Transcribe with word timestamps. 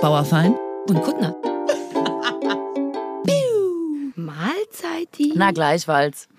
Bauerfein 0.00 0.56
und 0.88 1.02
Kuttner. 1.02 1.36
Mahlzeit, 4.16 5.08
die. 5.18 5.34
Na, 5.36 5.50
gleichfalls. 5.50 6.29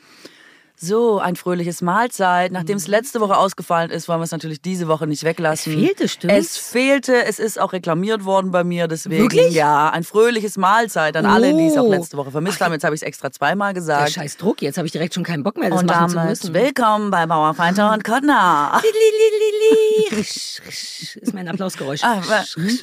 So, 0.83 1.19
ein 1.19 1.35
fröhliches 1.35 1.83
Mahlzeit. 1.83 2.51
Nachdem 2.51 2.77
es 2.77 2.87
letzte 2.87 3.19
Woche 3.21 3.37
ausgefallen 3.37 3.91
ist, 3.91 4.07
wollen 4.07 4.19
wir 4.19 4.23
es 4.23 4.31
natürlich 4.31 4.63
diese 4.63 4.87
Woche 4.87 5.05
nicht 5.05 5.23
weglassen. 5.23 5.73
Es 5.73 5.79
fehlte, 5.79 6.07
stimmt. 6.07 6.33
Es 6.33 6.57
fehlte, 6.57 7.23
es 7.25 7.37
ist 7.37 7.61
auch 7.61 7.71
reklamiert 7.73 8.25
worden 8.25 8.49
bei 8.49 8.63
mir, 8.63 8.87
deswegen. 8.87 9.21
Wirklich? 9.21 9.53
Ja, 9.53 9.91
ein 9.91 10.03
fröhliches 10.03 10.57
Mahlzeit 10.57 11.15
an 11.15 11.27
alle, 11.27 11.53
die 11.53 11.67
es 11.67 11.77
auch 11.77 11.83
Oh. 11.83 11.91
letzte 11.91 12.17
Woche 12.17 12.31
vermisst 12.31 12.61
haben. 12.61 12.73
Jetzt 12.73 12.83
habe 12.83 12.95
ich 12.95 13.01
es 13.03 13.05
extra 13.07 13.31
zweimal 13.31 13.73
Der 13.73 13.81
gesagt. 13.81 14.11
scheiß 14.13 14.37
Druck, 14.37 14.63
jetzt 14.63 14.77
habe 14.79 14.87
ich 14.87 14.91
direkt 14.91 15.13
schon 15.13 15.23
keinen 15.23 15.43
Bock 15.43 15.55
mehr, 15.57 15.69
das 15.69 15.81
Und 15.81 15.85
machen 15.85 16.09
zu 16.09 16.19
müssen. 16.19 16.53
willkommen 16.55 17.11
bei 17.11 17.27
Bauerfeinte 17.27 17.87
und 17.87 18.03
Kottner. 18.03 18.81
Risch, 20.11 20.61
risch, 20.67 21.15
ist 21.17 21.33
mein 21.35 21.47
Applausgeräusch. 21.47 22.01
Ah, 22.03 22.21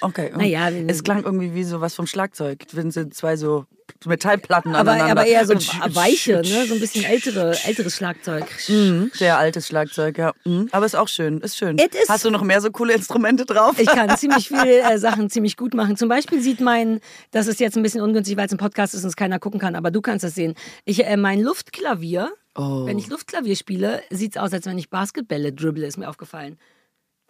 okay. 0.02 0.32
Naja, 0.36 0.70
es 0.70 1.02
klang 1.02 1.24
irgendwie 1.24 1.52
wie 1.52 1.64
so 1.64 1.80
was 1.80 1.94
vom 1.96 2.06
Schlagzeug. 2.06 2.64
Wenn 2.72 2.90
sie 2.92 3.10
zwei 3.10 3.36
so 3.36 3.66
Metallplatten 4.06 4.74
aber, 4.74 4.92
aneinander. 4.92 5.22
aber 5.22 5.26
eher 5.30 5.44
so 5.46 5.54
weiche, 5.54 6.42
ne? 6.42 6.66
so 6.66 6.74
ein 6.74 6.80
bisschen 6.80 7.04
ältere, 7.04 7.56
älteres 7.64 7.96
Schlagzeug. 7.96 8.44
Mhm, 8.68 9.10
Sehr 9.14 9.38
altes 9.38 9.66
Schlagzeug, 9.66 10.18
ja. 10.18 10.32
Mhm. 10.44 10.68
Aber 10.72 10.86
ist 10.86 10.94
auch 10.96 11.08
schön, 11.08 11.40
ist 11.40 11.56
schön. 11.56 11.78
Is- 11.78 12.08
Hast 12.08 12.24
du 12.24 12.30
noch 12.30 12.42
mehr 12.42 12.60
so 12.60 12.70
coole 12.70 12.94
Instrumente 12.94 13.44
drauf? 13.44 13.78
Ich 13.78 13.88
kann 13.88 14.16
ziemlich 14.16 14.48
viele 14.48 14.80
äh, 14.82 14.98
Sachen 14.98 15.30
ziemlich 15.30 15.56
gut 15.56 15.74
machen. 15.74 15.96
Zum 15.96 16.08
Beispiel 16.08 16.40
sieht 16.40 16.60
mein, 16.60 17.00
das 17.32 17.46
ist 17.48 17.60
jetzt 17.60 17.76
ein 17.76 17.82
bisschen 17.82 18.00
ungünstig, 18.02 18.36
weil 18.36 18.46
es 18.46 18.52
ein 18.52 18.58
Podcast 18.58 18.94
ist 18.94 19.02
und 19.02 19.08
es 19.08 19.16
keiner 19.16 19.38
gucken 19.38 19.58
kann, 19.60 19.74
aber 19.76 19.90
du 19.90 20.00
kannst 20.00 20.24
das 20.24 20.34
sehen. 20.34 20.54
Ich, 20.84 21.04
äh, 21.04 21.16
mein 21.16 21.40
Luftklavier, 21.40 22.30
Oh. 22.56 22.86
wenn 22.86 22.98
ich 22.98 23.06
Luftklavier 23.08 23.54
spiele, 23.54 24.02
sieht 24.10 24.34
es 24.36 24.42
aus, 24.42 24.52
als 24.52 24.66
wenn 24.66 24.76
ich 24.78 24.90
Basketbälle 24.90 25.52
dribble, 25.52 25.86
ist 25.86 25.96
mir 25.96 26.08
aufgefallen. 26.08 26.58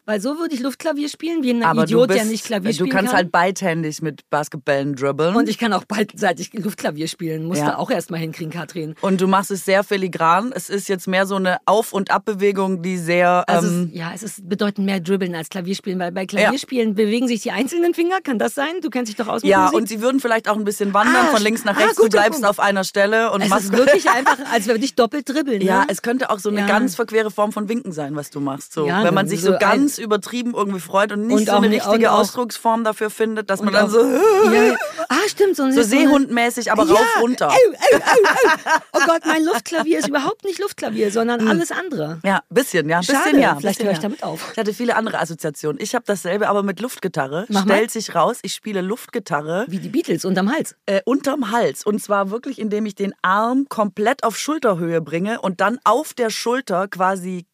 Weil 0.08 0.22
so 0.22 0.38
würde 0.38 0.54
ich 0.54 0.60
Luftklavier 0.60 1.10
spielen, 1.10 1.42
wie 1.42 1.50
ein 1.50 1.62
aber 1.62 1.82
Idiot, 1.82 2.04
du 2.04 2.06
bist, 2.06 2.18
der 2.18 2.24
nicht 2.24 2.42
Klavier 2.46 2.70
Du 2.70 2.76
spielen 2.76 2.88
kannst 2.90 3.10
kann. 3.10 3.16
halt 3.18 3.30
beidhändig 3.30 4.00
mit 4.00 4.22
Basketballen 4.30 4.96
dribbeln. 4.96 5.36
und 5.36 5.50
ich 5.50 5.58
kann 5.58 5.74
auch 5.74 5.84
beidseitig 5.84 6.50
Luftklavier 6.54 7.08
spielen. 7.08 7.44
Musste 7.44 7.66
Ja. 7.66 7.76
auch 7.76 7.90
erst 7.90 8.10
mal 8.10 8.16
hinkriegen, 8.16 8.50
Katrin. 8.50 8.94
Und 9.02 9.20
du 9.20 9.26
machst 9.28 9.50
es 9.50 9.66
sehr 9.66 9.84
filigran. 9.84 10.50
Es 10.54 10.70
ist 10.70 10.88
jetzt 10.88 11.08
mehr 11.08 11.26
so 11.26 11.34
eine 11.36 11.58
Auf- 11.66 11.92
und 11.92 12.10
Abbewegung, 12.10 12.80
die 12.80 12.96
sehr. 12.96 13.44
Also 13.46 13.68
ähm, 13.68 13.90
es, 13.92 13.98
ja, 13.98 14.10
es 14.14 14.22
ist 14.22 14.48
bedeutend 14.48 14.86
mehr 14.86 15.00
Dribbeln 15.00 15.34
als 15.34 15.50
Klavierspielen, 15.50 15.98
weil 15.98 16.10
bei 16.10 16.24
Klavierspielen 16.24 16.94
bewegen 16.94 17.28
sich 17.28 17.42
die 17.42 17.50
einzelnen 17.50 17.92
Finger. 17.92 18.22
Kann 18.24 18.38
das 18.38 18.54
sein? 18.54 18.80
Du 18.80 18.88
kennst 18.88 19.10
dich 19.10 19.16
doch 19.16 19.28
aus 19.28 19.42
mit 19.42 19.50
ja, 19.50 19.64
Musik. 19.64 19.76
und 19.76 19.88
sie 19.90 20.00
würden 20.00 20.20
vielleicht 20.20 20.48
auch 20.48 20.56
ein 20.56 20.64
bisschen 20.64 20.94
wandern 20.94 21.26
Ah, 21.26 21.34
von 21.34 21.42
links 21.42 21.64
nach 21.66 21.76
ah, 21.76 21.80
rechts. 21.80 21.96
du 21.96 22.04
guter 22.04 22.16
bleibst 22.18 22.40
Punkt. 22.40 22.48
auf 22.48 22.60
einer 22.60 22.84
Stelle 22.84 23.30
und 23.30 23.42
es 23.42 23.50
machst 23.50 23.66
ist 23.66 23.72
wirklich 23.76 24.08
einfach, 24.16 24.38
als 24.54 24.66
würde 24.68 24.82
ich 24.82 24.94
doppelt 24.94 25.28
dribbeln. 25.28 25.60
Ja, 25.60 25.80
ne? 25.80 25.86
es 25.90 26.00
könnte 26.00 26.30
auch 26.30 26.38
so 26.38 26.48
eine 26.48 26.60
Ja. 26.60 26.66
ganz 26.66 26.94
verquere 26.94 27.30
Form 27.30 27.52
von 27.52 27.68
Winken 27.68 27.92
sein, 27.92 28.16
was 28.16 28.30
du 28.30 28.40
machst. 28.40 28.72
So, 28.72 28.86
Ja, 28.86 29.04
wenn 29.04 29.12
man 29.12 29.28
sich 29.28 29.42
so 29.42 29.48
so 29.48 29.52
ein- 29.54 29.58
ganz 29.98 30.04
übertrieben 30.04 30.54
irgendwie 30.54 30.80
freut 30.80 31.12
und 31.12 31.26
nicht 31.26 31.36
Und 31.36 31.46
so 31.46 31.52
eine 31.52 31.70
richtige 31.70 32.12
Ausdrucksform 32.12 32.84
dafür 32.84 33.10
findet, 33.10 33.50
dass 33.50 33.62
man 33.62 33.74
dann 33.74 33.90
so, 33.90 34.00
ja. 34.00 34.76
Ah, 35.08 35.16
stimmt. 35.28 35.56
So, 35.56 35.70
so 35.70 35.82
Seehundmäßig, 35.82 36.70
aber 36.72 36.84
Ja, 36.84 36.94
rauf 36.94 37.20
runter. 37.20 37.48
Au, 37.48 37.52
au, 37.52 37.96
au. 37.96 38.78
Oh 38.92 39.00
Gott, 39.06 39.22
mein 39.26 39.44
Luftklavier 39.44 39.98
ist 39.98 40.08
überhaupt 40.08 40.44
nicht 40.44 40.58
Luftklavier, 40.60 41.10
sondern 41.10 41.46
alles 41.48 41.70
andere. 41.72 42.20
Ja, 42.24 42.40
bisschen, 42.50 42.88
ja, 42.88 42.98
bisschen, 42.98 43.16
Schade, 43.16 43.40
ja. 43.40 43.56
vielleicht 43.56 43.78
bisschen, 43.78 43.86
höre 43.86 43.92
ich 43.92 43.98
damit 43.98 44.22
auf. 44.22 44.50
Ich 44.52 44.58
hatte 44.58 44.74
viele 44.74 44.96
andere 44.96 45.18
Assoziationen. 45.20 45.80
Ich 45.80 45.94
habe 45.94 46.04
dasselbe, 46.06 46.48
aber 46.48 46.62
mit 46.62 46.80
Luftgitarre. 46.80 47.46
Mach 47.48 47.64
mal. 47.64 47.74
Stellt 47.74 47.90
sich 47.90 48.14
raus, 48.14 48.38
ich 48.42 48.54
spiele 48.54 48.80
Luftgitarre 48.80 49.64
Wie 49.68 49.78
die 49.78 49.88
Beatles 49.88 50.24
unterm 50.24 50.50
Hals. 50.52 50.76
äh, 50.86 51.00
unterm 51.04 51.50
Hals. 51.50 51.84
Und 51.84 52.02
zwar 52.02 52.30
wirklich, 52.30 52.58
indem 52.58 52.86
ich 52.86 52.94
den 52.94 53.14
Arm 53.22 53.66
komplett 53.68 54.24
auf 54.24 54.36
Schulterhöhe 54.36 55.00
bringe 55.00 55.40
und 55.40 55.60
dann 55.60 55.78
auf 55.84 56.14
der 56.14 56.30
Schulter 56.30 56.88
quasi 56.88 57.46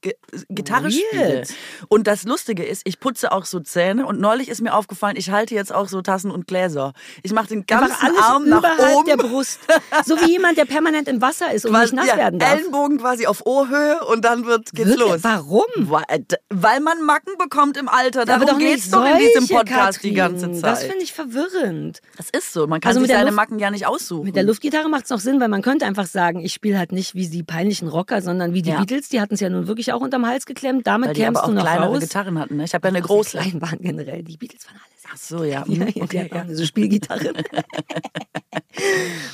Gitarre 0.48 0.86
Weird. 0.88 0.94
spiele. 0.94 1.42
Und 1.88 2.06
das 2.06 2.24
Lustige 2.34 2.64
ist, 2.64 2.82
ich 2.84 2.98
putze 2.98 3.30
auch 3.30 3.44
so 3.44 3.60
Zähne 3.60 4.06
und 4.06 4.18
neulich 4.18 4.48
ist 4.48 4.60
mir 4.60 4.74
aufgefallen, 4.74 5.14
ich 5.16 5.30
halte 5.30 5.54
jetzt 5.54 5.72
auch 5.72 5.86
so 5.86 6.02
Tassen 6.02 6.32
und 6.32 6.48
Gläser. 6.48 6.92
Ich 7.22 7.32
mache 7.32 7.46
den 7.46 7.64
ganzen 7.64 7.94
alles 8.04 8.18
Arm 8.20 8.48
nach 8.48 8.64
oben. 8.92 9.06
der 9.06 9.16
Brust. 9.16 9.60
So 10.04 10.16
wie 10.20 10.32
jemand, 10.32 10.58
der 10.58 10.64
permanent 10.64 11.06
im 11.06 11.22
Wasser 11.22 11.52
ist 11.52 11.64
und 11.64 11.70
nicht 11.70 11.80
Quasi- 11.82 11.94
nass 11.94 12.06
ja, 12.08 12.16
werden 12.16 12.40
darf. 12.40 12.54
Ellenbogen 12.54 12.98
quasi 12.98 13.26
auf 13.28 13.46
Ohrhöhe 13.46 14.04
und 14.06 14.24
dann 14.24 14.46
wird, 14.46 14.72
geht's 14.72 14.88
Wirklich? 14.90 15.08
los. 15.08 15.20
Warum? 15.22 15.62
Weil, 15.76 16.26
weil 16.50 16.80
man 16.80 17.02
Macken 17.02 17.34
bekommt 17.38 17.76
im 17.76 17.88
Alter. 17.88 18.24
Darum 18.24 18.46
doch 18.48 18.58
geht's 18.58 18.86
nicht 18.86 18.94
doch 18.94 19.06
in 19.06 19.18
diesem 19.18 19.46
Podcast 19.56 20.02
die 20.02 20.12
Katrin. 20.12 20.40
ganze 20.40 20.60
Zeit. 20.60 20.72
Das 20.72 20.82
finde 20.82 21.04
ich 21.04 21.12
verwirrend. 21.12 22.00
Das 22.16 22.30
ist 22.30 22.52
so. 22.52 22.66
Man 22.66 22.80
kann 22.80 22.88
Also 22.90 23.00
sich 23.00 23.10
seine 23.10 23.26
Luft- 23.26 23.36
Macken 23.36 23.60
ja 23.60 23.70
nicht 23.70 23.86
aussuchen. 23.86 24.24
Mit 24.24 24.34
der 24.34 24.42
Luftgitarre 24.42 24.88
macht 24.88 25.04
es 25.04 25.10
noch 25.10 25.20
Sinn, 25.20 25.38
weil 25.40 25.48
man 25.48 25.62
könnte 25.62 25.86
einfach 25.86 26.06
sagen, 26.06 26.40
ich 26.40 26.52
spiele 26.52 26.78
halt 26.78 26.90
nicht 26.90 27.14
wie 27.14 27.28
die 27.28 27.44
peinlichen 27.44 27.86
Rocker, 27.86 28.20
sondern 28.22 28.54
wie 28.54 28.62
die 28.62 28.70
Ja. 28.70 28.78
Beatles, 28.80 29.08
die 29.08 29.20
hatten 29.20 29.34
es 29.34 29.40
ja 29.40 29.48
nun 29.50 29.68
wirklich 29.68 29.92
auch 29.92 30.00
unterm 30.00 30.26
Hals 30.26 30.46
geklemmt. 30.46 30.84
Damit 30.88 31.16
die 31.16 31.20
kämst 31.20 31.46
du 31.46 31.52
noch 31.52 31.64
raus. 31.64 31.92
Gitarren 32.24 32.38
hatten. 32.38 32.56
Ne? 32.56 32.64
Ich 32.64 32.74
habe 32.74 32.86
ja 32.86 32.90
eine 32.90 33.00
Dass 33.00 33.06
große. 33.08 33.38
Die 33.38 33.50
klein 33.50 33.62
waren 33.62 33.78
generell. 33.80 34.22
Die 34.22 34.36
Beatles 34.36 34.66
waren 34.66 34.76
alles. 34.76 35.04
Ach 35.12 35.16
so, 35.16 35.44
ja. 35.44 35.64
Ja, 35.68 35.86
ja, 35.94 36.02
okay, 36.02 36.30
ja. 36.32 36.46
So 36.54 36.64
Spielgitarre. 36.64 37.32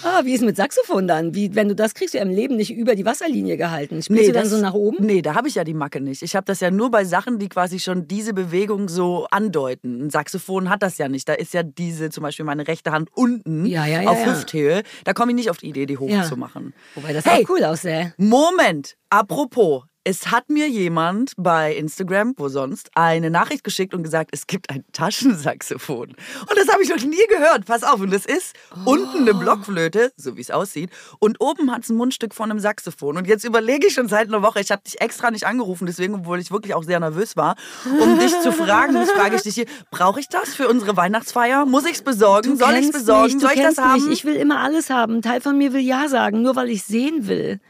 ah, 0.05 0.23
wie 0.25 0.33
ist 0.35 0.43
mit 0.43 0.57
Saxophon 0.57 1.07
dann? 1.07 1.35
Wie, 1.35 1.55
wenn 1.55 1.69
du 1.69 1.75
das 1.75 1.95
kriegst, 1.95 2.15
du 2.15 2.19
ja 2.19 2.25
im 2.25 2.31
Leben 2.31 2.57
nicht 2.57 2.73
über 2.73 2.95
die 2.95 3.05
Wasserlinie 3.05 3.57
gehalten. 3.57 4.03
Spielst 4.03 4.29
du 4.29 4.33
dann 4.33 4.43
das- 4.43 4.51
so 4.51 4.59
nach 4.61 4.75
oben? 4.75 5.05
Nee, 5.05 5.23
da 5.23 5.35
habe 5.35 5.49
ich 5.49 5.55
ja 5.55 5.65
die 5.65 5.75
Macke 5.75 6.01
nicht. 6.01 6.23
Ich 6.23 6.35
habe 6.37 6.45
das 6.47 6.61
ja 6.61 6.71
nur 6.71 6.91
bei 6.91 7.05
Sachen, 7.05 7.39
die 7.39 7.49
quasi 7.49 7.79
schon 7.79 8.09
diese 8.09 8.35
Bewegung 8.35 8.89
so 8.89 9.27
andeuten. 9.31 10.07
Ein 10.07 10.11
Saxophon 10.11 10.69
hat 10.69 10.83
das 10.83 10.99
ja 10.99 11.09
nicht. 11.09 11.29
Da 11.29 11.35
ist 11.35 11.55
ja 11.55 11.63
diese, 11.63 12.11
zum 12.11 12.23
Beispiel 12.23 12.45
meine 12.45 12.67
rechte 12.69 12.93
Hand 12.93 13.09
unten 13.15 13.65
Ja, 13.67 13.87
ja, 13.87 14.09
auf. 14.09 14.25
Hüfthöhe. 14.27 14.83
Da 15.05 15.13
komme 15.13 15.33
ich 15.33 15.37
nicht 15.37 15.51
auf 15.51 15.59
die 15.59 15.69
Idee, 15.69 15.87
die 15.87 15.95
Ja. 15.95 16.01
hochzumachen. 16.01 16.75
Wobei 16.95 17.13
das 17.13 17.25
Hey! 17.25 17.45
auch 17.45 17.51
cool 17.51 17.65
aussähe. 17.65 18.15
Moment, 18.19 18.97
apropos. 19.11 19.85
Es 20.11 20.33
hat 20.33 20.51
mir 20.51 20.69
jemand 20.69 21.35
bei 21.37 21.73
Instagram, 21.73 22.35
wo 22.37 22.49
sonst, 22.49 22.91
eine 22.97 23.31
Nachricht 23.31 23.63
geschickt 23.63 23.95
und 23.95 24.03
gesagt, 24.03 24.31
es 24.33 24.49
gibt 24.49 24.69
ein 24.69 24.83
Taschensaxophon. 24.93 26.09
Und 26.09 26.57
das 26.57 26.67
habe 26.67 26.83
ich 26.83 26.89
noch 26.89 27.01
nie 27.01 27.25
gehört. 27.29 27.65
Pass 27.65 27.85
auf, 27.85 28.01
und 28.01 28.13
das 28.13 28.27
ist 28.27 28.57
unten 28.85 29.19
eine 29.19 29.35
Blockflöte, 29.35 30.13
so 30.17 30.37
wie 30.37 30.41
es 30.41 30.51
aussieht, 30.51 30.91
und 31.21 31.41
oben 31.41 31.71
hat 31.71 31.85
es 31.85 31.91
ein 31.91 31.97
Mundstück 31.97 32.35
von 32.35 32.51
einem 32.51 32.59
Saxophon. 32.59 33.19
Und 33.19 33.29
jetzt 33.29 33.45
überlege 33.45 33.87
ich 33.87 33.95
schon 33.95 34.09
seit 34.09 34.27
einer 34.27 34.43
Woche, 34.43 34.59
ich 34.59 34.73
habe 34.73 34.83
dich 34.83 35.01
extra 35.01 35.31
nicht 35.31 35.47
angerufen, 35.47 35.87
deswegen, 35.87 36.17
obwohl 36.17 36.41
ich 36.41 36.51
wirklich 36.51 36.75
auch 36.75 36.83
sehr 36.83 36.99
nervös 36.99 37.37
war, 37.37 37.55
um 38.01 38.19
dich 38.19 38.37
zu 38.41 38.51
fragen. 38.51 38.97
Jetzt 38.97 39.13
frage 39.13 39.37
ich 39.37 39.43
dich 39.43 39.55
hier, 39.55 39.67
brauche 39.93 40.19
ich 40.19 40.29
das 40.29 40.57
für 40.57 40.67
unsere 40.67 40.97
Weihnachtsfeier? 40.97 41.67
Muss 41.67 41.85
ich 41.85 41.93
es 41.93 42.03
besorgen? 42.03 42.57
Soll 42.57 42.75
ich 42.75 42.87
es 42.87 42.91
besorgen? 42.91 43.27
Mich, 43.27 43.35
du 43.35 43.41
Soll 43.43 43.53
ich 43.55 43.63
das 43.63 43.79
haben? 43.79 44.09
Mich. 44.09 44.13
Ich 44.13 44.25
will 44.25 44.35
immer 44.35 44.59
alles 44.59 44.91
haben. 44.91 45.19
Ein 45.19 45.23
Teil 45.23 45.41
von 45.41 45.57
mir 45.57 45.73
will 45.73 45.83
Ja 45.83 46.09
sagen, 46.09 46.43
nur 46.43 46.57
weil 46.57 46.69
ich 46.69 46.83
sehen 46.83 47.29
will. 47.29 47.61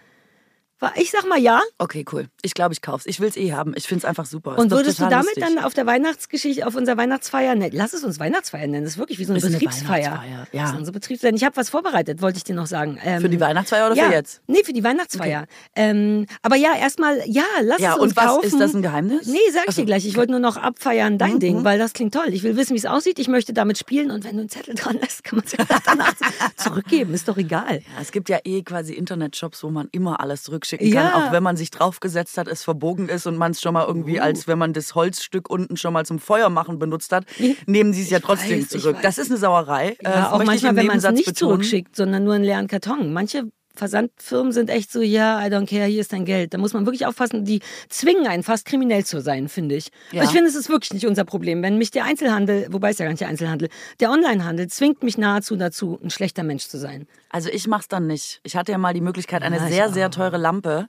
Ich 0.97 1.11
sag 1.11 1.29
mal 1.29 1.39
ja. 1.39 1.61
Okay, 1.79 2.05
cool. 2.13 2.27
Ich 2.43 2.55
glaube, 2.55 2.73
ich 2.73 2.81
kauf's. 2.83 3.05
Ich 3.07 3.21
will 3.21 3.29
es 3.29 3.37
eh 3.37 3.53
haben. 3.53 3.75
Ich 3.77 3.87
finde 3.87 3.99
es 4.01 4.05
einfach 4.07 4.25
super. 4.27 4.57
Und 4.59 4.71
würdest 4.71 4.99
du 4.99 5.03
damit 5.09 5.27
lustig. 5.37 5.45
dann 5.45 5.59
auf 5.65 5.75
der 5.75 5.87
Weihnachtsgeschichte, 5.87 6.67
auf 6.67 6.75
unserer 6.75 6.97
Weihnachtsfeier, 6.97 7.55
ne, 7.55 7.71
lass 7.73 7.93
es 7.93 8.03
uns 8.05 8.19
Weihnachtsfeier 8.19 8.67
nennen, 8.67 8.85
das 8.85 8.95
ist 8.95 8.99
wirklich 8.99 9.19
wie 9.19 9.25
so 9.25 9.33
eine 9.33 9.39
Ist 9.39 9.45
eine 9.45 9.55
Betriebsfeier. 9.59 10.13
Weihnachtsfeier, 10.13 10.47
ja. 10.53 10.63
Das 10.63 10.71
ist 10.73 10.79
unsere 10.79 10.93
Betriebsfeier. 10.93 11.33
Ich 11.35 11.45
habe 11.45 11.57
was 11.57 11.69
vorbereitet, 11.71 12.23
wollte 12.23 12.39
ich 12.39 12.45
dir 12.45 12.55
noch 12.55 12.67
sagen. 12.67 12.99
Ähm, 13.05 13.21
Für 13.21 13.29
die 13.29 13.41
Weihnachtsfeier 13.41 13.87
oder 13.87 13.97
ja, 13.97 14.07
für 14.07 14.13
jetzt? 14.13 14.41
Nee, 14.47 14.65
für 14.65 14.73
die 14.73 14.83
Weihnachtsfeier. 14.85 15.47
Ähm, 15.77 16.27
aber 16.43 16.57
ja, 16.57 16.75
erstmal, 16.77 17.21
ja, 17.27 17.45
lass 17.63 17.81
Ja, 17.81 17.93
es 17.93 17.99
uns 17.99 18.13
und 18.13 18.17
was, 18.17 18.25
kaufen. 18.27 18.47
ist 18.47 18.61
das 18.61 18.75
ein 18.75 18.83
Geheimnis? 18.83 19.27
Nee, 19.27 19.39
sag 19.53 19.63
ich 19.65 19.69
Ach 19.69 19.73
so, 19.75 19.83
dir 19.83 19.87
gleich. 19.87 20.07
Ich 20.07 20.17
wollte 20.17 20.31
nur 20.33 20.41
noch 20.41 20.57
abfeiern 20.57 21.19
dein 21.19 21.35
Mhm, 21.35 21.41
Ding, 21.41 21.65
weil 21.65 21.79
das 21.79 21.93
klingt 21.93 22.15
toll. 22.15 22.29
Ich 22.33 22.43
will 22.43 22.57
wissen, 22.57 22.75
wie 22.75 22.79
es 22.79 22.87
aussieht. 22.87 23.19
Ich 23.19 23.29
möchte 23.29 23.53
damit 23.53 23.77
spielen 23.79 24.11
und 24.11 24.25
wenn 24.25 24.35
du 24.37 24.41
einen 24.41 24.49
Zettel 24.49 24.75
dran 24.75 24.99
lässt, 25.01 25.25
kann 25.25 25.37
man 25.39 25.45
es 25.47 25.53
ja 25.59 25.65
danach 25.85 26.15
zurückgeben. 26.57 27.15
Ist 27.15 27.29
doch 27.29 27.37
egal. 27.37 27.77
Ja, 27.81 28.01
es 28.01 28.13
gibt 28.13 28.29
ja 28.29 28.39
eh 28.45 28.63
quasi 28.63 28.95
Internetshops, 28.95 29.63
wo 29.63 29.71
man 29.71 29.89
immer 29.93 30.21
alles 30.21 30.43
zurückschicken 30.71 30.89
Ja. 30.93 31.11
kann, 31.11 31.23
auch 31.29 31.33
wenn 31.33 31.43
man 31.43 31.57
sich 31.57 31.71
draufgesetzt 31.71 32.39
hat, 32.39 32.49
es 32.49 32.63
verbogen 32.65 33.09
ist 33.09 33.27
und 33.27 33.37
man 33.37 33.53
es 33.53 33.61
schon 33.61 33.75
mal 33.75 33.87
irgendwie, 33.87 34.19
Uh. 34.19 34.23
als 34.23 34.47
wenn 34.49 34.59
man 34.59 34.73
das 34.73 34.95
Holzstück 34.95 35.51
unten 35.51 35.77
schon 35.77 35.93
mal 35.93 36.05
zum 36.07 36.19
Feuer 36.19 36.49
machen 36.51 36.79
benutzt 36.79 37.13
hat, 37.13 37.25
nehmen 37.67 37.93
sie 37.93 38.03
es 38.03 38.11
ja 38.11 38.21
trotzdem 38.21 38.61
weiß, 38.61 38.69
zurück. 38.69 38.97
Das 39.03 39.19
ist 39.19 39.31
eine 39.31 39.39
Sauerei. 39.39 39.97
Äh, 40.01 40.05
Ja, 40.05 40.33
auch 40.33 40.39
möchte 40.39 40.43
ich 40.57 40.63
manchmal, 40.63 40.77
wenn 40.77 40.87
man 40.87 40.99
es 40.99 41.05
nicht 41.11 41.25
betonen. 41.27 41.37
zurückschickt, 41.37 41.97
sondern 41.97 42.25
nur 42.25 42.35
einen 42.35 42.45
leeren 42.45 42.67
Karton. 42.69 43.13
Manche 43.13 43.45
Versandfirmen 43.77 44.53
sind 44.53 44.69
echt 44.69 44.91
so, 44.93 45.01
ja, 45.01 45.41
I 45.47 45.49
don't 45.51 45.67
care, 45.69 45.87
hier 45.87 46.01
ist 46.01 46.13
dein 46.13 46.25
Geld. 46.25 46.53
Da 46.53 46.59
muss 46.59 46.75
man 46.75 46.85
wirklich 46.87 47.07
aufpassen. 47.07 47.45
Die 47.45 47.61
zwingen 47.89 48.27
einen 48.27 48.43
fast 48.43 48.67
kriminell 48.67 49.05
zu 49.05 49.21
sein, 49.23 49.49
finde 49.49 49.77
ich. 49.77 49.91
Ja. 50.13 50.21
Also 50.23 50.31
ich 50.33 50.37
finde, 50.37 50.51
es 50.51 50.57
ist 50.57 50.69
wirklich 50.69 50.93
nicht 50.93 51.07
unser 51.07 51.25
Problem. 51.25 51.63
Wenn 51.63 51.79
mich 51.79 51.91
der 51.91 52.05
Einzelhandel, 52.05 52.67
wobei 52.71 52.91
es 52.91 52.99
ja 52.99 53.05
gar 53.07 53.11
nicht 53.11 53.21
der 53.21 53.29
Einzelhandel, 53.29 53.69
der 54.01 54.11
Onlinehandel 54.11 54.67
zwingt 54.69 55.03
mich 55.03 55.17
nahezu 55.19 55.57
dazu, 55.57 55.99
ein 56.03 56.11
schlechter 56.11 56.43
Mensch 56.43 56.67
zu 56.67 56.79
sein. 56.79 57.07
Also 57.33 57.49
ich 57.49 57.69
mach's 57.69 57.87
dann 57.87 58.09
nicht. 58.09 58.41
Ich 58.43 58.57
hatte 58.57 58.73
ja 58.73 58.79
mal 58.79 58.93
die 58.93 59.01
Möglichkeit, 59.01 59.43
eine 59.43 59.57
Ja, 59.59 59.69
sehr, 59.69 59.89
sehr 59.93 60.07
auch. 60.09 60.11
teure 60.11 60.37
Lampe, 60.37 60.89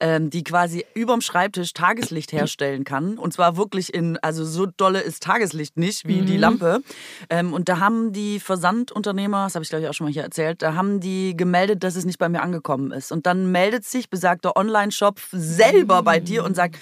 ähm, 0.00 0.30
die 0.30 0.42
quasi 0.42 0.86
überm 0.94 1.20
Schreibtisch 1.20 1.74
Tageslicht 1.74 2.32
herstellen 2.32 2.84
kann. 2.84 3.18
Und 3.18 3.34
zwar 3.34 3.58
wirklich 3.58 3.92
in, 3.92 4.16
also 4.22 4.42
so 4.44 4.64
dolle 4.66 5.00
ist 5.00 5.22
Tageslicht 5.22 5.76
nicht 5.76 6.08
wie 6.08 6.22
Mhm. 6.22 6.26
die 6.26 6.36
Lampe. 6.38 6.80
Ähm, 7.28 7.52
und 7.52 7.68
da 7.68 7.78
haben 7.78 8.12
die 8.12 8.40
Versandunternehmer, 8.40 9.44
das 9.44 9.54
habe 9.54 9.62
ich 9.64 9.68
glaube 9.68 9.84
ich 9.84 9.90
auch 9.90 9.94
schon 9.94 10.06
mal 10.06 10.12
hier 10.12 10.22
erzählt, 10.22 10.62
da 10.62 10.74
haben 10.74 11.00
die 11.00 11.36
gemeldet, 11.36 11.84
dass 11.84 11.94
es 11.96 12.04
nicht 12.06 12.18
bei 12.18 12.28
mir 12.30 12.42
angekommen 12.42 12.90
ist. 12.90 13.12
Und 13.12 13.26
dann 13.26 13.52
meldet 13.52 13.84
sich 13.84 14.08
besagter 14.08 14.56
Online-Shop 14.56 15.20
selber 15.32 16.02
bei 16.02 16.20
dir 16.20 16.44
und 16.44 16.56
sagt, 16.56 16.76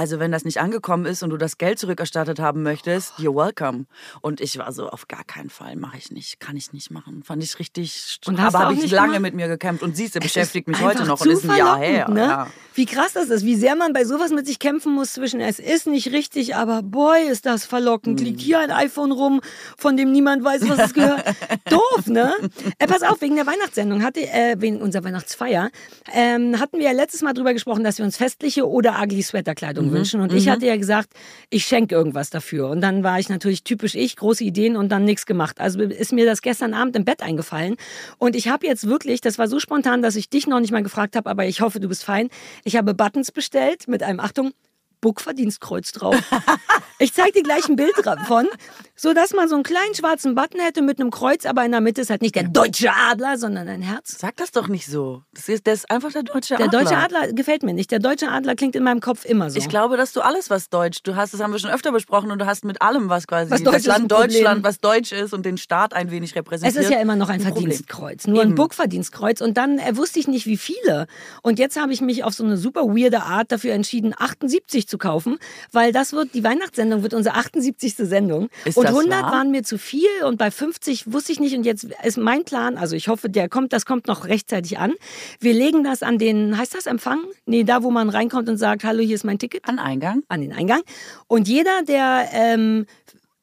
Also 0.00 0.18
wenn 0.18 0.32
das 0.32 0.46
nicht 0.46 0.62
angekommen 0.62 1.04
ist 1.04 1.22
und 1.22 1.28
du 1.28 1.36
das 1.36 1.58
Geld 1.58 1.78
zurückerstattet 1.78 2.40
haben 2.40 2.62
möchtest, 2.62 3.18
you're 3.18 3.36
welcome. 3.36 3.84
Und 4.22 4.40
ich 4.40 4.56
war 4.56 4.72
so, 4.72 4.88
auf 4.88 5.08
gar 5.08 5.24
keinen 5.24 5.50
Fall, 5.50 5.76
mache 5.76 5.98
ich 5.98 6.10
nicht, 6.10 6.40
kann 6.40 6.56
ich 6.56 6.72
nicht 6.72 6.90
machen. 6.90 7.22
Fand 7.22 7.42
ich 7.42 7.58
richtig, 7.58 8.18
Und 8.24 8.40
aber 8.40 8.60
habe 8.60 8.72
ich 8.72 8.80
nicht 8.80 8.92
lange 8.92 9.08
gemacht? 9.08 9.20
mit 9.20 9.34
mir 9.34 9.48
gekämpft. 9.48 9.82
Und 9.82 9.98
siehst 9.98 10.14
du, 10.14 10.20
Es 10.20 10.22
beschäftigt 10.22 10.68
mich 10.68 10.80
heute 10.80 11.04
noch 11.04 11.20
und 11.20 11.28
ist 11.28 11.44
ein 11.44 11.54
Jahr 11.54 11.76
her. 11.76 12.08
Ne? 12.08 12.20
Ja. 12.20 12.46
Wie 12.72 12.86
krass 12.86 13.12
das 13.12 13.28
ist, 13.28 13.44
wie 13.44 13.56
sehr 13.56 13.76
man 13.76 13.92
bei 13.92 14.06
sowas 14.06 14.30
mit 14.30 14.46
sich 14.46 14.58
kämpfen 14.58 14.94
muss 14.94 15.12
zwischen 15.12 15.38
es 15.38 15.58
ist 15.58 15.86
nicht 15.86 16.12
richtig, 16.12 16.56
aber 16.56 16.80
boy, 16.82 17.28
ist 17.28 17.44
das 17.44 17.66
verlockend. 17.66 18.20
Hm. 18.20 18.26
Liegt 18.26 18.40
hier 18.40 18.58
ein 18.60 18.70
iPhone 18.70 19.12
rum, 19.12 19.42
von 19.76 19.98
dem 19.98 20.12
niemand 20.12 20.42
weiß, 20.42 20.66
was 20.66 20.78
es 20.78 20.94
gehört. 20.94 21.24
Doof, 21.68 22.06
ne? 22.06 22.32
Äh, 22.78 22.86
pass 22.86 23.02
auf, 23.02 23.20
wegen 23.20 23.36
der 23.36 23.46
Weihnachtssendung, 23.46 24.02
hatte, 24.02 24.20
äh, 24.20 24.56
wegen 24.58 24.80
unserer 24.80 25.04
Weihnachtsfeier, 25.04 25.68
ähm, 26.10 26.58
hatten 26.58 26.78
wir 26.78 26.86
ja 26.86 26.92
letztes 26.92 27.20
Mal 27.20 27.34
drüber 27.34 27.52
gesprochen, 27.52 27.84
dass 27.84 27.98
wir 27.98 28.06
uns 28.06 28.16
festliche 28.16 28.66
oder 28.66 28.98
ugly 29.02 29.22
Sweaterkleidung 29.22 29.89
Mhm. 29.90 29.94
wünschen. 29.94 30.20
Und 30.20 30.32
ich 30.32 30.48
hatte 30.48 30.66
ja 30.66 30.76
gesagt, 30.76 31.12
ich 31.50 31.66
schenke 31.66 31.94
irgendwas 31.94 32.30
dafür. 32.30 32.68
Und 32.68 32.80
dann 32.80 33.02
war 33.02 33.18
ich 33.18 33.28
natürlich 33.28 33.64
typisch 33.64 33.94
ich, 33.94 34.16
große 34.16 34.44
Ideen 34.44 34.76
und 34.76 34.90
dann 34.90 35.04
nichts 35.04 35.26
gemacht. 35.26 35.60
Also 35.60 35.80
ist 35.80 36.12
mir 36.12 36.26
das 36.26 36.42
gestern 36.42 36.74
Abend 36.74 36.96
im 36.96 37.04
Bett 37.04 37.22
eingefallen. 37.22 37.76
Und 38.18 38.36
ich 38.36 38.48
habe 38.48 38.66
jetzt 38.66 38.86
wirklich, 38.86 39.20
das 39.20 39.38
war 39.38 39.48
so 39.48 39.58
spontan, 39.60 40.02
dass 40.02 40.16
ich 40.16 40.30
dich 40.30 40.46
noch 40.46 40.60
nicht 40.60 40.72
mal 40.72 40.82
gefragt 40.82 41.16
habe, 41.16 41.28
aber 41.28 41.46
ich 41.46 41.60
hoffe, 41.60 41.80
du 41.80 41.88
bist 41.88 42.04
fein. 42.04 42.28
Ich 42.64 42.76
habe 42.76 42.94
Buttons 42.94 43.32
bestellt 43.32 43.88
mit 43.88 44.02
einem, 44.02 44.20
Achtung, 44.20 44.52
Buckverdienstkreuz 45.00 45.92
drauf. 45.92 46.16
Ich 47.02 47.14
zeige 47.14 47.32
dir 47.32 47.42
gleich 47.42 47.66
ein 47.66 47.76
Bild 47.76 47.94
davon, 48.04 48.46
so 49.00 49.14
dass 49.14 49.32
man 49.32 49.48
so 49.48 49.54
einen 49.54 49.64
kleinen 49.64 49.94
schwarzen 49.94 50.34
Button 50.34 50.60
hätte 50.60 50.82
mit 50.82 51.00
einem 51.00 51.10
Kreuz, 51.10 51.46
aber 51.46 51.64
in 51.64 51.72
der 51.72 51.80
Mitte 51.80 52.02
ist 52.02 52.10
halt 52.10 52.20
nicht 52.20 52.34
der 52.34 52.42
deutsche 52.42 52.90
Adler, 52.92 53.38
sondern 53.38 53.66
ein 53.66 53.80
Herz. 53.80 54.18
Sag 54.18 54.36
das 54.36 54.50
doch 54.50 54.68
nicht 54.68 54.84
so. 54.86 55.22
Das 55.32 55.48
ist, 55.48 55.66
das 55.66 55.78
ist 55.78 55.90
einfach 55.90 56.12
der 56.12 56.24
deutsche 56.24 56.56
Der 56.56 56.66
Adler. 56.66 56.80
deutsche 56.82 56.96
Adler 56.98 57.32
gefällt 57.32 57.62
mir 57.62 57.72
nicht. 57.72 57.90
Der 57.90 57.98
deutsche 57.98 58.28
Adler 58.28 58.56
klingt 58.56 58.76
in 58.76 58.82
meinem 58.82 59.00
Kopf 59.00 59.24
immer 59.24 59.48
so. 59.48 59.58
Ich 59.58 59.70
glaube, 59.70 59.96
dass 59.96 60.12
du 60.12 60.20
alles, 60.20 60.50
was 60.50 60.68
deutsch, 60.68 60.98
du 61.02 61.16
hast, 61.16 61.32
das 61.32 61.40
haben 61.40 61.50
wir 61.50 61.58
schon 61.58 61.70
öfter 61.70 61.92
besprochen, 61.92 62.30
und 62.30 62.40
du 62.40 62.44
hast 62.44 62.66
mit 62.66 62.82
allem, 62.82 63.08
was 63.08 63.26
quasi 63.26 63.50
Was 63.50 63.62
deutsch 63.62 63.84
das 63.84 63.94
ein 63.94 64.00
Land. 64.02 64.12
Deutschland, 64.12 64.64
was 64.64 64.80
deutsch 64.80 65.12
ist 65.12 65.32
und 65.32 65.46
den 65.46 65.56
Staat 65.56 65.94
ein 65.94 66.10
wenig 66.10 66.32
Es 66.32 66.36
repräsentiert. 66.36 66.84
ist 66.84 66.90
ja 66.90 67.00
immer 67.00 67.16
noch 67.16 67.30
ein 67.30 67.40
Problem. 67.42 67.70
Verdienstkreuz, 67.70 68.26
nur 68.26 68.42
ein 68.42 68.48
Eben. 68.48 68.54
Burgverdienstkreuz. 68.56 69.40
Und 69.40 69.56
dann 69.56 69.78
äh, 69.78 69.96
wusste 69.96 70.18
ich 70.18 70.28
nicht, 70.28 70.44
wie 70.44 70.58
viele. 70.58 71.06
Und 71.40 71.58
jetzt 71.58 71.80
habe 71.80 71.94
ich 71.94 72.02
mich 72.02 72.22
auf 72.22 72.34
so 72.34 72.44
eine 72.44 72.58
super 72.58 72.82
weirde 72.82 73.22
Art 73.22 73.50
dafür 73.50 73.72
entschieden, 73.72 74.14
78 74.14 74.86
zu 74.86 74.98
kaufen, 74.98 75.38
weil 75.72 75.90
das 75.90 76.12
wird, 76.12 76.34
die 76.34 76.44
Weihnachtssendung 76.44 77.02
wird 77.02 77.14
unsere 77.14 77.36
78. 77.36 77.94
Sendung. 77.96 78.50
Ist 78.66 78.76
und 78.76 78.89
100 78.90 79.22
wahr? 79.22 79.32
waren 79.32 79.50
mir 79.50 79.62
zu 79.62 79.78
viel 79.78 80.08
und 80.26 80.36
bei 80.38 80.50
50 80.50 81.12
wusste 81.12 81.32
ich 81.32 81.40
nicht. 81.40 81.56
Und 81.56 81.64
jetzt 81.64 81.88
ist 82.04 82.18
mein 82.18 82.44
Plan, 82.44 82.76
also 82.76 82.94
ich 82.96 83.08
hoffe, 83.08 83.28
der 83.28 83.48
kommt, 83.48 83.72
das 83.72 83.86
kommt 83.86 84.06
noch 84.06 84.26
rechtzeitig 84.26 84.78
an. 84.78 84.92
Wir 85.40 85.54
legen 85.54 85.82
das 85.84 86.02
an 86.02 86.18
den, 86.18 86.56
heißt 86.58 86.74
das 86.74 86.86
Empfang? 86.86 87.22
Nee, 87.46 87.64
da, 87.64 87.82
wo 87.82 87.90
man 87.90 88.08
reinkommt 88.08 88.48
und 88.48 88.56
sagt, 88.56 88.84
hallo, 88.84 89.02
hier 89.02 89.14
ist 89.14 89.24
mein 89.24 89.38
Ticket 89.38 89.68
An 89.68 89.78
Eingang. 89.78 90.22
an 90.28 90.40
den 90.40 90.52
Eingang. 90.52 90.82
Und 91.26 91.48
jeder, 91.48 91.82
der 91.82 92.28
ähm, 92.32 92.86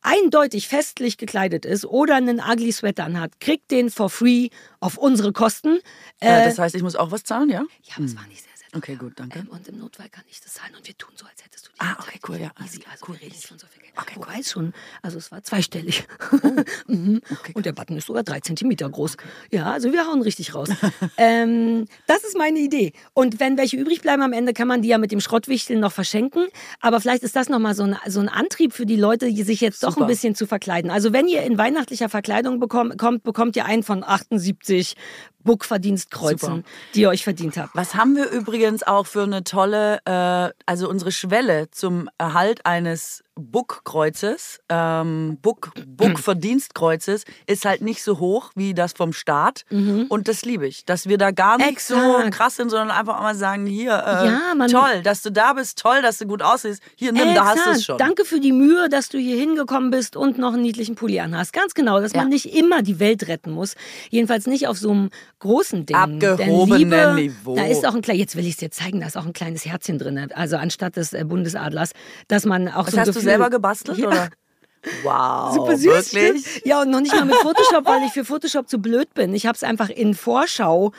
eindeutig 0.01 0.67
festlich 0.67 1.17
gekleidet 1.17 1.65
ist 1.65 1.85
oder 1.85 2.15
einen 2.15 2.39
ugly 2.39 2.71
Sweater 2.71 3.03
anhat, 3.05 3.39
kriegt 3.41 3.71
den 3.71 3.89
for 3.89 4.09
free 4.09 4.49
auf 4.79 4.97
unsere 4.97 5.33
Kosten. 5.33 5.79
Äh, 6.19 6.43
Äh, 6.43 6.45
das 6.45 6.59
heißt, 6.59 6.75
ich 6.75 6.83
muss 6.83 6.95
auch 6.95 7.11
was 7.11 7.23
zahlen, 7.23 7.49
ja? 7.49 7.63
ja, 7.83 7.93
aber 7.97 8.05
es 8.05 8.15
war 8.15 8.25
nicht 8.27 8.41
sehr. 8.41 8.51
Okay, 8.77 8.95
gut, 8.95 9.13
danke. 9.15 9.39
Ähm, 9.39 9.47
und 9.47 9.67
im 9.67 9.79
Notfall 9.79 10.09
kann 10.09 10.23
ich 10.29 10.39
das 10.39 10.53
zahlen 10.53 10.75
und 10.75 10.87
wir 10.87 10.97
tun 10.97 11.11
so, 11.15 11.25
als 11.25 11.43
hättest 11.43 11.67
du 11.67 11.71
die 11.71 11.79
Ah, 11.79 11.95
okay, 11.99 12.11
Zeit 12.13 12.29
cool, 12.29 12.37
ja. 12.37 12.51
Easy, 12.63 12.81
also 12.89 13.05
Cool, 13.07 13.15
wir 13.15 13.21
reden 13.23 13.35
nicht 13.35 13.47
von 13.47 13.57
so 13.57 13.67
viel 13.67 13.81
Geld. 13.81 13.93
Okay, 13.97 14.13
Wobei 14.15 14.39
es 14.39 14.51
schon, 14.51 14.73
also 15.01 15.17
es 15.17 15.31
war 15.31 15.43
zweistellig. 15.43 16.07
mhm. 16.87 17.21
Und 17.53 17.65
der 17.65 17.71
Button 17.71 17.97
ist 17.97 18.07
sogar 18.07 18.23
drei 18.23 18.39
Zentimeter 18.39 18.89
groß. 18.89 19.17
Ja, 19.51 19.71
also 19.71 19.91
wir 19.91 20.05
hauen 20.05 20.21
richtig 20.21 20.53
raus. 20.53 20.69
ähm, 21.17 21.85
das 22.05 22.23
ist 22.23 22.37
meine 22.37 22.59
Idee. 22.59 22.93
Und 23.13 23.39
wenn 23.39 23.57
welche 23.57 23.77
übrig 23.77 24.01
bleiben 24.01 24.21
am 24.21 24.33
Ende, 24.33 24.53
kann 24.53 24.67
man 24.67 24.81
die 24.81 24.89
ja 24.89 24.97
mit 24.99 25.11
dem 25.11 25.19
Schrottwichteln 25.19 25.79
noch 25.79 25.91
verschenken. 25.91 26.47
Aber 26.79 27.01
vielleicht 27.01 27.23
ist 27.23 27.35
das 27.35 27.49
nochmal 27.49 27.73
so 27.73 27.83
ein, 27.83 27.97
so 28.07 28.19
ein 28.19 28.29
Antrieb 28.29 28.73
für 28.73 28.85
die 28.85 28.95
Leute, 28.95 29.31
sich 29.31 29.61
jetzt 29.61 29.83
doch 29.83 29.93
Super. 29.93 30.05
ein 30.05 30.07
bisschen 30.07 30.35
zu 30.35 30.45
verkleiden. 30.45 30.91
Also 30.91 31.13
wenn 31.13 31.27
ihr 31.27 31.41
in 31.43 31.57
weihnachtlicher 31.57 32.09
Verkleidung 32.09 32.59
bekommt, 32.59 32.97
kommt, 32.97 33.23
bekommt 33.23 33.55
ihr 33.55 33.65
einen 33.65 33.83
von 33.83 34.03
78 34.03 34.95
Buckverdienstkreuzen, 35.43 36.57
Super. 36.57 36.69
die 36.93 37.01
ihr 37.01 37.09
euch 37.09 37.23
verdient 37.23 37.57
habt. 37.57 37.73
Was 37.73 37.95
haben 37.95 38.15
wir 38.15 38.29
übrigens 38.29 38.66
auch 38.87 39.07
für 39.07 39.23
eine 39.23 39.43
tolle, 39.43 39.99
äh, 40.05 40.53
also 40.65 40.89
unsere 40.89 41.11
Schwelle 41.11 41.69
zum 41.71 42.09
Erhalt 42.17 42.65
eines 42.65 43.23
Buckkreuzes, 43.37 44.59
ähm, 44.69 45.37
Buck, 45.41 45.71
Buck-Verdienstkreuzes, 45.85 47.23
ist 47.45 47.65
halt 47.65 47.81
nicht 47.81 48.03
so 48.03 48.19
hoch 48.19 48.51
wie 48.55 48.73
das 48.73 48.93
vom 48.93 49.13
Staat. 49.13 49.65
Und 49.69 50.27
das 50.27 50.43
liebe 50.43 50.67
ich, 50.67 50.85
dass 50.85 51.07
wir 51.07 51.17
da 51.17 51.31
gar 51.31 51.57
nicht 51.57 51.81
so 51.81 51.95
Mhm. 51.95 52.01
Exakt. 52.15 52.33
krass 52.33 52.55
sind, 52.57 52.69
sondern 52.69 52.91
einfach 52.91 53.19
mal 53.21 53.35
sagen, 53.35 53.65
hier, 53.65 53.91
äh, 53.93 54.27
Ja, 54.27 54.53
man- 54.55 54.69
toll, 54.69 55.01
dass 55.03 55.21
du 55.21 55.31
da 55.31 55.53
bist, 55.53 55.77
toll, 55.79 56.01
dass 56.01 56.17
du 56.17 56.25
gut 56.25 56.41
aussiehst. 56.41 56.81
Hier, 56.95 57.11
nimm, 57.11 57.33
da 57.35 57.45
hast 57.45 57.57
du 57.57 57.61
es 57.61 57.67
Exakt. 57.79 57.83
schon. 57.85 57.97
Danke 57.97 58.25
für 58.25 58.39
die 58.39 58.51
Mühe, 58.51 58.89
dass 58.89 59.09
du 59.09 59.17
hier 59.17 59.37
hingekommen 59.37 59.89
bist 59.91 60.15
und 60.15 60.37
noch 60.37 60.53
einen 60.53 60.61
niedlichen 60.61 60.95
Pulli 60.95 61.19
anhast. 61.19 61.53
Ganz 61.53 61.73
genau, 61.73 61.99
dass 61.99 62.13
man 62.13 62.25
Ja. 62.25 62.29
nicht 62.29 62.53
immer 62.55 62.81
die 62.81 62.99
Welt 62.99 63.27
retten 63.27 63.51
muss. 63.51 63.75
Jedenfalls 64.09 64.47
nicht 64.47 64.67
auf 64.67 64.77
so 64.77 64.91
einem 64.91 65.09
großen 65.39 65.85
Ding. 65.85 65.95
Abgehobenen 65.95 67.15
Niveau. 67.15 67.55
Da 67.55 67.65
ist 67.65 67.85
auch 67.85 67.95
ein 67.95 68.01
kleines, 68.01 68.19
jetzt 68.21 68.35
will 68.35 68.43
ich 68.45 68.51
es 68.51 68.57
dir 68.57 68.71
zeigen, 68.71 68.99
da 69.01 69.07
ist 69.07 69.17
auch 69.17 69.25
ein 69.25 69.33
kleines 69.33 69.65
Herzchen 69.65 69.97
drin. 69.99 70.17
Also 70.33 70.57
anstatt 70.57 70.95
des 70.97 71.13
äh, 71.13 71.23
Bundesadlers, 71.23 71.91
dass 72.27 72.45
man 72.45 72.67
auch 72.69 72.87
Was 72.87 72.93
so 72.93 72.99
ein 72.99 73.05
Gefühl- 73.05 73.21
selber 73.27 73.49
gebastelt? 73.57 73.97
Ja. 73.97 74.07
Oder? 74.07 74.29
Wow, 75.03 75.53
Super 75.53 75.75
süß. 75.77 76.13
wirklich? 76.13 76.61
Ja, 76.63 76.81
und 76.81 76.89
noch 76.91 77.01
nicht 77.01 77.13
mal 77.13 77.25
mit 77.25 77.35
Photoshop, 77.35 77.85
weil 77.85 78.03
ich 78.03 78.13
für 78.13 78.23
Photoshop 78.23 78.69
zu 78.69 78.79
blöd 78.79 79.13
bin. 79.13 79.33
Ich 79.33 79.45
habe 79.45 79.55
es 79.55 79.63
einfach 79.63 79.89
in 79.89 80.13
Vorschau 80.13 80.93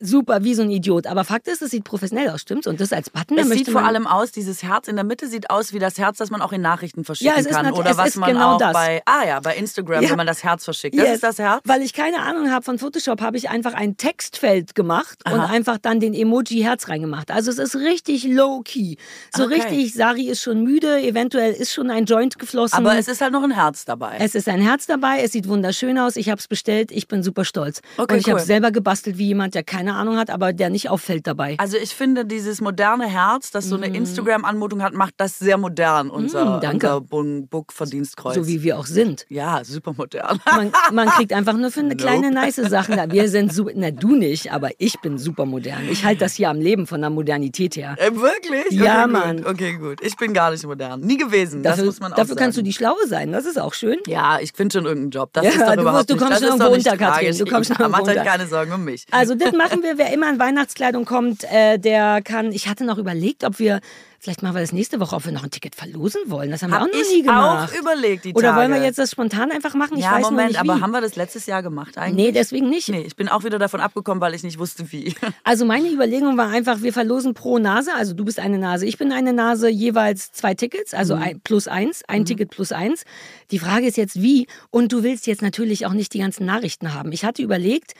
super 0.00 0.42
wie 0.44 0.54
so 0.54 0.62
ein 0.62 0.70
Idiot. 0.70 1.06
Aber 1.06 1.24
Fakt 1.24 1.46
ist, 1.48 1.62
es 1.62 1.70
sieht 1.70 1.84
professionell 1.84 2.30
aus, 2.30 2.40
stimmt's? 2.40 2.66
Und 2.66 2.80
das 2.80 2.92
als 2.92 3.10
Button, 3.10 3.38
Es 3.38 3.48
sieht 3.50 3.68
vor 3.70 3.82
allem 3.84 4.06
aus, 4.06 4.32
dieses 4.32 4.62
Herz 4.62 4.88
in 4.88 4.96
der 4.96 5.04
Mitte 5.04 5.26
sieht 5.28 5.50
aus 5.50 5.72
wie 5.72 5.78
das 5.78 5.98
Herz, 5.98 6.18
das 6.18 6.30
man 6.30 6.40
auch 6.42 6.52
in 6.52 6.60
Nachrichten 6.62 7.04
verschicken 7.04 7.34
Ja, 7.44 7.50
kann. 7.50 7.72
Oder 7.72 7.96
was 7.96 8.08
ist 8.10 8.16
man 8.16 8.30
genau 8.32 8.54
auch 8.54 8.58
das. 8.58 8.72
bei, 8.72 9.02
ah 9.04 9.24
ja, 9.26 9.40
bei 9.40 9.56
Instagram, 9.56 10.02
Ja. 10.02 10.10
wenn 10.10 10.16
man 10.16 10.26
das 10.26 10.42
Herz 10.42 10.64
verschickt. 10.64 10.96
Das 10.98 11.04
Yes. 11.04 11.14
ist 11.16 11.22
das 11.22 11.38
Herz. 11.38 11.60
Weil 11.64 11.82
ich 11.82 11.92
keine 11.92 12.20
Ahnung 12.22 12.50
habe 12.50 12.64
von 12.64 12.78
Photoshop, 12.78 13.20
habe 13.20 13.36
ich 13.36 13.50
einfach 13.50 13.74
ein 13.74 13.96
Textfeld 13.96 14.74
gemacht 14.74 15.18
und 15.26 15.38
Aha. 15.38 15.52
einfach 15.52 15.78
dann 15.78 16.00
den 16.00 16.14
Emoji 16.14 16.62
Herz 16.62 16.88
reingemacht. 16.88 17.30
Also 17.30 17.50
es 17.50 17.58
ist 17.58 17.76
richtig 17.76 18.24
low 18.24 18.62
key. 18.64 18.96
So 19.34 19.44
Okay. 19.44 19.54
richtig, 19.54 19.94
Sari 19.94 20.28
ist 20.28 20.40
schon 20.42 20.62
müde, 20.62 21.00
eventuell 21.02 21.52
ist 21.52 21.72
schon 21.72 21.90
ein 21.90 22.04
Joint 22.06 22.38
geflossen. 22.38 22.76
Aber 22.78 22.96
es 22.96 23.08
ist 23.08 23.20
halt 23.20 23.32
noch 23.32 23.42
ein 23.42 23.50
Herz 23.50 23.84
dabei. 23.84 24.16
Es 24.18 24.34
ist 24.34 24.48
ein 24.48 24.60
Herz 24.60 24.86
dabei, 24.86 25.20
es 25.22 25.32
sieht 25.32 25.48
wunderschön 25.48 25.98
aus. 25.98 26.16
Ich 26.16 26.30
habe 26.30 26.38
es 26.38 26.48
bestellt, 26.48 26.90
ich 26.90 27.06
bin 27.08 27.22
super 27.22 27.44
stolz. 27.44 27.80
Okay, 27.98 28.14
und 28.14 28.18
ich 28.20 28.24
habe 28.26 28.36
cool. 28.36 28.40
es 28.40 28.46
selber 28.46 28.70
gebastelt 28.70 29.18
wie 29.18 29.26
jemand, 29.26 29.54
der 29.54 29.62
keine 29.62 29.89
Ahnung 29.94 30.16
hat, 30.16 30.30
aber 30.30 30.52
der 30.52 30.70
nicht 30.70 30.88
auffällt 30.90 31.26
dabei. 31.26 31.56
also 31.58 31.76
ich 31.76 31.94
finde, 31.94 32.24
dieses 32.24 32.60
moderne 32.60 33.06
Herz, 33.06 33.50
das 33.50 33.66
so 33.66 33.76
eine 33.76 33.86
Instagram-Anmutung 33.88 34.82
hat, 34.82 34.94
macht 34.94 35.14
das 35.18 35.38
sehr 35.38 35.56
modern, 35.58 36.10
unser, 36.10 36.58
Mm, 36.58 36.60
danke. 36.60 37.00
unser 37.10 37.46
Buck-Verdienstkreuz. 37.48 38.34
So 38.34 38.46
wie 38.46 38.62
wir 38.62 38.78
auch 38.78 38.86
sind. 38.86 39.26
ja, 39.28 39.62
super 39.64 39.92
modern. 39.96 40.40
Man, 40.46 40.72
man 40.92 41.08
kriegt 41.08 41.32
einfach 41.32 41.52
nur 41.54 41.70
für 41.70 41.80
eine 41.80 41.88
Nope. 41.94 42.02
kleine 42.02 42.30
nice 42.30 42.56
Sachen. 42.56 42.96
Wir 43.12 43.28
sind 43.28 43.52
super, 43.52 43.72
na 43.74 43.90
du 43.90 44.14
nicht, 44.16 44.52
aber 44.52 44.70
ich 44.78 44.98
bin 45.00 45.18
super 45.18 45.46
modern. 45.46 45.88
Ich 45.90 46.04
halte 46.04 46.20
das 46.20 46.34
hier 46.34 46.50
am 46.50 46.60
Leben 46.60 46.86
von 46.86 47.00
der 47.00 47.10
Modernität 47.10 47.76
her. 47.76 47.96
Äh, 47.98 48.14
wirklich? 48.14 48.70
Ja, 48.72 49.02
okay, 49.04 49.12
Mann. 49.12 49.36
Gut. 49.38 49.46
Okay, 49.46 49.72
gut. 49.78 49.98
Ich 50.02 50.16
bin 50.16 50.32
gar 50.34 50.50
nicht 50.50 50.64
modern. 50.66 51.00
Nie 51.00 51.16
gewesen. 51.16 51.62
das 51.62 51.72
Dafür, 51.76 51.84
muss 51.86 52.00
man 52.00 52.12
auch 52.12 52.16
dafür 52.16 52.28
sagen. 52.34 52.38
kannst 52.40 52.58
du 52.58 52.62
die 52.62 52.72
Schlaue 52.72 53.06
sein, 53.06 53.32
das 53.32 53.46
ist 53.46 53.58
auch 53.58 53.74
schön. 53.74 53.96
Ja, 54.06 54.38
ich 54.40 54.52
finde 54.54 54.72
schon 54.74 54.84
irgendeinen 54.86 55.10
Job. 55.10 55.30
Das 55.32 55.44
Ja, 55.44 55.50
ist 55.50 55.60
doch 55.60 55.74
du 55.74 55.80
überhaupt 55.82 56.10
du 56.10 56.14
nicht. 56.14 56.22
kommst 56.22 56.42
das 56.42 56.48
schon 56.48 56.58
irgendwo 56.60 56.76
nicht 56.76 56.86
unter, 56.92 56.98
Katrin. 56.98 57.38
Du 57.38 57.44
kommst 57.46 57.68
schon 57.68 57.76
Ja, 57.80 57.88
Macht 57.88 58.00
irgendwo 58.00 58.10
euch 58.12 58.18
unter. 58.18 58.30
keine 58.30 58.46
Sorgen 58.48 58.72
um 58.72 58.84
mich. 58.84 59.06
Also 59.10 59.34
das 59.34 59.52
machen 59.52 59.79
wir, 59.82 59.98
wer 59.98 60.12
immer 60.12 60.28
in 60.30 60.38
Weihnachtskleidung 60.38 61.04
kommt, 61.04 61.44
äh, 61.44 61.78
der 61.78 62.22
kann, 62.22 62.52
ich 62.52 62.68
hatte 62.68 62.84
noch 62.84 62.98
überlegt, 62.98 63.44
ob 63.44 63.58
wir, 63.58 63.80
vielleicht 64.18 64.42
machen 64.42 64.54
wir 64.54 64.60
das 64.60 64.72
nächste 64.72 65.00
Woche, 65.00 65.16
ob 65.16 65.24
wir 65.24 65.32
noch 65.32 65.44
ein 65.44 65.50
Ticket 65.50 65.74
verlosen 65.74 66.20
wollen. 66.26 66.50
Das 66.50 66.62
haben 66.62 66.72
Hab 66.72 66.80
wir 66.86 66.92
auch 66.92 66.92
noch 67.04 67.10
nie 67.12 67.22
gemacht. 67.22 67.72
auch 67.74 67.78
überlegt, 67.80 68.24
die 68.26 68.34
Oder 68.34 68.54
wollen 68.56 68.68
wir 68.70 68.76
Tage. 68.76 68.86
jetzt 68.86 68.98
das 68.98 69.10
spontan 69.10 69.50
einfach 69.50 69.74
machen? 69.74 69.96
Ich 69.98 70.04
ja, 70.04 70.12
weiß 70.12 70.24
Moment, 70.24 70.50
nicht 70.50 70.62
wie. 70.64 70.70
aber 70.70 70.80
haben 70.80 70.90
wir 70.90 71.00
das 71.00 71.16
letztes 71.16 71.46
Jahr 71.46 71.62
gemacht 71.62 71.96
eigentlich? 71.98 72.26
Nee, 72.26 72.32
deswegen 72.32 72.68
nicht. 72.68 72.88
Nee, 72.88 73.02
ich 73.06 73.16
bin 73.16 73.28
auch 73.28 73.44
wieder 73.44 73.58
davon 73.58 73.80
abgekommen, 73.80 74.20
weil 74.20 74.34
ich 74.34 74.42
nicht 74.42 74.58
wusste, 74.58 74.90
wie. 74.92 75.14
Also 75.44 75.64
meine 75.64 75.88
Überlegung 75.90 76.36
war 76.36 76.48
einfach, 76.50 76.82
wir 76.82 76.92
verlosen 76.92 77.34
pro 77.34 77.58
Nase, 77.58 77.92
also 77.94 78.12
du 78.14 78.24
bist 78.24 78.38
eine 78.38 78.58
Nase, 78.58 78.86
ich 78.86 78.98
bin 78.98 79.10
eine 79.12 79.32
Nase, 79.32 79.68
jeweils 79.68 80.32
zwei 80.32 80.54
Tickets, 80.54 80.94
also 80.94 81.16
Mhm. 81.16 81.22
ein, 81.22 81.40
plus 81.40 81.66
eins, 81.66 82.02
ein 82.08 82.24
Ticket 82.24 82.50
plus 82.50 82.72
eins. 82.72 83.04
Die 83.50 83.58
Frage 83.58 83.86
ist 83.86 83.96
jetzt 83.96 84.20
wie 84.22 84.46
und 84.70 84.92
du 84.92 85.02
willst 85.02 85.26
jetzt 85.26 85.42
natürlich 85.42 85.86
auch 85.86 85.92
nicht 85.92 86.12
die 86.14 86.18
ganzen 86.20 86.44
Nachrichten 86.46 86.94
haben. 86.94 87.10
Ich 87.12 87.24
hatte 87.24 87.42
überlegt, 87.42 87.94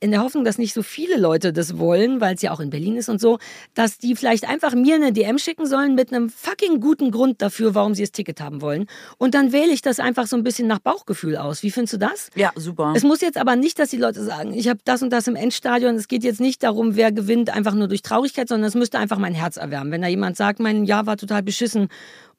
in 0.00 0.10
der 0.10 0.22
Hoffnung, 0.22 0.44
dass 0.44 0.58
nicht 0.58 0.74
so 0.74 0.82
viele 0.82 1.16
Leute 1.16 1.52
das 1.52 1.78
wollen, 1.78 2.20
weil 2.20 2.34
es 2.34 2.42
ja 2.42 2.52
auch 2.52 2.60
in 2.60 2.68
Berlin 2.68 2.96
ist 2.96 3.08
und 3.08 3.20
so, 3.20 3.38
dass 3.74 3.98
die 3.98 4.14
vielleicht 4.14 4.46
einfach 4.46 4.74
mir 4.74 4.94
eine 4.94 5.12
DM 5.12 5.38
schicken 5.38 5.66
sollen 5.66 5.94
mit 5.94 6.12
einem 6.12 6.28
fucking 6.28 6.80
guten 6.80 7.10
Grund 7.10 7.40
dafür, 7.40 7.74
warum 7.74 7.94
sie 7.94 8.02
das 8.02 8.12
Ticket 8.12 8.40
haben 8.40 8.60
wollen. 8.60 8.86
Und 9.16 9.34
dann 9.34 9.52
wähle 9.52 9.72
ich 9.72 9.80
das 9.80 9.98
einfach 9.98 10.26
so 10.26 10.36
ein 10.36 10.42
bisschen 10.42 10.68
nach 10.68 10.80
Bauchgefühl 10.80 11.36
aus. 11.36 11.62
Wie 11.62 11.70
findest 11.70 11.94
du 11.94 11.98
das? 11.98 12.30
Ja, 12.34 12.52
super. 12.56 12.92
Es 12.94 13.04
muss 13.04 13.22
jetzt 13.22 13.38
aber 13.38 13.56
nicht, 13.56 13.78
dass 13.78 13.88
die 13.90 13.96
Leute 13.96 14.22
sagen, 14.22 14.52
ich 14.52 14.68
habe 14.68 14.80
das 14.84 15.02
und 15.02 15.10
das 15.10 15.26
im 15.26 15.36
Endstadion. 15.36 15.94
Es 15.94 16.08
geht 16.08 16.24
jetzt 16.24 16.40
nicht 16.40 16.62
darum, 16.62 16.96
wer 16.96 17.10
gewinnt, 17.10 17.48
einfach 17.50 17.74
nur 17.74 17.88
durch 17.88 18.02
Traurigkeit, 18.02 18.48
sondern 18.48 18.68
es 18.68 18.74
müsste 18.74 18.98
einfach 18.98 19.18
mein 19.18 19.34
Herz 19.34 19.56
erwärmen. 19.56 19.92
Wenn 19.92 20.02
da 20.02 20.08
jemand 20.08 20.36
sagt, 20.36 20.60
mein 20.60 20.84
Jahr 20.84 21.06
war 21.06 21.16
total 21.16 21.42
beschissen 21.42 21.88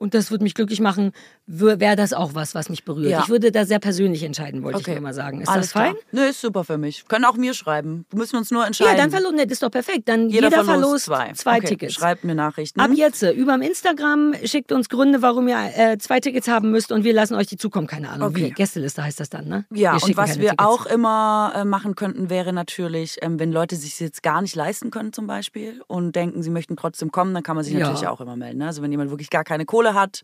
und 0.01 0.13
das 0.15 0.31
würde 0.31 0.43
mich 0.43 0.55
glücklich 0.55 0.79
machen, 0.81 1.12
wäre 1.46 1.96
das 1.96 2.12
auch 2.13 2.34
was, 2.34 2.55
was 2.55 2.70
mich 2.70 2.84
berührt. 2.86 3.12
Ja. 3.12 3.20
Ich 3.22 3.29
würde 3.29 3.51
da 3.51 3.65
sehr 3.65 3.79
persönlich 3.79 4.24
entscheiden, 4.24 4.63
wollte 4.63 4.79
ich 4.79 4.86
Okay. 4.86 4.93
nur 4.96 5.01
mal 5.03 5.13
sagen. 5.13 5.41
Ist 5.41 5.48
Alles 5.50 5.67
das 5.67 5.74
fein? 5.74 5.91
Klar. 5.93 6.03
Nö, 6.12 6.29
ist 6.29 6.41
super 6.41 6.63
für 6.63 6.77
mich. 6.77 7.08
Können 7.08 7.25
auch 7.25 7.36
mir 7.36 7.53
schreiben. 7.53 8.05
Müssen 8.13 8.34
wir 8.34 8.39
uns 8.39 8.51
nur 8.51 8.65
entscheiden. 8.65 8.93
Ja, 8.96 8.98
dann 9.01 9.12
verlosen, 9.12 9.36
ne, 9.38 9.43
das 9.46 9.53
ist 9.53 9.63
doch 9.63 9.70
perfekt. 9.72 10.10
Dann 10.10 10.29
Jeder 10.29 10.48
jeder, 10.50 10.63
verlost 10.65 11.05
verlost 11.05 11.05
zwei. 11.05 11.34
zwei, 11.34 11.58
Okay, 11.58 11.67
Tickets. 11.67 11.93
Schreibt 11.93 12.24
mir 12.24 12.36
Nachrichten. 12.36 12.79
Ab 12.79 12.91
jetzt, 12.96 13.22
äh, 13.24 13.31
über 13.31 13.53
Instagram, 13.62 14.34
schickt 14.46 14.72
uns 14.72 14.89
Gründe, 14.89 15.22
warum 15.22 15.48
ihr 15.48 15.58
äh, 15.75 15.98
zwei 16.00 16.20
Tickets 16.20 16.48
haben 16.48 16.72
müsst 16.72 16.91
und 16.91 17.03
wir 17.03 17.13
lassen 17.13 17.36
euch 17.36 17.48
die 17.48 17.58
zukommen. 17.58 17.88
Keine 17.88 18.10
Ahnung, 18.10 18.29
Okay. 18.29 18.46
wie. 18.46 18.50
Gästeliste 18.51 19.03
heißt 19.03 19.20
das 19.20 19.29
dann, 19.29 19.48
ne? 19.48 19.65
Ja, 19.74 19.93
und 19.93 20.17
was 20.17 20.39
wir 20.39 20.50
Tickets. 20.51 20.63
auch 20.65 20.86
immer 20.88 21.53
äh, 21.55 21.63
machen 21.65 21.96
könnten, 21.96 22.29
wäre 22.29 22.53
natürlich, 22.53 23.17
ähm, 23.22 23.39
wenn 23.39 23.51
Leute 23.51 23.75
sich 23.75 24.00
jetzt 24.00 24.24
gar 24.24 24.41
nicht 24.41 24.55
leisten 24.55 24.89
können 24.91 25.13
zum 25.13 25.27
Beispiel 25.27 25.81
und 25.88 26.15
denken, 26.15 26.41
sie 26.43 26.50
möchten 26.50 26.75
trotzdem 26.75 27.12
kommen, 27.12 27.34
dann 27.34 27.43
kann 27.43 27.55
man 27.55 27.63
sich 27.63 27.74
Ja. 27.74 27.81
natürlich 27.81 28.08
auch 28.08 28.20
immer 28.22 28.36
melden. 28.36 28.60
Ne? 28.60 28.67
Also 28.67 28.81
wenn 28.81 28.91
jemand 28.91 29.10
wirklich 29.12 29.29
gar 29.29 29.43
keine 29.43 29.65
Kohle 29.65 29.90
hat, 29.93 30.24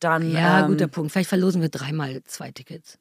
dann... 0.00 0.30
Ja, 0.30 0.60
ähm, 0.60 0.68
guter 0.68 0.88
Punkt. 0.88 1.12
Vielleicht 1.12 1.28
verlosen 1.28 1.62
wir 1.62 1.68
dreimal 1.68 2.22
zwei 2.24 2.50
Tickets. 2.50 2.98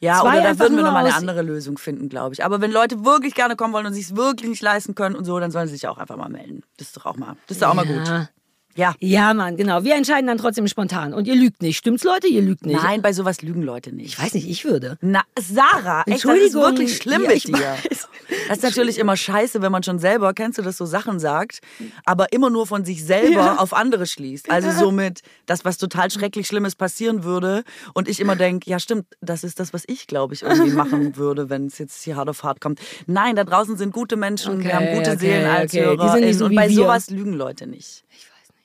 Ja, 0.00 0.20
Zwei 0.20 0.40
oder 0.40 0.52
da 0.52 0.58
würden 0.58 0.76
wir 0.76 0.84
nochmal 0.84 1.06
eine 1.06 1.14
andere 1.14 1.40
Lösung 1.40 1.78
finden, 1.78 2.10
glaube 2.10 2.34
ich. 2.34 2.44
Aber 2.44 2.60
wenn 2.60 2.70
Leute 2.70 3.06
wirklich 3.06 3.34
gerne 3.34 3.56
kommen 3.56 3.72
wollen 3.72 3.86
und 3.86 3.94
sich 3.94 4.04
es 4.04 4.16
wirklich 4.16 4.50
nicht 4.50 4.62
leisten 4.62 4.94
können 4.94 5.16
und 5.16 5.24
so, 5.24 5.38
dann 5.40 5.50
sollen 5.50 5.66
sie 5.66 5.74
sich 5.74 5.88
auch 5.88 5.96
einfach 5.96 6.16
mal 6.16 6.28
melden. 6.28 6.62
Das 6.76 6.88
ist 6.88 6.96
doch 6.96 7.06
auch 7.06 7.16
mal, 7.16 7.36
das 7.46 7.56
ist 7.56 7.62
doch 7.62 7.70
auch 7.70 7.74
mal 7.74 7.86
gut. 7.86 8.28
Ja. 8.76 8.94
Ja. 9.00 9.34
Mann, 9.34 9.56
genau. 9.56 9.84
Wir 9.84 9.94
entscheiden 9.96 10.26
dann 10.26 10.38
trotzdem 10.38 10.66
spontan. 10.68 11.14
Und 11.14 11.26
ihr 11.26 11.34
lügt 11.34 11.62
nicht. 11.62 11.76
Stimmt's, 11.78 12.04
Leute? 12.04 12.26
Ihr 12.26 12.42
lügt 12.42 12.66
nicht. 12.66 12.82
Nein, 12.82 13.02
bei 13.02 13.12
sowas 13.12 13.42
lügen 13.42 13.62
Leute 13.62 13.94
nicht. 13.94 14.06
Ich 14.08 14.18
weiß 14.22 14.34
nicht, 14.34 14.48
ich 14.48 14.64
würde. 14.64 14.98
Na, 15.00 15.22
Sarah, 15.38 16.00
echt, 16.06 16.08
das 16.08 16.14
ist 16.16 16.24
Entschuldigung. 16.24 16.62
wirklich 16.62 16.96
schlimm 16.96 17.22
Ja, 17.22 17.28
mit 17.28 17.36
ich 17.36 17.44
dir. 17.44 17.52
weiß. 17.54 18.08
Das 18.48 18.56
ist 18.58 18.62
natürlich 18.62 18.98
immer 18.98 19.16
scheiße, 19.16 19.62
wenn 19.62 19.70
man 19.72 19.82
schon 19.82 19.98
selber, 19.98 20.32
kennst 20.34 20.58
du 20.58 20.62
das, 20.62 20.76
so 20.76 20.86
Sachen 20.86 21.20
sagt, 21.20 21.60
aber 22.04 22.32
immer 22.32 22.50
nur 22.50 22.66
von 22.66 22.84
sich 22.84 23.04
selber 23.04 23.60
auf 23.60 23.72
andere 23.74 24.06
schließt. 24.06 24.50
Also 24.50 24.70
somit, 24.72 25.20
das, 25.46 25.64
was 25.64 25.78
total 25.78 26.10
schrecklich 26.10 26.46
Schlimmes 26.46 26.74
passieren 26.74 27.22
würde 27.24 27.64
und 27.92 28.08
ich 28.08 28.18
immer 28.20 28.34
denke, 28.36 28.68
ja 28.68 28.78
stimmt, 28.78 29.06
das 29.20 29.44
ist 29.44 29.60
das, 29.60 29.72
was 29.72 29.84
ich, 29.86 30.06
glaube 30.06 30.34
ich, 30.34 30.42
irgendwie 30.42 30.72
machen 30.74 31.16
würde, 31.16 31.48
wenn 31.50 31.66
es 31.66 31.78
jetzt 31.78 32.02
hier 32.02 32.16
hart 32.16 32.28
auf 32.28 32.42
hart 32.42 32.60
kommt. 32.60 32.80
Nein, 33.06 33.36
da 33.36 33.44
draußen 33.44 33.76
sind 33.76 33.92
gute 33.92 34.16
Menschen, 34.16 34.58
wir 34.64 34.66
Okay, 34.66 34.74
haben 34.74 34.96
gute 34.98 35.10
okay, 35.12 35.18
Seelen 35.18 35.46
als 35.50 35.72
okay. 35.72 35.80
Die 35.82 35.86
Hörer. 35.86 36.12
sind 36.12 36.24
nicht 36.24 36.38
so 36.38 36.44
und 36.46 36.50
wie 36.50 36.56
bei 36.56 36.68
wir. 36.68 36.74
sowas 36.76 37.10
lügen 37.10 37.34
Leute 37.34 37.66
nicht. 37.66 38.04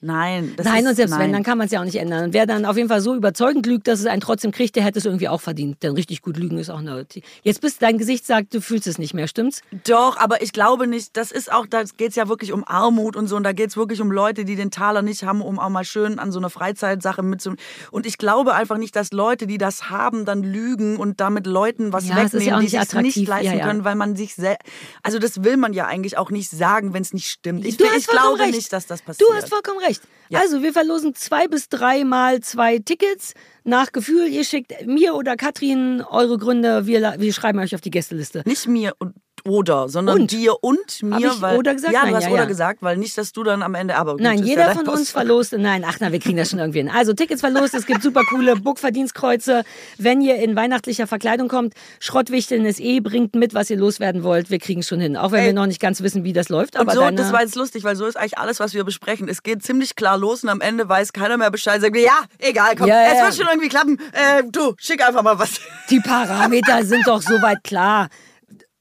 Nein, 0.02 0.54
das 0.56 0.66
nein, 0.66 0.84
ist, 0.84 0.90
und 0.90 0.96
selbst 0.96 1.12
nein. 1.12 1.20
wenn, 1.20 1.34
dann 1.34 1.44
kann 1.44 1.58
man 1.58 1.66
es 1.66 1.74
ja 1.74 1.82
auch 1.82 1.86
nicht 1.86 1.98
ändern. 1.98 2.26
Und 2.26 2.34
wer 2.34 2.46
dann 2.46 2.64
auf 2.66 2.78
jeden 2.78 2.88
Fall 2.88 3.02
so 3.02 3.14
überzeugend 3.16 3.66
lügt, 3.66 3.88
dass 3.88 4.00
es 4.00 4.06
einen 4.06 4.22
trotzdem 4.22 4.52
kriegt, 4.52 4.78
der 4.78 4.84
hätte 4.84 4.98
es 4.98 5.06
irgendwie 5.06 5.28
auch 5.28 5.42
verdient. 5.42 5.84
Denn 5.84 5.92
richtig 5.94 6.22
gut 6.22 6.38
lügen 6.38 6.58
ist 6.58 6.70
auch 6.70 6.80
eine. 6.80 7.06
Jetzt 7.44 7.60
bist 7.60 7.82
dein 7.82 7.98
Gesicht 7.98 8.26
sagt, 8.26 8.54
du 8.54 8.62
fühlst 8.62 8.88
es 8.88 8.98
nicht 8.98 9.14
mehr, 9.14 9.28
stimmt's? 9.28 9.62
Doch, 9.86 10.16
aber 10.18 10.42
ich 10.42 10.54
glaube 10.54 10.88
nicht, 10.88 11.18
das 11.18 11.32
ist 11.34 11.52
auch, 11.52 11.66
da 11.66 11.84
geht 11.84 12.12
es 12.12 12.16
ja 12.16 12.30
wirklich 12.30 12.54
um 12.54 12.64
Armut 12.66 13.18
und 13.18 13.28
so. 13.28 13.36
Und 13.36 13.44
da 13.44 13.52
geht 13.52 13.72
es 13.72 13.78
wirklich 13.78 14.00
um 14.00 14.10
Leute, 14.12 14.46
die 14.46 14.56
den 14.56 14.72
Taler 14.72 15.02
nicht 15.02 15.24
haben, 15.24 15.42
um 15.42 15.60
auch 15.60 15.70
mal 15.70 15.84
schön 15.84 16.18
an 16.18 16.32
so 16.32 16.40
einer 16.40 16.50
Freizeitsache 16.50 17.22
mitzu. 17.22 17.56
Und 17.92 18.06
ich 18.06 18.18
glaube 18.18 18.54
einfach 18.56 18.78
nicht, 18.78 18.96
dass 18.96 19.12
Leute, 19.12 19.48
die 19.48 19.58
das 19.58 19.90
haben, 19.90 20.24
dann 20.24 20.44
lügen 20.44 20.96
und 20.96 21.20
damit 21.20 21.46
Leuten 21.46 21.92
was 21.92 22.08
Ja, 22.08 22.22
ist 22.22 22.34
ja 22.34 22.40
wegnehmen, 22.40 22.60
die 22.60 22.64
nicht 22.64 22.72
sich 22.72 22.80
nicht 22.80 22.90
attraktiv. 22.90 23.28
leisten 23.28 23.46
Ja, 23.54 23.60
ja. 23.60 23.68
können, 23.68 23.84
weil 23.84 23.96
man 23.96 24.16
sich 24.16 24.36
selbst. 24.36 24.62
Also 25.04 25.20
das 25.20 25.44
will 25.44 25.58
man 25.58 25.74
ja 25.74 25.88
eigentlich 25.88 26.18
auch 26.18 26.32
nicht 26.32 26.50
sagen, 26.50 26.94
wenn 26.94 27.02
es 27.02 27.14
nicht 27.14 27.28
stimmt. 27.30 27.66
Ich, 27.66 27.76
Du 27.76 27.86
ich 27.98 28.08
glaube 28.08 28.40
recht. 28.40 28.56
nicht, 28.56 28.72
dass 28.72 28.86
das 28.88 29.02
passiert. 29.02 29.30
Du 29.30 29.34
hast 29.36 29.50
vollkommen 29.50 29.80
recht. 29.80 29.89
Ja. 30.30 30.40
Also, 30.40 30.62
wir 30.62 30.74
verlosen 30.74 31.16
zwei 31.16 31.48
bis 31.48 31.70
dreimal 31.70 32.42
zwei 32.42 32.80
Tickets. 32.80 33.34
Nach 33.64 33.92
Gefühl, 33.92 34.28
ihr 34.28 34.44
schickt 34.44 34.86
mir 34.86 35.16
oder 35.16 35.36
Katrin 35.36 36.02
eure 36.02 36.38
Gründe. 36.38 36.86
Wir, 36.86 37.16
wir 37.18 37.34
schreiben 37.34 37.60
euch 37.60 37.74
auf 37.74 37.82
die 37.82 37.92
Gästeliste. 37.92 38.44
Nicht 38.46 38.68
mir 38.68 38.94
und 39.00 39.16
oder, 39.50 39.90
sondern 39.90 40.22
Und? 40.22 40.32
dir 40.32 40.56
und 40.64 41.04
mir. 41.04 41.18
ich 41.18 41.42
weil, 41.42 41.58
oder 41.58 41.74
gesagt? 41.74 41.94
Ja, 41.94 42.02
du 42.02 42.06
Nein, 42.08 42.16
hast 42.16 42.24
ja, 42.24 42.30
oder 42.30 42.40
ja. 42.44 42.46
gesagt, 42.46 42.82
weil 42.82 42.98
nicht, 42.98 43.18
dass 43.18 43.34
du 43.34 43.44
dann 43.44 43.64
am 43.64 43.76
Ende. 43.76 43.96
Aber 43.96 44.14
gut, 44.14 44.22
Nein, 44.22 44.44
jeder 44.44 44.72
von 44.72 44.88
uns 44.88 45.10
verlost. 45.12 45.54
Nein, 45.58 45.84
ach 45.86 45.98
na, 46.00 46.12
wir 46.12 46.20
kriegen 46.20 46.38
das 46.38 46.50
schon 46.52 46.60
irgendwie 46.60 46.80
hin. 46.80 46.90
Also 46.90 47.14
Tickets 47.14 47.42
verlost, 47.42 47.74
es 47.74 47.86
gibt 47.86 48.04
super 48.04 48.22
coole 48.30 48.56
Bookverdienstkreuze. 48.56 49.64
Wenn 49.98 50.22
ihr 50.22 50.36
in 50.38 50.56
weihnachtlicher 50.56 51.08
Verkleidung 51.08 51.48
kommt, 51.48 51.74
Schrottwichteln 52.00 52.66
ist 52.66 52.80
eh, 52.80 53.00
bringt 53.00 53.36
mit, 53.36 53.54
was 53.54 53.70
ihr 53.70 53.78
loswerden 53.78 54.24
wollt. 54.24 54.50
Wir 54.50 54.60
kriegen 54.60 54.84
schon 54.84 55.00
hin. 55.00 55.18
Auch 55.18 55.32
wenn 55.32 55.42
Ey. 55.42 55.46
wir 55.48 55.54
noch 55.54 55.66
nicht 55.68 55.82
ganz 55.82 56.02
wissen, 56.02 56.24
wie 56.24 56.34
das 56.34 56.50
läuft. 56.50 56.76
Und 56.76 56.82
Aber 56.82 56.94
so, 56.94 57.10
das 57.12 57.34
war 57.34 57.42
jetzt 57.42 57.56
lustig, 57.56 57.84
weil 57.84 57.96
so 57.96 58.06
ist 58.06 58.18
eigentlich 58.18 58.38
alles, 58.38 58.60
was 58.60 58.74
wir 58.74 58.84
besprechen. 58.84 59.28
Es 59.28 59.44
geht 59.44 59.64
ziemlich 59.64 59.96
klar 59.96 60.18
los 60.18 60.44
und 60.44 60.50
am 60.50 60.62
Ende 60.62 60.88
weiß 60.88 61.14
keiner 61.14 61.38
mehr 61.38 61.52
Bescheid. 61.52 61.82
Sagt, 61.82 61.98
ja, 61.98 62.20
egal, 62.38 62.76
komm, 62.78 62.88
Ja, 62.88 63.04
es 63.14 63.22
wird 63.24 63.36
schon 63.36 63.48
irgendwie 63.48 63.70
klappen. 63.70 63.98
Äh, 64.14 64.44
du, 64.52 64.74
schick 64.78 65.06
einfach 65.06 65.24
mal 65.24 65.40
was. 65.40 65.60
die 65.90 66.00
Parameter 66.00 66.84
sind 66.84 67.08
doch 67.08 67.22
soweit 67.22 67.64
klar. 67.64 68.10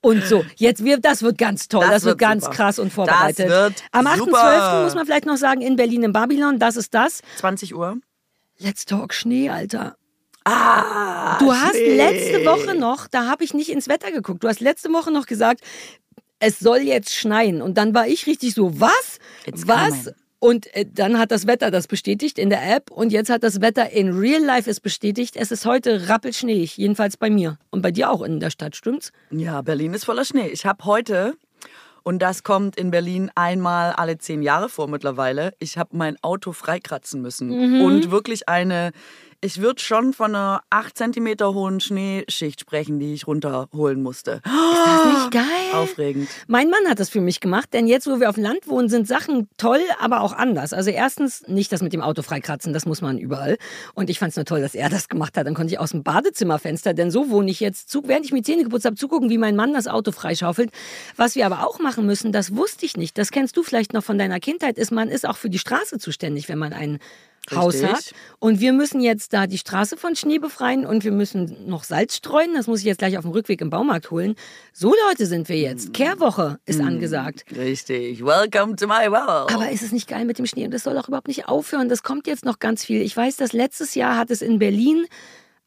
Und 0.01 0.25
so, 0.25 0.45
jetzt 0.57 0.85
wird, 0.85 1.05
das 1.05 1.23
wird 1.23 1.39
ganz 1.39 1.67
toll, 1.69 1.81
das, 1.81 1.91
Das 1.91 2.05
wird 2.05 2.13
wird 2.13 2.31
ganz 2.31 2.49
krass 2.51 2.79
und 2.79 2.93
vorbereitet. 2.93 3.49
Das 3.51 3.73
wird 3.73 3.83
Am 3.91 4.07
8.12. 4.07 4.17
super. 4.17 4.83
muss 4.85 4.95
man 4.95 5.07
vielleicht 5.07 5.27
noch 5.27 5.37
sagen, 5.37 5.61
in 5.61 5.75
Berlin 5.77 6.05
im 6.05 6.13
Babylon, 6.13 6.59
das 6.59 6.77
ist 6.77 6.95
das. 6.95 7.21
20 7.39 7.75
Uhr. 7.75 7.97
Let's 8.59 8.85
Talk 8.85 9.13
Schnee, 9.13 9.51
Alter. 9.51 9.97
Ah, 10.45 11.37
Du 11.39 11.53
hast 11.53 11.73
Schnee. 11.77 11.97
letzte 11.97 12.45
Woche 12.47 12.75
noch, 12.77 13.07
da 13.09 13.27
habe 13.27 13.45
ich 13.45 13.55
nicht 13.55 13.71
ins 13.71 13.89
Wetter 13.89 14.11
geguckt, 14.13 14.43
du 14.45 14.49
hast 14.49 14.61
letzte 14.61 14.93
Woche 14.93 15.11
noch 15.11 15.27
gesagt, 15.27 15.61
es 16.41 16.59
soll 16.61 16.79
jetzt 16.79 17.13
schneien. 17.15 17.61
Und 17.61 17.75
dann 17.77 17.93
war 17.95 18.07
ich 18.07 18.27
richtig 18.27 18.55
so, 18.55 18.81
was? 18.81 19.19
It's 19.47 19.67
was? 19.67 19.91
coming. 20.05 20.15
Und 20.41 20.73
äh, 20.75 20.87
dann 20.93 21.19
hat 21.19 21.31
das 21.31 21.47
Wetter 21.47 21.71
das 21.71 21.87
bestätigt 21.87 22.39
in 22.39 22.51
der 22.51 22.77
App 22.77 22.91
und 22.91 23.13
jetzt 23.13 23.31
hat 23.31 23.43
das 23.43 23.61
Wetter 23.61 23.91
in 23.91 24.17
Real 24.17 24.43
Life 24.43 24.71
es 24.71 24.81
bestätigt. 24.81 25.37
Es 25.37 25.51
ist 25.51 25.67
heute 25.67 26.09
rappelschneeig, 26.09 26.77
jedenfalls 26.77 27.17
bei 27.17 27.29
mir. 27.29 27.59
Und 27.71 27.83
bei 27.83 27.91
dir 27.91 28.11
auch 28.11 28.23
in 28.23 28.39
der 28.39 28.51
Stadt, 28.51 28.77
stimmt's? 28.77 29.13
Ja, 29.31 29.63
Berlin 29.63 29.95
ist 29.95 30.05
voller 30.05 30.25
Schnee. 30.25 30.49
Ich 30.49 30.65
habe 30.65 30.85
heute, 30.85 31.35
und 32.05 32.21
das 32.21 32.45
kommt 32.45 32.77
in 32.77 32.93
Berlin 32.93 33.31
einmal 33.35 33.93
alle 33.93 34.19
zehn 34.19 34.43
Jahre 34.43 34.69
vor 34.69 34.89
mittlerweile, 34.89 35.55
ich 35.59 35.77
habe 35.77 35.97
mein 35.97 36.17
Auto 36.23 36.53
freikratzen 36.53 37.21
müssen. 37.21 37.49
Mhm. 37.49 37.81
Und 37.81 38.11
wirklich 38.13 38.49
eine, 38.49 38.93
ich 39.41 39.61
würde 39.61 39.81
schon 39.81 40.13
von 40.13 40.35
einer 40.35 40.63
8 40.71 40.99
cm 40.99 41.37
hohen 41.41 41.79
Schneeschicht 41.79 42.61
sprechen, 42.61 42.99
die 42.99 43.15
ich 43.15 43.29
runterholen 43.29 44.03
musste. 44.03 44.43
Ist 44.45 44.87
das 44.87 45.15
nicht 45.15 45.31
geil? 45.31 45.75
Aufregend. 45.75 46.29
Mein 46.49 46.71
Mann 46.71 46.89
hat 46.89 46.99
das 46.99 47.09
für 47.09 47.21
mich 47.21 47.39
gemacht, 47.39 47.73
denn 47.73 47.87
jetzt, 47.87 48.09
wo 48.09 48.19
wir 48.19 48.31
auf 48.31 48.35
dem 48.35 48.43
Land 48.43 48.67
wohnen, 48.67 48.89
sind 48.89 49.07
Sachen 49.07 49.49
toll, 49.57 49.81
aber 50.01 50.23
auch 50.23 50.33
anders. 50.33 50.73
Also 50.73 50.91
erstens 50.91 51.47
nicht 51.47 51.71
das 51.71 51.83
mit 51.83 51.93
dem 51.93 52.01
Auto 52.01 52.23
freikratzen, 52.23 52.73
das 52.73 52.85
muss 52.85 53.01
man 53.01 53.19
überall. 53.19 53.59
Und 53.95 54.11
ich 54.11 54.19
fand 54.19 54.31
es 54.31 54.37
nur 54.37 54.45
toll, 54.45 54.61
dass 54.61 54.75
er 54.75 54.89
das 54.89 55.09
gemacht 55.09 55.37
hat. 55.37 55.47
Dann 55.47 55.55
konnte 55.55 55.73
ich 55.73 55.79
aus 55.79 55.91
dem 55.91 56.03
Badezimmerfenster, 56.03 56.93
denn 56.93 57.13
so 57.13 57.31
wohne 57.31 57.51
ich 57.51 57.61
jetzt, 57.61 57.97
während 58.05 58.25
ich 58.25 58.33
mir 58.33 58.43
Zähne 58.43 58.65
geputzt 58.65 58.87
habe, 58.87 58.97
zugucken, 58.97 59.31
wie 59.31 59.39
mein 59.39 59.55
Mann 59.55 59.73
das 59.73 59.87
Auto 59.87 60.11
freischaufelt. 60.11 60.71
Was 61.15 61.37
wir 61.37 61.47
aber 61.47 61.65
auch 61.65 61.79
machen 61.79 62.07
müssen, 62.07 62.33
das 62.33 62.57
wusste 62.57 62.87
ich 62.87 62.97
nicht. 62.97 63.17
Das 63.17 63.31
kennst 63.31 63.57
du 63.57 63.63
vielleicht 63.63 63.93
noch 63.93 64.03
von 64.03 64.19
deiner 64.19 64.41
Kindheit, 64.41 64.79
ist, 64.79 64.91
man 64.91 65.09
ist 65.09 65.29
auch 65.29 65.37
für 65.37 65.51
die 65.51 65.61
Straße 65.61 65.99
zuständig, 65.99 66.49
wenn 66.49 66.59
man 66.59 66.73
ein 66.73 66.99
Haus 67.53 67.83
hat. 67.83 68.13
Und 68.39 68.61
wir 68.61 68.73
müssen 68.73 69.01
jetzt 69.01 69.33
da 69.33 69.47
die 69.47 69.59
Straße 69.59 69.97
von 69.97 70.17
Schnee 70.17 70.39
befreien 70.39 70.87
und 70.87 71.05
wir 71.05 71.13
müssen 71.13 71.69
noch 71.69 71.85
Salz 71.85 72.17
streuen. 72.17 72.55
Das 72.55 72.67
muss 72.67 72.81
ich 72.81 72.87
jetzt 72.87 72.99
gleich 72.99 73.19
auf 73.19 73.25
dem 73.25 73.33
Rückweg 73.33 73.61
im 73.61 73.71
Baumarkt 73.71 74.11
holen. 74.11 74.35
So 74.73 74.95
Leute 75.09 75.27
sind 75.27 75.49
wir 75.49 75.59
jetzt. 75.59 75.93
Kehrwoche 75.93 76.59
ist 76.67 76.81
angesagt. 76.81 77.45
Richtig. 77.57 78.25
Welcome 78.25 78.77
to 78.77 78.87
my 78.87 79.11
world. 79.11 79.55
Aber 79.55 79.71
ist 79.71 79.83
es 79.83 79.93
nicht 79.93 80.09
geil 80.09 80.25
mit 80.25 80.39
dem 80.39 80.47
Schnee? 80.47 80.65
Und 80.65 80.73
das 80.73 80.85
soll 80.85 80.95
doch 80.95 81.09
überhaupt 81.09 81.29
nicht 81.29 81.49
aufhören. 81.49 81.89
Das 81.89 82.03
kommt 82.03 82.27
jetzt 82.27 82.45
noch 82.45 82.59
ganz 82.59 82.85
viel. 82.85 83.03
Ich 83.03 83.17
weiß, 83.17 83.37
dass 83.37 83.53
letztes 83.53 83.95
Jahr 83.95 84.17
hat 84.17 84.31
es 84.31 84.43
in 84.43 84.59
Berlin 84.59 85.07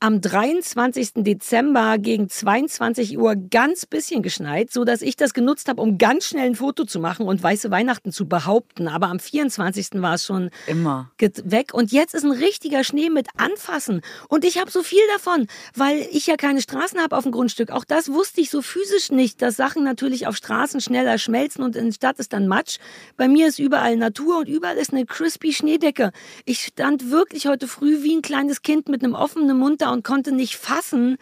am 0.01 0.20
23. 0.20 1.12
Dezember 1.17 2.00
gegen 2.00 2.27
22 2.27 3.20
Uhr 3.20 3.36
ganz 3.36 3.86
bisschen 3.86 4.24
geschneit, 4.24 4.72
so 4.72 4.84
dass 4.84 5.03
ich 5.03 5.15
das 5.15 5.36
genutzt 5.36 5.70
habe, 5.70 5.79
um 5.79 6.00
ganz 6.00 6.25
schnell 6.25 6.48
ein 6.48 6.55
Foto 6.55 6.86
zu 6.86 7.00
machen 7.00 7.27
und 7.27 7.41
weiße 7.41 7.70
Weihnachten 7.70 8.12
zu 8.12 8.27
behaupten. 8.27 8.88
Aber 8.88 9.10
am 9.10 9.20
24. 9.20 10.01
war 10.01 10.15
es 10.15 10.25
schon 10.25 10.50
Immer. 10.65 11.12
weg. 11.20 11.75
Und 11.75 11.91
jetzt 11.91 12.15
ist 12.15 12.25
ein 12.25 12.31
richtiger 12.31 12.84
Schnee 12.84 13.12
mit 13.12 13.27
Anfassen. 13.38 14.01
Und 14.27 14.43
ich 14.43 14.58
habe 14.58 14.72
so 14.72 14.81
viel 14.81 15.03
davon, 15.13 15.46
weil 15.75 16.08
ich 16.12 16.25
ja 16.25 16.36
keine 16.36 16.62
Straßen 16.62 17.00
habe 17.00 17.15
auf 17.15 17.24
dem 17.24 17.31
Grundstück. 17.31 17.70
Auch 17.70 17.86
das 17.86 18.12
wusste 18.12 18.41
ich 18.41 18.50
so 18.50 18.63
physisch 18.63 19.12
nicht, 19.12 19.39
dass 19.43 19.55
Sachen 19.55 19.84
natürlich 19.84 20.25
auf 20.25 20.36
Straßen 20.36 20.81
schneller 20.81 21.20
schmelzen 21.20 21.63
und 21.63 21.75
in 21.75 21.86
der 21.86 21.93
Stadt 21.93 22.17
ist 22.17 22.34
dann 22.34 22.48
Matsch. 22.48 22.79
Bei 23.17 23.27
mir 23.27 23.48
ist 23.48 23.60
überall 23.60 23.98
Natur 23.98 24.39
und 24.39 24.50
überall 24.50 24.77
ist 24.77 24.93
eine 24.93 25.05
crispy 25.05 25.53
Schneedecke. 25.53 26.12
Ich 26.46 26.63
stand 26.65 27.12
wirklich 27.12 27.46
heute 27.46 27.67
früh 27.67 28.01
wie 28.01 28.15
ein 28.15 28.24
kleines 28.24 28.63
Kind 28.63 28.89
mit 28.89 29.03
einem 29.03 29.13
offenen 29.13 29.60
Mund 29.60 29.81
da 29.81 29.90
und 29.91 30.03
konnte 30.03 30.31
nicht 30.31 30.55
fassen, 30.55 31.17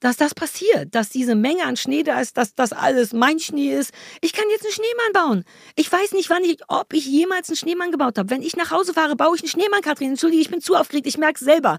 dass 0.00 0.16
das 0.16 0.34
passiert, 0.34 0.94
dass 0.94 1.08
diese 1.08 1.34
Menge 1.34 1.64
an 1.64 1.76
Schnee 1.76 2.02
da 2.02 2.20
ist, 2.20 2.36
dass 2.36 2.54
das 2.54 2.72
alles 2.72 3.12
mein 3.12 3.38
Schnee 3.40 3.74
ist. 3.74 3.92
Ich 4.20 4.32
kann 4.32 4.44
jetzt 4.50 4.64
einen 4.64 4.72
Schneemann 4.72 5.12
bauen. 5.12 5.44
Ich 5.74 5.90
weiß 5.90 6.12
nicht, 6.12 6.30
wann 6.30 6.44
ich, 6.44 6.58
ob 6.68 6.92
ich 6.92 7.04
jemals 7.06 7.48
einen 7.48 7.56
Schneemann 7.56 7.90
gebaut 7.90 8.16
habe. 8.18 8.30
Wenn 8.30 8.42
ich 8.42 8.56
nach 8.56 8.70
Hause 8.70 8.94
fahre, 8.94 9.16
baue 9.16 9.36
ich 9.36 9.42
einen 9.42 9.48
Schneemann, 9.48 9.80
Kathrin. 9.80 10.10
Entschuldige, 10.10 10.42
ich 10.42 10.50
bin 10.50 10.60
zu 10.60 10.76
aufgeregt, 10.76 11.06
ich 11.06 11.18
merke 11.18 11.34
es 11.34 11.40
selber. 11.40 11.78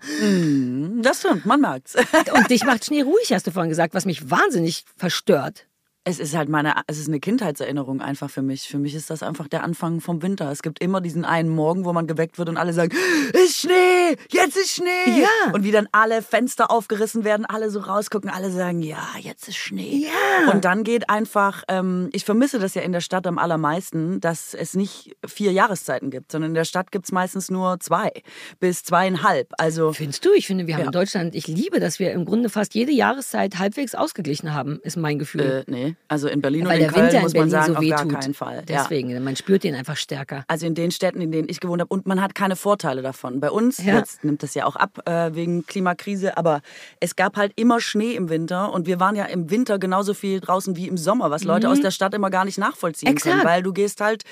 Das 1.01 1.19
stimmt, 1.19 1.45
man 1.45 1.61
merkt's. 1.61 1.95
Und 2.33 2.49
dich 2.49 2.65
macht 2.65 2.85
Schnee 2.85 3.03
ruhig, 3.03 3.31
hast 3.31 3.47
du 3.47 3.51
vorhin 3.51 3.69
gesagt, 3.69 3.93
was 3.93 4.05
mich 4.05 4.29
wahnsinnig 4.29 4.83
verstört. 4.97 5.68
Es 6.05 6.17
ist 6.17 6.35
halt 6.35 6.49
meine, 6.49 6.73
es 6.87 6.97
ist 6.97 7.07
eine 7.07 7.19
Kindheitserinnerung 7.19 8.01
einfach 8.01 8.29
für 8.31 8.41
mich. 8.41 8.67
Für 8.67 8.79
mich 8.79 8.95
ist 8.95 9.09
das 9.09 9.21
einfach 9.21 9.47
der 9.47 9.63
Anfang 9.63 9.99
vom 10.01 10.21
Winter. 10.23 10.49
Es 10.49 10.61
gibt 10.63 10.81
immer 10.81 11.01
diesen 11.01 11.23
einen 11.25 11.49
Morgen, 11.49 11.85
wo 11.85 11.93
man 11.93 12.07
geweckt 12.07 12.39
wird 12.39 12.49
und 12.49 12.57
alle 12.57 12.73
sagen, 12.73 12.95
ist 13.33 13.57
Schnee, 13.57 14.15
jetzt 14.31 14.55
ist 14.57 14.71
Schnee. 14.71 15.19
Ja. 15.21 15.53
Und 15.53 15.63
wie 15.63 15.71
dann 15.71 15.87
alle 15.91 16.21
Fenster 16.21 16.71
aufgerissen 16.71 17.25
werden, 17.25 17.45
alle 17.45 17.69
so 17.69 17.81
rausgucken, 17.81 18.29
alle 18.29 18.49
sagen, 18.49 18.81
ja, 18.81 19.05
jetzt 19.19 19.47
ist 19.49 19.57
Schnee. 19.57 20.05
Ja. 20.07 20.51
Und 20.51 20.65
dann 20.65 20.83
geht 20.83 21.09
einfach, 21.09 21.63
ähm, 21.67 22.09
ich 22.13 22.23
vermisse 22.25 22.59
das 22.59 22.73
ja 22.75 22.81
in 22.81 22.93
der 22.93 23.01
Stadt 23.01 23.27
am 23.27 23.37
allermeisten, 23.37 24.19
dass 24.21 24.53
es 24.53 24.75
nicht 24.75 25.15
vier 25.27 25.51
Jahreszeiten 25.51 26.09
gibt, 26.11 26.31
sondern 26.31 26.51
in 26.51 26.55
der 26.55 26.65
Stadt 26.65 26.91
gibt 26.91 27.05
es 27.05 27.11
meistens 27.11 27.51
nur 27.51 27.79
zwei 27.81 28.11
bis 28.59 28.83
zweieinhalb. 28.83 29.49
Also 29.59 29.93
Findest 29.93 30.25
du? 30.25 30.29
Ich 30.33 30.47
finde, 30.47 30.65
wir 30.65 30.75
haben 30.75 30.81
Ja. 30.81 30.85
in 30.87 30.91
Deutschland, 30.93 31.35
ich 31.35 31.45
liebe, 31.47 31.79
dass 31.79 31.99
wir 31.99 32.13
im 32.13 32.25
Grunde 32.25 32.49
fast 32.49 32.73
jede 32.73 32.93
Jahreszeit 32.93 33.59
halbwegs 33.59 33.93
ausgeglichen 33.95 34.53
haben, 34.53 34.79
ist 34.81 34.95
mein 34.97 35.19
Gefühl. 35.19 35.65
äh, 35.67 35.71
nee, 35.71 35.88
also 36.07 36.27
in 36.27 36.41
Berlin 36.41 36.65
Weil 36.65 36.69
und 36.69 36.75
in 36.75 36.79
der 36.81 36.91
Köln 36.91 37.05
Winter 37.05 37.17
in 37.17 37.23
muss 37.23 37.33
man 37.33 37.49
Berlin 37.49 37.51
sagen, 37.51 37.73
so 37.73 37.79
auf 37.79 38.07
gar 38.07 38.19
keinen 38.19 38.33
Fall. 38.33 38.55
Ja. 38.57 38.61
Deswegen, 38.83 39.23
man 39.23 39.35
spürt 39.35 39.63
den 39.63 39.75
einfach 39.75 39.97
stärker. 39.97 40.43
Also 40.47 40.65
in 40.65 40.75
den 40.75 40.91
Städten, 40.91 41.21
in 41.21 41.31
denen 41.31 41.49
ich 41.49 41.59
gewohnt 41.59 41.81
habe. 41.81 41.93
Und 41.93 42.05
man 42.07 42.21
hat 42.21 42.35
keine 42.35 42.55
Vorteile 42.55 43.01
davon. 43.01 43.39
Bei 43.39 43.51
uns, 43.51 43.77
Ja. 43.83 43.97
jetzt 43.97 44.23
nimmt 44.23 44.43
das 44.43 44.53
ja 44.55 44.65
auch 44.65 44.75
ab 44.75 45.07
äh, 45.07 45.33
wegen 45.35 45.65
Klimakrise, 45.65 46.37
aber 46.37 46.61
es 46.99 47.15
gab 47.15 47.37
halt 47.37 47.53
immer 47.55 47.79
Schnee 47.81 48.13
im 48.15 48.29
Winter 48.29 48.71
und 48.73 48.87
wir 48.87 48.99
waren 48.99 49.15
ja 49.15 49.25
im 49.25 49.49
Winter 49.49 49.79
genauso 49.79 50.13
viel 50.13 50.39
draußen 50.39 50.75
wie 50.75 50.87
im 50.87 50.97
Sommer, 50.97 51.31
was 51.31 51.43
Leute 51.43 51.69
aus 51.69 51.81
der 51.81 51.91
Stadt 51.91 52.13
immer 52.13 52.29
gar 52.29 52.45
nicht 52.45 52.57
nachvollziehen 52.57 53.09
Mhm. 53.09 53.13
Exakt. 53.17 53.35
können. 53.37 53.47
Weil 53.47 53.63
du 53.63 53.73
gehst 53.73 54.01
halt. 54.01 54.23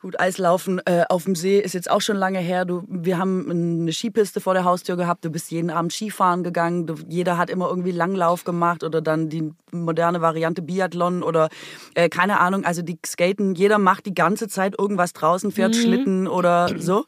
Gut, 0.00 0.20
Eislaufen 0.20 0.80
äh, 0.84 1.04
auf 1.08 1.24
dem 1.24 1.34
See 1.34 1.58
ist 1.58 1.72
jetzt 1.74 1.90
auch 1.90 2.00
schon 2.00 2.16
lange 2.16 2.38
her. 2.38 2.64
Du, 2.64 2.84
wir 2.88 3.18
haben 3.18 3.50
eine 3.50 3.92
Skipiste 3.92 4.40
vor 4.40 4.54
der 4.54 4.62
Haustür 4.64 4.96
gehabt. 4.96 5.24
Du 5.24 5.30
bist 5.30 5.50
jeden 5.50 5.70
Abend 5.70 5.92
Skifahren 5.92 6.44
gegangen. 6.44 6.86
Du, 6.86 6.94
jeder 7.08 7.36
hat 7.36 7.50
immer 7.50 7.68
irgendwie 7.68 7.90
Langlauf 7.90 8.44
gemacht 8.44 8.84
oder 8.84 9.00
dann 9.00 9.28
die 9.28 9.52
moderne 9.72 10.20
Variante 10.20 10.62
Biathlon 10.62 11.24
oder 11.24 11.48
äh, 11.94 12.08
keine 12.08 12.38
Ahnung. 12.38 12.64
Also 12.64 12.82
die 12.82 12.96
Skaten, 13.04 13.56
jeder 13.56 13.78
macht 13.78 14.06
die 14.06 14.14
ganze 14.14 14.46
Zeit 14.46 14.76
irgendwas 14.78 15.14
draußen, 15.14 15.50
fährt 15.50 15.74
Mhm. 15.74 15.80
Schlitten 15.80 16.26
oder 16.28 16.78
so. 16.78 17.04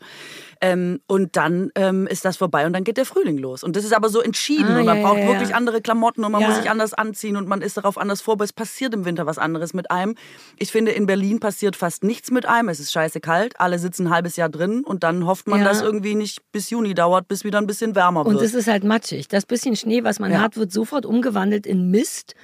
Ähm, 0.62 1.00
und 1.06 1.36
dann 1.36 1.70
ähm, 1.74 2.06
ist 2.06 2.24
das 2.26 2.36
vorbei 2.36 2.66
und 2.66 2.74
dann 2.74 2.84
geht 2.84 2.98
der 2.98 3.06
Frühling 3.06 3.38
los. 3.38 3.64
Und 3.64 3.76
das 3.76 3.84
ist 3.84 3.94
aber 3.94 4.10
so 4.10 4.20
entschieden 4.20 4.66
Ah, 4.66 4.78
und 4.80 4.84
man 4.84 4.98
ja, 4.98 5.02
braucht 5.06 5.16
ja, 5.18 5.24
ja. 5.24 5.28
wirklich 5.30 5.54
andere 5.54 5.80
Klamotten 5.80 6.22
und 6.22 6.32
man 6.32 6.42
Ja. 6.42 6.48
muss 6.48 6.58
sich 6.58 6.68
anders 6.68 6.92
anziehen 6.92 7.36
und 7.36 7.48
man 7.48 7.62
ist 7.62 7.78
darauf 7.78 7.96
anders 7.96 8.20
vorbereitet. 8.20 8.50
Es 8.50 8.52
passiert 8.52 8.92
im 8.92 9.04
Winter 9.06 9.24
was 9.24 9.38
anderes 9.38 9.72
mit 9.72 9.90
einem. 9.90 10.14
Ich 10.58 10.70
finde, 10.70 10.90
in 10.92 11.06
Berlin 11.06 11.40
passiert 11.40 11.76
fast 11.76 12.04
nichts 12.04 12.30
mit 12.30 12.44
einem. 12.46 12.68
Es 12.68 12.78
ist 12.78 12.92
scheiße 12.92 13.20
kalt, 13.20 13.58
alle 13.58 13.78
sitzen 13.78 14.08
ein 14.08 14.10
halbes 14.14 14.36
Jahr 14.36 14.50
drin 14.50 14.82
und 14.84 15.02
dann 15.02 15.26
hofft 15.26 15.48
man, 15.48 15.60
Ja. 15.60 15.64
dass 15.64 15.80
irgendwie 15.80 16.14
nicht 16.14 16.40
bis 16.52 16.68
Juni 16.68 16.92
dauert, 16.94 17.26
bis 17.26 17.42
wieder 17.44 17.58
ein 17.58 17.66
bisschen 17.66 17.94
wärmer 17.94 18.26
Und 18.26 18.34
wird. 18.34 18.44
es 18.44 18.52
ist 18.54 18.66
halt 18.68 18.84
matschig. 18.84 19.28
Das 19.28 19.46
bisschen 19.46 19.76
Schnee, 19.76 20.04
was 20.04 20.18
man 20.18 20.30
Ja. 20.30 20.40
hat, 20.40 20.56
wird 20.58 20.72
sofort 20.72 21.06
umgewandelt 21.06 21.66
in 21.66 21.90
Mist 21.90 22.34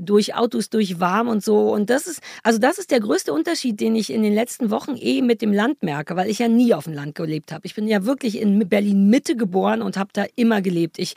durch 0.00 0.34
Autos, 0.34 0.70
durch 0.70 1.00
warm 1.00 1.28
und 1.28 1.44
so. 1.44 1.72
Und 1.72 1.90
das 1.90 2.06
ist, 2.06 2.20
also 2.42 2.58
das 2.58 2.78
ist 2.78 2.90
der 2.90 3.00
größte 3.00 3.32
Unterschied, 3.32 3.80
den 3.80 3.96
ich 3.96 4.12
in 4.12 4.22
den 4.22 4.34
letzten 4.34 4.70
Wochen 4.70 4.96
eh 4.96 5.22
mit 5.22 5.42
dem 5.42 5.52
Land 5.52 5.82
merke, 5.82 6.16
weil 6.16 6.30
ich 6.30 6.38
ja 6.38 6.48
nie 6.48 6.72
auf 6.72 6.84
dem 6.84 6.94
Land 6.94 7.14
gelebt 7.14 7.52
habe. 7.52 7.66
Ich 7.66 7.74
bin 7.74 7.88
ja 7.88 8.04
wirklich 8.04 8.40
in 8.40 8.68
Berlin 8.68 9.10
Mitte 9.10 9.36
geboren 9.36 9.82
und 9.82 9.96
habe 9.96 10.10
da 10.12 10.24
immer 10.36 10.62
gelebt. 10.62 10.98
Ich 10.98 11.14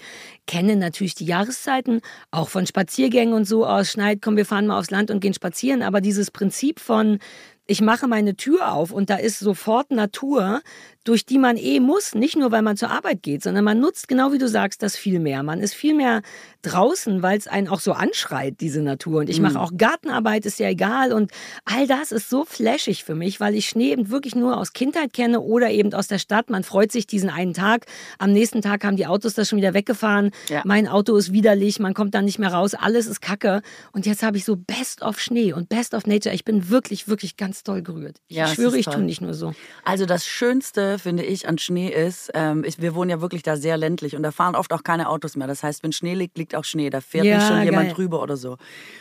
kenne 0.48 0.76
natürlich 0.76 1.16
die 1.16 1.26
Jahreszeiten, 1.26 2.02
auch 2.32 2.50
von 2.50 2.66
Spaziergängen 2.66 3.34
und 3.34 3.46
so 3.46 3.66
aus. 3.66 3.92
Schneid, 3.92 4.20
komm, 4.22 4.38
wir 4.38 4.46
fahren 4.46 4.68
mal 4.68 4.80
aufs 4.80 4.92
Land 4.92 5.12
und 5.12 5.20
gehen 5.20 5.34
spazieren. 5.34 5.84
Aber 5.84 6.02
dieses 6.02 6.32
Prinzip 6.32 6.80
von 6.80 7.20
ich 7.68 7.80
mache 7.80 8.08
meine 8.08 8.36
Tür 8.36 8.74
auf 8.74 8.92
und 8.92 9.10
da 9.10 9.16
ist 9.16 9.40
sofort 9.40 9.92
Natur, 9.92 10.62
durch 11.04 11.26
die 11.26 11.40
man 11.40 11.58
eh 11.58 11.80
muss, 11.80 12.14
nicht 12.14 12.36
nur 12.36 12.52
weil 12.52 12.62
man 12.62 12.78
zur 12.78 12.92
Arbeit 12.92 13.24
geht, 13.24 13.42
sondern 13.44 13.64
man 13.64 13.80
nutzt, 13.80 14.08
genau 14.08 14.34
wie 14.34 14.38
du 14.38 14.48
sagst, 14.48 14.84
das 14.84 14.96
viel 14.96 15.20
mehr. 15.20 15.42
Man 15.42 15.60
ist 15.60 15.74
viel 15.74 15.96
mehr 15.96 16.22
draußen, 16.62 17.24
weil 17.24 17.38
es 17.38 17.48
einen 17.48 17.68
auch 17.68 17.80
so 17.80 17.94
anschreit, 17.94 18.56
diese 18.60 18.82
Natur. 18.82 19.22
Und 19.22 19.30
ich 19.30 19.40
mache 19.40 19.60
auch 19.60 19.72
Gartenarbeit, 19.76 20.46
ist 20.46 20.60
ja 20.60 20.70
egal. 20.70 21.12
Und 21.12 21.32
all 21.66 21.88
das 21.88 22.12
ist 22.12 22.30
so 22.30 22.46
flashig 22.46 23.04
für 23.04 23.16
mich, 23.16 23.40
weil 23.40 23.56
ich 23.56 23.68
Schnee 23.68 23.92
eben 23.92 24.10
wirklich 24.12 24.36
nur 24.36 24.58
aus 24.58 24.74
Kindheit 24.74 25.14
kenne 25.14 25.40
oder 25.40 25.72
eben 25.72 25.94
aus 25.94 26.08
der 26.08 26.20
Stadt. 26.20 26.50
Man 26.50 26.64
freut 26.64 26.92
sich 26.92 27.08
diesen 27.08 27.30
einen 27.30 27.54
Tag. 27.54 27.86
Am 28.20 28.32
nächsten 28.32 28.62
Tag 28.62 28.84
haben 28.84 28.96
die 28.96 29.08
Autos 29.08 29.34
das 29.34 29.50
schon 29.50 29.58
wieder 29.58 29.74
weggefahren. 29.74 30.32
Ja. 30.50 30.62
Mein 30.66 30.88
Auto 30.88 31.16
ist 31.16 31.34
widerlich, 31.34 31.80
man 31.80 31.96
kommt 31.96 32.14
da 32.14 32.22
nicht 32.22 32.38
mehr 32.38 32.54
raus. 32.54 32.76
Alles 32.76 33.08
ist 33.08 33.22
Kacke. 33.22 33.62
Und 33.92 34.06
jetzt 34.06 34.22
habe 34.22 34.38
ich 34.38 34.46
so 34.46 34.56
Best 34.56 35.02
of 35.02 35.20
Schnee 35.20 35.54
und 35.54 35.68
Best 35.70 35.96
of 35.96 36.06
Nature. 36.06 36.36
Ich 36.36 36.46
bin 36.46 36.70
wirklich, 36.70 37.08
wirklich 37.08 37.38
ganz 37.38 37.64
doll 37.64 37.82
gerührt. 37.82 38.18
Ich 38.28 38.38
Ja, 38.38 38.46
es 38.46 38.54
schwöre, 38.54 38.78
ich 38.78 38.86
tue 38.86 39.02
nicht 39.02 39.22
nur 39.22 39.34
so. 39.34 39.54
Also 39.84 40.06
das 40.06 40.28
Schönste, 40.28 40.91
finde 41.00 41.24
ich, 41.24 41.48
an 41.48 41.58
Schnee 41.58 41.90
ist, 41.90 42.32
ähm, 42.34 42.64
ich, 42.66 42.82
wir 42.82 42.96
wohnen 42.96 43.10
ja 43.10 43.22
wirklich 43.22 43.44
da 43.44 43.56
sehr 43.58 43.78
ländlich 43.78 44.16
und 44.16 44.24
da 44.24 44.32
fahren 44.32 44.56
oft 44.56 44.74
auch 44.74 44.84
keine 44.84 45.10
Autos 45.10 45.36
mehr. 45.36 45.48
Das 45.48 45.64
heißt, 45.64 45.84
wenn 45.84 45.92
Schnee 45.92 46.14
liegt, 46.14 46.38
liegt 46.38 46.56
auch 46.56 46.64
Schnee. 46.64 46.90
Da 46.90 47.02
fährt 47.02 47.26
Ja, 47.26 47.38
nicht 47.38 47.48
schon 47.48 47.64
jemand 47.64 47.88
geil. 47.88 47.96
drüber 47.96 48.22
oder 48.22 48.38
so. 48.38 48.58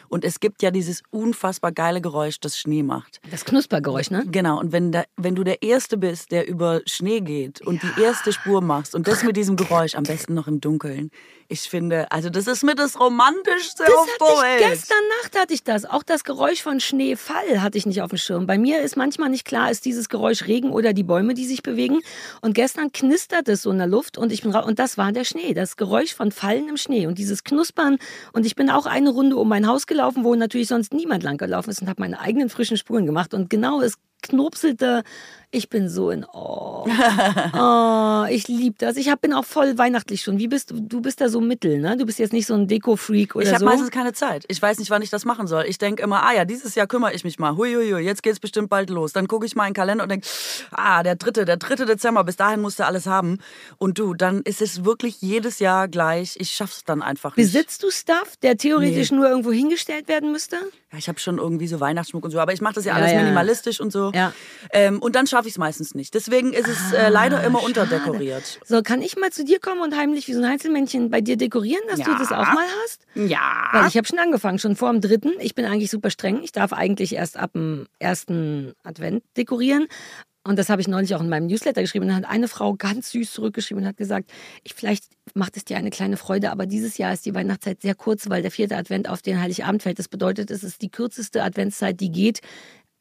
Und 0.08 0.24
es 0.24 0.40
gibt 0.40 0.62
ja 0.62 0.70
dieses 0.70 1.02
unfassbar 1.10 1.72
geile 1.72 2.00
Geräusch, 2.00 2.40
das 2.40 2.58
Schnee 2.58 2.82
macht. 2.82 3.20
Das 3.30 3.44
Knuspergeräusch, 3.44 4.10
ne? 4.10 4.24
Genau, 4.30 4.58
und 4.60 4.72
wenn, 4.72 4.92
da, 4.92 5.04
wenn 5.16 5.34
du 5.34 5.44
der 5.44 5.62
Erste 5.62 5.96
bist, 5.96 6.32
der 6.32 6.46
über 6.48 6.80
Schnee 6.86 7.20
geht 7.20 7.60
und 7.60 7.82
die 7.82 8.02
erste 8.02 8.32
Spur 8.32 8.60
machst 8.60 8.94
und 8.94 9.06
das 9.08 9.22
mit 9.22 9.36
diesem 9.36 9.56
Geräusch, 9.56 9.94
am 9.94 10.04
besten 10.04 10.34
noch 10.34 10.46
im 10.48 10.60
Dunkeln, 10.60 11.10
ich 11.50 11.62
finde, 11.62 12.10
also 12.12 12.30
das 12.30 12.46
ist 12.46 12.62
mit 12.62 12.78
das 12.78 12.98
Romantischste 12.98 13.82
Das 13.84 13.94
auf 13.94 14.08
der 14.20 14.42
Welt. 14.42 14.70
gestern 14.70 15.02
Nacht 15.20 15.36
hatte 15.36 15.52
ich 15.52 15.64
das. 15.64 15.84
Auch 15.84 16.04
das 16.04 16.22
Geräusch 16.22 16.62
von 16.62 16.78
Schneefall 16.78 17.60
hatte 17.60 17.76
ich 17.76 17.86
nicht 17.86 18.02
auf 18.02 18.10
dem 18.10 18.18
Schirm. 18.18 18.46
Bei 18.46 18.56
mir 18.56 18.80
ist 18.80 18.96
manchmal 18.96 19.30
nicht 19.30 19.44
klar, 19.44 19.68
ist 19.68 19.84
dieses 19.84 20.08
Geräusch 20.08 20.46
Regen 20.46 20.70
oder 20.70 20.92
die 20.92 21.02
Bäume, 21.02 21.34
die 21.34 21.44
sich 21.44 21.64
bewegen. 21.64 22.02
Und 22.40 22.54
gestern 22.54 22.92
knistert 22.92 23.48
es 23.48 23.62
so 23.62 23.72
in 23.72 23.78
der 23.78 23.88
Luft 23.88 24.16
und 24.16 24.30
ich 24.30 24.42
bin 24.42 24.54
und 24.54 24.78
das 24.78 24.96
war 24.96 25.10
der 25.10 25.24
Schnee, 25.24 25.52
das 25.52 25.76
Geräusch 25.76 26.14
von 26.14 26.30
fallendem 26.30 26.76
Schnee 26.76 27.08
und 27.08 27.18
dieses 27.18 27.42
Knuspern. 27.42 27.98
Und 28.32 28.46
ich 28.46 28.54
bin 28.54 28.70
auch 28.70 28.86
eine 28.86 29.10
Runde 29.10 29.36
um 29.36 29.48
mein 29.48 29.66
Haus 29.66 29.88
gelaufen, 29.88 30.22
wo 30.22 30.36
natürlich 30.36 30.68
sonst 30.68 30.94
niemand 30.94 31.24
lang 31.24 31.36
gelaufen 31.36 31.70
ist 31.70 31.82
und 31.82 31.88
habe 31.88 32.00
meine 32.00 32.20
eigenen 32.20 32.48
frischen 32.48 32.76
Spuren 32.76 33.06
gemacht. 33.06 33.34
Und 33.34 33.50
genau 33.50 33.80
es 33.80 33.94
knopselte. 34.22 35.02
Ich 35.52 35.68
bin 35.68 35.88
so 35.88 36.10
in 36.10 36.24
oh. 36.32 36.86
oh 37.54 38.24
ich 38.30 38.46
liebe 38.46 38.76
das. 38.78 38.96
Ich 38.96 39.08
hab, 39.08 39.20
bin 39.20 39.32
auch 39.32 39.44
voll 39.44 39.76
weihnachtlich 39.78 40.22
schon. 40.22 40.38
Wie 40.38 40.46
bist 40.46 40.70
du? 40.70 40.80
Du 40.80 41.00
bist 41.00 41.20
da 41.20 41.28
so 41.28 41.40
mittel, 41.40 41.80
ne? 41.80 41.96
Du 41.96 42.06
bist 42.06 42.20
jetzt 42.20 42.32
nicht 42.32 42.46
so 42.46 42.54
ein 42.54 42.68
Deko-Freak 42.68 43.34
oder 43.34 43.44
Ich 43.44 43.50
habe 43.50 43.58
so. 43.58 43.64
meistens 43.64 43.90
keine 43.90 44.12
Zeit. 44.12 44.44
Ich 44.46 44.62
weiß 44.62 44.78
nicht, 44.78 44.90
wann 44.90 45.02
ich 45.02 45.10
das 45.10 45.24
machen 45.24 45.48
soll. 45.48 45.64
Ich 45.66 45.78
denke 45.78 46.04
immer, 46.04 46.22
ah 46.22 46.32
ja, 46.32 46.44
dieses 46.44 46.76
Jahr 46.76 46.86
kümmere 46.86 47.14
ich 47.14 47.24
mich 47.24 47.40
mal. 47.40 47.56
Hui, 47.56 47.74
hui, 47.74 47.90
hui, 47.90 48.00
jetzt 48.00 48.22
geht's 48.22 48.38
bestimmt 48.38 48.70
bald 48.70 48.90
los. 48.90 49.12
Dann 49.12 49.26
gucke 49.26 49.44
ich 49.44 49.56
mal 49.56 49.64
in 49.64 49.70
den 49.70 49.74
Kalender 49.74 50.04
und 50.04 50.10
denke, 50.10 50.28
ah, 50.70 51.02
der 51.02 51.16
dritte, 51.16 51.44
der 51.44 51.56
dritte 51.56 51.84
Dezember, 51.84 52.22
bis 52.22 52.36
dahin 52.36 52.60
musst 52.60 52.78
du 52.78 52.86
alles 52.86 53.06
haben. 53.06 53.38
Und 53.78 53.98
du, 53.98 54.14
dann 54.14 54.42
ist 54.42 54.62
es 54.62 54.84
wirklich 54.84 55.20
jedes 55.20 55.58
Jahr 55.58 55.88
gleich. 55.88 56.36
Ich 56.38 56.52
schaff's 56.52 56.84
dann 56.84 57.02
einfach 57.02 57.36
nicht. 57.36 57.52
Besitzt 57.52 57.82
du 57.82 57.90
Stuff, 57.90 58.36
der 58.42 58.56
theoretisch 58.56 59.10
nur 59.10 59.28
irgendwo 59.28 59.50
hingestellt 59.50 60.06
werden 60.06 60.30
müsste? 60.30 60.58
Ja, 60.92 60.98
ich 60.98 61.06
habe 61.08 61.20
schon 61.20 61.38
irgendwie 61.38 61.68
so 61.68 61.78
Weihnachtsschmuck 61.78 62.24
und 62.24 62.32
so, 62.32 62.40
aber 62.40 62.52
ich 62.52 62.60
mache 62.60 62.74
das 62.74 62.84
ja 62.84 62.92
Ja, 62.94 62.98
alles 62.98 63.12
ja. 63.12 63.20
minimalistisch 63.22 63.80
und 63.80 63.92
so. 63.92 64.10
Ja. 64.12 64.32
Ähm, 64.72 64.98
und 65.00 65.14
dann 65.14 65.28
schaffe 65.28 65.46
ich 65.46 65.54
es 65.54 65.58
meistens 65.58 65.94
nicht. 65.94 66.14
Deswegen 66.14 66.52
ist 66.52 66.66
es 66.66 66.92
äh, 66.92 67.08
leider 67.10 67.44
immer 67.44 67.60
schade. 67.60 67.68
unterdekoriert. 67.82 68.58
So, 68.64 68.82
kann 68.82 69.00
ich 69.00 69.16
mal 69.16 69.30
zu 69.30 69.44
dir 69.44 69.60
kommen 69.60 69.82
und 69.82 69.96
heimlich 69.96 70.26
wie 70.26 70.32
so 70.32 70.40
ein 70.40 70.44
Einzelmännchen 70.50 71.08
bei 71.10 71.20
dir 71.20 71.36
dekorieren, 71.36 71.82
dass 71.88 72.00
du 72.00 72.10
Ja. 72.10 72.18
das 72.18 72.32
auch 72.32 72.52
mal 72.52 72.66
hast? 72.84 73.06
Ja. 73.14 73.68
Weil 73.72 73.86
ich 73.86 73.96
habe 73.96 74.06
schon 74.08 74.18
angefangen, 74.18 74.58
schon 74.58 74.74
vor 74.74 74.90
dem 74.90 75.00
dritten. 75.00 75.30
Ich 75.38 75.54
bin 75.54 75.64
eigentlich 75.64 75.90
super 75.92 76.10
streng. 76.10 76.42
Ich 76.42 76.50
darf 76.50 76.72
eigentlich 76.72 77.14
erst 77.14 77.36
ab 77.36 77.52
dem 77.52 77.86
ersten 78.00 78.72
Advent 78.82 79.22
dekorieren. 79.36 79.86
Und 80.42 80.58
das 80.58 80.70
habe 80.70 80.80
ich 80.80 80.88
neulich 80.88 81.14
auch 81.14 81.20
in 81.20 81.28
meinem 81.28 81.48
Newsletter 81.48 81.82
geschrieben. 81.82 82.04
Und 82.04 82.08
dann 82.08 82.24
hat 82.24 82.30
eine 82.30 82.48
Frau 82.48 82.74
ganz 82.74 83.10
süß 83.10 83.32
zurückgeschrieben 83.32 83.82
und 83.82 83.88
hat 83.88 83.98
gesagt, 83.98 84.30
ich, 84.62 84.72
vielleicht 84.72 85.04
macht 85.34 85.56
es 85.56 85.66
dir 85.66 85.76
eine 85.76 85.90
kleine 85.90 86.16
Freude, 86.16 86.50
aber 86.50 86.64
dieses 86.64 86.96
Jahr 86.96 87.12
ist 87.12 87.26
die 87.26 87.34
Weihnachtszeit 87.34 87.82
sehr 87.82 87.94
kurz, 87.94 88.30
weil 88.30 88.40
der 88.40 88.50
vierte 88.50 88.76
Advent 88.76 89.08
auf 89.08 89.20
den 89.20 89.40
Heiligabend 89.40 89.82
fällt. 89.82 89.98
Das 89.98 90.08
bedeutet, 90.08 90.50
es 90.50 90.64
ist 90.64 90.80
die 90.80 90.90
kürzeste 90.90 91.42
Adventszeit, 91.42 92.00
die 92.00 92.10
geht. 92.10 92.40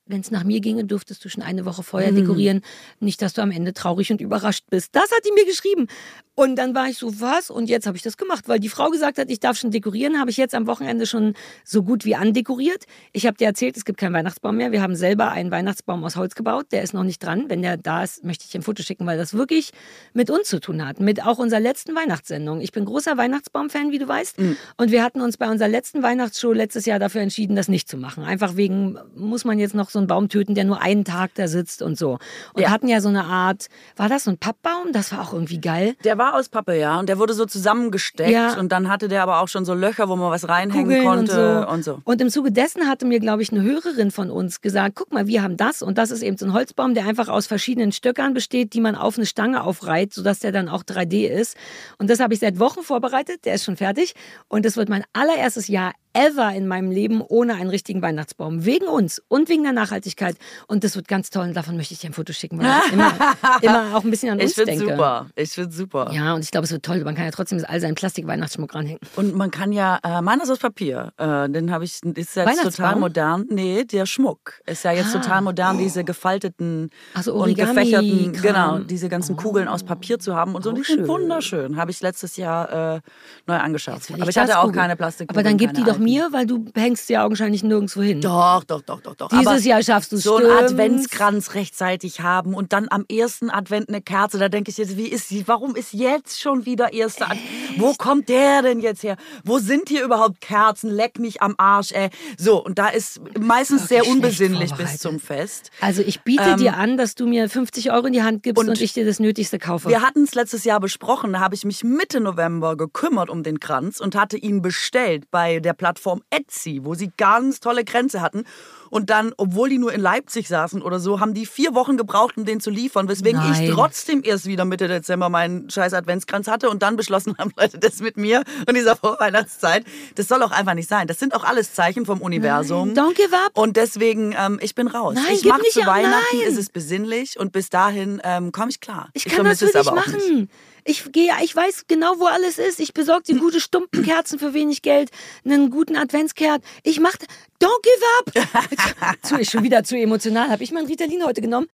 Wenn 0.10 0.22
es 0.22 0.32
nach 0.32 0.44
mir 0.44 0.60
ginge, 0.60 0.86
dürftest 0.86 1.24
du 1.24 1.30
schon 1.30 1.44
eine 1.44 1.66
Woche 1.66 1.84
vorher 1.84 2.12
dekorieren. 2.12 2.62
Nicht, 3.00 3.22
dass 3.22 3.34
du 3.34 3.44
am 3.44 3.52
Ende 3.52 3.76
traurig 3.76 4.12
und 4.12 4.22
überrascht 4.22 4.66
bist. 4.72 4.96
Das 4.96 5.12
hat 5.12 5.20
die 5.24 5.32
mir 5.32 5.46
geschrieben. 5.46 5.86
Und 6.34 6.56
dann 6.56 6.74
war 6.74 6.88
ich 6.88 6.98
so, 6.98 7.20
was? 7.20 7.52
Und 7.52 7.70
jetzt 7.70 7.86
habe 7.86 7.96
ich 7.96 8.02
das 8.02 8.18
gemacht, 8.18 8.48
weil 8.48 8.60
die 8.60 8.70
Frau 8.70 8.90
gesagt 8.90 9.20
hat, 9.20 9.30
ich 9.30 9.40
darf 9.40 9.58
schon 9.58 9.70
dekorieren. 9.72 10.20
Habe 10.20 10.32
ich 10.32 10.38
jetzt 10.38 10.56
am 10.56 10.66
Wochenende 10.68 11.06
schon 11.06 11.36
so 11.64 11.84
gut 11.84 12.06
wie 12.06 12.16
andekoriert. 12.16 12.86
Ich 13.12 13.28
habe 13.28 13.38
dir 13.38 13.46
erzählt, 13.46 13.78
es 13.78 13.86
gibt 13.86 14.00
keinen 14.00 14.14
Weihnachtsbaum 14.14 14.56
mehr. 14.56 14.72
Wir 14.72 14.82
haben 14.82 14.96
selber 14.96 15.30
einen 15.30 15.52
Weihnachtsbaum 15.52 16.04
aus 16.04 16.16
Holz 16.16 16.34
gebaut. 16.34 16.68
Der 16.72 16.82
ist 16.82 16.96
noch 16.96 17.04
nicht 17.04 17.24
dran. 17.24 17.46
Wenn 17.50 17.62
der 17.62 17.78
da 17.78 18.04
ist, 18.04 18.24
möchte 18.24 18.46
ich 18.48 18.56
ein 18.56 18.64
Foto 18.64 18.82
schicken, 18.82 19.06
weil 19.06 19.18
das 19.18 19.36
wirklich 19.36 19.72
mit 20.14 20.32
uns 20.32 20.48
zu 20.48 20.60
tun 20.60 20.84
hat. 20.88 21.00
Mit 21.00 21.24
auch 21.24 21.38
unserer 21.38 21.60
letzten 21.60 21.94
Weihnachtssendung. 21.94 22.62
Ich 22.62 22.72
bin 22.72 22.86
großer 22.86 23.16
Weihnachtsbaum-Fan, 23.16 23.92
wie 23.92 24.00
du 24.00 24.08
weißt. 24.08 24.38
Und 24.78 24.92
wir 24.92 25.04
hatten 25.04 25.22
uns 25.22 25.38
bei 25.38 25.52
unserer 25.52 25.70
letzten 25.70 26.02
Weihnachtsshow 26.02 26.54
letztes 26.54 26.86
Jahr 26.88 26.98
dafür 26.98 27.22
entschieden, 27.22 27.56
das 27.56 27.68
nicht 27.68 27.88
zu 27.88 27.98
machen. 27.98 28.24
Einfach 28.24 28.56
wegen, 28.56 28.98
muss 29.14 29.46
man 29.46 29.60
jetzt 29.60 29.76
noch 29.76 29.90
so 29.90 29.99
einen 30.00 30.08
Baum 30.08 30.30
töten, 30.30 30.56
der 30.56 30.66
nur 30.66 30.82
einen 30.82 31.06
Tag 31.06 31.32
da 31.36 31.48
sitzt 31.48 31.82
und 31.82 31.98
so. 31.98 32.18
Und 32.54 32.62
Ja. 32.64 32.70
hatten 32.72 32.88
ja 32.88 33.00
so 33.02 33.10
eine 33.10 33.26
Art, 33.26 33.68
war 33.96 34.10
das 34.10 34.24
so 34.24 34.32
ein 34.32 34.38
Pappbaum? 34.38 34.92
Das 34.92 35.12
war 35.12 35.22
auch 35.22 35.34
irgendwie 35.34 35.62
geil. 35.62 35.96
Der 36.04 36.18
war 36.18 36.36
aus 36.36 36.50
Pappe, 36.50 36.78
ja. 36.78 37.00
Und 37.00 37.10
der 37.10 37.20
wurde 37.20 37.34
so 37.34 37.46
zusammengesteckt. 37.46 38.32
Ja. 38.32 38.58
Und 38.60 38.72
dann 38.72 38.90
hatte 38.90 39.08
der 39.08 39.24
aber 39.24 39.42
auch 39.42 39.48
schon 39.48 39.66
so 39.66 39.74
Löcher, 39.74 40.10
wo 40.10 40.16
man 40.16 40.32
was 40.32 40.50
reinhängen 40.50 40.86
Kugeln 40.88 41.06
konnte. 41.06 41.60
und 41.68 41.84
so. 41.84 41.94
Und 41.94 41.98
so. 41.98 42.02
Und 42.04 42.22
im 42.22 42.30
Zuge 42.30 42.52
dessen 42.52 42.88
hatte 42.88 43.06
mir, 43.06 43.20
glaube 43.20 43.42
ich, 43.42 43.52
eine 43.52 43.62
Hörerin 43.62 44.12
von 44.12 44.30
uns 44.32 44.62
gesagt, 44.62 44.96
guck 44.96 45.12
mal, 45.14 45.28
wir 45.28 45.44
haben 45.44 45.58
das 45.58 45.82
und 45.82 45.98
das 45.98 46.12
ist 46.12 46.22
eben 46.24 46.38
so 46.38 46.46
ein 46.46 46.54
Holzbaum, 46.54 46.94
der 46.94 47.06
einfach 47.06 47.28
aus 47.30 47.48
verschiedenen 47.48 47.92
Stöckern 47.92 48.34
besteht, 48.34 48.74
die 48.74 48.82
man 48.82 48.96
auf 48.96 49.18
eine 49.18 49.26
Stange 49.26 49.64
aufreiht, 49.64 50.14
sodass 50.14 50.40
der 50.40 50.52
dann 50.52 50.70
auch 50.70 50.84
3D 50.84 51.28
ist. 51.28 51.56
Und 51.98 52.10
das 52.10 52.20
habe 52.20 52.34
ich 52.34 52.40
seit 52.40 52.60
Wochen 52.60 52.82
vorbereitet, 52.82 53.46
der 53.46 53.56
ist 53.56 53.64
schon 53.66 53.78
fertig 53.78 54.14
und 54.48 54.66
das 54.66 54.78
wird 54.78 54.90
mein 54.90 55.04
allererstes 55.14 55.68
Jahr 55.68 55.94
ever 56.14 56.52
in 56.54 56.68
meinem 56.68 56.92
Leben 56.92 57.22
ohne 57.22 57.56
einen 57.56 57.70
richtigen 57.70 58.02
Weihnachtsbaum. 58.02 58.66
Wegen 58.66 58.86
uns 58.88 59.22
und 59.28 59.48
wegen 59.50 59.64
der 59.64 59.74
Nachhaltigkeit. 59.74 60.36
Und 60.68 60.84
das 60.84 60.96
wird 60.96 61.08
ganz 61.08 61.30
toll 61.30 61.48
und 61.48 61.54
davon 61.56 61.78
möchte 61.78 61.94
ich 61.94 62.00
dir 62.00 62.08
ein 62.10 62.14
Foto 62.14 62.34
schicken, 62.34 62.60
weil 62.60 62.68
ich 62.88 62.94
immer, 62.94 63.14
immer 63.62 63.96
auch 63.98 64.04
ein 64.04 64.10
bisschen 64.12 64.32
an 64.32 64.40
uns 64.42 64.58
ich 64.58 64.66
denke. 64.66 64.86
super. 64.86 65.28
Ich 65.36 65.52
finde 65.52 65.72
super. 65.72 66.12
Ja, 66.12 66.34
und 66.34 66.44
ich 66.44 66.52
glaube, 66.52 66.66
es 66.66 66.72
wird 66.72 66.84
toll. 66.84 67.04
Man 67.04 67.16
kann 67.16 67.26
ja 67.26 67.32
trotzdem 67.32 67.64
all 67.68 67.80
seinen 67.80 67.96
Plastik-Weihnachtsschmuck 67.96 68.74
ranhängen. 68.76 69.00
Und 69.16 69.36
man 69.36 69.52
kann 69.52 69.72
ja, 69.72 70.00
äh, 70.04 70.22
meiner 70.22 70.44
ist 70.44 70.50
aus 70.50 70.60
Papier. 70.60 71.14
Äh, 71.18 71.50
den 71.50 71.72
habe 71.72 71.84
ich, 71.86 72.02
ist 72.04 72.36
jetzt 72.36 72.64
total 72.64 72.96
modern. 72.96 73.46
Nee, 73.50 73.84
der 73.86 74.06
Schmuck 74.06 74.54
ist 74.66 74.84
ja 74.84 74.92
jetzt 74.92 75.16
Ah. 75.16 75.20
total 75.20 75.42
modern, 75.42 75.78
diese 75.78 76.04
gefalteten 76.04 76.90
so, 77.22 77.34
und 77.36 77.56
gefächerten, 77.56 78.34
genau, 78.34 78.80
diese 78.80 79.10
ganzen 79.10 79.36
Kugeln 79.36 79.68
aus 79.68 79.84
Papier 79.84 80.20
zu 80.20 80.36
haben 80.36 80.56
und 80.56 80.64
so. 80.64 80.72
Die 80.72 80.84
sind 80.84 81.00
schön. 81.00 81.08
wunderschön. 81.08 81.78
Habe 81.78 81.92
ich 81.92 82.02
letztes 82.02 82.38
Jahr 82.38 82.96
äh, 82.96 83.02
neu 83.48 83.56
angeschafft. 83.58 84.12
Aber 84.12 84.30
ich 84.30 84.38
hatte 84.38 84.58
auch 84.58 84.64
googeln. 84.66 84.80
keine 84.82 84.96
Plastik. 84.96 85.30
Aber 85.30 85.44
dann 85.44 85.58
gib 85.58 85.74
die 85.74 85.84
doch 85.84 85.99
mir, 86.00 86.30
weil 86.32 86.46
du 86.46 86.66
hängst 86.76 87.10
ja 87.10 87.24
augenscheinlich 87.26 87.64
nirgendwo 87.64 88.02
hin. 88.02 88.22
Doch, 88.22 88.64
doch, 88.64 88.82
doch, 88.82 89.02
doch, 89.02 89.16
doch. 89.16 89.30
Dieses 89.30 89.48
Aber 89.48 89.58
Jahr 89.60 89.84
schaffst 89.84 90.12
du 90.12 90.16
es, 90.16 90.24
So 90.24 90.38
einen? 90.38 90.50
Adventskranz 90.50 91.54
rechtzeitig 91.54 92.22
haben 92.22 92.54
und 92.54 92.74
dann 92.74 92.88
am 92.90 93.06
ersten 93.12 93.50
Advent 93.50 93.90
eine 93.90 94.02
Kerze. 94.02 94.40
Da 94.40 94.50
denke 94.50 94.72
ich 94.72 94.78
jetzt, 94.78 94.98
wie 94.98 95.08
ist 95.08 95.30
sie? 95.30 95.48
Warum 95.48 95.76
ist 95.76 95.94
jetzt 95.94 96.40
schon 96.42 96.66
wieder 96.66 96.94
erster 96.94 97.26
Advent? 97.26 97.42
Wo 97.78 97.94
kommt 97.94 98.30
der 98.30 98.62
denn 98.62 98.80
jetzt 98.80 99.04
her? 99.04 99.18
Wo 99.44 99.60
sind 99.60 99.90
hier 99.90 100.04
überhaupt 100.04 100.42
Kerzen? 100.42 100.90
Leck 100.90 101.20
mich 101.20 101.42
am 101.42 101.56
Arsch, 101.58 101.92
ey. 101.92 102.10
So, 102.38 102.64
und 102.64 102.80
da 102.80 102.88
ist 102.88 103.20
meistens 103.40 103.88
sehr 103.88 104.08
unbesinnlich 104.08 104.74
bis 104.74 105.00
zum 105.00 105.20
Fest. 105.20 105.72
Also 105.82 106.02
ich 106.02 106.22
biete 106.22 106.44
Ähm, 106.44 106.58
dir 106.58 106.78
an, 106.78 106.98
dass 106.98 107.16
du 107.16 107.28
mir 107.28 107.50
50 107.50 107.92
Euro 107.92 108.08
in 108.08 108.14
die 108.14 108.24
Hand 108.24 108.44
gibst 108.44 108.62
und, 108.64 108.70
und 108.70 108.82
ich 108.82 108.94
dir 108.94 109.06
das 109.06 109.20
Nötigste 109.20 109.60
kaufe. 109.60 109.90
Wir 109.90 110.02
hatten 110.02 110.24
es 110.24 110.36
letztes 110.36 110.64
Jahr 110.64 110.80
besprochen, 110.80 111.34
da 111.34 111.40
habe 111.40 111.56
ich 111.56 111.66
mich 111.66 111.84
Mitte 111.84 112.20
November 112.20 112.78
gekümmert 112.78 113.30
um 113.30 113.44
den 113.44 113.60
Kranz 113.60 114.00
und 114.00 114.16
hatte 114.16 114.38
ihn 114.38 114.62
bestellt 114.62 115.26
bei 115.32 115.60
der 115.60 115.74
Plattform 115.74 115.89
Etsy, 116.30 116.82
wo 116.84 116.94
sie 116.94 117.12
ganz 117.18 117.60
tolle 117.60 117.86
Kränze 117.86 118.22
hatten. 118.22 118.44
Und 118.90 119.10
dann, 119.10 119.34
obwohl 119.38 119.70
die 119.70 119.78
nur 119.78 119.94
in 119.94 120.02
Leipzig 120.02 120.48
saßen 120.48 120.82
oder 120.82 121.00
so, 121.00 121.20
haben 121.20 121.34
die 121.34 121.46
vier 121.46 121.76
Wochen 121.76 121.96
gebraucht, 121.96 122.38
um 122.38 122.46
den 122.46 122.60
zu 122.60 122.70
liefern, 122.70 123.08
weswegen 123.08 123.40
Nein. 123.40 123.64
ich 123.64 123.72
trotzdem 123.72 124.22
erst 124.24 124.46
wieder 124.46 124.66
Mitte 124.66 124.88
Dezember 124.88 125.30
meinen 125.30 125.70
scheiß 125.70 125.94
Adventskranz 125.94 126.48
hatte 126.48 126.70
und 126.70 126.82
dann 126.82 126.96
beschlossen 126.96 127.36
haben, 127.38 127.52
Leute, 127.56 127.78
das 127.78 128.00
mit 128.00 128.18
mir 128.18 128.44
und 128.68 128.76
dieser 128.76 128.96
Vorweihnachtszeit, 128.96 129.86
das 130.16 130.28
soll 130.28 130.42
auch 130.44 130.52
einfach 130.52 130.74
nicht 130.74 130.90
sein. 130.90 131.08
Das 131.08 131.20
sind 131.20 131.36
auch 131.36 131.44
alles 131.44 131.74
Zeichen 131.74 132.06
vom 132.06 132.22
Universum. 132.22 132.94
Don't 132.94 133.16
give 133.16 133.36
up. 133.36 133.52
Und 133.54 133.78
deswegen, 133.78 134.36
ähm, 134.38 134.60
ich 134.62 134.76
bin 134.76 134.88
raus. 134.88 135.16
Nein, 135.16 135.26
ich 135.34 135.46
mache 135.46 135.62
zu 135.72 135.86
Weihnachten, 135.86 136.38
nein. 136.38 136.48
ist 136.48 136.58
es 136.58 136.70
besinnlich 136.70 137.40
und 137.40 137.52
bis 137.52 137.70
dahin 137.70 138.22
ähm, 138.24 138.52
komme 138.52 138.70
ich 138.70 138.80
klar. 138.80 139.10
Ich 139.14 139.26
kann 139.26 139.46
das 139.46 139.60
für 139.60 139.66
es 139.66 139.74
dich 139.74 139.88
aber 139.88 140.00
auch 140.00 140.08
nicht. 140.08 140.50
Ich 140.86 141.12
gehe, 141.12 141.32
ich 141.44 141.56
weiß 141.56 141.86
genau, 141.88 142.20
wo 142.20 142.26
alles 142.26 142.58
ist. 142.58 142.80
Ich 142.80 142.94
besorge 142.94 143.24
dir 143.24 143.40
gute 143.40 143.60
Stumpenkerzen 143.60 144.40
für 144.40 144.54
wenig 144.54 144.82
Geld, 144.82 145.10
einen 145.46 145.70
guten 145.70 145.96
Adventskehrt. 145.96 146.64
Ich 146.84 147.00
mach, 147.00 147.16
don't 147.62 147.82
give 147.84 148.48
up. 148.48 149.16
zu, 149.24 149.44
schon 149.46 149.64
wieder 149.64 149.84
zu 149.84 149.96
emotional. 149.98 150.50
Habe 150.50 150.64
ich 150.64 150.72
mein 150.72 150.86
Ritalin 150.86 151.24
heute 151.26 151.42
genommen? 151.42 151.68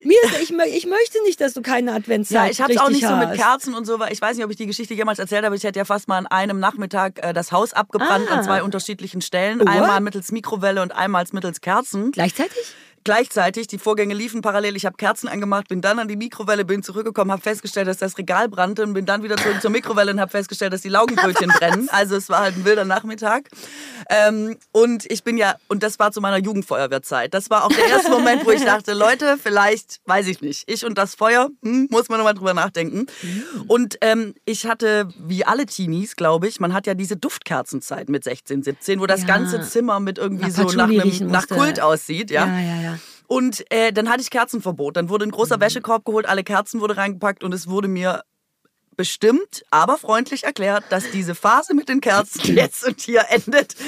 Mir, 0.00 0.16
ist- 0.22 0.40
ich, 0.42 0.50
ich 0.52 0.86
möchte 0.86 1.20
nicht, 1.24 1.40
dass 1.40 1.54
du 1.54 1.60
keine 1.62 1.92
Adventszeit 1.92 2.36
Ja, 2.46 2.50
ich 2.50 2.60
habe 2.60 2.72
es 2.72 2.78
auch 2.78 2.88
nicht 2.88 3.04
so 3.04 3.16
mit 3.16 3.30
hast. 3.30 3.36
Kerzen 3.36 3.74
und 3.74 3.84
so, 3.84 3.98
weil 3.98 4.12
ich 4.12 4.20
weiß 4.22 4.36
nicht, 4.36 4.44
ob 4.44 4.50
ich 4.52 4.56
die 4.56 4.66
Geschichte 4.66 4.94
jemals 4.94 5.18
erzählt 5.18 5.44
habe. 5.44 5.56
Ich 5.56 5.64
hätte 5.64 5.76
ja 5.80 5.84
fast 5.84 6.06
mal 6.06 6.18
an 6.18 6.28
einem 6.28 6.60
Nachmittag 6.60 7.18
äh, 7.24 7.32
das 7.32 7.50
Haus 7.50 7.72
abgebrannt 7.72 8.28
Ah. 8.30 8.34
an 8.36 8.44
zwei 8.44 8.62
unterschiedlichen 8.62 9.22
Stellen. 9.22 9.58
What? 9.58 9.66
Einmal 9.68 10.00
mittels 10.00 10.30
Mikrowelle 10.30 10.82
und 10.82 10.92
einmal 10.92 11.24
mittels 11.32 11.60
Kerzen. 11.60 12.12
Gleichzeitig? 12.12 12.56
Gleichzeitig, 13.08 13.68
die 13.68 13.78
Vorgänge 13.78 14.12
liefen 14.12 14.42
parallel. 14.42 14.76
Ich 14.76 14.84
habe 14.84 14.96
Kerzen 14.98 15.28
angemacht, 15.28 15.68
bin 15.68 15.80
dann 15.80 15.98
an 15.98 16.08
die 16.08 16.16
Mikrowelle, 16.16 16.66
bin 16.66 16.82
zurückgekommen, 16.82 17.32
habe 17.32 17.40
festgestellt, 17.40 17.88
dass 17.88 17.96
das 17.96 18.18
Regal 18.18 18.50
brannte 18.50 18.82
und 18.82 18.92
bin 18.92 19.06
dann 19.06 19.22
wieder 19.22 19.38
zurück 19.38 19.62
zur 19.62 19.70
Mikrowelle 19.70 20.12
und 20.12 20.20
habe 20.20 20.30
festgestellt, 20.30 20.74
dass 20.74 20.82
die 20.82 20.90
Laugenbrötchen 20.90 21.48
brennen. 21.48 21.88
Also 21.98 22.16
es 22.16 22.28
war 22.28 22.40
halt 22.40 22.56
ein 22.56 22.64
wilder 22.66 22.84
Nachmittag. 22.84 23.48
Ähm, 24.10 24.58
und 24.72 25.10
ich 25.10 25.24
bin 25.24 25.38
ja, 25.38 25.54
und 25.68 25.82
das 25.82 25.98
war 25.98 26.12
zu 26.12 26.20
meiner 26.20 26.36
Jugendfeuerwehrzeit. 26.36 27.32
Das 27.32 27.48
war 27.48 27.64
auch 27.64 27.70
der 27.70 27.86
erste 27.86 28.10
Moment, 28.10 28.44
wo 28.44 28.50
ich 28.50 28.62
dachte, 28.66 28.92
Leute, 28.92 29.38
vielleicht, 29.42 30.00
weiß 30.04 30.26
ich 30.26 30.42
nicht, 30.42 30.64
ich 30.66 30.84
und 30.84 30.98
das 30.98 31.14
Feuer, 31.14 31.48
hm, 31.62 31.88
muss 31.90 32.10
man 32.10 32.18
nochmal 32.18 32.34
drüber 32.34 32.52
nachdenken. 32.52 33.06
Und 33.68 33.96
ähm, 34.02 34.34
ich 34.44 34.66
hatte, 34.66 35.08
wie 35.18 35.46
alle 35.46 35.64
Teenies, 35.64 36.14
glaube 36.14 36.46
ich, 36.46 36.60
man 36.60 36.74
hat 36.74 36.86
ja 36.86 36.92
diese 36.92 37.16
Duftkerzenzeit 37.16 38.10
mit 38.10 38.22
16, 38.24 38.62
17, 38.64 39.00
wo 39.00 39.06
das 39.06 39.22
Ja. 39.22 39.28
ganze 39.28 39.62
Zimmer 39.62 39.98
mit 39.98 40.18
irgendwie 40.18 40.48
Nach 40.50 40.54
so 40.54 40.76
nach, 40.76 40.88
einem, 40.90 41.26
nach. 41.28 41.48
Kult 41.48 41.80
aussieht. 41.80 42.30
Ja, 42.30 42.46
Ja, 42.46 42.60
ja, 42.60 42.80
ja. 42.82 42.97
Und 43.28 43.64
äh, 43.70 43.92
dann 43.92 44.08
hatte 44.08 44.22
ich 44.22 44.30
Kerzenverbot. 44.30 44.96
Dann 44.96 45.08
wurde 45.10 45.26
ein 45.26 45.30
großer 45.30 45.58
Mhm. 45.58 45.60
Wäschekorb 45.60 46.04
geholt, 46.04 46.26
alle 46.26 46.42
Kerzen 46.44 46.80
wurde 46.80 46.96
reingepackt 46.96 47.44
und 47.44 47.54
es 47.54 47.68
wurde 47.68 47.86
mir 47.88 48.22
bestimmt, 48.98 49.64
aber 49.70 49.96
freundlich 49.96 50.44
erklärt, 50.44 50.84
dass 50.90 51.10
diese 51.12 51.34
Phase 51.34 51.72
mit 51.72 51.88
den 51.88 52.02
Kerzen 52.02 52.54
jetzt 52.54 52.84
und 52.86 53.00
hier 53.00 53.24
endet. 53.30 53.74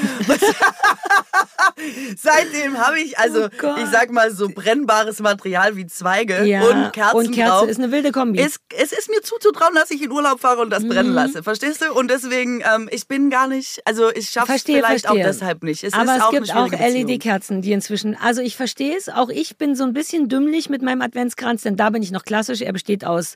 Seitdem 2.17 2.79
habe 2.79 3.01
ich 3.01 3.19
also, 3.19 3.47
Oh 3.63 3.75
ich 3.83 3.87
sag 3.91 4.11
mal, 4.11 4.31
so 4.31 4.49
brennbares 4.49 5.21
Material 5.21 5.77
wie 5.77 5.87
Zweige 5.87 6.45
Ja, 6.45 6.63
und 6.63 6.93
Kerzen 6.93 7.17
und 7.17 7.33
Kerze 7.33 7.51
drauf. 7.51 7.69
ist 7.69 7.79
eine 7.79 7.91
wilde 7.93 8.13
Kombi. 8.13 8.39
Es, 8.41 8.57
es 8.77 8.93
ist 8.93 9.11
mir 9.11 9.21
zuzutrauen, 9.23 9.75
dass 9.75 9.91
ich 9.91 10.03
in 10.03 10.11
Urlaub 10.11 10.41
fahre 10.41 10.61
und 10.63 10.71
das 10.71 10.83
Mhm. 10.85 10.89
brennen 10.89 11.13
lasse. 11.13 11.43
Verstehst 11.43 11.83
du? 11.83 11.93
Und 11.93 12.11
deswegen, 12.11 12.63
ähm, 12.75 12.89
ich 12.93 13.07
bin 13.09 13.31
gar 13.31 13.49
nicht, 13.49 13.81
also 13.85 14.11
ich 14.15 14.31
schaffe 14.31 14.53
es 14.55 14.63
vielleicht 14.63 15.07
verstehe. 15.07 15.11
auch 15.11 15.27
deshalb 15.27 15.63
nicht. 15.63 15.85
Es 15.85 15.93
Aber 15.95 16.05
ist 16.05 16.11
es 16.19 16.23
auch 16.23 16.31
gibt 16.31 16.51
eine 16.51 16.61
auch. 16.61 16.71
LED-Kerzen, 16.71 17.63
die 17.63 17.73
inzwischen. 17.73 18.17
Also 18.17 18.41
ich 18.43 18.57
verstehe 18.57 18.97
es. 18.97 19.09
Auch 19.09 19.29
ich 19.29 19.57
bin 19.57 19.75
so 19.75 19.85
ein 19.85 19.93
bisschen 19.93 20.29
dümmlich 20.29 20.69
mit 20.71 20.83
meinem 20.83 21.03
Adventskranz, 21.03 21.63
denn 21.63 21.77
da 21.77 21.91
bin 21.91 22.03
ich 22.03 22.11
noch 22.13 22.25
klassisch. 22.25 22.61
Er 22.61 22.73
besteht 22.73 23.05
aus 23.05 23.35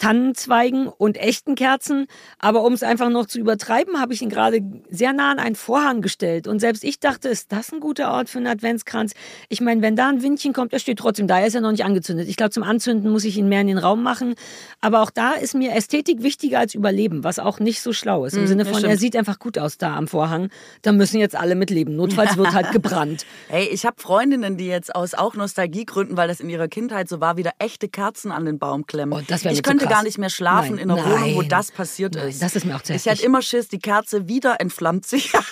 Tannenzweigen 0.00 0.88
und 0.88 1.18
echten 1.18 1.54
Kerzen. 1.54 2.06
Aber 2.38 2.64
um 2.64 2.72
es 2.72 2.82
einfach 2.82 3.10
noch 3.10 3.26
zu 3.26 3.38
übertreiben, 3.38 4.00
habe 4.00 4.14
ich 4.14 4.22
ihn 4.22 4.30
gerade 4.30 4.62
sehr 4.88 5.12
nah 5.12 5.30
an 5.30 5.38
einen 5.38 5.54
Vorhang 5.54 6.00
gestellt. 6.00 6.48
Und 6.48 6.58
selbst 6.58 6.82
ich 6.82 6.98
dachte, 6.98 7.28
ist 7.28 7.52
das 7.52 7.70
ein 7.72 7.80
guter 7.80 8.10
Ort 8.10 8.30
für 8.30 8.38
einen 8.38 8.46
Adventskranz? 8.46 9.12
Ich 9.48 9.60
meine, 9.60 9.82
wenn 9.82 9.96
da 9.96 10.08
ein 10.08 10.22
Windchen 10.22 10.52
kommt, 10.52 10.72
der 10.72 10.78
steht 10.78 10.98
trotzdem 10.98 11.26
da. 11.28 11.38
Er 11.38 11.46
ist 11.46 11.54
ja 11.54 11.60
noch 11.60 11.70
nicht 11.70 11.84
angezündet. 11.84 12.28
Ich 12.28 12.36
glaube, 12.36 12.50
zum 12.50 12.62
Anzünden 12.62 13.12
muss 13.12 13.24
ich 13.24 13.36
ihn 13.36 13.48
mehr 13.48 13.60
in 13.60 13.66
den 13.66 13.78
Raum 13.78 14.02
machen. 14.02 14.34
Aber 14.80 15.02
auch 15.02 15.10
da 15.10 15.32
ist 15.32 15.54
mir 15.54 15.74
Ästhetik 15.74 16.22
wichtiger 16.22 16.58
als 16.58 16.74
Überleben, 16.74 17.22
was 17.22 17.38
auch 17.38 17.60
nicht 17.60 17.82
so 17.82 17.92
schlau 17.92 18.24
ist. 18.24 18.36
Im 18.36 18.46
Sinne 18.46 18.64
das 18.64 18.72
von, 18.72 18.88
er 18.88 18.96
sieht 18.96 19.14
einfach 19.14 19.38
gut 19.38 19.58
aus 19.58 19.76
da 19.76 19.94
am 19.96 20.08
Vorhang. 20.08 20.48
Da 20.80 20.92
müssen 20.92 21.20
jetzt 21.20 21.36
alle 21.36 21.54
mitleben. 21.54 21.94
Notfalls 21.96 22.38
wird 22.38 22.54
halt 22.54 22.70
gebrannt. 22.72 23.26
Hey, 23.48 23.68
ich 23.70 23.84
habe 23.84 24.00
Freundinnen, 24.00 24.56
die 24.56 24.66
jetzt 24.66 24.94
aus 24.94 25.12
auch 25.12 25.34
Nostalgiegründen, 25.34 26.16
weil 26.16 26.28
das 26.28 26.40
in 26.40 26.48
ihrer 26.48 26.68
Kindheit 26.68 27.08
so 27.10 27.20
war, 27.20 27.36
wieder 27.36 27.52
echte 27.58 27.88
Kerzen 27.88 28.32
an 28.32 28.46
den 28.46 28.58
Baum 28.58 28.86
klemmen. 28.86 29.18
Oh, 29.18 29.22
das 29.26 29.44
wär 29.44 29.52
mir 29.52 29.56
zu 29.56 29.62
krass. 29.62 29.89
Gar 29.90 30.02
nicht 30.02 30.18
mehr 30.18 30.30
schlafen 30.30 30.76
Nein, 30.76 30.84
in 30.84 30.90
einer 30.90 31.04
Wohnung, 31.04 31.34
wo 31.34 31.40
nein. 31.40 31.48
das 31.48 31.70
passiert 31.70 32.14
Nein, 32.14 32.28
ist. 32.28 32.42
das 32.42 32.56
ist 32.56 32.64
mir 32.64 32.76
auch 32.76 32.82
zu 32.82 32.94
Ich 32.94 33.06
hätte 33.06 33.22
immer 33.22 33.42
Schiss, 33.42 33.68
die 33.68 33.78
Kerze 33.78 34.28
wieder 34.28 34.60
entflammt 34.60 35.06
sich. 35.06 35.32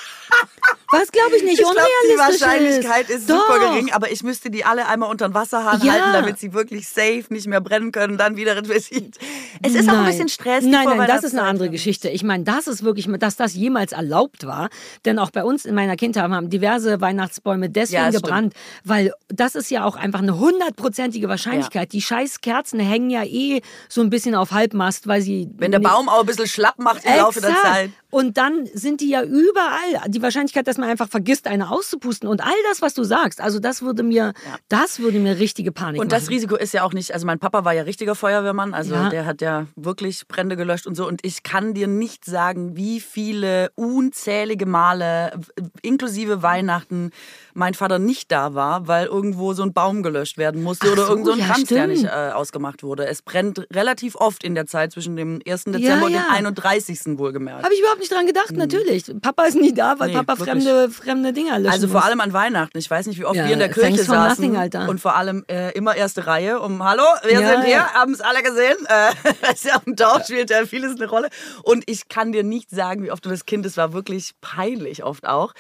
Was 0.91 1.13
glaube 1.13 1.37
ich 1.37 1.43
nicht 1.43 1.55
Ich 1.55 1.59
glaube, 1.61 1.77
die 1.77 2.11
unrealistisch 2.15 2.41
Wahrscheinlichkeit 2.49 3.11
ist, 3.11 3.29
Doch. 3.29 3.47
super 3.47 3.59
gering, 3.61 3.93
aber 3.93 4.11
ich 4.11 4.23
müsste 4.23 4.51
die 4.51 4.65
alle 4.65 4.87
einmal 4.87 5.11
unter 5.11 5.29
den 5.29 5.35
Wasserhahn 5.35 5.81
Ja. 5.83 5.93
halten, 5.93 6.13
damit 6.13 6.39
sie 6.39 6.53
wirklich 6.55 6.89
safe 6.89 7.25
nicht 7.29 7.47
mehr 7.47 7.61
brennen 7.61 7.93
können, 7.93 8.17
dann 8.17 8.37
wieder 8.37 8.57
interessiert. 8.57 9.17
Es 9.63 9.75
ist 9.75 9.89
auch 9.89 9.93
ein 9.95 9.99
Nein. 10.03 10.07
bisschen 10.13 10.29
Stress. 10.29 10.65
die 10.65 10.71
Nein, 10.71 10.87
nein, 10.87 11.07
das 11.09 11.25
ist 11.25 11.33
eine 11.35 11.43
andere 11.43 11.69
Geschichte. 11.69 12.09
Ich 12.09 12.23
meine, 12.23 12.45
das 12.45 12.67
ist 12.69 12.85
wirklich, 12.85 13.07
dass 13.19 13.37
das 13.37 13.55
jemals 13.55 13.93
erlaubt 13.93 14.47
war. 14.47 14.69
Denn 15.05 15.19
auch 15.19 15.31
bei 15.31 15.45
uns 15.45 15.65
in 15.65 15.75
meiner 15.75 15.97
Kindheit 15.97 16.23
haben 16.31 16.49
diverse 16.51 17.01
Weihnachtsbäume 17.01 17.69
deswegen 17.69 18.03
Ja, 18.05 18.11
gebrannt, 18.11 18.55
weil 18.85 19.13
das 19.29 19.55
ist 19.57 19.71
ja 19.71 19.85
auch 19.85 19.97
einfach 19.97 20.21
eine 20.21 20.39
hundertprozentige 20.39 21.29
Wahrscheinlichkeit. 21.29 21.93
Die 21.93 22.01
scheiß 22.01 22.41
Kerzen 22.41 22.81
hängen 22.81 23.11
ja 23.11 23.25
eh 23.25 23.61
so 23.89 24.01
ein 24.01 24.11
bisschen 24.11 24.35
auf 24.35 24.53
Halbmast, 24.53 25.07
weil 25.07 25.21
sie. 25.23 25.49
Wenn 25.59 25.73
der 25.73 25.81
Baum 25.81 26.09
auch 26.09 26.21
ein 26.21 26.27
bisschen 26.27 26.47
schlapp 26.47 26.79
macht 26.79 27.05
im 27.05 27.17
Laufe 27.17 27.41
der. 27.41 27.55
Zeit. 27.63 27.91
Und 28.11 28.39
dann 28.39 28.65
sind 28.73 29.03
die 29.03 29.11
ja 29.11 29.23
überall. 29.23 30.09
Die 30.09 30.23
Wahrscheinlichkeit, 30.23 30.67
dass 30.67 30.78
man 30.79 30.89
einfach 30.89 31.09
vergisst, 31.09 31.47
eine 31.47 31.71
auszupusten 31.71 32.29
und 32.29 32.43
all 32.43 32.53
das, 32.69 32.81
was 32.83 32.95
du 32.95 33.05
sagst. 33.05 33.41
Also 33.41 33.59
das 33.59 33.83
würde 33.83 34.03
mir, 34.03 34.33
das 34.69 34.99
würde 35.01 35.19
mir 35.19 35.39
richtige 35.39 35.73
Panik 35.73 36.01
Und 36.01 36.11
machen. 36.11 36.21
das 36.21 36.31
Risiko 36.31 36.57
ist 36.57 36.73
ja 36.73 36.83
auch 36.85 36.93
nicht, 36.93 37.13
also 37.13 37.27
mein 37.27 37.39
Papa 37.39 37.65
war 37.65 37.73
ja 37.75 37.83
richtiger 37.83 38.15
Feuerwehrmann, 38.15 38.75
also 38.75 38.95
Ja. 38.95 39.09
der 39.11 39.27
hat 39.27 39.41
ja 39.43 39.67
wirklich 39.77 40.27
Brände 40.29 40.57
gelöscht 40.57 40.87
und 40.87 40.95
so. 40.95 41.07
Und 41.07 41.25
ich 41.25 41.43
kann 41.43 41.75
dir 41.75 41.87
nicht 41.87 42.25
sagen, 42.25 42.77
wie 42.77 43.01
viele 43.01 43.71
unzählige 43.75 44.67
Male, 44.67 45.39
inklusive 45.83 46.43
Weihnachten, 46.43 47.11
mein 47.59 47.75
Vater 47.75 47.99
nicht 47.99 48.31
da 48.31 48.55
war, 48.55 48.87
weil 48.87 49.07
irgendwo 49.07 49.53
so 49.53 49.63
ein 49.65 49.73
Baum 49.73 50.03
gelöscht 50.03 50.39
werden 50.39 50.63
musste 50.63 50.87
Ach 50.89 50.93
oder 50.93 51.05
so, 51.07 51.11
irgend 51.11 51.27
so 51.27 51.33
ein 51.33 51.39
ja, 51.41 51.47
Kranz, 51.47 51.69
der 51.69 51.87
nicht 51.89 51.99
stimmt. 51.99 52.13
äh, 52.15 52.31
ausgemacht 52.33 52.83
wurde. 52.83 53.07
Es 53.07 53.21
brennt 53.23 53.67
relativ 53.73 54.15
oft 54.17 54.45
in 54.45 54.55
der 54.55 54.67
Zeit 54.67 54.93
zwischen 54.93 55.17
dem 55.17 55.41
1. 55.47 55.65
Dezember 55.65 56.07
und 56.07 56.13
ja. 56.13 56.23
dem 56.23 56.47
31. 56.47 57.19
wohlgemerkt. 57.19 57.65
Habe 57.65 57.75
ich 57.75 57.81
überhaupt 57.81 57.99
nicht 58.01 58.13
dran 58.13 58.27
gedacht, 58.27 58.53
natürlich. 58.53 59.05
Papa 59.21 59.45
ist 59.45 59.57
nie 59.57 59.75
da, 59.75 59.99
weil 59.99 60.09
Mhm. 60.09 60.15
Nee, 60.15 60.23
Papa 60.23 60.39
wirklich. 60.39 60.65
fremde, 60.65 60.91
fremde 60.91 61.33
Dinger 61.33 61.59
löschen 61.59 61.73
Also 61.73 61.89
vor 61.89 61.97
muss. 62.01 62.05
allem 62.05 62.21
an 62.21 62.33
Weihnachten. 62.33 62.79
Ich 62.79 62.89
weiß 62.91 63.07
nicht, 63.09 63.19
wie 63.19 63.25
oft 63.25 63.35
Ja, 63.37 63.45
wir 63.47 63.53
in 63.55 63.59
der 63.59 63.69
Kirche 63.71 64.05
saßen. 64.05 64.43
nothing, 64.45 64.57
Alter. 64.57 64.89
Und 64.89 65.01
vor 65.01 65.17
allem 65.17 65.45
äh, 65.49 65.73
immer 65.73 65.97
erste 65.97 66.27
Reihe. 66.29 66.61
Um 66.61 66.83
Hallo, 66.85 67.03
wir 67.25 67.41
Ja, 67.41 67.49
sind 67.51 67.63
hier, 67.65 67.73
ja. 67.75 67.93
haben 67.93 68.13
es 68.13 68.21
alle 68.21 68.43
gesehen. 68.43 68.77
Äh, 68.87 69.53
ist 69.53 69.65
ja 69.65 69.77
auf 69.77 69.85
dem 69.85 69.97
Dorf 69.97 70.25
spielt 70.25 70.51
ja 70.51 70.65
vieles 70.65 70.95
eine 70.97 71.09
Rolle. 71.09 71.29
Und 71.65 71.83
ich 71.91 72.09
kann 72.09 72.31
dir 72.33 72.45
nicht 72.45 72.71
sagen, 72.71 73.03
wie 73.03 73.11
oft 73.11 73.25
du 73.25 73.29
das 73.31 73.45
Kind, 73.47 73.67
es 73.67 73.77
war 73.77 73.93
wirklich 73.93 74.33
peinlich 74.41 75.03
oft 75.03 75.27
auch, 75.27 75.53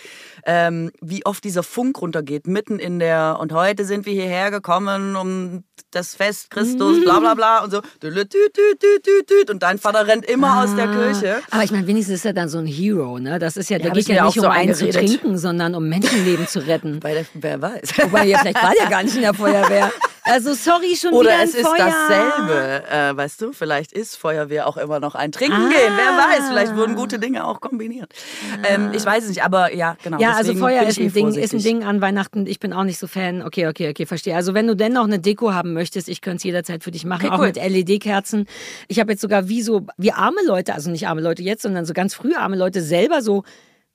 ähm, 0.46 0.92
wie 1.00 1.26
oft 1.26 1.42
dieser 1.42 1.62
Funke 1.64 1.87
Funk 1.88 2.02
runtergeht, 2.02 2.46
mitten 2.46 2.78
in 2.78 2.98
der, 2.98 3.38
und 3.40 3.52
heute 3.52 3.84
sind 3.84 4.04
wir 4.04 4.12
hierher 4.12 4.50
gekommen, 4.50 5.16
um 5.16 5.64
das 5.90 6.14
Fest 6.14 6.50
Christus, 6.50 7.02
bla 7.02 7.20
bla 7.20 7.34
bla 7.34 7.64
und 7.64 7.70
so. 7.70 7.82
Und 9.50 9.62
dein 9.62 9.78
Vater 9.78 10.06
rennt 10.06 10.24
immer 10.26 10.62
aus 10.62 10.74
der 10.74 10.88
Kirche. 10.88 11.40
Aber 11.50 11.64
ich 11.64 11.70
meine, 11.70 11.86
wenigstens 11.86 12.16
ist 12.16 12.26
er 12.26 12.32
dann 12.32 12.48
so 12.48 12.58
ein 12.58 12.66
Hero, 12.66 13.18
ne? 13.18 13.38
Das 13.38 13.56
ist 13.56 13.70
ja, 13.70 13.78
da 13.78 13.86
hab 13.86 13.94
geht 13.94 14.08
ja 14.08 14.24
nicht 14.24 14.36
um 14.36 14.42
so 14.42 14.48
einen 14.48 14.74
zu 14.74 14.88
trinken, 14.90 15.38
sondern 15.38 15.74
um 15.74 15.88
Menschenleben 15.88 16.46
zu 16.46 16.60
retten. 16.66 17.02
Weil 17.02 17.14
der, 17.14 17.26
wer 17.34 17.62
weiß. 17.62 17.98
Wobei, 17.98 18.26
ja, 18.26 18.38
vielleicht 18.38 18.62
war 18.62 18.72
der 18.78 18.88
gar 18.88 19.02
nicht 19.02 19.16
in 19.16 19.22
der 19.22 19.34
Feuerwehr. 19.34 19.92
Also, 20.30 20.52
sorry, 20.52 20.94
schon 20.94 21.14
Oder 21.14 21.30
wieder 21.30 21.38
ein 21.38 21.48
es 21.48 21.54
ist 21.54 21.66
Feuer. 21.66 21.76
dasselbe. 21.78 22.82
Äh, 22.90 23.16
weißt 23.16 23.40
du, 23.40 23.52
vielleicht 23.52 23.92
ist 23.92 24.16
Feuerwehr 24.16 24.66
auch 24.66 24.76
immer 24.76 25.00
noch 25.00 25.14
ein 25.14 25.32
Trinken 25.32 25.70
gehen. 25.70 25.92
Wer 25.96 26.18
weiß, 26.18 26.48
vielleicht 26.50 26.76
wurden 26.76 26.96
gute 26.96 27.18
Dinge 27.18 27.46
auch 27.46 27.62
kombiniert. 27.62 28.12
Ähm, 28.68 28.90
ich 28.92 29.06
weiß 29.06 29.22
es 29.24 29.30
nicht, 29.30 29.42
aber 29.42 29.74
ja, 29.74 29.96
genau. 30.04 30.18
Ja, 30.18 30.32
also 30.32 30.54
Feuer 30.54 30.82
ist 30.82 30.98
ich 30.98 31.04
eh 31.04 31.06
ein, 31.06 31.12
Ding, 31.12 31.28
ist 31.34 31.54
ein. 31.54 31.62
Ding 31.62 31.82
an 31.82 32.02
Weihnachten. 32.02 32.46
Ich 32.46 32.60
bin 32.60 32.74
auch 32.74 32.84
nicht 32.84 32.98
so 32.98 33.06
Fan. 33.06 33.42
Okay, 33.42 33.68
okay, 33.68 33.88
okay, 33.88 34.04
verstehe. 34.04 34.36
Also 34.36 34.52
wenn 34.52 34.66
du 34.66 34.76
dennoch 34.76 35.04
eine 35.04 35.18
Deko 35.18 35.54
haben 35.54 35.67
möchtest, 35.72 36.08
ich 36.08 36.20
könnte 36.20 36.38
es 36.38 36.44
jederzeit 36.44 36.82
für 36.84 36.90
dich 36.90 37.04
machen, 37.04 37.26
Okay, 37.26 37.34
auch 37.34 37.40
cool. 37.40 37.46
mit 37.46 37.56
LED-Kerzen. 37.56 38.46
Ich 38.88 39.00
habe 39.00 39.12
jetzt 39.12 39.20
sogar 39.20 39.48
wie 39.48 39.62
so, 39.62 39.86
wie 39.96 40.12
arme 40.12 40.40
Leute, 40.46 40.74
also 40.74 40.90
nicht 40.90 41.06
arme 41.08 41.20
Leute 41.20 41.42
jetzt, 41.42 41.62
sondern 41.62 41.84
so 41.84 41.92
ganz 41.94 42.14
früh 42.14 42.34
arme 42.34 42.56
Leute 42.56 42.82
selber 42.82 43.22
so 43.22 43.44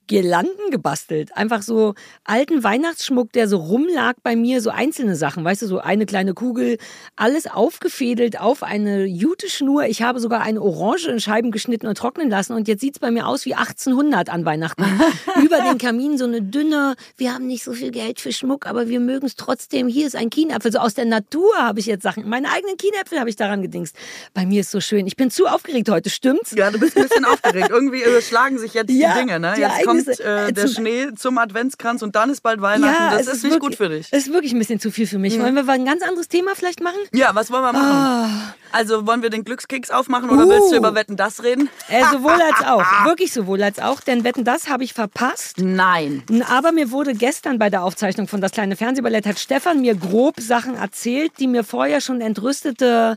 Girlanden 0.06 0.70
gebastelt. 0.70 1.36
Einfach 1.36 1.62
so 1.62 1.94
alten 2.24 2.62
Weihnachtsschmuck, 2.62 3.32
der 3.32 3.48
so 3.48 3.56
rumlag 3.58 4.14
bei 4.22 4.36
mir, 4.36 4.60
so 4.60 4.70
einzelne 4.70 5.16
Sachen, 5.16 5.44
weißt 5.44 5.62
du, 5.62 5.66
so 5.66 5.78
eine 5.78 6.06
kleine 6.06 6.34
Kugel, 6.34 6.78
alles 7.16 7.46
aufgefädelt 7.46 8.40
auf 8.40 8.62
eine 8.62 9.04
Juteschnur. 9.04 9.84
Ich 9.84 10.02
habe 10.02 10.20
sogar 10.20 10.42
eine 10.42 10.60
Orange 10.60 11.08
in 11.08 11.20
Scheiben 11.20 11.50
geschnitten 11.50 11.86
und 11.86 11.96
trocknen 11.96 12.28
lassen 12.30 12.52
und 12.52 12.68
jetzt 12.68 12.80
sieht's 12.80 12.98
bei 12.98 13.10
mir 13.10 13.26
aus 13.26 13.44
wie 13.44 13.54
1800 13.54 14.28
an 14.28 14.44
Weihnachten. 14.44 14.84
Über 15.42 15.60
den 15.60 15.78
Kamin 15.78 16.18
so 16.18 16.24
eine 16.24 16.42
dünne, 16.42 16.94
wir 17.16 17.32
haben 17.32 17.46
nicht 17.46 17.64
so 17.64 17.72
viel 17.72 17.90
Geld 17.90 18.20
für 18.20 18.32
Schmuck, 18.32 18.66
aber 18.66 18.88
wir 18.88 19.00
mögen 19.00 19.26
es 19.26 19.36
trotzdem. 19.36 19.88
Hier 19.88 20.06
ist 20.06 20.16
ein 20.16 20.30
Kienapfel. 20.30 20.72
So 20.72 20.78
aus 20.78 20.94
der 20.94 21.04
Natur 21.04 21.50
habe 21.56 21.80
ich 21.80 21.86
jetzt 21.86 22.02
Sachen. 22.02 22.28
Meine 22.28 22.50
eigenen 22.50 22.76
Kienäpfel 22.76 23.18
habe 23.18 23.30
ich 23.30 23.36
daran 23.36 23.62
gedingst. 23.62 23.96
Bei 24.34 24.44
mir 24.44 24.60
ist 24.60 24.70
so 24.70 24.80
schön. 24.80 25.06
Ich 25.06 25.16
bin 25.16 25.30
zu 25.30 25.46
aufgeregt 25.46 25.88
heute, 25.88 26.10
stimmt's? 26.10 26.52
Ja, 26.52 26.70
du 26.70 26.78
bist 26.78 26.96
ein 26.96 27.04
bisschen 27.04 27.24
aufgeregt. 27.24 27.70
Irgendwie 27.70 28.02
überschlagen 28.02 28.58
sich 28.58 28.74
jetzt 28.74 28.90
Ja, 28.90 29.14
die 29.14 29.20
Dinge. 29.20 29.40
Ne? 29.40 29.54
Jetzt 29.58 29.84
kommt 29.84 29.93
Ereignisse. 29.98 30.22
äh, 30.24 30.52
der 30.52 30.68
Schnee 30.68 31.08
zum 31.16 31.38
Adventskranz 31.38 32.02
und 32.02 32.14
dann 32.16 32.30
ist 32.30 32.42
bald 32.42 32.60
Weihnachten. 32.60 32.94
das 33.16 33.22
es 33.22 33.26
ist 33.28 33.42
nicht 33.44 33.52
wirklich- 33.54 33.60
gut 33.60 33.74
für 33.76 33.88
dich. 33.88 34.08
Es 34.10 34.26
ist 34.26 34.32
wirklich 34.32 34.52
ein 34.52 34.58
bisschen 34.58 34.80
zu 34.80 34.90
viel 34.90 35.06
für 35.06 35.18
mich. 35.18 35.38
Wollen 35.40 35.54
wir 35.54 35.68
ein 35.68 35.84
ganz 35.84 36.02
anderes 36.02 36.28
Thema 36.28 36.52
vielleicht 36.54 36.82
machen? 36.82 36.98
Ja, 37.12 37.30
was 37.34 37.50
wollen 37.50 37.62
wir 37.62 37.72
machen? 37.72 38.52
Also 38.72 39.06
wollen 39.06 39.22
wir 39.22 39.30
den 39.30 39.44
Glückskeks 39.44 39.90
aufmachen 39.90 40.30
oder 40.30 40.48
willst 40.48 40.70
du 40.72 40.74
Uh. 40.74 40.78
über 40.78 40.94
Wetten 40.96 41.16
das 41.16 41.44
reden? 41.44 41.68
Äh, 41.88 42.02
sowohl 42.12 42.32
als 42.32 42.66
auch. 42.66 42.82
Wirklich 43.06 43.32
sowohl 43.32 43.62
als 43.62 43.78
auch. 43.78 44.00
Denn 44.00 44.24
Wetten, 44.24 44.44
das 44.44 44.68
habe 44.68 44.82
ich 44.82 44.92
verpasst. 44.94 45.58
Nein. 45.58 46.24
Aber 46.50 46.72
mir 46.72 46.90
wurde 46.90 47.14
gestern 47.14 47.58
bei 47.60 47.70
der 47.70 47.84
Aufzeichnung 47.84 48.26
von 48.26 48.40
Das 48.40 48.50
kleine 48.50 48.74
Fernsehballett, 48.74 49.26
hat 49.26 49.38
Stefan 49.38 49.80
mir 49.80 49.94
grob 49.94 50.40
Sachen 50.40 50.74
erzählt, 50.74 51.32
die 51.38 51.46
mir 51.46 51.62
vorher 51.62 52.00
schon 52.00 52.20
entrüstete 52.20 53.16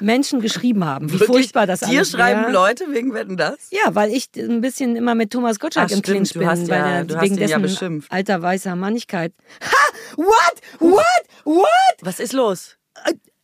Menschen 0.00 0.40
geschrieben 0.40 0.84
haben. 0.84 1.10
Wie 1.12 1.18
furchtbar 1.18 1.66
das 1.66 1.80
Dir 1.80 1.88
alles 1.98 2.10
schreiben 2.10 2.42
wäre. 2.42 2.52
Leute 2.52 2.84
wegen 2.90 3.14
Wetten 3.14 3.36
das? 3.36 3.56
Ja, 3.70 3.94
weil 3.94 4.12
ich 4.12 4.28
ein 4.36 4.60
bisschen 4.60 4.94
immer 4.96 5.14
mit 5.14 5.30
Thomas 5.32 5.58
Gottschalk 5.58 5.86
Ach, 5.88 5.92
im 5.96 5.98
stimmt, 6.00 6.17
Clinch 6.18 6.32
du 6.32 6.38
bin. 6.40 6.48
hast 6.48 6.68
ja- 6.68 6.88
der, 6.88 7.04
du 7.04 7.14
hast 7.16 7.22
wegen 7.24 7.34
ja 7.38 7.46
dessen 7.46 7.62
beschimpft. 7.62 8.12
alter 8.12 8.42
weißer 8.42 8.76
Mannigkeit. 8.76 9.32
Ha! 9.62 10.16
What? 10.16 10.26
What? 10.80 11.04
What? 11.44 11.66
Was 12.00 12.20
ist 12.20 12.32
los? 12.32 12.76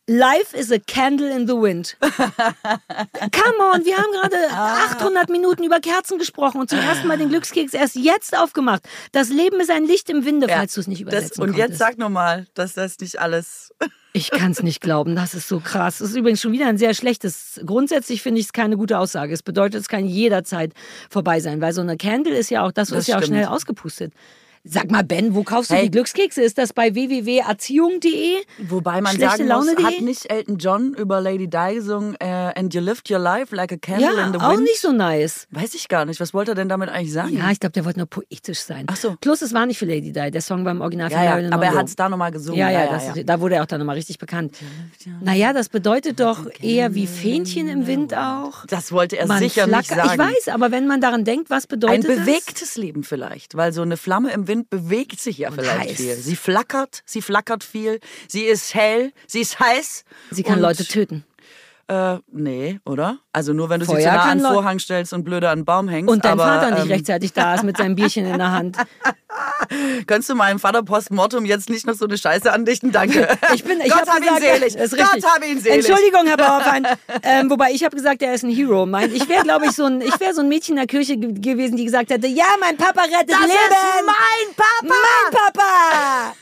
Life 0.07 0.55
is 0.55 0.71
a 0.71 0.77
candle 0.77 1.31
in 1.35 1.47
the 1.47 1.55
wind. 1.55 1.97
Come 2.01 3.59
on, 3.73 3.85
wir 3.85 3.97
haben 3.97 4.11
gerade 4.11 4.35
Ah. 4.51 4.85
800 4.91 5.29
Minuten 5.29 5.63
über 5.63 5.79
Kerzen 5.79 6.19
gesprochen 6.19 6.61
und 6.61 6.69
zum 6.69 6.77
ersten 6.79 7.07
Mal 7.07 7.17
den 7.17 7.29
Glückskeks 7.29 7.73
erst 7.73 7.95
jetzt 7.95 8.37
aufgemacht. 8.37 8.83
Das 9.13 9.29
Leben 9.29 9.59
ist 9.59 9.71
ein 9.71 9.85
Licht 9.85 10.09
im 10.11 10.23
Winde, 10.25 10.47
falls 10.47 10.73
du 10.73 10.81
es 10.81 10.87
nicht 10.87 11.01
das, 11.01 11.11
übersetzen 11.13 11.41
Und 11.41 11.49
konntest. 11.53 11.69
jetzt 11.69 11.79
sag 11.79 11.97
nochmal, 11.97 12.45
dass 12.53 12.73
das 12.75 12.99
nicht 12.99 13.19
alles... 13.19 13.73
Ich 14.15 14.31
kann 14.31 14.51
es 14.51 14.63
nicht 14.63 14.79
glauben, 14.79 15.13
das 15.13 15.33
ist 15.33 15.49
so 15.49 15.59
krass. 15.59 15.97
Das 15.97 16.09
ist 16.09 16.15
übrigens 16.15 16.41
schon 16.41 16.53
wieder 16.53 16.67
ein 16.67 16.77
sehr 16.77 16.93
schlechtes. 16.93 17.59
Grundsätzlich 17.65 18.21
finde 18.21 18.39
ich 18.39 18.47
es 18.47 18.53
keine 18.53 18.77
gute 18.77 18.97
Aussage. 18.97 19.33
Es 19.33 19.43
bedeutet, 19.43 19.81
es 19.81 19.89
kann 19.89 20.05
jederzeit 20.05 20.71
vorbei 21.09 21.41
sein, 21.41 21.59
weil 21.59 21.73
so 21.73 21.81
eine 21.81 21.97
Candle 21.97 22.33
ist 22.33 22.49
ja 22.49 22.65
auch, 22.65 22.71
das, 22.71 22.89
Das 22.89 22.99
ist 22.99 23.07
ja 23.07 23.17
auch 23.17 23.23
schnell 23.23 23.45
ausgepustet. 23.45 24.13
Sag 24.67 24.89
mal, 24.89 25.03
Ben, 25.03 25.35
wo 25.35 25.43
kaufst 25.43 25.69
du 25.69 25.75
Hey. 25.75 25.83
die 25.83 25.91
Glückskekse? 25.91 26.41
Ist 26.41 26.57
das 26.57 26.73
bei 26.73 26.95
www.erziehung.de? 26.95 28.37
Wobei 28.67 28.99
man 28.99 29.13
Schlechte 29.15 29.45
sagen 29.45 29.49
muss, 29.49 29.65
Laune.de? 29.67 29.85
hat 29.85 30.01
nicht 30.01 30.29
Elton 30.31 30.57
John 30.57 30.93
über 30.95 31.21
Lady 31.21 31.47
Di 31.47 31.75
gesungen 31.75 32.15
äh, 32.19 32.25
And 32.55 32.73
you 32.73 32.81
lived 32.81 33.09
your 33.11 33.19
life 33.19 33.55
like 33.55 33.71
a 33.71 33.77
candle 33.77 34.05
Ja, 34.15 34.25
in 34.25 34.33
the 34.33 34.39
auch 34.39 34.51
wind? 34.53 34.63
nicht 34.63 34.79
so 34.81 34.91
nice. 34.91 35.47
Weiß 35.51 35.75
ich 35.75 35.87
gar 35.87 36.05
nicht. 36.05 36.19
Was 36.19 36.33
wollte 36.33 36.53
er 36.53 36.55
denn 36.55 36.67
damit 36.67 36.89
eigentlich 36.89 37.13
sagen? 37.13 37.37
Ja, 37.37 37.51
ich 37.51 37.59
glaube, 37.59 37.73
der 37.73 37.85
wollte 37.85 37.99
nur 37.99 38.07
poetisch 38.07 38.59
sein. 38.59 38.85
Ach 38.87 38.95
so. 38.95 39.15
Plus, 39.21 39.43
es 39.43 39.53
war 39.53 39.67
nicht 39.67 39.77
für 39.77 39.85
Lady 39.85 40.11
Di. 40.11 40.31
Der 40.31 40.41
Song 40.41 40.63
beim 40.63 40.81
Original 40.81 41.11
ja, 41.11 41.17
von 41.17 41.25
ja, 41.25 41.29
Marilyn 41.31 41.53
aber 41.53 41.63
er 41.63 41.67
Monroe. 41.69 41.79
hat 41.81 41.87
es 41.89 41.95
da 41.95 42.09
nochmal 42.09 42.31
gesungen. 42.31 42.59
Ja, 42.59 42.71
ja, 42.71 42.85
ja, 42.85 42.91
das, 42.91 43.15
ja. 43.15 43.23
da 43.23 43.39
wurde 43.39 43.55
er 43.55 43.61
auch 43.61 43.67
dann 43.67 43.79
nochmal 43.79 43.95
richtig 43.97 44.17
bekannt. 44.17 44.57
Naja, 45.21 45.53
das 45.53 45.69
bedeutet 45.69 46.19
doch 46.19 46.47
eher 46.59 46.95
wie 46.95 47.05
Fähnchen 47.05 47.67
im 47.67 47.85
Wind 47.85 48.15
auch. 48.15 48.65
Das 48.65 48.91
wollte 48.91 49.17
er 49.17 49.27
Man 49.27 49.39
sicher 49.39 49.67
nicht 49.67 49.87
flackert- 49.87 50.07
sagen. 50.17 50.31
Ich 50.31 50.47
weiß, 50.47 50.53
aber 50.55 50.71
wenn 50.71 50.87
man 50.87 51.01
daran 51.01 51.23
denkt, 51.23 51.51
was 51.51 51.65
Ein 51.65 51.69
bedeutet 51.69 52.09
das? 52.09 52.15
bewegtes 52.25 52.77
Leben 52.77 53.03
vielleicht, 53.03 53.55
weil 53.55 53.71
so 53.71 53.83
eine 53.83 53.97
Flamme 53.97 54.31
im 54.31 54.47
Wind 54.47 54.54
bewegt 54.63 55.19
sich 55.19 55.39
ja 55.39 55.51
vielleicht 55.51 55.89
heiß. 55.89 55.97
viel. 55.97 56.15
Sie 56.15 56.35
flackert, 56.35 57.03
sie 57.05 57.21
flackert 57.21 57.63
viel, 57.63 57.99
sie 58.27 58.43
ist 58.43 58.73
hell, 58.73 59.11
sie 59.27 59.41
ist 59.41 59.59
heiß. 59.59 60.05
Sie 60.31 60.43
kann 60.43 60.55
und, 60.55 60.61
Leute 60.61 60.85
töten. 60.85 61.25
Äh, 61.87 62.17
nee, 62.31 62.79
oder? 62.83 63.19
Also 63.31 63.53
nur 63.53 63.69
wenn 63.69 63.79
du 63.79 63.85
sie 63.85 63.91
Feuer 63.91 64.01
zu 64.01 64.07
nah 64.07 64.21
an 64.23 64.39
den 64.39 64.47
Vorhang 64.47 64.79
stellst 64.79 65.13
und 65.13 65.23
blöder 65.23 65.51
an 65.51 65.59
den 65.59 65.65
Baum 65.65 65.87
hängst. 65.87 66.11
Und 66.11 66.25
dein 66.25 66.31
aber, 66.39 66.45
Vater 66.45 66.71
nicht 66.71 66.85
ähm, 66.85 66.91
rechtzeitig 66.91 67.33
da 67.33 67.53
ist 67.53 67.63
mit 67.63 67.77
seinem 67.77 67.93
Bierchen 67.95 68.25
in 68.25 68.39
der 68.39 68.51
Hand. 68.51 68.77
Könntest 70.07 70.29
du 70.29 70.35
meinem 70.35 70.57
Vater 70.59 70.81
postmortem 70.81 71.45
jetzt 71.45 71.69
nicht 71.69 71.85
noch 71.85 71.93
so 71.93 72.05
eine 72.05 72.17
Scheiße 72.17 72.51
andichten? 72.51 72.91
Danke. 72.91 73.27
Ich 73.53 73.63
bin, 73.63 73.79
ich 73.79 73.91
Gott 73.91 74.07
hab 74.07 74.19
gesagt, 74.19 74.41
ihn 74.41 74.59
selig. 74.59 74.75
Ist 74.75 74.97
Gott 74.97 75.13
richtig. 75.13 75.29
hab 75.29 75.45
ihn 75.45 75.59
selig. 75.59 75.87
Entschuldigung, 75.87 76.25
Herr 76.25 76.37
Bauerfeind. 76.37 76.87
ähm, 77.23 77.49
wobei 77.49 77.71
ich 77.71 77.83
habe 77.83 77.95
gesagt, 77.95 78.21
er 78.21 78.33
ist 78.33 78.43
ein 78.43 78.49
Hero. 78.49 78.85
Mein, 78.85 79.13
ich 79.13 79.27
wäre, 79.29 79.43
glaube 79.43 79.65
ich, 79.65 79.71
so 79.73 79.85
ein, 79.85 80.01
ich 80.01 80.19
wäre 80.19 80.33
so 80.33 80.41
ein 80.41 80.49
Mädchen 80.49 80.73
in 80.73 80.77
der 80.77 80.87
Kirche 80.87 81.17
ge 81.17 81.33
gewesen, 81.33 81.77
die 81.77 81.85
gesagt 81.85 82.09
hätte, 82.09 82.27
ja, 82.27 82.45
mein 82.59 82.75
Papa 82.77 83.01
rettet 83.03 83.31
Das 83.31 83.39
Leben. 83.41 83.51
ist 83.51 84.05
mein 84.05 84.55
Papa! 84.55 84.89
Mein 84.89 85.31
Papa! 85.53 86.33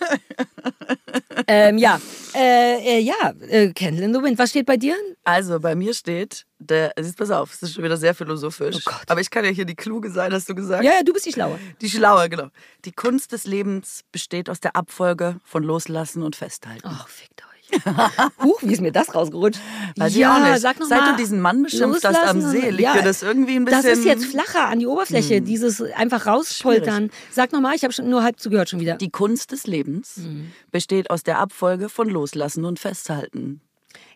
Ähm, 1.48 1.78
ja, 1.78 2.00
äh, 2.36 2.98
äh, 2.98 3.00
ja, 3.00 3.34
äh, 3.48 3.72
Candle 3.74 4.06
in 4.06 4.14
the 4.14 4.22
Wind. 4.22 4.38
Was 4.38 4.50
steht 4.50 4.66
bei 4.66 4.78
dir? 4.78 4.96
Also 5.24 5.60
bei 5.60 5.76
mir 5.76 5.94
steht, 5.94 6.46
der, 6.60 6.94
siehst, 7.00 7.18
pass 7.18 7.32
auf, 7.32 7.54
es 7.54 7.64
ist 7.64 7.74
schon 7.76 7.84
wieder 7.84 7.98
sehr 7.98 8.14
philosophisch. 8.16 8.78
Oh 8.78 8.92
Gott. 8.92 9.04
Aber 9.08 9.22
ich 9.22 9.30
kann 9.30 9.46
ja 9.46 9.52
hier 9.52 9.66
die 9.66 9.76
Kluge 9.76 10.10
sein, 10.12 10.34
hast 10.34 10.50
du 10.50 10.56
gesagt. 10.56 10.84
Ja, 10.84 10.92
ja, 10.92 11.04
du 11.04 11.14
bist 11.14 11.26
die 11.26 11.32
Schlaue. 11.34 11.60
Die 11.82 11.90
Schlaue, 11.90 12.30
genau. 12.30 12.50
Die 12.86 12.92
Kunst 12.92 13.32
des 13.32 13.46
Lebens 13.46 14.04
besteht 14.12 14.50
aus 14.50 14.60
der 14.60 14.76
Abfolge 14.76 15.40
von 15.44 15.64
Loslassen 15.64 16.24
und 16.24 16.36
Festhalten. 16.36 16.88
Ach, 16.88 17.08
fickt 17.08 17.42
euch. 17.42 17.53
Huch, 18.44 18.60
wie 18.62 18.74
ist 18.74 18.82
mir 18.82 18.92
das 18.92 19.14
rausgerutscht? 19.14 19.60
Weiß 19.98 20.12
ich 20.12 20.18
ja, 20.20 20.36
auch 20.38 20.50
nicht. 20.52 20.62
sag 20.62 20.80
noch 20.80 20.88
Seit 20.88 21.02
mal, 21.02 21.12
du 21.12 21.18
diesen 21.18 21.40
Mann 21.42 21.64
beschimpft 21.64 22.04
hast 22.06 22.18
am 22.18 22.42
See, 22.42 22.70
liegt 22.70 22.94
dir 22.96 23.02
das 23.02 23.24
irgendwie 23.24 23.56
ein 23.56 23.66
Das 23.66 23.86
ist 23.86 23.86
bisschen- 23.86 24.04
Hm. 24.04 24.08
jetzt 24.22 24.26
flacher 24.26 24.68
an 24.68 24.80
die 24.80 24.88
Oberfläche, 24.88 25.42
dieses 25.42 25.82
einfach 25.82 26.26
rauspoltern. 26.28 27.10
Sag 27.32 27.52
nochmal, 27.52 27.76
ich 27.76 27.84
habe 27.84 27.94
schon 27.94 28.10
nur 28.10 28.24
halb 28.24 28.40
zugehört 28.40 28.70
schon 28.70 28.80
wieder. 28.80 28.96
Die 28.96 29.10
Kunst 29.10 29.52
des 29.52 29.68
Lebens 29.68 30.18
Mhm. 30.18 30.52
besteht 30.72 31.10
aus 31.10 31.24
der 31.24 31.40
Abfolge 31.40 31.90
von 31.90 32.10
Loslassen 32.10 32.66
und 32.66 32.80
Festhalten. 32.80 33.62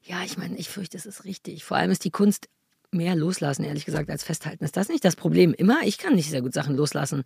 Ja, 0.03 0.17
ich 0.25 0.37
meine, 0.37 0.55
ich 0.57 0.69
fürchte, 0.69 0.97
es 0.97 1.05
ist 1.05 1.25
richtig. 1.25 1.63
Vor 1.63 1.77
allem 1.77 1.91
ist 1.91 2.03
die 2.05 2.11
Kunst 2.11 2.47
mehr 2.91 3.15
loslassen, 3.15 3.63
ehrlich 3.65 3.83
gesagt, 3.85 4.09
als 4.09 4.23
festhalten. 4.23 4.63
Ist 4.63 4.77
das 4.77 4.87
nicht 4.87 5.03
das 5.03 5.15
Problem? 5.17 5.53
Immer? 5.53 5.79
Ich 5.83 5.97
kann 5.97 6.15
nicht 6.15 6.29
sehr 6.29 6.41
gut 6.41 6.53
Sachen 6.53 6.75
loslassen. 6.77 7.23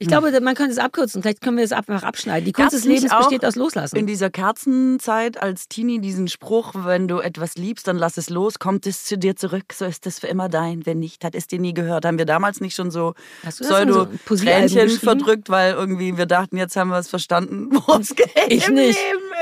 Ich 0.00 0.06
glaube, 0.06 0.40
man 0.40 0.54
könnte 0.54 0.72
es 0.72 0.78
abkürzen. 0.78 1.22
Vielleicht 1.22 1.40
können 1.40 1.56
wir 1.56 1.64
es 1.64 1.72
einfach 1.72 2.04
abschneiden. 2.04 2.44
Die 2.44 2.52
Kunst 2.52 2.70
Gab's 2.70 2.82
des 2.82 2.84
Lebens 2.84 3.12
besteht 3.12 3.44
aus 3.44 3.56
Loslassen. 3.56 3.96
In 3.96 4.06
dieser 4.06 4.30
Kerzenzeit 4.30 5.42
als 5.42 5.68
Teenie 5.68 6.00
diesen 6.00 6.28
Spruch, 6.28 6.74
wenn 6.84 7.08
du 7.08 7.18
etwas 7.18 7.56
liebst, 7.56 7.88
dann 7.88 7.98
lass 7.98 8.16
es 8.16 8.30
los, 8.30 8.60
kommt 8.60 8.86
es 8.86 9.04
zu 9.04 9.18
dir 9.18 9.34
zurück, 9.34 9.72
so 9.72 9.86
ist 9.86 10.06
es 10.06 10.20
für 10.20 10.28
immer 10.28 10.48
dein. 10.48 10.86
Wenn 10.86 11.00
nicht, 11.00 11.24
hat 11.24 11.34
es 11.34 11.48
dir 11.48 11.58
nie 11.58 11.74
gehört. 11.74 12.04
Haben 12.04 12.18
wir 12.18 12.26
damals 12.26 12.60
nicht 12.60 12.76
schon 12.76 12.92
so 12.92 13.14
so 13.50 13.64
Pseudo-Tränchen 13.64 14.82
geschrieben? 14.82 15.00
verdrückt, 15.00 15.50
weil 15.50 15.72
irgendwie 15.72 16.16
wir 16.16 16.26
dachten, 16.26 16.56
jetzt 16.56 16.76
haben 16.76 16.90
wir 16.90 16.98
es 16.98 17.08
verstanden, 17.08 17.68
worum 17.72 18.02
es 18.02 18.14
geht 18.14 18.30
ich 18.48 18.68
nicht. 18.68 18.98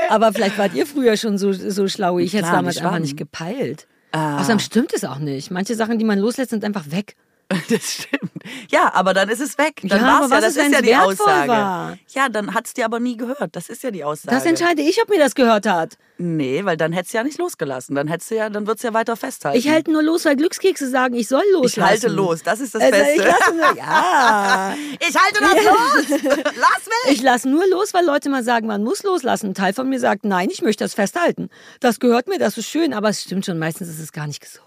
Aber 0.09 0.33
vielleicht 0.33 0.57
wart 0.57 0.73
ihr 0.73 0.87
früher 0.87 1.17
schon 1.17 1.37
so, 1.37 1.51
so 1.53 1.87
schlau. 1.87 2.17
Ich 2.17 2.33
hätte 2.33 2.45
es 2.45 2.51
damals 2.51 2.77
einfach 2.77 2.99
nicht 2.99 3.17
gepeilt. 3.17 3.87
Ah. 4.11 4.39
Außerdem 4.39 4.59
stimmt 4.59 4.93
es 4.93 5.03
auch 5.03 5.19
nicht. 5.19 5.51
Manche 5.51 5.75
Sachen, 5.75 5.99
die 5.99 6.05
man 6.05 6.17
loslässt, 6.17 6.49
sind 6.49 6.63
einfach 6.63 6.89
weg. 6.89 7.15
Das 7.69 7.93
stimmt. 7.93 8.31
Ja, 8.69 8.91
aber 8.93 9.13
dann 9.13 9.29
ist 9.29 9.39
es 9.41 9.57
weg. 9.57 9.79
Dann 9.83 10.01
Ja, 10.01 10.05
war's 10.19 10.29
ja, 10.29 10.35
was 10.37 10.41
das 10.53 10.55
ist, 10.65 10.71
ja 10.73 10.81
die 10.81 10.95
Aussage. 10.95 11.47
war? 11.49 11.97
Ja, 12.09 12.29
dann 12.29 12.53
hat 12.53 12.65
es 12.67 12.73
dir 12.73 12.85
aber 12.85 12.99
nie 12.99 13.17
gehört. 13.17 13.55
Das 13.55 13.69
ist 13.69 13.83
ja 13.83 13.91
die 13.91 14.03
Aussage. 14.03 14.35
Das 14.35 14.45
entscheide 14.45 14.81
ich, 14.81 15.01
ob 15.01 15.09
mir 15.09 15.19
das 15.19 15.33
gehört 15.35 15.65
hat. 15.65 15.97
Nee, 16.17 16.65
weil 16.65 16.77
dann 16.77 16.93
hättest 16.93 17.13
du 17.13 17.17
ja 17.19 17.23
nicht 17.23 17.37
losgelassen. 17.37 17.95
Dann 17.95 18.07
hättest 18.07 18.31
du 18.31 18.35
ja, 18.35 18.49
dann 18.49 18.67
wird's 18.67 18.83
ja 18.83 18.93
weiter 18.93 19.15
festhalten. 19.15 19.57
Ich 19.57 19.69
halte 19.69 19.91
nur 19.91 20.01
los, 20.03 20.25
weil 20.25 20.35
Glückskekse 20.35 20.89
sagen, 20.89 21.13
ich 21.15 21.27
soll 21.27 21.43
loslassen. 21.53 21.79
Ich 21.79 21.85
halte 21.85 22.07
los, 22.07 22.41
das 22.43 22.59
ist 22.59 22.73
das 22.75 22.81
Also, 22.81 22.97
Beste. 22.97 23.13
ich 23.13 23.23
lasse 23.23 23.77
ja. 23.77 24.75
Ich 25.07 25.15
halte 25.15 25.39
das 25.41 25.63
los! 25.63 26.19
Lass 26.55 26.85
mich! 27.05 27.13
Ich 27.17 27.21
lasse 27.21 27.47
nur 27.49 27.65
los, 27.69 27.93
weil 27.93 28.05
Leute 28.05 28.29
mal 28.29 28.43
sagen, 28.43 28.67
man 28.67 28.83
muss 28.83 29.03
loslassen. 29.03 29.47
Ein 29.51 29.53
Teil 29.53 29.73
von 29.73 29.87
mir 29.89 29.99
sagt, 29.99 30.25
nein, 30.25 30.49
ich 30.51 30.61
möchte 30.61 30.83
das 30.83 30.93
festhalten. 30.95 31.49
Das 31.79 31.99
gehört 31.99 32.27
mir, 32.27 32.39
das 32.39 32.57
ist 32.57 32.67
schön, 32.67 32.93
aber 32.93 33.09
es 33.09 33.21
stimmt 33.23 33.45
schon, 33.45 33.59
meistens 33.59 33.87
ist 33.89 33.99
es 33.99 34.11
gar 34.11 34.27
nicht 34.27 34.41
gesund. 34.41 34.63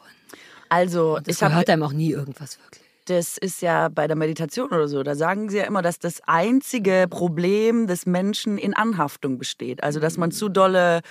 Also, 0.71 1.19
Das 1.23 1.35
ich 1.37 1.41
gehört 1.41 1.69
einem 1.69 1.83
auch 1.83 1.93
nie 1.93 2.11
irgendwas 2.13 2.59
wirklich. 2.59 2.83
das 3.07 3.37
ist 3.39 3.61
ja 3.61 3.89
bei 3.89 4.07
der 4.07 4.17
Meditation 4.17 4.69
oder 4.69 4.89
so, 4.89 5.03
da 5.03 5.15
sagen 5.15 5.51
sie 5.51 5.59
ja 5.59 5.65
immer, 5.65 5.83
dass 5.83 5.99
das 5.99 6.21
einzige 6.27 7.07
Problem 7.11 7.87
des 7.87 8.07
Menschen 8.07 8.57
in 8.57 8.73
Anhaftung 8.75 9.37
besteht. 9.39 9.83
Also, 9.83 10.01
dass 10.01 10.17
man 10.17 10.31
zu 10.31 10.49
dolle 10.49 11.03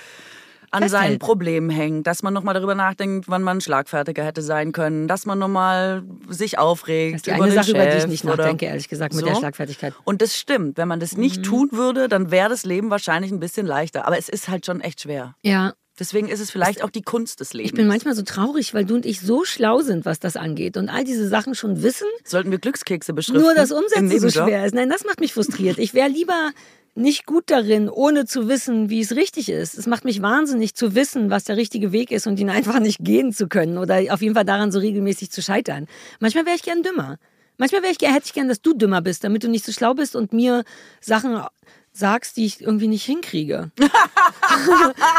an 0.71 0.83
Festhält. 0.83 1.03
seinen 1.03 1.19
Problemen 1.19 1.71
hängt, 1.71 2.05
dass 2.05 2.21
man 2.21 2.31
nochmal 2.33 2.53
darüber 2.53 2.75
nachdenkt, 2.75 3.27
wann 3.27 3.41
man 3.41 3.59
schlagfertiger 3.59 4.23
hätte 4.23 4.41
sein 4.43 4.71
können, 4.71 5.07
dass 5.07 5.25
man 5.25 5.39
nochmal 5.39 6.03
sich 6.29 6.59
aufregt. 6.59 7.15
Das 7.15 7.19
ist 7.21 7.25
die 7.25 7.31
über 7.31 7.43
eine 7.45 7.53
Sache, 7.53 7.71
über 7.71 7.85
die 7.85 7.87
ich 7.97 8.01
Chef 8.01 8.07
nicht 8.09 8.23
nachdenke, 8.23 8.65
ehrlich 8.67 8.87
gesagt, 8.87 9.15
mit 9.15 9.25
der 9.25 9.33
So. 9.33 9.39
Schlagfertigkeit. 9.39 9.93
Und 10.03 10.21
das 10.21 10.37
stimmt. 10.37 10.77
Wenn 10.77 10.87
man 10.87 10.99
das 10.99 11.17
nicht 11.17 11.43
tun 11.43 11.69
würde, 11.71 12.07
dann 12.07 12.29
wäre 12.29 12.49
das 12.49 12.65
Leben 12.65 12.91
wahrscheinlich 12.91 13.31
ein 13.31 13.39
bisschen 13.39 13.65
leichter. 13.65 14.05
Aber 14.05 14.17
es 14.19 14.29
ist 14.29 14.47
halt 14.47 14.65
schon 14.65 14.79
echt 14.79 15.01
schwer. 15.01 15.35
Ja, 15.41 15.73
Deswegen 15.99 16.27
ist 16.29 16.39
es 16.39 16.49
vielleicht 16.51 16.83
auch 16.83 16.89
die 16.89 17.01
Kunst 17.01 17.39
des 17.39 17.53
Lebens. 17.53 17.71
ich 17.71 17.75
bin 17.75 17.87
manchmal 17.87 18.15
so 18.15 18.21
traurig, 18.21 18.73
weil 18.73 18.85
du 18.85 18.95
und 18.95 19.05
ich 19.05 19.19
so 19.21 19.43
schlau 19.43 19.81
sind, 19.81 20.05
was 20.05 20.19
das 20.19 20.35
angeht 20.37 20.77
und 20.77 20.89
all 20.89 21.03
diese 21.03 21.27
Sachen 21.27 21.55
schon 21.55 21.83
wissen, 21.83 22.07
Sollten 22.23 22.51
wir 22.51 22.57
Glückskekse 22.59 23.13
beschriften? 23.13 23.41
nur 23.41 23.53
das 23.53 23.71
Umsetzen 23.71 24.19
so 24.19 24.29
schwer 24.29 24.65
ist. 24.65 24.73
Nein, 24.73 24.89
das 24.89 25.03
macht 25.05 25.19
mich 25.19 25.33
frustriert. 25.33 25.77
Ich 25.77 25.93
wäre 25.93 26.09
lieber 26.09 26.51
nicht 26.95 27.25
gut 27.25 27.45
darin, 27.47 27.87
ohne 27.89 28.25
zu 28.25 28.47
wissen, 28.49 28.89
wie 28.89 28.99
es 29.01 29.15
richtig 29.15 29.49
ist. 29.49 29.77
Es 29.77 29.87
macht 29.87 30.03
mich 30.05 30.21
wahnsinnig 30.21 30.73
zu 30.75 30.95
wissen, 30.95 31.29
was 31.29 31.43
der 31.45 31.55
richtige 31.55 31.91
Weg 31.91 32.11
ist 32.11 32.27
und 32.27 32.39
ihn 32.39 32.49
einfach 32.49 32.79
nicht 32.79 32.97
gehen 33.01 33.31
zu 33.31 33.47
können 33.47 33.77
oder 33.77 34.01
auf 34.13 34.21
jeden 34.21 34.35
Fall 34.35 34.43
daran 34.45 34.71
so 34.71 34.79
regelmäßig 34.79 35.31
zu 35.31 35.41
scheitern. 35.41 35.87
Manchmal 36.19 36.45
wäre 36.45 36.55
ich 36.55 36.63
gern 36.63 36.81
dümmer. 36.83 37.17
Manchmal 37.57 37.81
wäre 37.83 37.91
ich, 37.91 37.99
gern- 37.99 38.13
hätte 38.13 38.25
ich 38.25 38.33
gern, 38.33 38.47
dass 38.47 38.61
du 38.61 38.73
dümmer 38.73 39.01
bist, 39.01 39.23
damit 39.23 39.43
du 39.43 39.49
nicht 39.49 39.65
so 39.65 39.71
schlau 39.71 39.93
bist 39.93 40.15
und 40.15 40.33
mir 40.33 40.63
Sachen 41.01 41.41
sagst, 41.93 42.37
die 42.37 42.45
ich 42.45 42.61
irgendwie 42.61 42.87
nicht 42.87 43.03
hinkriege. 43.05 43.71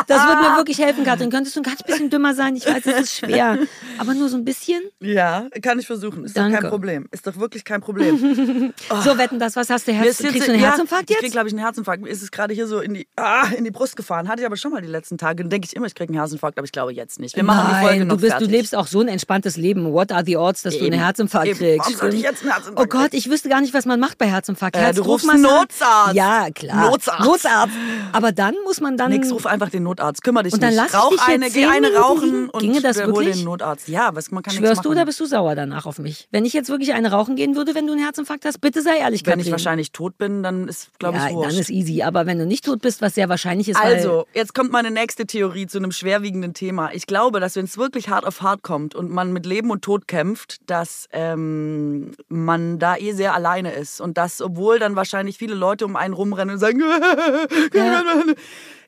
das 0.06 0.26
würde 0.26 0.40
mir 0.42 0.56
wirklich 0.56 0.78
helfen, 0.78 1.04
Katrin. 1.04 1.30
Könntest 1.30 1.56
du 1.56 1.60
ein 1.60 1.64
ganz 1.64 1.82
bisschen 1.82 2.10
dümmer 2.10 2.34
sein? 2.34 2.56
Ich 2.56 2.66
weiß, 2.66 2.86
es 2.86 3.00
ist 3.00 3.16
schwer. 3.18 3.58
Aber 3.98 4.14
nur 4.14 4.28
so 4.28 4.36
ein 4.36 4.44
bisschen? 4.44 4.82
Ja, 5.00 5.46
kann 5.62 5.78
ich 5.78 5.86
versuchen. 5.86 6.24
Ist 6.24 6.36
doch 6.36 6.42
Danke. 6.42 6.58
kein 6.60 6.70
Problem. 6.70 7.08
Ist 7.10 7.26
doch 7.26 7.36
wirklich 7.36 7.64
kein 7.64 7.80
Problem. 7.80 8.72
So, 9.04 9.16
wetten 9.18 9.38
das, 9.38 9.56
was 9.56 9.70
hast 9.70 9.86
du? 9.88 9.92
Herz, 9.92 10.18
jetzt- 10.18 10.30
kriegst 10.30 10.48
du 10.48 10.52
einen 10.52 10.60
ja, 10.60 10.68
Herzinfarkt 10.70 11.10
Ich 11.10 11.16
krieg, 11.16 11.24
jetzt? 11.24 11.32
glaube 11.32 11.48
ich, 11.48 11.54
einen 11.54 11.62
Herzinfarkt. 11.62 12.02
Mir 12.02 12.08
ist 12.10 12.22
es 12.22 12.30
gerade 12.30 12.52
hier 12.54 12.66
so 12.66 12.80
in 12.80 12.94
die, 12.94 13.06
ah, 13.16 13.46
in 13.56 13.64
die 13.64 13.70
Brust 13.70 13.96
gefahren. 13.96 14.28
Hatte 14.28 14.40
ich 14.42 14.46
aber 14.46 14.56
schon 14.56 14.72
mal 14.72 14.80
die 14.82 14.88
letzten 14.88 15.16
Tage. 15.18 15.42
Dann 15.42 15.50
denke 15.50 15.66
ich 15.66 15.76
immer, 15.76 15.86
ich 15.86 15.94
kriege 15.94 16.10
einen 16.12 16.18
Herzinfarkt, 16.18 16.58
aber 16.58 16.64
ich 16.64 16.72
glaube 16.72 16.92
jetzt 16.92 17.18
nicht. 17.20 17.36
Wir 17.36 17.42
machen 17.44 17.68
die 17.70 17.80
Folge 17.82 17.98
Nein, 18.00 18.08
noch 18.08 18.16
du, 18.16 18.20
bist, 18.22 18.32
fertig. 18.32 18.48
du 18.48 18.54
lebst 18.54 18.74
auch 18.74 18.86
so 18.86 19.00
ein 19.00 19.08
entspanntes 19.08 19.56
Leben. 19.56 19.92
What 19.92 20.12
are 20.12 20.24
the 20.24 20.36
odds, 20.36 20.62
dass 20.62 20.74
du 20.74 20.84
Eben. 20.84 20.94
einen 20.94 21.02
Herzinfarkt 21.04 21.48
Eben. 21.48 21.58
kriegst? 21.58 21.80
Warum 21.80 21.94
sollte 21.96 22.16
ich 22.16 22.22
jetzt 22.22 22.42
einen 22.42 22.52
Herzinfarkt 22.52 22.94
Oh 22.94 22.98
Gott, 22.98 23.14
ich 23.14 23.30
wüsste 23.30 23.48
gar 23.48 23.60
nicht, 23.60 23.74
was 23.74 23.86
man 23.86 24.00
macht 24.00 24.18
bei 24.18 24.26
Herzinfarkt. 24.26 24.76
Äh, 24.76 24.92
du 24.92 25.02
rufst 25.02 25.28
einen 25.28 25.42
Notarzt. 25.42 26.14
Ja, 26.14 26.48
klar. 26.60 26.90
Notarzt. 26.90 27.24
Notarzt. 27.24 27.74
Aber 28.12 28.32
dann 28.32 28.54
muss 28.64 28.80
man 28.80 28.96
dann... 28.96 29.10
Nix, 29.10 29.32
ruf 29.32 29.46
einfach 29.46 29.70
den 29.70 29.82
Notarzt. 29.82 30.22
Kümmer 30.22 30.42
dich 30.42 30.52
Und 30.52 30.62
dann 30.62 30.74
nicht. 30.74 30.94
Rauch 30.94 31.10
dich 31.10 31.20
eine, 31.22 31.46
jetzt 31.46 31.54
geh 31.54 31.66
eine 31.66 31.94
rauchen 31.94 32.48
und 32.50 32.60
Ginge 32.60 32.80
das 32.80 33.02
hol 33.04 33.24
den 33.24 33.44
Notarzt. 33.44 33.88
Ja, 33.88 34.10
was, 34.14 34.30
man 34.30 34.42
kann 34.42 34.54
Schwörst 34.54 34.84
du 34.84 34.90
oder 34.90 35.04
bist 35.04 35.18
du 35.20 35.26
sauer 35.26 35.54
danach 35.54 35.86
auf 35.86 35.98
mich? 35.98 36.28
Wenn 36.30 36.44
ich 36.44 36.52
jetzt 36.52 36.68
wirklich 36.68 36.92
eine 36.92 37.10
rauchen 37.10 37.36
gehen 37.36 37.56
würde, 37.56 37.74
wenn 37.74 37.86
du 37.86 37.92
einen 37.92 38.02
Herzinfarkt 38.02 38.44
hast, 38.44 38.60
bitte 38.60 38.82
sei 38.82 38.98
ehrlich, 38.98 39.22
Wenn 39.26 39.32
Katrin. 39.32 39.46
ich 39.46 39.52
wahrscheinlich 39.52 39.92
tot 39.92 40.18
bin, 40.18 40.42
dann 40.42 40.68
ist, 40.68 40.98
glaube 40.98 41.18
ja, 41.18 41.28
ich, 41.28 41.34
wurscht. 41.34 41.50
dann 41.50 41.58
ist 41.58 41.70
easy. 41.70 42.02
Aber 42.02 42.26
wenn 42.26 42.38
du 42.38 42.46
nicht 42.46 42.64
tot 42.64 42.80
bist, 42.80 43.02
was 43.02 43.14
sehr 43.14 43.28
wahrscheinlich 43.28 43.68
ist. 43.68 43.80
Also, 43.80 44.26
jetzt 44.34 44.54
kommt 44.54 44.70
meine 44.72 44.90
nächste 44.90 45.26
Theorie 45.26 45.66
zu 45.66 45.78
einem 45.78 45.92
schwerwiegenden 45.92 46.54
Thema. 46.54 46.90
Ich 46.92 47.06
glaube, 47.06 47.40
dass 47.40 47.56
wenn 47.56 47.64
es 47.64 47.78
wirklich 47.78 48.08
hart 48.08 48.26
auf 48.26 48.42
hart 48.42 48.62
kommt 48.62 48.94
und 48.94 49.10
man 49.10 49.32
mit 49.32 49.46
Leben 49.46 49.70
und 49.70 49.82
Tod 49.82 50.08
kämpft, 50.08 50.58
dass 50.66 51.08
ähm, 51.12 52.12
man 52.28 52.78
da 52.78 52.96
eh 52.96 53.12
sehr 53.12 53.34
alleine 53.34 53.72
ist. 53.72 54.00
Und 54.00 54.18
dass, 54.18 54.40
obwohl 54.40 54.78
dann 54.78 54.96
wahrscheinlich 54.96 55.38
viele 55.38 55.54
Leute 55.54 55.84
um 55.84 55.96
einen 55.96 56.14
rumrennen 56.14 56.49
und 56.50 56.58
sagen, 56.58 56.80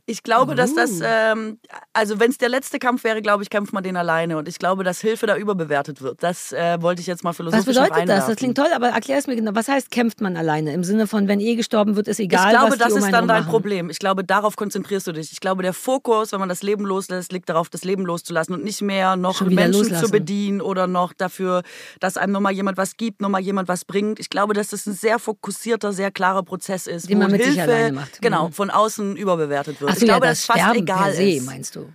ich 0.04 0.22
glaube, 0.24 0.54
dass 0.56 0.74
das, 0.74 1.00
Oh. 1.00 1.04
ähm, 1.04 1.58
also 1.92 2.18
wenn 2.18 2.30
es 2.30 2.38
der 2.38 2.48
letzte 2.48 2.78
Kampf 2.80 3.04
wäre, 3.04 3.22
glaube 3.22 3.44
ich, 3.44 3.50
kämpft 3.50 3.72
man 3.72 3.84
den 3.84 3.96
alleine. 3.96 4.36
Und 4.36 4.48
ich 4.48 4.58
glaube, 4.58 4.82
dass 4.82 5.00
Hilfe 5.00 5.26
da 5.26 5.36
überbewertet 5.36 6.02
wird. 6.02 6.22
Das 6.22 6.52
äh, 6.52 6.82
wollte 6.82 7.00
ich 7.00 7.06
jetzt 7.06 7.22
mal 7.22 7.32
philosophisch 7.32 7.76
Was 7.76 7.88
bedeutet 7.88 8.08
das? 8.08 8.26
Das 8.26 8.36
klingt 8.36 8.56
toll, 8.56 8.66
aber 8.74 8.88
erklär 8.88 9.18
es 9.18 9.26
mir 9.28 9.36
genau. 9.36 9.52
Was 9.54 9.68
heißt, 9.68 9.90
kämpft 9.92 10.20
man 10.20 10.36
alleine? 10.36 10.72
Im 10.74 10.82
Sinne 10.82 11.06
von, 11.06 11.28
wenn 11.28 11.38
eh 11.38 11.54
gestorben 11.54 11.94
wird, 11.94 12.08
ist 12.08 12.18
egal, 12.18 12.46
ich 12.46 12.58
glaube, 12.58 12.72
was 12.72 12.78
das 12.78 12.92
um 12.92 12.98
ist 12.98 13.12
dann 13.12 13.28
dein 13.28 13.42
machen. 13.42 13.50
Problem. 13.50 13.90
Ich 13.90 13.98
glaube, 14.00 14.24
darauf 14.24 14.56
konzentrierst 14.56 15.06
du 15.06 15.12
dich. 15.12 15.30
Ich 15.32 15.40
glaube, 15.40 15.62
der 15.62 15.72
Fokus, 15.72 16.32
wenn 16.32 16.40
man 16.40 16.48
das 16.48 16.62
Leben 16.64 16.84
loslässt, 16.84 17.32
liegt 17.32 17.48
darauf, 17.48 17.68
das 17.70 17.84
Leben 17.84 18.04
loszulassen 18.04 18.54
und 18.54 18.64
nicht 18.64 18.82
mehr 18.82 19.14
noch 19.16 19.40
Menschen 19.42 19.82
loslassen. 19.82 20.04
zu 20.06 20.10
bedienen 20.10 20.60
oder 20.60 20.88
noch 20.88 21.12
dafür, 21.12 21.62
dass 22.00 22.16
einem 22.16 22.32
nochmal 22.32 22.52
jemand 22.52 22.76
was 22.76 22.96
gibt, 22.96 23.20
nochmal 23.20 23.40
jemand 23.42 23.68
was 23.68 23.84
bringt. 23.84 24.18
Ich 24.18 24.30
glaube, 24.30 24.52
dass 24.52 24.68
das 24.68 24.84
ein 24.86 24.94
sehr 24.94 25.18
fokusierter, 25.20 25.92
sehr 25.92 26.10
klarer 26.10 26.42
Prozess 26.42 26.86
ist, 26.88 27.08
Den 27.08 27.18
wo 27.18 27.22
man 27.22 27.32
mit 27.32 27.44
sich 27.44 27.54
Hilfe 27.54 27.72
alleine 27.72 27.92
macht. 27.92 28.20
genau 28.20 28.48
Mhm. 28.48 28.52
von 28.52 28.70
außen 28.70 29.16
überbewertet 29.16 29.80
wird. 29.80 29.91
Ach 29.92 29.96
so, 29.96 30.00
ich 30.02 30.08
glaube, 30.08 30.26
ja, 30.26 30.30
dass 30.32 30.38
das 30.40 30.46
fast 30.46 30.58
Sterben 30.60 30.78
egal 30.78 31.04
per 31.04 31.12
se, 31.14 31.22
ist. 31.30 31.46
meinst 31.46 31.76
du? 31.76 31.88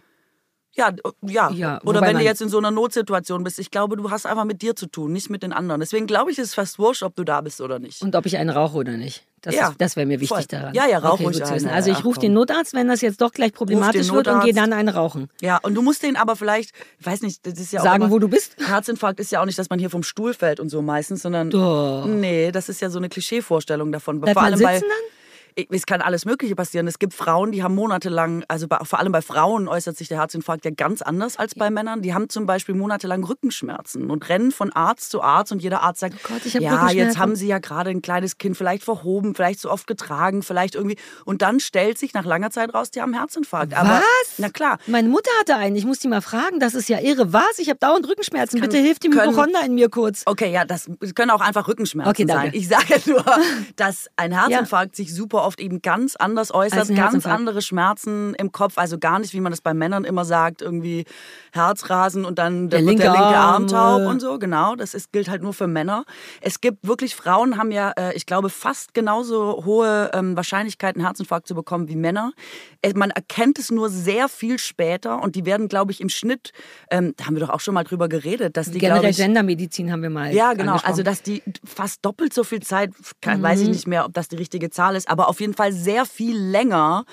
Ja, 0.76 0.92
ja. 1.24 1.50
Ja, 1.50 1.82
Oder 1.86 2.02
wenn 2.02 2.10
du 2.10 2.14
man- 2.18 2.24
jetzt 2.24 2.40
in 2.40 2.50
so 2.50 2.60
einer 2.60 2.70
Notsituation 2.70 3.44
bist. 3.44 3.58
Ich 3.58 3.72
glaube, 3.72 3.98
du 3.98 4.12
hast 4.12 4.28
einfach 4.28 4.44
mit 4.46 4.62
dir 4.62 4.76
zu 4.76 4.86
tun, 4.86 5.12
nicht 5.12 5.28
mit 5.32 5.42
den 5.42 5.52
anderen. 5.52 5.80
Deswegen 5.82 6.06
glaube 6.06 6.30
ich, 6.30 6.38
ist 6.38 6.50
es 6.50 6.54
fast 6.54 6.78
wurscht, 6.78 7.02
ob 7.02 7.16
du 7.16 7.24
da 7.24 7.42
bist 7.42 7.62
oder 7.62 7.80
nicht. 7.80 8.04
Und 8.04 8.16
ob 8.16 8.28
ich 8.28 8.38
einen 8.38 8.52
rauche 8.52 8.78
oder 8.78 8.96
nicht. 8.96 9.26
Das, 9.42 9.56
Ja, 9.56 9.70
ist- 9.70 9.82
das 9.82 9.96
wäre 9.96 10.06
mir 10.06 10.20
wichtig 10.20 10.30
voll. 10.38 10.46
daran. 10.48 10.76
Ja, 10.76 10.86
ja, 10.86 11.00
rauch 11.00 11.14
okay, 11.14 11.24
ruhig 11.24 11.38
gut 11.38 11.46
zu 11.48 11.52
eine, 11.52 11.56
wissen. 11.64 11.70
Also 11.70 11.90
ich 11.90 12.06
rufe 12.06 12.20
den 12.20 12.34
Notarzt, 12.34 12.76
wenn 12.76 12.88
das 12.88 13.02
jetzt 13.02 13.22
doch 13.22 13.32
gleich 13.32 13.54
problematisch 13.54 14.12
wird 14.12 14.28
und 14.28 14.44
gehe 14.44 14.54
dann 14.54 14.72
einen 14.72 14.90
rauchen. 14.90 15.30
Ja, 15.42 15.58
und 15.64 15.74
du 15.74 15.82
musst 15.82 16.04
den 16.04 16.16
aber 16.16 16.36
vielleicht, 16.36 16.74
ich 17.00 17.06
weiß 17.08 17.24
nicht, 17.24 17.44
das 17.48 17.54
ist 17.60 17.74
ja 17.74 17.80
auch 17.80 17.84
Sagen, 17.86 18.04
immer, 18.04 18.12
wo 18.12 18.20
du 18.20 18.28
bist? 18.28 18.56
Herzinfarkt 18.60 19.20
ist 19.20 19.32
ja 19.32 19.42
auch 19.42 19.46
nicht, 19.46 19.58
dass 19.58 19.72
man 19.72 19.80
hier 19.80 19.90
vom 19.90 20.04
Stuhl 20.04 20.36
fällt 20.36 20.60
und 20.60 20.70
so 20.70 20.84
meistens, 20.84 21.24
sondern 21.24 21.50
Doch. 21.50 22.06
nee, 22.06 22.52
das 22.52 22.70
ist 22.70 22.82
ja 22.82 22.92
so 22.92 23.00
eine 23.00 23.10
Klischeevorstellung 23.10 23.92
davon. 23.92 24.20
Bleibt 24.22 24.34
vor 24.36 24.44
man 24.44 24.54
allem 24.54 24.62
bei 24.64 24.76
sitzen 24.76 24.90
dann? 24.90 25.17
Es 25.72 25.86
kann 25.88 26.02
alles 26.02 26.26
Mögliche 26.26 26.56
passieren. 26.56 26.88
Es 26.88 27.00
gibt 27.00 27.14
Frauen, 27.16 27.52
die 27.52 27.64
haben 27.64 27.74
monatelang, 27.74 28.44
also 28.48 28.68
bei, 28.68 28.78
vor 28.84 29.00
allem 29.00 29.12
bei 29.12 29.22
Frauen 29.24 29.68
äußert 29.68 29.98
sich 29.98 30.08
der 30.08 30.20
Herzinfarkt 30.20 30.66
ja 30.66 30.72
ganz 30.72 31.02
anders 31.02 31.38
als 31.38 31.56
bei 31.56 31.72
Männern. 31.72 32.02
Die 32.04 32.14
haben 32.14 32.30
zum 32.30 32.46
Beispiel 32.46 32.76
monatelang 32.76 33.24
Rückenschmerzen 33.24 34.12
und 34.12 34.30
rennen 34.30 34.52
von 34.52 34.72
Arzt 34.72 35.10
zu 35.10 35.22
Arzt 35.24 35.52
und 35.52 35.64
jeder 35.64 35.82
Arzt 35.82 36.02
sagt, 36.02 36.16
Oh 36.18 36.28
Gott, 36.34 36.46
ich 36.46 36.56
hab 36.56 36.62
ja, 36.62 36.90
jetzt 36.92 37.18
haben 37.18 37.36
sie 37.36 37.48
ja 37.48 37.58
gerade 37.58 37.90
ein 37.90 38.02
kleines 38.04 38.38
Kind 38.38 38.56
vielleicht 38.56 38.84
verhoben, 38.84 39.34
vielleicht 39.34 39.60
zu 39.60 39.72
oft 39.72 39.88
getragen, 39.88 40.44
vielleicht 40.44 40.76
irgendwie. 40.76 40.98
Und 41.26 41.42
dann 41.42 41.60
stellt 41.60 41.98
sich 41.98 42.14
nach 42.14 42.26
langer 42.26 42.52
Zeit 42.52 42.74
raus, 42.76 42.92
die 42.92 43.02
haben 43.02 43.14
Herzinfarkt. 43.16 43.74
Aber, 43.74 43.90
Was? 44.02 44.34
Na 44.38 44.50
klar. 44.50 44.78
Meine 44.86 45.10
Mutter 45.10 45.32
hatte 45.40 45.56
einen. 45.56 45.76
Ich 45.76 45.86
muss 45.86 45.98
die 46.00 46.08
mal 46.08 46.22
fragen. 46.22 46.60
Das 46.60 46.76
ist 46.76 46.88
ja 46.88 47.00
irre. 47.00 47.34
Was? 47.34 47.58
Ich 47.58 47.70
habe 47.70 47.80
dauernd 47.80 48.08
Rückenschmerzen. 48.08 48.60
kann- 48.60 48.70
Bitte 48.70 48.82
hilft 48.82 49.04
die 49.04 49.08
Hypochonder 49.10 49.64
in 49.66 49.74
mir 49.74 49.90
kurz. 49.90 50.22
Okay, 50.26 50.52
ja, 50.52 50.66
das 50.66 50.88
können 51.16 51.32
auch 51.32 51.42
einfach 51.42 51.68
Rückenschmerzen 51.68 52.12
Okay, 52.12 52.26
sein. 52.32 52.52
Ich 52.54 52.68
sage 52.68 53.00
nur, 53.08 53.26
dass 53.76 54.08
ein 54.18 54.32
Herzinfarkt 54.38 54.96
sich 54.96 55.14
super 55.14 55.47
oft 55.48 55.60
eben 55.60 55.82
ganz 55.82 56.16
anders 56.16 56.54
äußert, 56.54 56.80
Als 56.80 56.90
ein 56.90 56.96
ganz 56.96 57.26
andere 57.26 57.62
Schmerzen 57.62 58.36
im 58.36 58.52
Kopf, 58.52 58.78
also 58.78 59.00
gar 59.00 59.18
nicht, 59.20 59.34
wie 59.34 59.42
man 59.42 59.52
das 59.52 59.62
bei 59.62 59.74
Männern 59.74 60.04
immer 60.04 60.26
sagt, 60.26 60.62
irgendwie 60.62 61.06
Herzrasen 61.58 62.24
und 62.24 62.40
dann 62.40 62.70
Der 62.70 62.80
dann 62.80 62.88
wird 62.88 63.00
der 63.00 63.12
linke 63.12 63.20
linke 63.22 63.38
Arm 63.38 63.64
Arm, 63.64 63.68
taub 63.68 64.02
äh. 64.02 64.06
und 64.06 64.20
so, 64.22 64.40
genau. 64.40 64.76
Das 64.76 64.94
ist, 64.94 65.12
gilt 65.12 65.28
halt 65.30 65.42
nur 65.44 65.54
für 65.54 65.68
Männer. 65.68 66.06
Es 66.40 66.62
gibt 66.62 66.88
wirklich, 66.88 67.16
Frauen 67.16 67.58
haben 67.58 67.72
ja, 67.72 67.92
äh, 67.98 68.16
ich 68.16 68.26
glaube, 68.26 68.50
fast 68.50 68.94
genauso 68.94 69.66
hohe 69.66 70.12
ähm, 70.14 70.38
Wahrscheinlichkeiten, 70.38 71.02
Herzinfarkt 71.02 71.48
zu 71.48 71.56
bekommen 71.56 71.90
wie 71.90 71.96
Männer. 71.96 72.32
Äh, 72.82 72.94
Man 72.96 73.10
erkennt 73.10 73.60
es 73.60 73.72
nur 73.72 73.90
sehr 73.90 74.30
viel 74.30 74.60
später 74.60 75.22
und 75.22 75.36
die 75.36 75.46
werden, 75.46 75.68
glaube 75.68 75.92
ich, 75.92 76.00
im 76.00 76.10
Schnitt, 76.10 76.52
ähm, 76.92 77.14
da 77.18 77.26
haben 77.26 77.36
wir 77.36 77.42
doch 77.42 77.50
auch 77.50 77.60
schon 77.60 77.74
mal 77.74 77.84
drüber 77.84 78.08
geredet, 78.08 78.56
dass 78.56 78.72
die, 78.72 78.78
Generell 78.80 79.10
ich, 79.10 79.18
Gendermedizin 79.18 79.92
haben 79.92 80.04
wir 80.04 80.10
mal. 80.10 80.34
ja, 80.34 80.54
genau. 80.54 80.78
Also, 80.84 81.04
dass 81.04 81.22
die 81.24 81.44
fast 81.66 82.06
doppelt 82.06 82.34
so 82.34 82.44
viel 82.44 82.62
Zeit, 82.62 82.92
kann, 83.22 83.42
weiß 83.42 83.58
Mhm. 83.60 83.64
ich 83.64 83.70
nicht 83.70 83.88
mehr, 83.88 84.06
ob 84.06 84.14
das 84.14 84.28
die 84.28 84.36
richtige 84.36 84.70
Zahl 84.70 84.96
ist, 84.96 85.10
aber 85.10 85.28
auf 85.30 85.40
jeden 85.40 85.54
Fall 85.56 85.72
sehr 85.74 86.06
viel 86.06 86.38
länger 86.38 87.06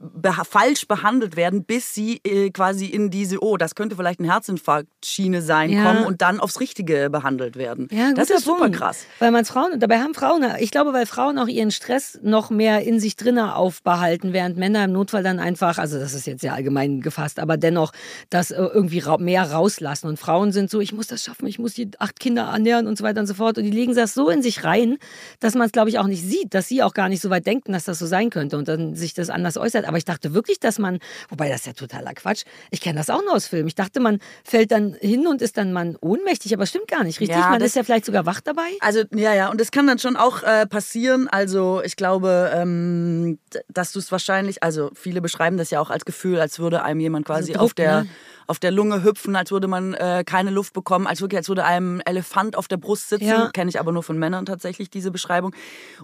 beha 0.00 0.44
falsch 0.44 0.86
behandelt 0.86 1.34
werden, 1.36 1.64
bis 1.64 1.92
sie 1.92 2.20
äh, 2.24 2.50
quasi 2.50 2.86
in 2.86 3.10
diese, 3.10 3.42
oh, 3.42 3.56
das 3.56 3.74
könnte 3.74 3.96
vielleicht 3.96 4.20
ein 4.20 4.30
Herzinfarkt-Schiene 4.30 5.42
sein, 5.42 5.70
Ja. 5.70 5.82
kommen 5.84 6.04
und 6.04 6.22
dann 6.22 6.38
aufs 6.40 6.60
Richtige 6.60 7.10
behandelt 7.10 7.56
werden. 7.56 7.88
Ja, 7.90 8.12
das 8.12 8.30
ist 8.30 8.44
super 8.44 8.62
Punkt. 8.62 8.76
krass. 8.76 9.06
Weil 9.18 9.30
man 9.32 9.44
Frauen, 9.44 9.80
dabei 9.80 9.98
haben 9.98 10.14
Frauen, 10.14 10.44
ich 10.60 10.70
glaube, 10.70 10.92
weil 10.92 11.06
Frauen 11.06 11.38
auch 11.38 11.48
ihren 11.48 11.70
Stress 11.72 12.18
noch 12.22 12.50
mehr 12.50 12.82
in 12.82 13.00
sich 13.00 13.16
drinne 13.16 13.56
aufbehalten, 13.56 14.32
während 14.32 14.56
Männer 14.56 14.84
im 14.84 14.92
Notfall 14.92 15.22
dann 15.24 15.40
einfach, 15.40 15.78
also 15.78 15.98
das 15.98 16.14
ist 16.14 16.26
jetzt 16.26 16.42
sehr 16.42 16.54
allgemein 16.54 17.00
gefasst, 17.00 17.40
aber 17.40 17.56
dennoch 17.56 17.92
das 18.30 18.50
äh, 18.52 18.56
irgendwie 18.56 19.00
ra 19.00 19.18
mehr 19.18 19.50
rauslassen. 19.50 20.06
Und 20.06 20.18
Frauen 20.18 20.52
sind 20.52 20.70
so, 20.70 20.80
ich 20.80 20.92
muss 20.92 21.08
das 21.08 21.24
schaffen, 21.24 21.46
ich 21.48 21.58
muss 21.58 21.74
die 21.74 21.90
acht 21.98 22.20
Kinder 22.20 22.42
ernähren 22.52 22.86
und 22.86 22.96
so 22.96 23.02
weiter 23.04 23.20
und 23.20 23.26
so 23.26 23.34
fort. 23.34 23.58
Und 23.58 23.64
die 23.64 23.70
legen 23.72 23.94
das 23.96 24.14
so 24.14 24.28
in 24.30 24.42
sich 24.42 24.62
rein, 24.62 24.98
dass 25.40 25.54
man 25.54 25.66
es, 25.66 25.72
glaube 25.72 25.88
ich, 25.90 25.98
auch 25.98 26.06
nicht 26.06 26.22
sieht, 26.22 26.54
dass 26.54 26.68
sie 26.68 26.82
auch 26.84 26.94
gar 26.94 27.08
nicht 27.08 27.20
so 27.20 27.30
weit 27.30 27.46
denken, 27.46 27.72
dass 27.72 27.84
das 27.84 27.98
so 27.98 28.06
sein 28.06 28.30
könnte 28.30 28.56
und 28.58 28.68
dann 28.68 28.94
sich 28.94 29.12
das 29.14 29.28
anders 29.30 29.56
äußert. 29.56 29.87
Aber 29.88 29.96
ich 29.96 30.04
dachte 30.04 30.34
wirklich, 30.34 30.60
dass 30.60 30.78
man, 30.78 30.98
wobei 31.30 31.48
das 31.48 31.60
ist 31.60 31.66
ja 31.66 31.72
totaler 31.72 32.12
Quatsch, 32.12 32.44
ich 32.70 32.80
kenne 32.80 32.98
das 32.98 33.08
auch 33.08 33.22
nur 33.22 33.34
aus 33.34 33.46
Filmen. 33.46 33.68
Ich 33.68 33.74
dachte, 33.74 34.00
man 34.00 34.20
fällt 34.44 34.70
dann 34.70 34.94
hin 35.00 35.26
und 35.26 35.40
ist 35.40 35.56
dann 35.56 35.72
man 35.72 35.96
ohnmächtig, 36.00 36.52
aber 36.54 36.66
stimmt 36.66 36.88
gar 36.88 37.04
nicht, 37.04 37.20
richtig? 37.20 37.38
Ja, 37.38 37.48
man 37.48 37.62
ist 37.62 37.74
ja 37.74 37.82
vielleicht 37.82 38.04
sogar 38.04 38.26
wach 38.26 38.40
dabei. 38.40 38.68
Also, 38.80 39.04
ja, 39.14 39.32
ja, 39.32 39.50
und 39.50 39.60
das 39.60 39.70
kann 39.70 39.86
dann 39.86 39.98
schon 39.98 40.16
auch 40.16 40.42
äh, 40.42 40.66
passieren. 40.66 41.26
Also, 41.28 41.82
ich 41.82 41.96
glaube, 41.96 42.52
ähm, 42.54 43.38
dass 43.68 43.92
du 43.92 43.98
es 43.98 44.12
wahrscheinlich, 44.12 44.62
also 44.62 44.90
viele 44.94 45.22
beschreiben 45.22 45.56
das 45.56 45.70
ja 45.70 45.80
auch 45.80 45.90
als 45.90 46.04
Gefühl, 46.04 46.38
als 46.38 46.58
würde 46.58 46.82
einem 46.82 47.00
jemand 47.00 47.26
quasi 47.26 47.54
So 47.54 47.58
auf, 47.58 47.68
Druck, 47.70 47.76
der, 47.76 48.02
ne? 48.04 48.08
Auf 48.48 48.58
der 48.58 48.70
Lunge 48.72 49.04
hüpfen, 49.04 49.36
als 49.36 49.50
würde 49.52 49.68
man 49.68 49.94
äh, 49.94 50.24
keine 50.26 50.50
Luft 50.50 50.72
bekommen, 50.72 51.06
als 51.06 51.20
wirklich, 51.20 51.38
als 51.38 51.48
würde 51.48 51.64
einem 51.64 51.98
ein 51.98 52.06
Elefant 52.06 52.56
auf 52.56 52.66
der 52.66 52.78
Brust 52.78 53.08
sitzen. 53.08 53.26
Ja. 53.28 53.50
Kenne 53.52 53.68
ich 53.68 53.78
aber 53.78 53.92
nur 53.92 54.02
von 54.02 54.18
Männern 54.18 54.46
tatsächlich, 54.46 54.90
diese 54.90 55.10
Beschreibung. 55.10 55.54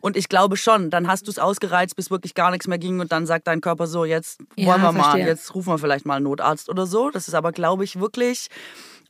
Und 0.00 0.16
ich 0.16 0.28
glaube 0.28 0.56
schon, 0.56 0.90
dann 0.90 1.08
hast 1.08 1.26
du 1.26 1.30
es 1.30 1.38
ausgereizt, 1.38 1.96
bis 1.96 2.10
wirklich 2.10 2.34
gar 2.34 2.50
nichts 2.52 2.68
mehr 2.68 2.78
ging 2.78 3.00
und 3.00 3.10
dann 3.10 3.26
sagt 3.26 3.46
dein 3.46 3.60
Körper 3.60 3.86
so, 3.86 4.04
jetzt 4.04 4.40
Ja, 4.56 4.66
wollen 4.68 4.82
wir 4.82 4.92
mal, 4.92 5.02
verstehe. 5.02 5.26
jetzt 5.26 5.54
rufen 5.54 5.70
wir 5.72 5.78
vielleicht 5.78 6.06
mal 6.06 6.14
einen 6.16 6.24
Notarzt 6.24 6.68
oder 6.68 6.86
so. 6.86 7.10
Das 7.10 7.26
ist 7.28 7.34
aber, 7.34 7.50
glaube 7.52 7.82
ich, 7.84 7.98
wirklich 7.98 8.48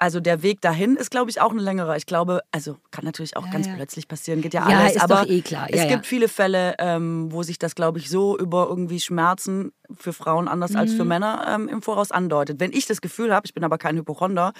Also 0.01 0.19
der 0.19 0.43
Weg 0.43 0.61
dahin 0.61 0.97
ist, 0.97 1.11
glaube 1.13 1.31
ich, 1.31 1.41
auch 1.41 1.53
ein 1.53 1.59
längerer. 1.59 1.97
Ich 1.97 2.05
glaube, 2.07 2.41
also 2.51 2.77
kann 2.91 3.05
natürlich 3.05 3.37
auch 3.37 3.47
Ja, 3.47 3.53
ganz 3.53 3.67
ja. 3.69 3.75
plötzlich 3.77 4.09
passieren, 4.09 4.41
geht 4.43 4.53
ja 4.53 4.69
Ja, 4.69 4.79
alles. 4.81 4.97
ist 4.97 5.03
aber 5.03 5.23
doch 5.23 5.29
eh 5.29 5.41
klar. 5.41 5.69
es 5.71 5.77
Ja, 5.79 5.85
ja. 5.85 5.93
gibt 5.93 6.07
viele 6.07 6.29
Fälle, 6.29 6.75
ähm, 6.79 7.31
wo 7.31 7.43
sich 7.45 7.59
das, 7.61 7.75
glaube 7.77 7.99
ich, 8.01 8.11
so 8.11 8.37
über 8.37 8.67
irgendwie 8.69 8.99
Schmerzen 9.01 9.73
für 9.99 10.13
Frauen 10.13 10.49
anders 10.49 10.75
als 10.75 10.93
Mhm. 10.93 10.97
für 10.97 11.05
Männer 11.05 11.47
ähm, 11.49 11.69
im 11.69 11.83
Voraus 11.83 12.11
andeutet. 12.11 12.61
Wenn 12.61 12.73
ich 12.73 12.87
das 12.87 13.01
Gefühl 13.01 13.35
habe, 13.35 13.47
ich 13.47 13.55
bin 13.55 13.65
aber 13.65 13.79
kein 13.79 13.97
Hypochonder, 13.97 14.53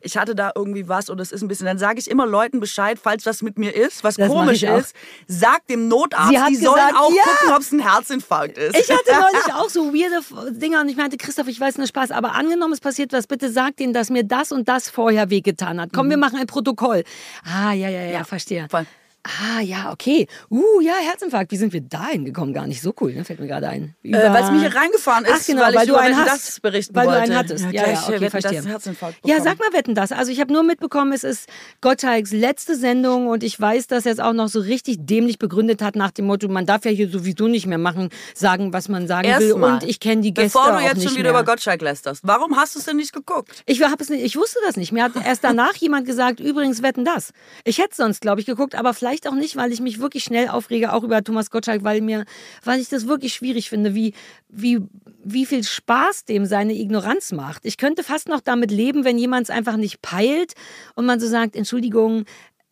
ich 0.00 0.16
hatte 0.16 0.34
da 0.34 0.52
irgendwie 0.54 0.88
was 0.88 1.10
oder 1.10 1.22
es 1.22 1.32
ist 1.32 1.42
ein 1.42 1.48
bisschen, 1.48 1.66
dann 1.66 1.78
sage 1.78 1.98
ich 1.98 2.08
immer 2.10 2.26
Leuten 2.26 2.60
Bescheid, 2.60 2.98
falls 3.02 3.26
was 3.26 3.42
mit 3.42 3.58
mir 3.58 3.74
ist, 3.74 4.04
was 4.04 4.16
Das 4.16 4.28
komisch 4.28 4.62
ist. 4.62 4.94
Sag 5.26 5.66
dem 5.66 5.88
Notarzt, 5.88 6.28
Sie 6.30 6.38
hat 6.38 6.48
die 6.50 6.56
sollen 6.56 6.74
gesagt, 6.76 6.96
auch 6.96 7.10
ja. 7.10 7.22
gucken, 7.24 7.54
ob 7.54 7.60
es 7.60 7.72
ein 7.72 7.80
Herzinfarkt 7.80 8.56
ist. 8.58 8.76
Ich 8.76 8.90
hatte 8.90 9.10
neulich 9.20 9.54
auch 9.54 9.68
so 9.68 9.92
weirde 9.92 10.56
Dinger 10.58 10.80
und 10.80 10.88
ich 10.88 10.96
meinte, 10.96 11.16
Christoph, 11.16 11.48
ich 11.48 11.58
weiß 11.60 11.78
nur 11.78 11.86
Spaß, 11.86 12.10
aber 12.10 12.34
angenommen, 12.34 12.72
es 12.72 12.80
passiert 12.80 13.12
was, 13.12 13.26
bitte 13.26 13.50
sag 13.50 13.76
denen, 13.76 13.92
dass 13.92 14.10
mir 14.10 14.24
das 14.24 14.52
und 14.52 14.68
das 14.68 14.88
vorher 14.90 15.30
wehgetan 15.30 15.80
hat. 15.80 15.90
Komm, 15.92 16.10
wir 16.10 16.16
machen 16.18 16.38
ein 16.38 16.46
Protokoll. 16.46 17.04
Ah, 17.44 17.72
ja, 17.72 17.88
ja, 17.88 18.02
ja, 18.02 18.24
verstehe. 18.24 18.66
voll. 18.70 18.86
Ah, 19.28 19.60
ja, 19.60 19.92
okay. 19.92 20.26
Uh, 20.50 20.80
ja, 20.80 20.94
Herzinfarkt. 20.94 21.52
Wie 21.52 21.56
sind 21.56 21.72
wir 21.72 21.82
da 21.82 22.08
hingekommen? 22.08 22.54
Gar 22.54 22.66
nicht 22.66 22.80
so 22.80 22.94
cool, 23.00 23.12
ne? 23.12 23.24
fällt 23.24 23.40
mir 23.40 23.46
gerade 23.46 23.68
ein. 23.68 23.94
Äh, 24.02 24.12
weil 24.12 24.44
es 24.44 24.50
mir 24.50 24.60
hier 24.60 24.74
reingefahren 24.74 25.24
ist, 25.26 25.32
Ach, 25.42 25.46
genau, 25.46 25.62
weil, 25.62 25.74
weil, 25.74 25.82
ich 25.84 25.88
du 25.90 25.96
einen 25.96 26.16
hast. 26.16 26.48
das 26.48 26.60
berichten 26.60 26.94
weil 26.94 27.06
wollte. 27.06 27.18
du 27.18 27.24
einen 27.24 27.36
hattest. 27.36 27.64
Ja, 27.66 27.70
ja, 27.70 27.82
gleich, 27.84 28.02
okay, 28.04 28.20
Wetten, 28.20 28.30
verstehe. 28.30 28.64
Herzinfarkt 28.64 29.18
Ja, 29.24 29.40
sag 29.42 29.58
mal, 29.58 29.72
wetten 29.72 29.94
das. 29.94 30.12
Also 30.12 30.32
ich 30.32 30.40
habe 30.40 30.52
nur 30.52 30.62
mitbekommen, 30.62 31.12
es 31.12 31.24
ist 31.24 31.48
Gottschalks 31.80 32.32
letzte 32.32 32.76
Sendung 32.76 33.26
und 33.26 33.42
ich 33.42 33.60
weiß, 33.60 33.86
dass 33.86 34.06
er 34.06 34.12
es 34.12 34.18
auch 34.18 34.32
noch 34.32 34.48
so 34.48 34.60
richtig 34.60 34.96
dämlich 35.00 35.38
begründet 35.38 35.82
hat 35.82 35.94
nach 35.96 36.10
dem 36.10 36.26
Motto, 36.26 36.48
man 36.48 36.64
darf 36.66 36.84
ja 36.84 36.90
hier 36.90 37.10
sowieso 37.10 37.48
nicht 37.48 37.66
mehr 37.66 37.78
machen, 37.78 38.08
sagen, 38.34 38.72
was 38.72 38.88
man 38.88 39.06
sagen 39.06 39.28
will. 39.28 39.48
Erstmal, 39.48 39.74
Und 39.74 39.84
ich 39.84 40.00
kenne 40.00 40.22
die 40.22 40.32
Gäste 40.32 40.58
Bevor 40.58 40.72
du 40.72 40.82
jetzt 40.82 40.96
nicht 40.96 41.08
schon 41.08 41.16
wieder 41.18 41.32
mehr. 41.32 41.42
über 41.42 41.52
Gottschalk 41.52 41.82
lästerst, 41.82 42.22
warum 42.24 42.56
hast 42.56 42.74
du 42.74 42.78
es 42.78 42.86
denn 42.86 42.96
nicht 42.96 43.12
geguckt? 43.12 43.62
Ich, 43.66 43.80
nicht, 43.80 44.24
ich 44.24 44.36
wusste 44.36 44.58
das 44.66 44.76
nicht. 44.76 44.92
Mir 44.92 45.04
hat 45.04 45.12
erst 45.22 45.44
danach 45.44 45.74
jemand 45.76 46.06
gesagt, 46.06 46.40
übrigens 46.40 46.82
wetten 46.82 47.04
das. 47.04 47.32
Ich 47.64 47.78
hätte 47.78 47.94
sonst, 47.94 48.20
glaube 48.20 48.40
ich, 48.40 48.46
geguckt, 48.46 48.74
aber 48.74 48.94
vielleicht 48.94 49.17
auch 49.26 49.34
nicht, 49.34 49.56
weil 49.56 49.72
ich 49.72 49.80
mich 49.80 50.00
wirklich 50.00 50.24
schnell 50.24 50.48
aufrege, 50.48 50.92
auch 50.92 51.02
über 51.02 51.22
Thomas 51.24 51.50
Gottschalk, 51.50 51.84
weil 51.84 52.00
mir, 52.00 52.24
weil 52.64 52.80
ich 52.80 52.88
das 52.88 53.08
wirklich 53.08 53.34
schwierig 53.34 53.70
finde, 53.70 53.94
wie, 53.94 54.14
wie, 54.48 54.80
wie 55.24 55.46
viel 55.46 55.64
Spaß 55.64 56.24
dem 56.24 56.46
seine 56.46 56.74
Ignoranz 56.74 57.32
macht. 57.32 57.64
Ich 57.64 57.76
könnte 57.76 58.04
fast 58.04 58.28
noch 58.28 58.40
damit 58.40 58.70
leben, 58.70 59.04
wenn 59.04 59.18
jemand 59.18 59.44
es 59.44 59.50
einfach 59.50 59.76
nicht 59.76 60.02
peilt 60.02 60.54
und 60.94 61.06
man 61.06 61.20
so 61.20 61.26
sagt, 61.26 61.56
Entschuldigung, 61.56 62.24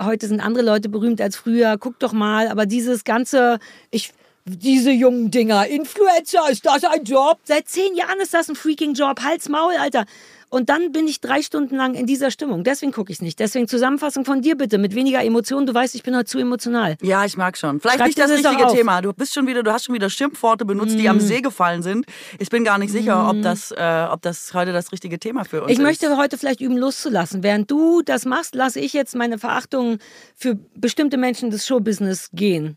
heute 0.02 0.26
sind 0.26 0.40
andere 0.40 0.64
Leute 0.64 0.88
berühmt 0.88 1.20
als 1.20 1.36
früher, 1.36 1.76
guck 1.78 1.98
doch 1.98 2.12
mal, 2.12 2.48
aber 2.48 2.66
dieses 2.66 3.04
ganze, 3.04 3.58
ich, 3.90 4.12
diese 4.44 4.92
jungen 4.92 5.30
Dinger, 5.30 5.66
Influencer, 5.66 6.48
ist 6.50 6.64
das 6.64 6.84
ein 6.84 7.02
Job? 7.04 7.38
Seit 7.44 7.68
zehn 7.68 7.96
Jahren 7.96 8.20
ist 8.20 8.32
das 8.32 8.48
ein 8.48 8.54
freaking 8.54 8.94
Job. 8.94 9.20
Halt's 9.22 9.48
Maul, 9.48 9.74
Alter. 9.76 10.04
Und 10.48 10.68
dann 10.68 10.92
bin 10.92 11.08
ich 11.08 11.20
drei 11.20 11.42
Stunden 11.42 11.76
lang 11.76 11.94
in 11.94 12.06
dieser 12.06 12.30
Stimmung. 12.30 12.62
Deswegen 12.62 12.92
gucke 12.92 13.10
ich 13.10 13.18
es 13.18 13.22
nicht. 13.22 13.38
Deswegen 13.40 13.66
Zusammenfassung 13.66 14.24
von 14.24 14.42
dir 14.42 14.56
bitte, 14.56 14.78
mit 14.78 14.94
weniger 14.94 15.22
Emotionen. 15.24 15.66
Du 15.66 15.74
weißt, 15.74 15.94
ich 15.94 16.02
bin 16.04 16.14
heute 16.14 16.26
zu 16.26 16.38
emotional. 16.38 16.96
Ja, 17.02 17.24
ich 17.24 17.36
mag 17.36 17.56
schon. 17.58 17.80
Vielleicht 17.80 17.98
Schreib 17.98 18.06
nicht 18.06 18.18
das 18.18 18.30
richtige. 18.30 18.66
Thema. 18.72 19.02
Du 19.02 19.12
bist 19.12 19.34
schon 19.34 19.46
wieder, 19.46 19.62
du 19.62 19.72
hast 19.72 19.84
schon 19.84 19.94
wieder 19.94 20.08
Schimpfworte 20.08 20.64
benutzt, 20.64 20.98
die 20.98 21.08
am 21.08 21.20
See 21.20 21.40
gefallen 21.40 21.82
sind. 21.82 22.06
Ich 22.38 22.48
bin 22.48 22.64
gar 22.64 22.78
nicht 22.78 22.92
sicher, 22.92 23.28
ob 23.28 23.42
das, 23.42 23.72
äh, 23.72 24.06
ob 24.10 24.22
das 24.22 24.54
heute 24.54 24.72
das 24.72 24.92
richtige 24.92 25.18
Thema 25.18 25.44
für 25.44 25.62
uns 25.62 25.72
Ich 25.72 25.78
ist. 25.78 25.82
möchte 25.82 26.16
heute 26.16 26.38
vielleicht 26.38 26.60
üben, 26.60 26.76
loszulassen. 26.76 27.42
Während 27.42 27.70
du 27.70 28.02
das 28.02 28.24
machst, 28.24 28.54
lasse 28.54 28.78
ich 28.80 28.92
jetzt 28.92 29.16
meine 29.16 29.38
Verachtung 29.38 29.98
für 30.36 30.56
bestimmte 30.74 31.16
Menschen 31.16 31.50
des 31.50 31.66
Showbusiness 31.66 32.30
gehen. 32.32 32.76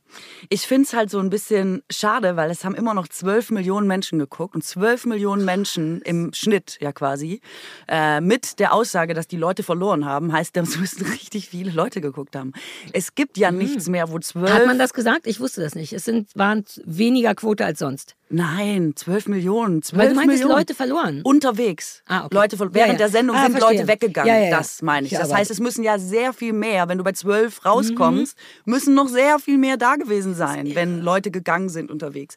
Ich 0.50 0.62
finde 0.62 0.84
es 0.88 0.94
halt 0.94 1.10
so 1.12 1.20
ein 1.20 1.30
bisschen 1.30 1.84
schade, 1.90 2.36
weil 2.36 2.50
es 2.50 2.66
haben 2.66 2.76
immer 2.76 2.94
noch 2.94 3.08
12 3.08 3.52
Millionen 3.52 3.88
Menschen 3.88 4.18
geguckt 4.20 4.56
und 4.56 4.64
12 4.64 5.06
Millionen 5.06 5.46
Menschen 5.46 6.02
im 6.02 6.32
Schnitt 6.34 6.78
ja 6.82 6.92
quasi 6.92 7.42
äh, 7.88 8.22
mit 8.22 8.60
der 8.60 8.74
Aussage, 8.74 9.14
dass 9.14 9.28
die 9.28 9.38
Leute 9.38 9.64
verloren 9.64 10.06
haben, 10.06 10.32
heißt, 10.32 10.56
das 10.56 10.78
müssen 10.80 11.06
richtig 11.06 11.50
viele 11.50 11.72
Leute 11.72 12.02
geguckt 12.02 12.36
haben. 12.36 12.54
Es 12.94 13.16
gibt 13.16 13.38
ja 13.38 13.52
nichts 13.52 13.88
mehr, 13.88 14.12
wo 14.12 14.20
12... 14.20 14.50
Mhm. 14.50 14.54
Hat 14.54 14.66
man 14.66 14.80
das 14.80 14.94
gesagt? 14.94 15.28
Ich 15.28 15.40
wusste 15.40 15.62
das 15.62 15.76
nicht. 15.76 15.94
Es 15.94 16.06
sind, 16.06 16.30
waren 16.36 16.66
weniger 16.86 17.36
Quote 17.36 17.66
als 17.66 17.80
sonst. 17.80 18.16
Nein, 18.32 18.94
12 18.96 19.28
Millionen. 19.28 19.82
12 19.82 20.00
Weil 20.00 20.10
du 20.10 20.16
meintest, 20.16 20.40
Millionen. 20.44 20.58
Leute 20.60 20.76
verloren. 20.76 21.22
Unterwegs. 21.24 22.04
Ah, 22.08 22.26
okay. 22.26 22.36
Leute, 22.36 22.58
von- 22.58 22.68
Ja, 22.70 22.74
während 22.76 22.92
ja. 22.94 22.98
der 23.00 23.10
Sendung 23.10 23.36
Ah, 23.36 23.44
sind 23.46 23.58
verstehe. 23.58 23.78
Leute 23.80 23.88
weggegangen. 23.88 24.44
Ja. 24.50 24.58
Das 24.58 24.82
meine 24.84 25.08
ich. 25.08 25.14
Das 25.14 25.34
heißt, 25.34 25.50
es 25.50 25.60
müssen 25.60 25.84
ja 25.84 25.98
sehr 25.98 26.32
viel 26.34 26.54
mehr, 26.54 26.88
wenn 26.88 27.00
du 27.00 27.04
bei 27.04 27.12
12 27.14 27.66
rauskommst, 27.66 28.38
müssen 28.66 28.94
noch 28.94 29.08
sehr 29.08 29.40
viel 29.40 29.58
mehr 29.58 29.78
da 29.78 29.96
gewesen 29.96 30.36
sein, 30.36 30.76
wenn 30.76 31.00
Leute 31.02 31.32
gegangen 31.32 31.70
sind 31.70 31.90
unterwegs. 31.90 32.36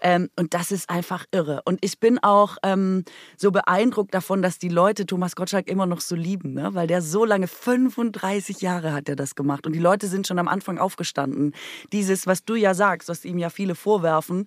Ähm, 0.00 0.28
und 0.36 0.54
das 0.54 0.70
ist 0.70 0.90
einfach 0.90 1.24
irre. 1.32 1.62
Und 1.64 1.84
ich 1.84 1.98
bin 1.98 2.18
auch 2.22 2.56
ähm, 2.62 3.04
so 3.36 3.50
beeindruckt 3.50 4.14
davon, 4.14 4.42
dass 4.42 4.58
die 4.58 4.68
Leute 4.68 5.06
Thomas 5.06 5.34
Gottschalk 5.34 5.68
immer 5.68 5.86
noch 5.86 6.00
so 6.00 6.14
lieben, 6.14 6.54
ne? 6.54 6.70
weil 6.74 6.86
der 6.86 7.02
so 7.02 7.24
lange, 7.24 7.48
35 7.48 8.60
Jahre 8.60 8.92
hat 8.92 9.08
er 9.08 9.16
das 9.16 9.34
gemacht. 9.34 9.66
Und 9.66 9.72
die 9.72 9.80
Leute 9.80 10.06
sind 10.06 10.26
schon 10.28 10.38
am 10.38 10.46
Anfang 10.46 10.78
aufgestanden. 10.78 11.52
Dieses, 11.92 12.26
was 12.28 12.44
du 12.44 12.54
ja 12.54 12.74
sagst, 12.74 13.08
was 13.08 13.24
ihm 13.24 13.38
ja 13.38 13.50
viele 13.50 13.74
vorwerfen. 13.74 14.46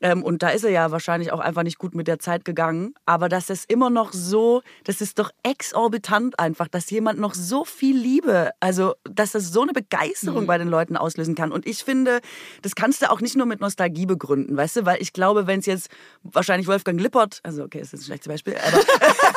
Ähm, 0.00 0.22
und 0.32 0.42
da 0.42 0.48
ist 0.48 0.64
er 0.64 0.70
ja 0.70 0.90
wahrscheinlich 0.90 1.30
auch 1.30 1.40
einfach 1.40 1.62
nicht 1.62 1.76
gut 1.76 1.94
mit 1.94 2.08
der 2.08 2.18
Zeit 2.18 2.46
gegangen. 2.46 2.94
Aber 3.04 3.28
dass 3.28 3.50
es 3.50 3.66
immer 3.66 3.90
noch 3.90 4.14
so, 4.14 4.62
das 4.84 5.02
ist 5.02 5.18
doch 5.18 5.30
exorbitant 5.42 6.38
einfach, 6.38 6.68
dass 6.68 6.88
jemand 6.88 7.20
noch 7.20 7.34
so 7.34 7.66
viel 7.66 7.94
Liebe, 7.98 8.50
also 8.58 8.94
dass 9.04 9.32
das 9.32 9.52
so 9.52 9.60
eine 9.60 9.72
Begeisterung 9.72 10.46
bei 10.46 10.56
den 10.56 10.68
Leuten 10.68 10.96
auslösen 10.96 11.34
kann. 11.34 11.52
Und 11.52 11.66
ich 11.66 11.84
finde, 11.84 12.20
das 12.62 12.74
kannst 12.74 13.02
du 13.02 13.10
auch 13.10 13.20
nicht 13.20 13.36
nur 13.36 13.44
mit 13.44 13.60
Nostalgie 13.60 14.06
begründen, 14.06 14.56
weißt 14.56 14.76
du, 14.76 14.86
weil 14.86 15.02
ich 15.02 15.12
glaube, 15.12 15.46
wenn 15.46 15.60
es 15.60 15.66
jetzt 15.66 15.90
wahrscheinlich 16.22 16.66
Wolfgang 16.66 16.98
Lippert, 16.98 17.40
also 17.42 17.64
okay, 17.64 17.80
das 17.80 17.92
ist 17.92 18.00
ein 18.00 18.04
schlechtes 18.06 18.28
Beispiel, 18.28 18.56
aber 18.56 18.78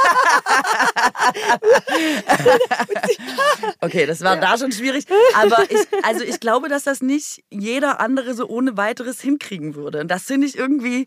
Okay, 3.82 4.06
das 4.06 4.22
war 4.22 4.38
da 4.38 4.58
schon 4.58 4.72
schwierig. 4.72 5.06
Aber 5.36 5.64
ich, 5.70 5.80
also 6.04 6.24
ich 6.24 6.40
glaube, 6.40 6.70
dass 6.70 6.84
das 6.84 7.02
nicht 7.02 7.44
jeder 7.50 8.00
andere 8.00 8.34
so 8.34 8.48
ohne 8.48 8.78
weiteres 8.78 9.22
hinkriegen 9.22 9.76
würde. 9.76 10.02
Und 10.02 10.10
das 10.10 10.24
finde 10.24 10.48
ich 10.48 10.58
irgendwie 10.58 11.06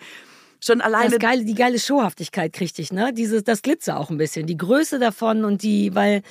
schon 0.60 0.80
alleine. 0.80 1.10
Das 1.10 1.18
geile, 1.18 1.44
die 1.44 1.54
geile 1.54 1.78
Showhaftigkeit 1.78 2.52
kriegte 2.52 2.82
ich, 2.82 2.92
ne? 2.92 3.12
Dieses, 3.12 3.44
das 3.44 3.62
Glitzer 3.62 3.98
auch 3.98 4.10
ein 4.10 4.18
bisschen. 4.18 4.46
Die 4.46 4.56
Größe 4.56 4.98
davon 4.98 5.44
und 5.44 5.62
die, 5.62 5.94
weil 5.94 6.22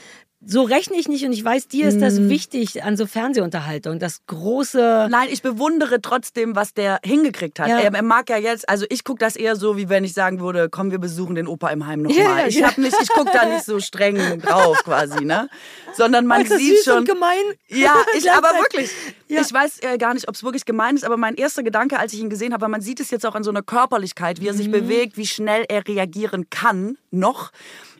so 0.46 0.62
rechne 0.62 0.98
ich 0.98 1.08
nicht 1.08 1.26
und 1.26 1.34
ich 1.34 1.44
weiß, 1.44 1.68
dir 1.68 1.88
ist 1.88 2.00
das 2.00 2.30
wichtig 2.30 2.84
an 2.84 2.96
so 2.96 3.08
Fernsehunterhaltung. 3.08 3.98
Das 3.98 4.20
große. 4.28 5.08
Nein, 5.10 5.30
ich 5.32 5.42
bewundere 5.42 6.00
trotzdem, 6.00 6.56
was 6.56 6.74
der 6.76 7.00
hingekriegt 7.04 7.60
hat. 7.60 7.70
Ja. 7.70 7.80
Er, 7.80 7.94
er 7.94 8.04
mag 8.04 8.30
ja 8.30 8.38
jetzt, 8.38 8.70
also 8.70 8.86
ich 8.90 9.04
gucke 9.04 9.20
das 9.20 9.36
eher 9.36 9.56
so, 9.56 9.78
wie 9.78 9.90
wenn 9.90 10.04
ich 10.04 10.14
sagen 10.14 10.40
würde, 10.40 10.70
komm, 10.70 10.92
wir 10.92 11.00
besuchen 11.00 11.34
den 11.36 11.48
Opa 11.48 11.70
im 11.70 11.88
Heim 11.88 12.04
nochmal. 12.04 12.20
Ja, 12.20 12.48
ich 12.48 12.56
ja. 12.60 12.68
hab 12.68 12.78
nicht, 12.78 12.96
ich 13.02 13.10
gucke 13.10 13.32
da 13.34 13.46
nicht 13.46 13.66
so 13.66 13.80
streng 13.80 14.40
drauf 14.40 14.84
quasi, 14.84 15.26
ne? 15.26 15.50
Sondern 15.96 16.28
man 16.28 16.42
ist 16.44 16.52
das 16.52 16.60
sieht 16.60 16.76
süß 16.78 16.84
schon. 16.86 16.98
und 17.00 17.10
gemein. 17.10 17.42
Ja, 17.70 17.96
ich, 18.18 18.32
aber 18.32 18.50
wirklich. 18.60 18.92
Ja. 19.28 19.42
Ich 19.42 19.52
weiß 19.52 19.80
äh, 19.82 19.98
gar 19.98 20.14
nicht, 20.14 20.30
ob 20.30 20.36
es 20.36 20.44
wirklich 20.44 20.66
gemein 20.66 20.96
ist, 20.96 21.04
aber 21.04 21.18
mein 21.18 21.34
erster 21.34 21.64
Gedanke, 21.64 21.98
als 21.98 22.14
ich 22.14 22.20
ihn 22.20 22.30
gesehen 22.30 22.54
habe, 22.54 22.62
weil 22.62 22.70
man 22.70 22.82
sieht 22.82 23.00
es 23.00 23.10
jetzt 23.10 23.26
auch 23.26 23.34
an 23.36 23.44
so 23.44 23.50
einer 23.50 23.64
Körperlichkeit, 23.64 24.40
wie 24.40 24.48
er 24.48 24.54
Mhm. 24.54 24.58
sich 24.58 24.72
bewegt, 24.72 25.18
wie 25.18 25.26
schnell 25.26 25.66
er 25.68 25.86
reagieren 25.88 26.50
kann, 26.52 26.98
noch, 27.10 27.52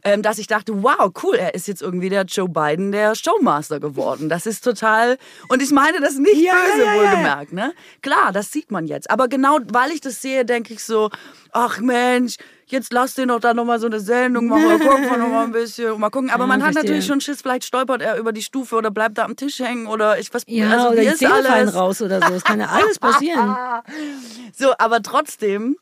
ähm, 0.08 0.22
dass 0.22 0.38
ich 0.40 0.48
dachte, 0.48 0.82
wow, 0.84 1.12
cool, 1.24 1.36
er 1.36 1.54
ist 1.54 1.68
jetzt 1.68 1.82
irgendwie 1.82 2.08
der 2.10 2.24
Joe 2.24 2.48
Biden, 2.48 2.92
der 2.94 3.14
Showmaster 3.14 3.80
geworden. 3.82 4.30
Das 4.30 4.46
ist 4.46 4.64
total, 4.64 5.18
und 5.50 5.62
ich 5.62 5.72
meine 5.72 6.00
das 6.00 6.16
nicht 6.16 6.38
Ja, 6.42 6.54
böse, 6.54 6.86
ja, 6.86 6.94
ja, 6.94 7.02
wohlgemerkt, 7.02 7.52
ne? 7.52 7.74
Klar, 8.02 8.32
das 8.32 8.52
sieht 8.52 8.72
man 8.72 8.88
jetzt. 8.88 9.10
Aber 9.12 9.28
genau, 9.28 9.60
weil 9.72 9.92
ich 9.92 10.00
das 10.02 10.22
sehe, 10.22 10.46
denke 10.46 10.74
ich 10.74 10.84
so, 10.84 11.10
ach 11.52 11.80
Mensch, 11.80 12.38
jetzt 12.68 12.94
lass 12.94 13.16
den 13.16 13.28
doch 13.30 13.40
da 13.40 13.54
nochmal 13.54 13.80
so 13.80 13.88
eine 13.88 14.00
Sendung 14.00 14.48
machen, 14.48 14.64
mal 14.66 14.80
gucken 14.80 15.10
wir 15.10 15.18
noch 15.18 15.30
mal 15.30 15.44
ein 15.44 15.52
bisschen, 15.52 16.00
mal 16.00 16.10
gucken. 16.10 16.30
Aber 16.30 16.44
Ja, 16.44 16.48
man 16.48 16.64
hat 16.64 16.74
verstehe. 16.74 16.84
natürlich 16.92 17.06
schon 17.06 17.20
Schiss, 17.22 17.42
vielleicht 17.42 17.66
stolpert 17.66 18.02
er 18.02 18.18
über 18.18 18.32
die 18.32 18.42
Stufe 18.44 18.76
oder 18.76 18.92
bleibt 18.92 19.18
da 19.18 19.24
am 19.26 19.36
Tisch 19.36 19.60
hängen 19.60 19.88
oder 19.88 20.20
ich 20.20 20.34
was, 20.34 20.44
Ja, 20.48 20.72
also 20.72 20.88
oder 20.90 21.02
die 21.02 21.08
ist 21.08 21.20
Zähne 21.20 21.44
fallen 21.44 21.70
raus 21.70 22.02
oder 22.02 22.22
so. 22.22 22.34
Es 22.34 22.44
kann 22.44 22.60
ja 22.60 22.68
alles 22.68 23.00
passieren. 23.08 23.56
So, 24.56 24.74
aber 24.78 25.02
trotzdem. 25.02 25.76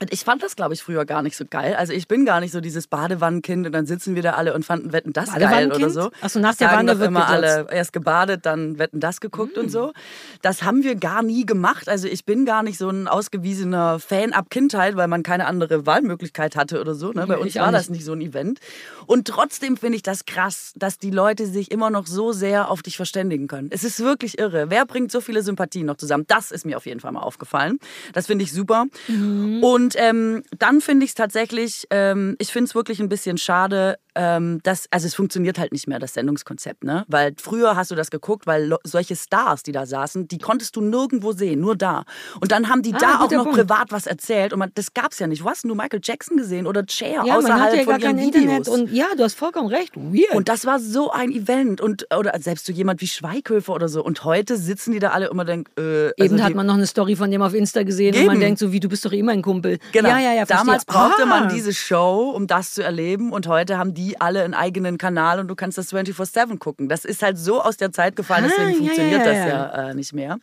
Und 0.00 0.12
ich 0.12 0.24
fand 0.24 0.42
das, 0.42 0.56
glaube 0.56 0.72
ich, 0.72 0.82
früher 0.82 1.04
gar 1.04 1.22
nicht 1.22 1.36
so 1.36 1.44
geil. 1.48 1.74
Also 1.76 1.92
ich 1.92 2.08
bin 2.08 2.24
gar 2.24 2.40
nicht 2.40 2.52
so 2.52 2.60
dieses 2.60 2.86
Badewannenkind 2.86 3.66
und 3.66 3.72
dann 3.72 3.84
sitzen 3.84 4.14
wir 4.14 4.22
da 4.22 4.32
alle 4.32 4.54
und 4.54 4.64
fanden 4.64 4.92
Wetten 4.92 5.12
das 5.12 5.32
geil 5.34 5.70
oder 5.70 5.90
so. 5.90 6.10
Ach 6.22 6.30
so, 6.30 6.40
nach 6.40 6.54
der 6.54 6.72
Wanne 6.72 6.98
wird 6.98 7.08
immer 7.08 7.28
alle 7.28 7.66
erst 7.70 7.92
gebadet, 7.92 8.46
dann 8.46 8.78
Wetten 8.78 9.00
das 9.00 9.20
geguckt 9.20 9.58
und 9.58 9.70
so. 9.70 9.92
Das 10.40 10.62
haben 10.62 10.82
wir 10.84 10.94
gar 10.94 11.22
nie 11.22 11.44
gemacht. 11.44 11.88
Also 11.88 12.08
ich 12.08 12.24
bin 12.24 12.46
gar 12.46 12.62
nicht 12.62 12.78
so 12.78 12.88
ein 12.88 13.08
ausgewiesener 13.08 13.98
Fan 13.98 14.32
ab 14.32 14.46
Kindheit, 14.48 14.96
weil 14.96 15.06
man 15.06 15.22
keine 15.22 15.46
andere 15.46 15.84
Wahlmöglichkeit 15.84 16.56
hatte 16.56 16.80
oder 16.80 16.94
so. 16.94 17.12
Ne? 17.12 17.26
Bei 17.26 17.36
uns 17.36 17.54
ich 17.54 17.60
war 17.60 17.70
das 17.70 17.90
nicht. 17.90 17.98
nicht 17.98 18.06
so 18.06 18.12
ein 18.12 18.22
Event. 18.22 18.58
Und 19.06 19.28
trotzdem 19.28 19.76
finde 19.76 19.96
ich 19.96 20.02
das 20.02 20.24
krass, 20.24 20.72
dass 20.76 20.98
die 20.98 21.10
Leute 21.10 21.46
sich 21.46 21.70
immer 21.70 21.90
noch 21.90 22.06
so 22.06 22.32
sehr 22.32 22.70
auf 22.70 22.82
dich 22.82 22.96
verständigen 22.96 23.48
können. 23.48 23.68
Es 23.70 23.84
ist 23.84 24.00
wirklich 24.00 24.38
irre. 24.38 24.70
Wer 24.70 24.86
bringt 24.86 25.12
so 25.12 25.20
viele 25.20 25.42
Sympathien 25.42 25.86
noch 25.86 25.96
zusammen? 25.96 26.24
Das 26.26 26.50
ist 26.50 26.64
mir 26.64 26.76
auf 26.76 26.86
jeden 26.86 27.00
Fall 27.00 27.12
mal 27.12 27.20
aufgefallen. 27.20 27.78
Das 28.14 28.26
finde 28.28 28.44
ich 28.44 28.52
super. 28.52 28.86
Mhm. 29.08 29.62
Und 29.62 29.89
ähm, 29.96 30.42
dann 30.58 30.80
finde 30.80 31.04
ich 31.04 31.10
es 31.10 31.14
tatsächlich, 31.14 31.86
ähm, 31.90 32.36
ich 32.38 32.52
finde 32.52 32.68
es 32.68 32.74
wirklich 32.74 33.00
ein 33.00 33.08
bisschen 33.08 33.38
schade, 33.38 33.98
ähm, 34.14 34.60
das, 34.62 34.86
also 34.90 35.06
es 35.06 35.14
funktioniert 35.14 35.58
halt 35.58 35.72
nicht 35.72 35.86
mehr, 35.88 35.98
das 35.98 36.14
Sendungskonzept, 36.14 36.84
ne? 36.84 37.04
Weil 37.08 37.34
früher 37.40 37.76
hast 37.76 37.90
du 37.90 37.94
das 37.94 38.10
geguckt, 38.10 38.46
weil 38.46 38.76
solche 38.84 39.16
Stars, 39.16 39.62
die 39.62 39.72
da 39.72 39.86
saßen, 39.86 40.28
die 40.28 40.38
konntest 40.38 40.76
du 40.76 40.80
nirgendwo 40.80 41.32
sehen, 41.32 41.60
nur 41.60 41.76
da. 41.76 42.04
Und 42.40 42.52
dann 42.52 42.68
haben 42.68 42.82
die 42.82 42.94
Ah, 42.94 42.98
da 42.98 43.20
auch 43.20 43.30
noch 43.30 43.44
Punkt. 43.44 43.58
privat 43.58 43.92
was 43.92 44.06
erzählt 44.06 44.52
und 44.52 44.58
man, 44.58 44.70
das 44.74 44.92
gab's 44.94 45.18
ja 45.18 45.26
nicht. 45.26 45.44
Wo 45.44 45.48
hast 45.48 45.64
du 45.64 45.74
Michael 45.74 46.00
Jackson 46.02 46.36
gesehen 46.36 46.66
oder 46.66 46.84
Cher 46.88 47.24
Ja, 47.24 47.36
außerhalb 47.36 47.74
ja 47.74 47.84
von 47.84 47.92
gar 47.92 47.98
kein 48.00 48.18
ihren 48.18 48.34
Videos? 48.34 48.42
Internet 48.42 48.68
und 48.68 48.92
ja, 48.92 49.06
du 49.16 49.22
hast 49.24 49.34
vollkommen 49.34 49.68
recht. 49.68 49.96
Weird. 49.96 50.34
Und 50.34 50.48
das 50.48 50.66
war 50.66 50.80
so 50.80 51.10
ein 51.10 51.30
Event 51.30 51.80
und 51.80 52.06
oder 52.16 52.38
selbst 52.40 52.66
so 52.66 52.72
jemand 52.72 53.00
wie 53.00 53.06
Schweighöfer 53.06 53.72
oder 53.72 53.88
so. 53.88 54.02
Und 54.04 54.24
heute 54.24 54.56
sitzen 54.56 54.92
die 54.92 54.98
da 54.98 55.10
alle 55.10 55.28
immer 55.28 55.44
denken, 55.44 55.70
äh, 55.78 56.10
also 56.20 56.34
Eben 56.34 56.42
hat 56.42 56.54
man 56.54 56.66
noch 56.66 56.74
eine 56.74 56.86
Story 56.86 57.16
von 57.16 57.30
dem 57.30 57.42
auf 57.42 57.54
Insta 57.54 57.82
gesehen 57.84 58.14
und 58.16 58.26
man 58.26 58.36
Eben. 58.36 58.40
denkt 58.40 58.58
so, 58.58 58.72
wie 58.72 58.80
du 58.80 58.88
bist 58.88 59.04
doch 59.04 59.12
eh 59.12 59.22
mein 59.22 59.42
Kumpel. 59.42 59.78
Genau. 59.92 60.08
Ja, 60.08 60.18
ja, 60.18 60.32
ja. 60.32 60.46
verstehe. 60.46 60.66
Damals 60.66 60.84
brauchte 60.84 61.22
ah. 61.22 61.26
man 61.26 61.48
diese 61.48 61.72
Show, 61.72 62.32
um 62.34 62.46
das 62.46 62.72
zu 62.74 62.82
erleben. 62.82 63.32
Und 63.32 63.46
heute 63.46 63.78
haben 63.78 63.94
die 63.94 63.99
alle 64.18 64.42
einen 64.42 64.54
eigenen 64.54 64.98
Kanal 64.98 65.38
und 65.40 65.48
du 65.48 65.54
kannst 65.54 65.78
das 65.78 65.92
24-7 65.92 66.58
gucken. 66.58 66.88
Das 66.88 67.04
ist 67.04 67.22
halt 67.22 67.38
so 67.38 67.62
aus 67.62 67.76
der 67.76 67.92
Zeit 67.92 68.16
gefallen, 68.16 68.44
Ah, 68.44 68.48
deswegen 68.48 68.70
ja, 68.70 68.76
funktioniert 68.76 69.20
ja, 69.20 69.24
das 69.24 69.36
ja. 69.36 69.48
ja 69.48 69.90
äh, 69.90 69.94
nicht 69.94 70.12
mehr. 70.12 70.38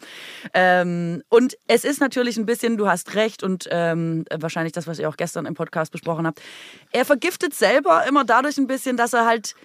Ähm, 0.53 1.23
und 1.29 1.57
es 1.67 1.83
ist 1.83 1.99
natürlich 1.99 2.37
ein 2.37 2.45
bisschen, 2.45 2.77
du 2.77 2.87
hast 2.87 3.15
recht 3.15 3.43
und 3.43 3.67
ähm, 3.71 4.25
wahrscheinlich 4.33 4.73
das, 4.73 4.87
was 4.87 4.99
ihr 4.99 5.09
auch 5.09 5.17
gestern 5.17 5.45
im 5.45 5.53
Podcast 5.53 5.91
besprochen 5.91 6.27
habt. 6.27 6.41
Er 6.91 7.05
vergiftet 7.05 7.53
selber 7.53 8.05
immer 8.07 8.23
dadurch 8.25 8.57
ein 8.57 8.67
bisschen, 8.67 8.97
dass 8.97 9.13
er 9.13 9.25
halt 9.25 9.55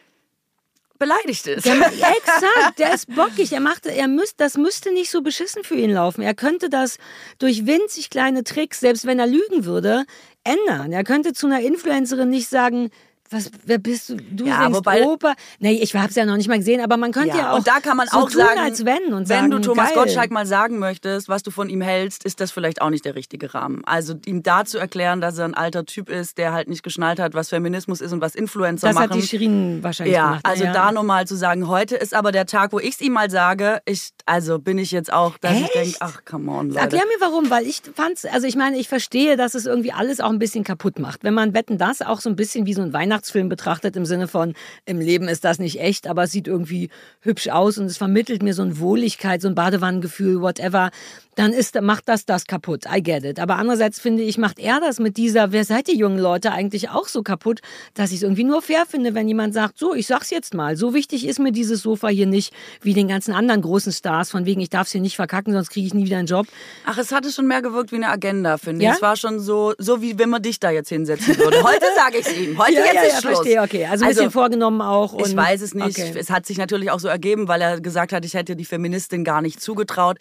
beleidigt 1.03 1.47
ist. 1.49 1.67
Der, 1.67 1.75
exakt, 1.87 2.79
der 2.79 2.95
ist 2.95 3.13
bockig. 3.13 3.53
Er 3.53 3.61
machte, 3.61 3.91
er 3.91 4.07
müsst, 4.07 4.41
das 4.41 4.57
müsste 4.57 4.93
nicht 4.93 5.11
so 5.11 5.21
beschissen 5.21 5.65
für 5.65 5.75
ihn 5.75 5.91
laufen. 5.91 6.23
Er 6.23 6.35
könnte 6.35 6.71
das 6.71 6.99
durch 7.39 7.67
winzig 7.67 8.09
kleine 8.09 8.45
Tricks, 8.45 8.79
selbst 8.79 9.05
wenn 9.05 9.19
er 9.19 9.27
lügen 9.27 9.65
würde, 9.65 10.05
ändern. 10.45 10.93
Er 10.93 11.03
könnte 11.03 11.33
zu 11.33 11.47
einer 11.47 11.61
Influencerin 11.61 12.31
nicht 12.31 12.49
sagen, 12.49 12.91
was, 13.33 13.51
wer 13.65 13.79
bist 13.79 14.09
du? 14.11 14.17
Du 14.17 14.47
Ja, 14.47 14.63
singst 14.65 14.79
wobei- 14.79 15.03
Oper. 15.05 15.35
Nee, 15.59 15.73
ich 15.83 15.95
habe 15.95 16.09
es 16.09 16.15
ja 16.15 16.25
noch 16.25 16.37
nicht 16.37 16.49
mal 16.49 16.59
gesehen, 16.59 16.81
aber 16.81 16.97
man 16.97 17.13
könnte 17.13 17.37
ja, 17.37 17.53
auch 17.53 17.59
und 17.59 17.67
da 17.67 17.81
kann 17.81 17.97
man 17.97 18.09
so 18.09 18.19
auch 18.19 18.31
tun, 18.31 18.41
sagen, 18.43 18.61
als 18.61 18.85
wenn 18.85 19.05
und 19.13 19.13
wenn 19.13 19.27
sagen, 19.27 19.51
du 19.51 19.59
Thomas 19.61 19.89
geil. 19.89 19.95
Gottschalk 20.05 20.31
mal 20.31 20.47
sagen 20.47 20.79
möchtest, 20.79 21.29
was 21.29 21.43
du 21.43 21.51
von 21.51 21.69
ihm 21.69 21.81
hältst, 21.81 22.25
ist 22.25 22.41
das 22.41 22.51
vielleicht 22.51 22.83
auch 22.83 22.91
nicht 22.91 23.05
der 23.05 23.15
richtige 23.15 23.53
Rahmen. 23.55 23.83
Also 23.85 24.15
ihm 24.27 24.43
da 24.43 24.65
zu 24.65 24.79
erklären, 24.79 25.21
dass 25.21 25.39
er 25.39 25.45
ein 25.47 25.55
alter 25.55 25.85
Typ 25.85 26.09
ist, 26.11 26.39
der 26.39 26.53
halt 26.53 26.69
nicht 26.69 26.83
geschnallt 26.83 27.19
hat, 27.21 27.35
was 27.35 27.49
Feminismus 27.49 28.01
ist 28.01 28.13
und 28.13 28.21
was 28.21 28.35
Influencer 28.35 28.89
Das 28.89 28.95
machen. 28.95 29.11
hat 29.11 29.15
die 29.17 29.23
Shirin 29.23 29.83
wahrscheinlich 29.83 30.15
ja, 30.15 30.27
gemacht. 30.29 30.47
also 30.47 30.65
ja. 30.65 30.73
da 30.73 30.93
nochmal 30.93 31.27
zu 31.27 31.37
sagen, 31.37 31.69
heute 31.69 31.97
ist 31.97 32.15
aber 32.15 32.33
der 32.33 32.47
Tag, 32.47 32.73
wo 32.73 32.79
ich 32.79 32.95
es 32.95 33.01
ihm 33.01 33.13
mal 33.13 33.31
sage, 33.31 33.81
ich, 33.85 34.11
also 34.27 34.59
bin 34.59 34.79
ich 34.79 34.91
jetzt 34.91 35.13
auch, 35.13 35.39
dass 35.39 35.53
ich 35.57 35.63
Echt? 35.65 35.75
denke, 35.75 35.97
ach, 36.01 36.21
come 36.25 36.51
on, 36.51 36.69
Leute. 36.69 36.81
Erklär 36.81 37.03
mir 37.07 37.21
warum, 37.21 37.51
weil 37.51 37.67
ich 37.67 37.83
fand's, 37.95 38.25
also 38.25 38.47
ich 38.47 38.57
meine, 38.57 38.77
ich 38.79 38.89
verstehe, 38.89 39.37
dass 39.37 39.55
es 39.55 39.67
irgendwie 39.67 39.93
alles 39.93 40.21
auch 40.21 40.31
ein 40.31 40.39
bisschen 40.39 40.65
kaputt 40.65 40.99
macht. 40.99 41.25
Wenn 41.25 41.35
man 41.35 41.55
Wetten 41.55 41.79
das 41.79 42.03
auch 42.03 42.21
so 42.21 42.29
ein 42.31 42.37
bisschen 42.37 42.67
wie 42.67 42.75
so 42.75 42.83
ein 42.83 42.93
Weihnachtsfilm 43.23 43.49
betrachtet, 43.49 43.97
im 43.97 44.05
Sinne 44.05 44.27
von, 44.29 44.55
im 44.85 45.01
Leben 45.01 45.29
ist 45.29 45.45
das 45.45 45.59
nicht 45.59 45.81
echt, 45.81 46.07
aber 46.09 46.25
es 46.25 46.33
sieht 46.33 46.49
irgendwie 46.49 46.91
hübsch 47.21 47.49
aus 47.49 47.79
und 47.79 47.87
es 47.87 47.97
vermittelt 47.97 48.43
mir 48.43 48.53
so 48.55 48.63
eine 48.63 48.79
Wohligkeit, 48.81 49.41
so 49.41 49.49
ein 49.49 49.55
Badewannengefühl, 49.55 50.41
whatever, 50.41 50.91
dann 51.35 51.53
ist, 51.55 51.81
macht 51.81 52.09
das 52.11 52.27
das 52.27 52.45
kaputt. 52.47 52.85
I 52.95 53.03
get 53.03 53.25
it. 53.25 53.41
Aber 53.41 53.57
andererseits 53.57 53.99
finde 53.99 54.23
ich, 54.23 54.37
macht 54.37 54.59
er 54.59 54.81
das 54.81 54.99
mit 54.99 55.17
dieser, 55.17 55.51
wer 55.53 55.65
seid 55.65 55.89
ihr 55.89 55.95
jungen 55.95 56.19
Leute 56.19 56.53
eigentlich 56.53 56.91
auch 56.91 57.09
so 57.09 57.23
kaputt, 57.23 57.61
dass 57.95 58.11
ich 58.11 58.17
es 58.17 58.23
irgendwie 58.23 58.45
nur 58.45 58.61
fair 58.61 58.85
finde, 58.87 59.15
wenn 59.15 59.29
jemand 59.29 59.55
sagt, 59.55 59.79
so, 59.79 59.95
ich 59.95 60.07
sag's 60.07 60.29
jetzt 60.31 60.53
mal, 60.53 60.77
so 60.77 60.93
wichtig 60.93 61.27
ist 61.27 61.39
mir 61.39 61.53
dieses 61.53 61.81
Sofa 61.83 62.09
hier 62.09 62.27
nicht, 62.27 62.53
wie 62.83 62.93
den 62.93 63.09
ganzen 63.09 63.33
anderen 63.33 63.63
großen 63.63 63.93
Stars, 63.93 64.31
von 64.31 64.45
wegen, 64.45 64.61
ich 64.61 64.69
darf's 64.69 64.93
hier 64.93 65.01
nicht 65.01 65.17
verkacken, 65.17 65.55
sonst 65.55 65.71
kriege 65.71 65.87
ich 65.87 65.95
nie 65.95 66.05
wieder 66.05 66.19
einen 66.19 66.27
Job. 66.27 66.47
Ach, 66.85 66.99
es 66.99 67.13
hatte 67.13 67.31
schon 67.33 67.47
mehr 67.47 67.63
gewirkt 67.63 67.93
wie 67.93 67.97
eine 67.97 68.09
Agenda, 68.09 68.59
finde 68.59 68.85
Ja? 68.85 68.91
ich. 68.91 68.97
Es 68.97 69.03
war 69.03 69.17
schon 69.17 69.41
so, 69.41 69.73
so 69.79 70.03
wie 70.03 70.19
wenn 70.19 70.29
man 70.29 70.43
dich 70.43 70.61
da 70.61 70.71
jetzt 70.71 70.91
hinsetzen 70.91 71.39
würde. 71.39 71.63
Heute 71.63 71.87
sage 71.97 72.19
ich 72.19 72.27
es 72.27 72.37
ihm. 72.37 72.59
Heute 72.59 72.73
jetzt 72.73 73.12
ist 73.13 73.23
Schluss. 73.23 73.35
verstehe, 73.37 73.63
okay. 73.63 73.87
Also 73.87 74.05
ein 74.05 74.11
bisschen 74.11 74.31
vorgenommen 74.31 74.81
auch. 74.81 75.19
Ich 75.19 75.37
weiß 75.37 75.61
es 75.63 75.75
nicht. 75.75 75.99
Okay. 75.99 76.15
Es 76.19 76.31
hat 76.31 76.47
sich 76.47 76.59
natürlich 76.59 76.91
auch 76.91 77.01
so 77.01 77.09
ergeben, 77.09 77.49
weil 77.49 77.61
er 77.61 77.81
gesagt 77.81 78.13
hat, 78.13 78.25
ich 78.25 78.35
hätte 78.35 78.57
die 78.57 78.65
Feministin 78.65 79.25
gar 79.25 79.43
nicht 79.43 79.61
zugetraut. 79.61 80.19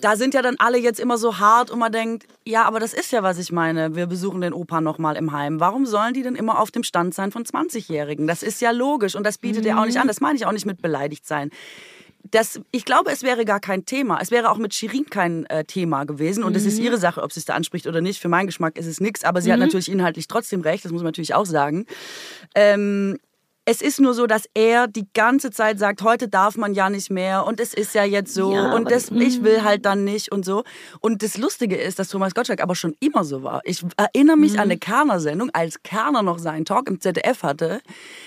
Da 0.00 0.16
sind 0.16 0.34
ja 0.34 0.42
dann 0.42 0.56
alle 0.58 0.78
jetzt 0.78 1.00
immer 1.00 1.16
so 1.16 1.38
hart 1.38 1.70
und 1.70 1.78
man 1.78 1.90
denkt, 1.90 2.26
ja, 2.44 2.64
aber 2.64 2.80
das 2.80 2.92
ist 2.92 3.12
ja, 3.12 3.22
was 3.22 3.38
ich 3.38 3.50
meine. 3.50 3.96
Wir 3.96 4.06
besuchen 4.06 4.42
den 4.42 4.52
Opa 4.52 4.80
nochmal 4.80 5.16
im 5.16 5.32
Heim. 5.32 5.58
Warum 5.58 5.86
sollen 5.86 6.12
die 6.12 6.22
denn 6.22 6.34
immer 6.34 6.60
auf 6.60 6.70
dem 6.70 6.82
Stand 6.82 7.14
sein 7.14 7.32
von 7.32 7.44
20-Jährigen? 7.44 8.26
Das 8.26 8.42
ist 8.42 8.60
ja 8.60 8.72
logisch 8.72 9.14
und 9.14 9.24
das 9.24 9.38
bietet 9.38 9.64
er 9.64 9.80
auch 9.80 9.86
nicht 9.86 9.98
an. 9.98 10.06
Das 10.06 10.20
meine 10.20 10.36
ich 10.36 10.44
auch 10.44 10.52
nicht 10.52 10.66
mit 10.66 10.82
beleidigt 10.82 11.26
sein. 11.26 11.50
Das, 12.30 12.60
ich 12.70 12.84
glaube, 12.84 13.10
es 13.10 13.22
wäre 13.22 13.44
gar 13.44 13.60
kein 13.60 13.84
Thema. 13.84 14.18
Es 14.20 14.30
wäre 14.30 14.50
auch 14.50 14.58
mit 14.58 14.74
Shirin 14.74 15.06
kein 15.10 15.46
äh, 15.46 15.64
Thema 15.64 16.04
gewesen. 16.04 16.44
Und 16.44 16.56
es 16.56 16.64
ist 16.64 16.78
ihre 16.78 16.98
Sache, 16.98 17.22
ob 17.22 17.32
sie 17.32 17.40
es 17.40 17.46
da 17.46 17.54
anspricht 17.54 17.86
oder 17.86 18.00
nicht. 18.00 18.20
Für 18.20 18.28
meinen 18.28 18.46
Geschmack 18.46 18.78
ist 18.78 18.86
es 18.86 19.00
nichts. 19.00 19.24
Aber 19.24 19.40
sie 19.40 19.52
hat 19.52 19.58
natürlich 19.58 19.90
inhaltlich 19.90 20.28
trotzdem 20.28 20.60
recht. 20.60 20.84
Das 20.84 20.92
muss 20.92 21.02
man 21.02 21.08
natürlich 21.08 21.34
auch 21.34 21.46
sagen. 21.46 21.86
Ähm, 22.54 23.18
es 23.68 23.82
ist 23.82 23.98
nur 24.00 24.14
so, 24.14 24.28
dass 24.28 24.44
er 24.54 24.86
die 24.86 25.08
ganze 25.12 25.50
Zeit 25.50 25.80
sagt, 25.80 26.02
heute 26.02 26.28
darf 26.28 26.56
man 26.56 26.72
ja 26.72 26.88
nicht 26.88 27.10
mehr 27.10 27.44
und 27.44 27.58
es 27.58 27.74
ist 27.74 27.96
ja 27.96 28.04
jetzt 28.04 28.32
so 28.32 28.54
Ja, 28.54 28.72
und 28.72 28.92
das, 28.92 29.10
ich 29.10 29.42
will 29.42 29.64
halt 29.64 29.84
dann 29.84 30.04
nicht 30.04 30.30
und 30.30 30.44
so. 30.44 30.62
Und 31.00 31.24
das 31.24 31.36
Lustige 31.36 31.74
ist, 31.76 31.98
dass 31.98 32.08
Thomas 32.08 32.32
Gottschalk 32.32 32.62
aber 32.62 32.76
schon 32.76 32.94
immer 33.00 33.24
so 33.24 33.42
war. 33.42 33.62
Ich 33.64 33.84
erinnere 33.96 34.36
mich 34.36 34.54
an 34.54 34.66
eine 34.66 34.78
Kerner-Sendung, 34.78 35.50
als 35.52 35.82
Kerner 35.82 36.22
noch 36.22 36.38
seinen 36.38 36.64
Talk 36.64 36.86
im 36.88 37.00
ZDF 37.00 37.42
hatte. 37.42 37.80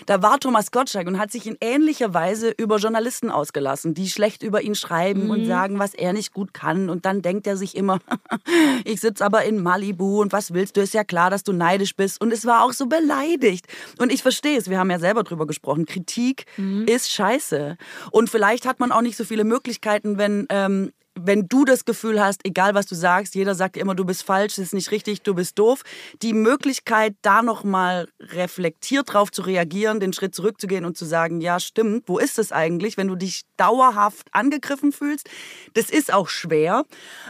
Da 0.08 0.22
war 0.22 0.42
Thomas 0.42 0.72
Gottschalk 0.72 1.08
und 1.08 1.18
hat 1.18 1.32
sich 1.32 1.48
in 1.48 1.56
ähnlicher 1.62 2.14
Weise 2.14 2.50
über 2.58 2.76
Journalisten 2.76 3.32
ausgelassen, 3.32 3.94
die 3.94 4.10
schlecht 4.10 4.44
über 4.44 4.62
ihn 4.62 4.76
schreiben 4.76 5.30
und 5.30 5.46
sagen, 5.46 5.80
was 5.80 5.94
er 5.94 6.12
nicht 6.12 6.34
gut 6.34 6.54
kann. 6.54 6.90
Und 6.90 7.06
dann 7.06 7.22
denkt 7.22 7.48
er 7.48 7.56
sich 7.56 7.78
immer, 7.78 8.00
ich 8.84 9.00
sitze 9.00 9.24
aber 9.24 9.46
in 9.46 9.64
Malibu 9.64 10.20
und 10.20 10.34
was 10.34 10.54
willst 10.54 10.76
du? 10.76 10.82
Ist 10.82 10.94
ja 10.94 11.06
klar, 11.06 11.30
dass 11.30 11.44
du 11.44 11.54
neidisch 11.54 11.96
bist. 11.96 12.20
Und 12.20 12.34
es 12.34 12.46
war 12.46 12.66
auch 12.66 12.74
so 12.74 12.88
beleidigt. 12.88 13.68
Und 14.00 14.12
ich 14.12 14.22
verstehe 14.22 14.58
es. 14.58 14.70
Wir 14.70 14.80
haben 14.80 14.92
ja 14.92 15.00
selber 15.00 15.24
drüber 15.30 15.48
gesprochen. 15.48 15.86
Kritik 15.86 16.46
ist 16.86 17.12
scheiße. 17.12 17.78
Und 18.12 18.30
vielleicht 18.30 18.66
hat 18.66 18.80
man 18.80 18.92
auch 18.92 19.02
nicht 19.02 19.18
so 19.18 19.24
viele 19.24 19.44
Möglichkeiten, 19.44 20.18
wenn, 20.18 20.48
ähm, 20.50 20.92
wenn 21.26 21.48
du 21.48 21.66
das 21.66 21.86
Gefühl 21.86 22.22
hast, 22.22 22.46
egal 22.46 22.74
was 22.76 22.86
du 22.86 22.96
sagst, 22.96 23.36
jeder 23.36 23.56
sagt 23.56 23.78
immer, 23.78 23.96
du 23.96 24.06
bist 24.06 24.24
falsch, 24.24 24.56
das 24.56 24.66
ist 24.66 24.74
nicht 24.74 24.92
richtig, 24.92 25.22
du 25.22 25.34
bist 25.34 25.58
doof. 25.60 25.84
Die 26.22 26.34
Möglichkeit, 26.34 27.16
da 27.22 27.42
nochmal 27.42 28.08
reflektiert 28.20 29.14
drauf 29.14 29.32
zu 29.32 29.42
reagieren, 29.42 30.00
den 30.00 30.14
Schritt 30.14 30.36
zurückzugehen 30.36 30.86
und 30.86 30.98
zu 30.98 31.06
sagen, 31.06 31.42
ja, 31.42 31.60
stimmt, 31.60 32.04
wo 32.08 32.20
ist 32.20 32.40
es 32.40 32.52
eigentlich, 32.52 32.98
wenn 32.98 33.08
du 33.08 33.16
dich 33.16 33.44
dauerhaft 33.58 34.28
angegriffen 34.32 34.92
fühlst? 34.92 35.30
Das 35.74 35.90
ist 35.90 36.14
auch 36.14 36.30
schwer. 36.30 36.86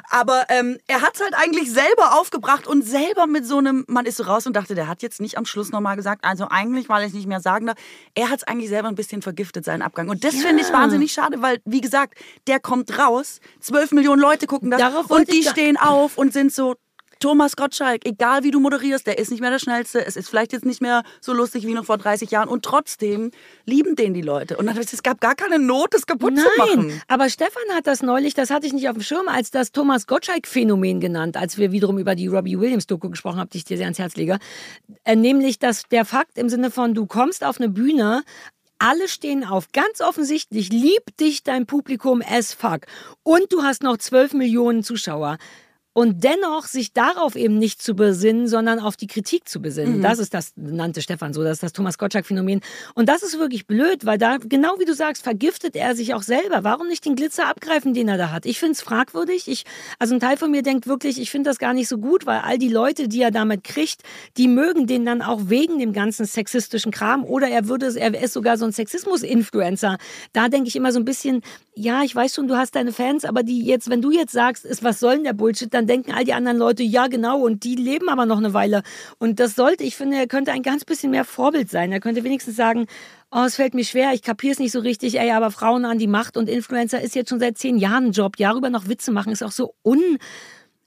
Aber 0.09 0.43
ähm, 0.49 0.77
er 0.87 1.01
hat 1.01 1.15
es 1.15 1.21
halt 1.21 1.33
eigentlich 1.35 1.71
selber 1.71 2.19
aufgebracht 2.19 2.67
und 2.67 2.83
selber 2.83 3.27
mit 3.27 3.45
so 3.45 3.57
einem, 3.57 3.85
man 3.87 4.05
ist 4.05 4.17
so 4.17 4.23
raus 4.23 4.47
und 4.47 4.55
dachte, 4.55 4.75
der 4.75 4.87
hat 4.87 5.01
jetzt 5.01 5.21
nicht 5.21 5.37
am 5.37 5.45
Schluss 5.45 5.71
nochmal 5.71 5.95
gesagt, 5.95 6.23
also 6.23 6.47
eigentlich, 6.49 6.89
weil 6.89 7.07
ich 7.07 7.13
nicht 7.13 7.27
mehr 7.27 7.41
sagen 7.41 7.67
darf, 7.67 7.77
er 8.15 8.29
hat 8.29 8.39
es 8.39 8.43
eigentlich 8.43 8.69
selber 8.69 8.87
ein 8.87 8.95
bisschen 8.95 9.21
vergiftet, 9.21 9.65
seinen 9.65 9.81
Abgang. 9.81 10.09
Und 10.09 10.23
das 10.23 10.35
finde 10.35 10.61
ich 10.63 10.71
wahnsinnig 10.71 11.11
schade, 11.11 11.41
weil, 11.41 11.59
wie 11.65 11.81
gesagt, 11.81 12.15
der 12.47 12.59
kommt 12.59 12.97
raus, 12.97 13.39
zwölf 13.59 13.78
Millionen 13.91 14.21
Leute 14.21 14.47
gucken 14.47 14.71
das 14.71 14.79
Darauf 14.79 15.09
und 15.09 15.31
die 15.31 15.43
stehen 15.43 15.77
auf 15.77 16.17
und 16.17 16.33
sind 16.33 16.53
so, 16.53 16.75
Thomas 17.19 17.57
Gottschalk, 17.57 18.05
egal 18.05 18.43
wie 18.43 18.51
du 18.51 18.61
moderierst, 18.61 19.05
der 19.05 19.17
ist 19.17 19.29
nicht 19.29 19.41
mehr 19.41 19.51
der 19.51 19.59
Schnellste. 19.59 20.05
Es 20.05 20.15
ist 20.15 20.29
vielleicht 20.29 20.53
jetzt 20.53 20.65
nicht 20.65 20.81
mehr 20.81 21.03
so 21.19 21.33
lustig 21.33 21.67
wie 21.67 21.73
noch 21.73 21.83
vor 21.83 21.97
30 21.97 22.31
Jahren. 22.31 22.47
Und 22.47 22.63
trotzdem 22.63 23.31
lieben 23.65 23.97
den 23.97 24.13
die 24.13 24.21
Leute. 24.21 24.55
Und 24.55 24.69
es 24.69 25.03
gab 25.03 25.19
gar 25.19 25.35
keine 25.35 25.59
Not, 25.59 25.93
das 25.93 26.05
kaputt 26.05 26.37
zu 26.37 26.47
machen. 26.57 26.87
Nein, 26.87 27.01
aber 27.09 27.29
Stefan 27.29 27.63
hat 27.75 27.87
das 27.87 28.01
neulich, 28.01 28.35
das 28.35 28.49
hatte 28.49 28.67
ich 28.67 28.73
nicht 28.73 28.87
auf 28.87 28.95
dem 28.95 29.03
Schirm, 29.03 29.27
als 29.27 29.51
das 29.51 29.73
Thomas 29.73 30.07
Gottschalk-Phänomen 30.07 31.01
genannt, 31.01 31.35
als 31.35 31.57
wir 31.57 31.73
wiederum 31.73 31.99
über 31.99 32.15
die 32.15 32.27
Robbie 32.27 32.57
Williams-Doku 32.57 33.09
gesprochen 33.09 33.39
haben, 33.39 33.49
die 33.49 33.57
ich 33.57 33.65
dir 33.65 33.75
sehr 33.75 33.87
ans 33.87 33.99
Herz 33.99 34.15
lege. 34.15 34.39
Äh, 35.03 35.17
nämlich, 35.17 35.59
dass 35.59 35.83
der 35.91 36.05
Fakt 36.05 36.37
im 36.37 36.47
Sinne 36.47 36.71
von, 36.71 36.93
du 36.93 37.05
kommst 37.05 37.43
auf 37.43 37.59
eine 37.59 37.67
Bühne, 37.67 38.23
alle 38.79 39.07
stehen 39.07 39.43
auf. 39.43 39.71
Ganz 39.71 40.01
offensichtlich 40.01 40.69
liebt 40.69 41.19
dich 41.19 41.43
dein 41.43 41.65
Publikum 41.65 42.23
as 42.27 42.53
fuck. 42.53 42.81
Und 43.23 43.53
du 43.53 43.63
hast 43.63 43.83
noch 43.83 43.97
12 43.97 44.33
Millionen 44.33 44.83
Zuschauer. 44.83 45.37
Und 45.99 46.23
dennoch 46.23 46.65
sich 46.65 46.93
darauf 46.93 47.35
eben 47.35 47.57
nicht 47.57 47.81
zu 47.81 47.93
besinnen, 47.93 48.47
sondern 48.47 48.79
auf 48.79 48.95
die 48.95 49.07
Kritik 49.07 49.49
zu 49.49 49.61
besinnen. 49.61 49.97
Mhm. 49.97 50.01
Das 50.01 50.17
ist 50.19 50.33
das, 50.33 50.53
nannte 50.55 51.01
Stefan 51.01 51.33
so, 51.33 51.43
das 51.43 51.53
ist 51.57 51.63
das 51.63 51.73
Thomas 51.73 51.97
Gottschalk-Phänomen. 51.97 52.61
Und 52.95 53.09
das 53.09 53.21
ist 53.21 53.37
wirklich 53.37 53.67
blöd, 53.67 54.05
weil 54.05 54.17
da, 54.17 54.37
genau 54.37 54.75
wie 54.79 54.85
du 54.85 54.93
sagst, 54.93 55.23
vergiftet 55.23 55.75
er 55.75 55.97
sich 55.97 56.13
auch 56.13 56.21
selber. 56.21 56.63
Warum 56.63 56.87
nicht 56.87 57.03
den 57.03 57.15
Glitzer 57.17 57.47
abgreifen, 57.47 57.93
den 57.93 58.07
er 58.07 58.17
da 58.17 58.31
hat? 58.31 58.45
Ich 58.45 58.59
finde 58.59 58.73
es 58.73 58.81
fragwürdig. 58.81 59.49
Ich, 59.49 59.65
also 59.99 60.13
ein 60.15 60.21
Teil 60.21 60.37
von 60.37 60.49
mir 60.51 60.61
denkt 60.61 60.87
wirklich, 60.87 61.19
ich 61.19 61.31
finde 61.31 61.49
das 61.49 61.59
gar 61.59 61.73
nicht 61.73 61.89
so 61.89 61.97
gut, 61.97 62.25
weil 62.25 62.39
all 62.39 62.57
die 62.57 62.69
Leute, 62.69 63.09
die 63.09 63.21
er 63.21 63.31
damit 63.31 63.65
kriegt, 63.65 64.01
die 64.37 64.47
mögen 64.47 64.87
den 64.87 65.03
dann 65.05 65.21
auch 65.21 65.49
wegen 65.49 65.79
dem 65.79 65.91
ganzen 65.91 66.25
sexistischen 66.25 66.93
Kram 66.93 67.25
oder 67.25 67.49
er 67.49 67.67
würde, 67.67 67.87
es- 67.87 67.97
er 67.97 68.17
ist 68.23 68.31
sogar 68.31 68.57
so 68.57 68.63
ein 68.63 68.71
Sexismus-Influencer. 68.71 69.97
Da 70.31 70.47
denke 70.47 70.69
ich 70.69 70.75
immer 70.77 70.93
so 70.93 70.99
ein 70.99 71.05
bisschen, 71.05 71.41
ja, 71.75 72.03
ich 72.03 72.15
weiß 72.15 72.35
schon, 72.35 72.47
du 72.47 72.55
hast 72.55 72.75
deine 72.75 72.93
Fans, 72.93 73.25
aber 73.25 73.43
die 73.43 73.65
jetzt, 73.65 73.89
wenn 73.89 74.01
du 74.01 74.11
jetzt 74.11 74.31
sagst, 74.31 74.63
ist, 74.65 74.81
was 74.83 74.99
soll 75.01 75.15
denn 75.15 75.23
der 75.25 75.33
Bullshit, 75.33 75.73
dann 75.73 75.87
denken 75.89 76.13
all 76.13 76.23
die 76.23 76.33
anderen 76.33 76.57
Leute, 76.57 76.83
ja, 76.83 77.07
genau, 77.07 77.39
und 77.41 77.63
die 77.65 77.75
leben 77.75 78.07
aber 78.07 78.25
noch 78.25 78.37
eine 78.37 78.53
Weile. 78.53 78.83
Und 79.17 79.39
das 79.41 79.55
sollte, 79.55 79.83
ich 79.83 79.97
finde, 79.97 80.15
er 80.17 80.27
könnte 80.27 80.53
ein 80.53 80.63
ganz 80.63 80.85
bisschen 80.85 81.11
mehr 81.11 81.25
Vorbild 81.25 81.69
sein. 81.69 81.91
Er 81.91 81.99
könnte 81.99 82.23
wenigstens 82.23 82.55
sagen, 82.55 82.85
oh, 83.31 83.43
es 83.45 83.55
fällt 83.55 83.73
mir 83.73 83.83
schwer, 83.83 84.13
ich 84.13 84.21
kapiere 84.21 84.53
es 84.53 84.59
nicht 84.59 84.71
so 84.71 84.79
richtig, 84.79 85.19
ey, 85.19 85.31
aber 85.31 85.51
Frauen 85.51 85.83
an 85.85 85.97
die 85.99 86.07
Macht 86.07 86.37
und 86.37 86.47
Influencer 86.47 87.01
ist 87.01 87.15
jetzt 87.15 87.29
schon 87.29 87.39
seit 87.39 87.57
zehn 87.57 87.77
Jahren 87.77 88.05
ein 88.05 88.11
Job. 88.11 88.37
Darüber 88.37 88.69
noch 88.69 88.87
Witze 88.87 89.11
machen 89.11 89.31
ist 89.33 89.43
auch 89.43 89.51
so 89.51 89.73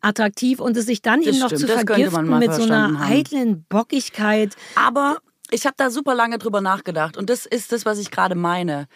unattraktiv 0.03 0.61
und 0.61 0.77
es 0.77 0.87
sich 0.87 1.03
dann 1.03 1.21
Das 1.21 1.29
eben 1.29 1.39
noch 1.41 1.47
stimmt, 1.49 1.61
zu 1.61 1.67
könnte 1.67 1.87
man 2.11 2.27
vergiften 2.27 2.39
mit 2.39 2.55
so 2.55 2.63
einer 2.63 2.99
haben. 2.99 3.13
eitlen 3.13 3.65
Bockigkeit. 3.69 4.55
Aber 4.77 5.19
Ich 5.55 5.67
habe 5.67 5.75
da 5.77 5.91
super 5.91 6.15
lange 6.15 6.39
drüber 6.39 6.63
nachgedacht 6.63 7.19
und 7.19 7.29
das 7.29 7.45
ist 7.45 7.73
das, 7.73 7.85
was 7.85 7.99
ich 7.99 8.11
gerade 8.11 8.35
meine. 8.35 8.87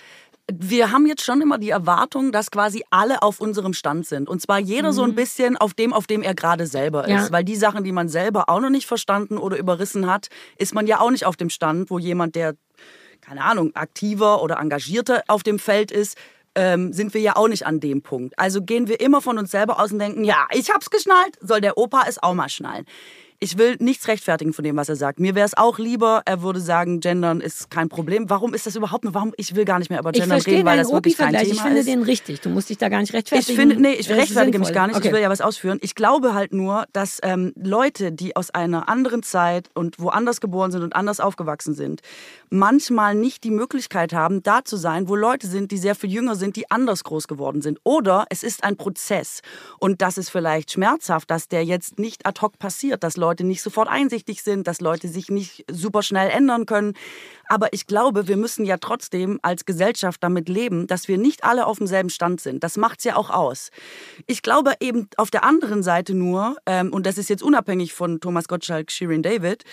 Wir 0.52 0.92
haben 0.92 1.06
jetzt 1.06 1.24
schon 1.24 1.40
immer 1.40 1.58
die 1.58 1.70
Erwartung, 1.70 2.30
dass 2.30 2.52
quasi 2.52 2.84
alle 2.90 3.22
auf 3.22 3.40
unserem 3.40 3.72
Stand 3.72 4.06
sind. 4.06 4.28
Und 4.28 4.40
zwar 4.40 4.60
jeder 4.60 4.90
mhm. 4.90 4.94
so 4.94 5.02
ein 5.02 5.10
mhm. 5.10 5.16
bisschen 5.16 5.56
auf 5.56 5.74
dem, 5.74 5.92
auf 5.92 6.06
dem 6.06 6.22
er 6.22 6.34
gerade 6.34 6.66
selber 6.66 7.08
ist. 7.08 7.10
Ja. 7.10 7.32
Weil 7.32 7.44
die 7.44 7.56
Sachen, 7.56 7.82
die 7.82 7.92
man 7.92 8.08
selber 8.08 8.48
auch 8.48 8.60
noch 8.60 8.70
nicht 8.70 8.86
verstanden 8.86 9.38
oder 9.38 9.56
überrissen 9.56 10.08
hat, 10.08 10.28
ist 10.56 10.74
man 10.74 10.86
ja 10.86 11.00
auch 11.00 11.10
nicht 11.10 11.26
auf 11.26 11.36
dem 11.36 11.50
Stand, 11.50 11.90
wo 11.90 11.98
jemand, 11.98 12.36
der, 12.36 12.54
keine 13.20 13.42
Ahnung, 13.42 13.74
aktiver 13.74 14.42
oder 14.42 14.58
engagierter 14.58 15.24
auf 15.26 15.42
dem 15.42 15.58
Feld 15.58 15.90
ist, 15.90 16.16
ähm, 16.54 16.92
sind 16.92 17.12
wir 17.12 17.20
ja 17.20 17.36
auch 17.36 17.48
nicht 17.48 17.66
an 17.66 17.80
dem 17.80 18.02
Punkt. 18.02 18.38
Also 18.38 18.62
gehen 18.62 18.88
wir 18.88 19.00
immer 19.00 19.20
von 19.20 19.38
uns 19.38 19.50
selber 19.50 19.80
aus 19.80 19.92
und 19.92 19.98
denken, 19.98 20.24
ja, 20.24 20.46
ich 20.52 20.70
hab's 20.70 20.90
geschnallt, 20.90 21.36
soll 21.40 21.60
der 21.60 21.76
Opa 21.76 22.04
es 22.08 22.22
auch 22.22 22.34
mal 22.34 22.48
schnallen 22.48 22.86
ich 23.38 23.58
will 23.58 23.76
nichts 23.80 24.08
rechtfertigen 24.08 24.52
von 24.52 24.64
dem, 24.64 24.76
was 24.76 24.88
er 24.88 24.96
sagt. 24.96 25.20
Mir 25.20 25.34
wäre 25.34 25.46
es 25.46 25.56
auch 25.56 25.78
lieber, 25.78 26.22
er 26.24 26.42
würde 26.42 26.60
sagen, 26.60 27.00
Gendern 27.00 27.40
ist 27.40 27.70
kein 27.70 27.88
Problem. 27.88 28.30
Warum 28.30 28.54
ist 28.54 28.66
das 28.66 28.76
überhaupt? 28.76 29.04
Warum? 29.08 29.34
Ich 29.36 29.54
will 29.54 29.64
gar 29.64 29.78
nicht 29.78 29.90
mehr 29.90 30.00
über 30.00 30.12
Gendern 30.12 30.40
reden, 30.40 30.64
weil 30.64 30.78
das 30.78 30.90
wirklich 30.90 31.16
kein 31.16 31.34
Thema 31.34 31.42
ich 31.42 31.60
finde 31.60 31.84
den 31.84 32.02
richtig. 32.02 32.40
Du 32.40 32.48
musst 32.48 32.70
dich 32.70 32.78
da 32.78 32.88
gar 32.88 33.00
nicht 33.00 33.12
rechtfertigen. 33.12 33.50
Ich 33.50 33.56
finde, 33.56 33.76
nee, 33.80 33.92
ich 33.92 34.08
rechtfertige 34.10 34.58
mich 34.58 34.72
gar 34.72 34.86
nicht. 34.86 34.96
Okay. 34.96 35.08
Ich 35.08 35.12
will 35.12 35.20
ja 35.20 35.28
was 35.28 35.40
ausführen. 35.40 35.78
Ich 35.82 35.94
glaube 35.94 36.34
halt 36.34 36.52
nur, 36.52 36.86
dass 36.92 37.20
ähm, 37.22 37.52
Leute, 37.56 38.12
die 38.12 38.36
aus 38.36 38.50
einer 38.50 38.88
anderen 38.88 39.22
Zeit 39.22 39.70
und 39.74 39.98
woanders 39.98 40.40
geboren 40.40 40.70
sind 40.70 40.82
und 40.82 40.94
anders 40.94 41.20
aufgewachsen 41.20 41.74
sind, 41.74 42.00
manchmal 42.50 43.14
nicht 43.14 43.44
die 43.44 43.50
Möglichkeit 43.50 44.12
haben, 44.12 44.42
da 44.42 44.64
zu 44.64 44.76
sein, 44.76 45.08
wo 45.08 45.16
Leute 45.16 45.46
sind, 45.46 45.72
die 45.72 45.78
sehr 45.78 45.94
viel 45.94 46.10
jünger 46.10 46.36
sind, 46.36 46.56
die 46.56 46.70
anders 46.70 47.04
groß 47.04 47.28
geworden 47.28 47.62
sind. 47.62 47.78
Oder 47.84 48.26
es 48.30 48.42
ist 48.42 48.64
ein 48.64 48.76
Prozess 48.76 49.40
und 49.78 50.00
das 50.02 50.18
ist 50.18 50.30
vielleicht 50.30 50.72
schmerzhaft, 50.72 51.30
dass 51.30 51.48
der 51.48 51.64
jetzt 51.64 51.98
nicht 51.98 52.26
ad 52.26 52.40
hoc 52.40 52.58
passiert, 52.58 53.02
dass 53.04 53.16
Leute 53.16 53.25
Leute 53.26 53.42
nicht 53.42 53.60
sofort 53.60 53.88
einsichtig 53.88 54.44
sind, 54.44 54.68
dass 54.68 54.80
Leute 54.80 55.08
sich 55.08 55.30
nicht 55.30 55.64
super 55.68 56.02
schnell 56.02 56.30
ändern 56.30 56.64
können. 56.64 56.94
Aber 57.48 57.72
ich 57.72 57.86
glaube, 57.86 58.28
wir 58.28 58.36
müssen 58.36 58.64
ja 58.64 58.76
trotzdem 58.76 59.40
als 59.42 59.64
Gesellschaft 59.64 60.22
damit 60.22 60.48
leben, 60.48 60.86
dass 60.86 61.08
wir 61.08 61.18
nicht 61.18 61.42
alle 61.42 61.66
auf 61.66 61.78
demselben 61.78 62.10
Stand 62.10 62.40
sind. 62.40 62.62
Das 62.62 62.76
macht 62.76 62.98
es 62.98 63.04
ja 63.04 63.16
auch 63.16 63.30
aus. 63.30 63.70
Ich 64.26 64.42
glaube 64.42 64.74
eben 64.78 65.08
auf 65.16 65.30
der 65.30 65.42
anderen 65.42 65.82
Seite 65.82 66.14
nur, 66.14 66.56
ähm, 66.66 66.92
und 66.92 67.04
das 67.04 67.18
ist 67.18 67.28
jetzt 67.28 67.42
unabhängig 67.42 67.94
von 67.94 68.20
Thomas 68.20 68.46
Gottschalk, 68.46 68.92
Shirin 68.92 69.22
David, 69.22 69.64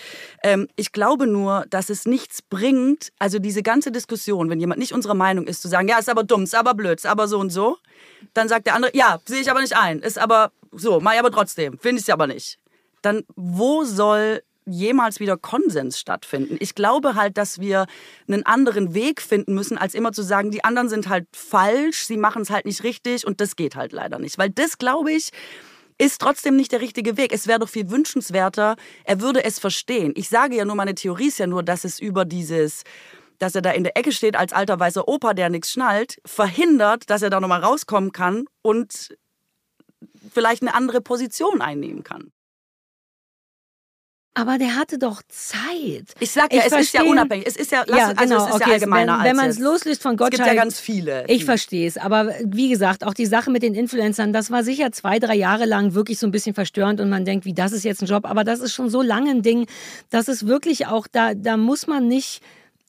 ähm, 0.42 0.66
ich 0.74 0.90
glaube 0.90 1.26
nur, 1.28 1.64
dass 1.70 1.90
es 1.90 2.06
nichts 2.06 2.42
bringt, 2.42 3.12
also 3.20 3.38
diese 3.38 3.62
ganze 3.62 3.92
Diskussion, 3.92 4.50
wenn 4.50 4.60
jemand 4.60 4.80
nicht 4.80 4.92
unserer 4.92 5.14
Meinung 5.14 5.46
ist, 5.46 5.62
zu 5.62 5.68
sagen, 5.68 5.88
ja, 5.88 5.98
ist 5.98 6.08
aber 6.08 6.24
dumm, 6.24 6.42
ist 6.42 6.56
aber 6.56 6.74
blöd, 6.74 6.98
ist 6.98 7.06
aber 7.06 7.28
so 7.28 7.38
und 7.38 7.50
so, 7.50 7.78
dann 8.34 8.48
sagt 8.48 8.66
der 8.66 8.74
andere, 8.74 8.90
ja, 8.96 9.20
sehe 9.26 9.40
ich 9.40 9.50
aber 9.50 9.60
nicht 9.60 9.76
ein, 9.76 10.00
ist 10.00 10.18
aber 10.18 10.50
so, 10.72 10.98
mach 11.00 11.12
ich 11.12 11.20
aber 11.20 11.30
trotzdem, 11.30 11.78
finde 11.78 12.00
ich 12.00 12.08
es 12.08 12.10
aber 12.10 12.26
nicht 12.26 12.58
dann 13.04 13.24
wo 13.36 13.84
soll 13.84 14.42
jemals 14.66 15.20
wieder 15.20 15.36
Konsens 15.36 15.98
stattfinden. 15.98 16.56
Ich 16.58 16.74
glaube 16.74 17.14
halt, 17.14 17.36
dass 17.36 17.60
wir 17.60 17.86
einen 18.26 18.46
anderen 18.46 18.94
Weg 18.94 19.20
finden 19.20 19.54
müssen, 19.54 19.76
als 19.76 19.94
immer 19.94 20.12
zu 20.12 20.22
sagen, 20.22 20.50
die 20.50 20.64
anderen 20.64 20.88
sind 20.88 21.08
halt 21.08 21.26
falsch, 21.32 22.04
sie 22.06 22.16
machen 22.16 22.42
es 22.42 22.50
halt 22.50 22.64
nicht 22.64 22.82
richtig 22.82 23.26
und 23.26 23.40
das 23.40 23.56
geht 23.56 23.76
halt 23.76 23.92
leider 23.92 24.18
nicht. 24.18 24.38
Weil 24.38 24.50
das, 24.50 24.78
glaube 24.78 25.12
ich, 25.12 25.30
ist 25.98 26.20
trotzdem 26.20 26.56
nicht 26.56 26.72
der 26.72 26.80
richtige 26.80 27.16
Weg. 27.16 27.32
Es 27.32 27.46
wäre 27.46 27.58
doch 27.58 27.68
viel 27.68 27.90
wünschenswerter, 27.90 28.76
er 29.04 29.20
würde 29.20 29.44
es 29.44 29.58
verstehen. 29.58 30.12
Ich 30.16 30.28
sage 30.28 30.56
ja 30.56 30.64
nur, 30.64 30.74
meine 30.76 30.94
Theorie 30.94 31.28
ist 31.28 31.38
ja 31.38 31.46
nur, 31.46 31.62
dass 31.62 31.84
es 31.84 32.00
über 32.00 32.24
dieses 32.24 32.82
dass 33.38 33.56
er 33.56 33.62
da 33.62 33.72
in 33.72 33.82
der 33.82 33.96
Ecke 33.96 34.12
steht 34.12 34.36
als 34.36 34.52
alter 34.52 34.78
weißer 34.78 35.08
Opa, 35.08 35.34
der 35.34 35.50
nichts 35.50 35.72
schnallt, 35.72 36.20
verhindert, 36.24 37.10
dass 37.10 37.20
er 37.20 37.30
da 37.30 37.40
nochmal 37.40 37.64
rauskommen 37.64 38.12
kann 38.12 38.46
und 38.62 39.16
vielleicht 40.32 40.62
eine 40.62 40.72
andere 40.72 41.00
Position 41.00 41.60
einnehmen 41.60 42.04
kann. 42.04 42.30
Aber 44.36 44.58
der 44.58 44.74
hatte 44.74 44.98
doch 44.98 45.22
Zeit. 45.28 46.06
Ich 46.18 46.32
sag 46.32 46.52
ja, 46.52 46.58
ich 46.58 46.66
es 46.66 46.72
versteh, 46.72 46.98
ist 46.98 47.04
ja 47.04 47.10
unabhängig. 47.10 47.46
Es 47.46 47.54
ist 47.54 47.70
ja, 47.70 47.84
lass, 47.86 47.98
ja 47.98 48.12
genau, 48.12 48.20
also 48.20 48.34
es 48.34 48.42
ist 48.42 48.54
okay, 48.54 48.64
ja 48.66 48.74
allgemeiner 48.74 49.18
wenn, 49.18 49.24
wenn 49.26 49.36
man 49.36 49.48
es 49.48 49.60
loslöst 49.60 50.02
von 50.02 50.16
Gottschalk. 50.16 50.32
Es 50.32 50.38
gibt 50.38 50.56
ja 50.56 50.60
ganz 50.60 50.80
viele. 50.80 51.24
Ich 51.28 51.44
verstehe 51.44 51.86
es. 51.86 51.96
Aber 51.96 52.34
wie 52.44 52.68
gesagt, 52.68 53.04
auch 53.04 53.14
die 53.14 53.26
Sache 53.26 53.52
mit 53.52 53.62
den 53.62 53.74
Influencern, 53.74 54.32
das 54.32 54.50
war 54.50 54.64
sicher 54.64 54.90
zwei, 54.90 55.20
drei 55.20 55.36
Jahre 55.36 55.66
lang 55.66 55.94
wirklich 55.94 56.18
so 56.18 56.26
ein 56.26 56.32
bisschen 56.32 56.52
verstörend 56.54 57.00
und 57.00 57.10
man 57.10 57.24
denkt, 57.24 57.44
wie 57.44 57.54
das 57.54 57.70
ist 57.70 57.84
jetzt 57.84 58.02
ein 58.02 58.06
Job. 58.06 58.24
Aber 58.24 58.42
das 58.42 58.58
ist 58.58 58.72
schon 58.72 58.90
so 58.90 59.02
lange 59.02 59.30
ein 59.30 59.42
Ding, 59.42 59.68
dass 60.10 60.26
es 60.26 60.48
wirklich 60.48 60.88
auch, 60.88 61.06
da, 61.06 61.34
da 61.34 61.56
muss 61.56 61.86
man 61.86 62.08
nicht 62.08 62.42